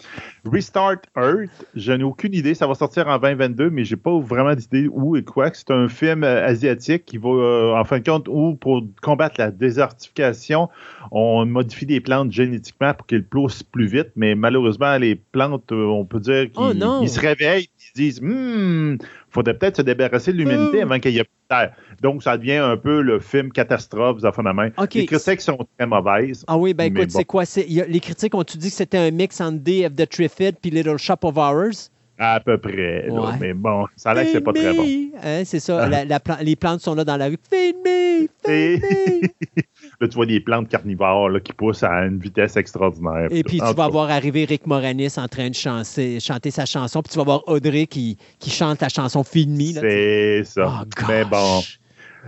[0.50, 2.55] Restart Earth, je n'ai aucune idée.
[2.55, 5.50] Ça va sortir en 2022, mais j'ai pas vraiment d'idée où et quoi.
[5.52, 9.36] C'est un film euh, asiatique qui va, euh, en fin de compte, où pour combattre
[9.38, 10.68] la désertification,
[11.10, 14.10] on modifie des plantes génétiquement pour qu'elles poussent plus vite.
[14.16, 18.96] Mais malheureusement, les plantes, euh, on peut dire qu'ils oh se réveillent, ils disent, hmm,
[19.36, 20.90] faudrait peut-être se débarrasser de l'humanité hmm.
[20.90, 21.73] avant qu'il y ait plus de terre.
[22.02, 24.70] Donc, ça devient un peu le film catastrophe, vous la main.
[24.94, 26.44] Les critiques sont très mauvaises.
[26.47, 27.44] Ah oui, ben écoute, c'est quoi?
[27.56, 30.98] les critiques ont-tu dit que c'était un mix entre Day of the Trifid puis Little
[30.98, 31.90] Shop of Horrors?
[32.18, 33.08] À peu près.
[33.39, 34.86] mais bon, ça a l'air que c'est pas très bon.
[35.23, 35.89] Hein, c'est ça.
[36.40, 37.39] Les plantes sont là dans la rue.
[37.50, 38.05] Feed me!
[40.00, 43.28] Là, tu vois des plantes carnivores là, qui poussent à une vitesse extraordinaire.
[43.31, 47.02] Et puis, tu vas voir arriver Rick Moranis en train de chanter, chanter sa chanson.
[47.02, 49.73] Puis, tu vas voir Audrey qui, qui chante la chanson Me.
[49.73, 50.83] C'est ça.
[50.83, 51.62] Oh, mais bon.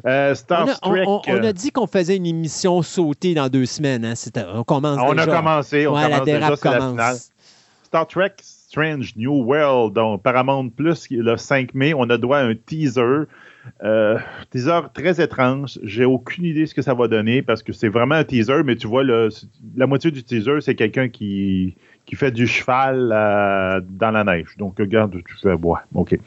[0.07, 3.49] Euh, Star on, a, Trek, on, a, euh, dit qu'on faisait une émission sautée dans
[3.49, 4.05] deux semaines.
[4.05, 4.15] Hein?
[4.55, 5.87] On commence On a commencé.
[5.87, 7.31] On commence déjà, commence.
[7.83, 12.43] Star Trek Strange New World, donc Paramount Plus, le 5 mai, on a droit à
[12.43, 13.25] un teaser.
[13.83, 14.19] Euh,
[14.51, 15.79] teaser très étrange.
[15.83, 18.77] J'ai aucune idée ce que ça va donner parce que c'est vraiment un teaser, mais
[18.77, 19.29] tu vois, le,
[19.77, 24.57] la moitié du teaser, c'est quelqu'un qui, qui fait du cheval euh, dans la neige.
[24.57, 25.83] Donc, regarde, tu fais bois.
[25.95, 26.19] OK.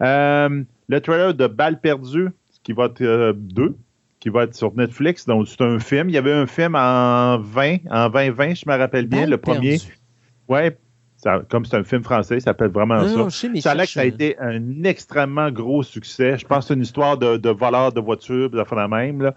[0.00, 2.28] Euh, le trailer de Balle perdue,
[2.62, 3.76] qui va être deux,
[4.20, 5.26] qui va être sur Netflix.
[5.26, 6.08] Donc, c'est un film.
[6.08, 9.78] Il y avait un film en 20, en 2020, je me rappelle bien, le premier.
[10.48, 10.76] Ouais,
[11.48, 13.30] comme c'est un film français, ça s'appelle vraiment ça.
[13.60, 16.38] ça a que ça a été un extrêmement gros succès.
[16.38, 19.22] Je pense que c'est une histoire de, de voleur de voitures, de la même.
[19.22, 19.34] Là.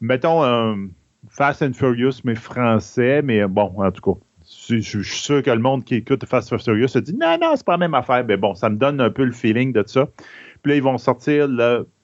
[0.00, 0.88] Mettons un
[1.28, 4.20] Fast and Furious, mais français, mais bon, en tout cas.
[4.68, 7.56] Je, suis sûr que le monde qui écoute Fast and Furious se dit non, non,
[7.56, 8.24] c'est pas la même affaire.
[8.26, 10.06] Mais bon, ça me donne un peu le feeling de ça.
[10.62, 11.48] Puis là, ils vont sortir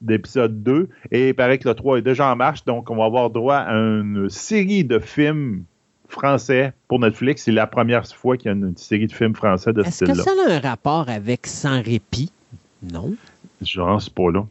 [0.01, 2.65] l'épisode 2 et il paraît que le 3 est déjà en marche.
[2.65, 5.63] Donc, on va avoir droit à une série de films
[6.11, 7.43] français pour Netflix.
[7.43, 10.13] C'est la première fois qu'il y a une, série de films français de ce style-là.
[10.13, 12.31] Est-ce que ça a un rapport avec Sans répit?
[12.83, 13.15] Non.
[13.61, 14.45] Je pense pas là.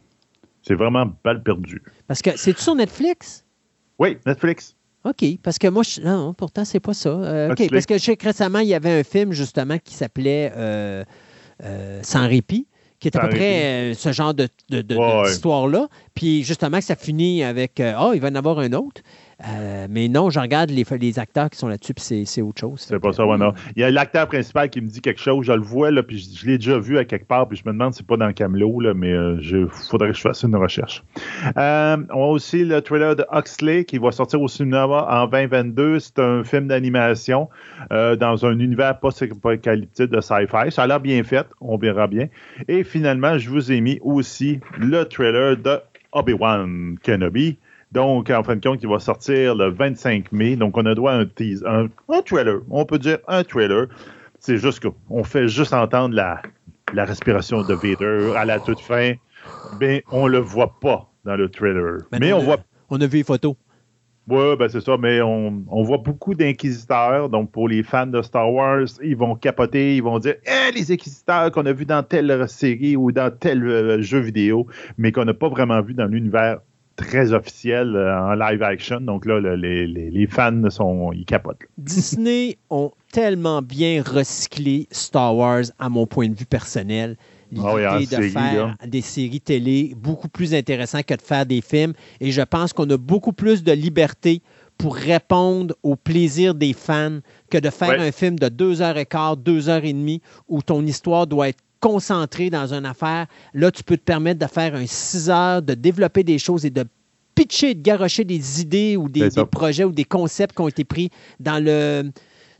[0.63, 1.81] C'est vraiment balle perdue.
[2.07, 3.43] Parce que c'est sur Netflix?
[3.99, 4.75] Oui, Netflix.
[5.03, 7.09] OK, parce que moi, je, non, pourtant, c'est pas ça.
[7.09, 9.95] Euh, OK, parce que je sais que récemment, il y avait un film, justement, qui
[9.95, 11.03] s'appelait euh,
[11.63, 12.67] euh, Sans répit,
[12.99, 15.87] qui est à peu près ce genre de, d'histoire-là.
[16.13, 19.01] Puis justement, ça finit avec Ah, oh, il va en avoir un autre.
[19.47, 22.81] Euh, mais non, je regarde les, acteurs qui sont là-dessus, puis c'est autre chose.
[22.81, 23.53] C'est pas ça, ouais, non.
[23.75, 26.19] Il y a l'acteur principal qui me dit quelque chose, je le vois, là, puis
[26.19, 28.31] je, l'ai déjà vu à quelque part, puis je me demande si c'est pas dans
[28.33, 31.03] Camelot, là, mais il faudrait que je fasse une recherche.
[31.55, 35.99] on a aussi le trailer de Huxley qui va sortir au cinéma en 2022.
[35.99, 37.49] C'est un film d'animation
[37.89, 40.71] dans un univers post-apocalyptique de sci-fi.
[40.71, 42.27] Ça a l'air bien fait, on verra bien.
[42.67, 45.79] Et finalement, je vous ai mis aussi le trailer de
[46.13, 47.57] Obi-Wan Kenobi.
[47.91, 50.55] Donc, en fin de compte, il va sortir le 25 mai.
[50.55, 51.89] Donc, on a droit à un, tease, un,
[52.21, 52.61] trailer.
[52.69, 53.87] On peut dire un trailer.
[54.39, 56.41] C'est juste qu'on fait juste entendre la,
[56.93, 59.13] la respiration de Vader à la toute fin.
[59.79, 61.97] Mais on le voit pas dans le trailer.
[62.17, 62.57] Mais, on, voit.
[62.89, 63.55] On a vu les photos.
[64.27, 67.27] Oui, ben c'est ça, mais on, voit beaucoup d'inquisiteurs.
[67.27, 70.91] Donc, pour les fans de Star Wars, ils vont capoter, ils vont dire eh, les
[70.91, 75.25] inquisiteurs qu'on a vus dans telle série ou dans tel euh, jeu vidéo, mais qu'on
[75.25, 76.59] n'a pas vraiment vu dans l'univers
[77.01, 79.01] très officiel euh, en live action.
[79.01, 81.63] Donc là, les, fans sont, ils capotent.
[81.77, 87.17] Disney ont tellement bien recyclé Star Wars, à mon point de vue personnel.
[87.61, 91.93] Ah l'idée de faire des séries télé beaucoup plus intéressantes que de faire des films.
[92.21, 94.41] Et je pense qu'on a beaucoup plus de liberté
[94.77, 99.05] pour répondre au plaisir des fans que de faire un film de deux heures et
[99.05, 103.25] quart, deux heures et demie, où ton histoire doit être concentrée dans une affaire.
[103.53, 106.69] Là, tu peux te permettre de faire un six heures, de développer des choses et
[106.69, 106.85] de
[107.35, 111.09] pitcher, de garocher des idées ou des projets ou des concepts qui ont été pris
[111.39, 112.11] dans le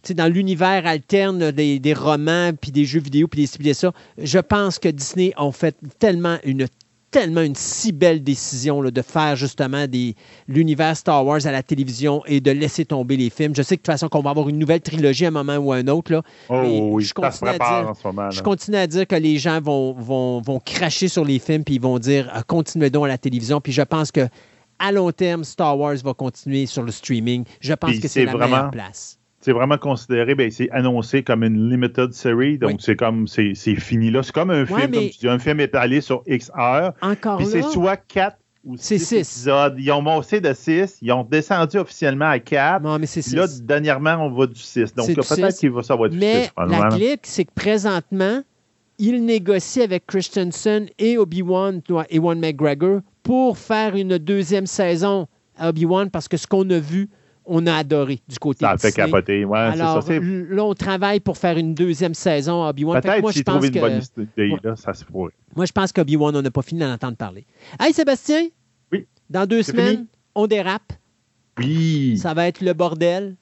[0.10, 4.90] dans l'univers alterne des, romans, puis des jeux vidéo, puis des ça, je pense que
[4.90, 6.68] Disney ont fait tellement une
[7.12, 9.86] tellement une si belle décision de faire justement
[10.48, 13.54] l'univers Star Wars à la télévision et de laisser tomber les films.
[13.56, 15.58] Je sais que de toute façon qu'on va avoir une nouvelle trilogie à un moment
[15.58, 16.12] ou à un autre.
[16.14, 19.94] Là, oh, oui, je continue, à dire, je continue à dire que les gens vont,
[19.94, 23.18] vont, vont cracher sur les films puis ils vont dire ah, continuez donc à la
[23.18, 23.60] télévision.
[23.60, 24.28] Puis je pense que
[24.80, 27.44] à long terme, Star Wars va continuer sur le streaming.
[27.60, 28.56] Je pense que c'est la vraiment...
[28.56, 33.28] meilleure place c'est vraiment considéré, ben, c'est annoncé comme une limited series, donc c'est comme,
[33.28, 34.24] c'est fini là.
[34.24, 36.94] C'est comme un film, comme tu dis, un film étalé sur X heures.
[37.02, 39.76] Encore Puis c'est soit 4 ou 6 épisodes.
[39.80, 42.84] Ils ont monté de 6, ils ont descendu officiellement à 4.
[42.84, 43.36] Non, mais c'est 6.
[43.36, 44.94] Là, dernièrement, on va du 6.
[44.94, 46.22] Donc peut-être qu'il va savoir du 6.
[46.24, 48.42] Mais la clique, c'est que présentement,
[49.00, 55.70] il négocie avec Christensen et Obi-Wan, et Ewan McGregor, pour faire une deuxième saison à
[55.70, 57.10] Obi-Wan, parce que ce qu'on a vu,
[57.54, 59.44] on a adoré du côté ça fait capoter.
[59.44, 63.02] Ouais, Alors, ça, là, on travaille pour faire une deuxième saison à Obi-Wan.
[63.02, 65.34] Peut-être s'ils trouvent une bonne idée, là, ça se pourrait.
[65.56, 67.46] Moi, je pense qu'Obi-Wan, on n'a pas fini d'en entendre parler.
[67.78, 68.48] Hey, Sébastien?
[68.92, 69.06] Oui.
[69.30, 70.94] Dans deux semaines, on dérape.
[71.58, 72.18] Oui.
[72.18, 73.36] Ça va être le bordel.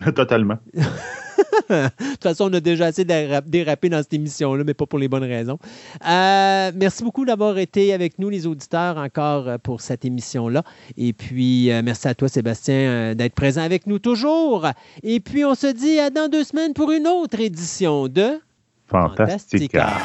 [0.14, 0.58] Totalement.
[1.68, 5.08] de toute façon, on a déjà assez dérapé dans cette émission-là, mais pas pour les
[5.08, 5.58] bonnes raisons.
[6.06, 10.62] Euh, merci beaucoup d'avoir été avec nous, les auditeurs, encore euh, pour cette émission-là.
[10.96, 14.66] Et puis, euh, merci à toi, Sébastien, d'être présent avec nous toujours.
[15.02, 18.40] Et puis, on se dit à dans deux semaines pour une autre édition de
[18.86, 19.98] Fantastica.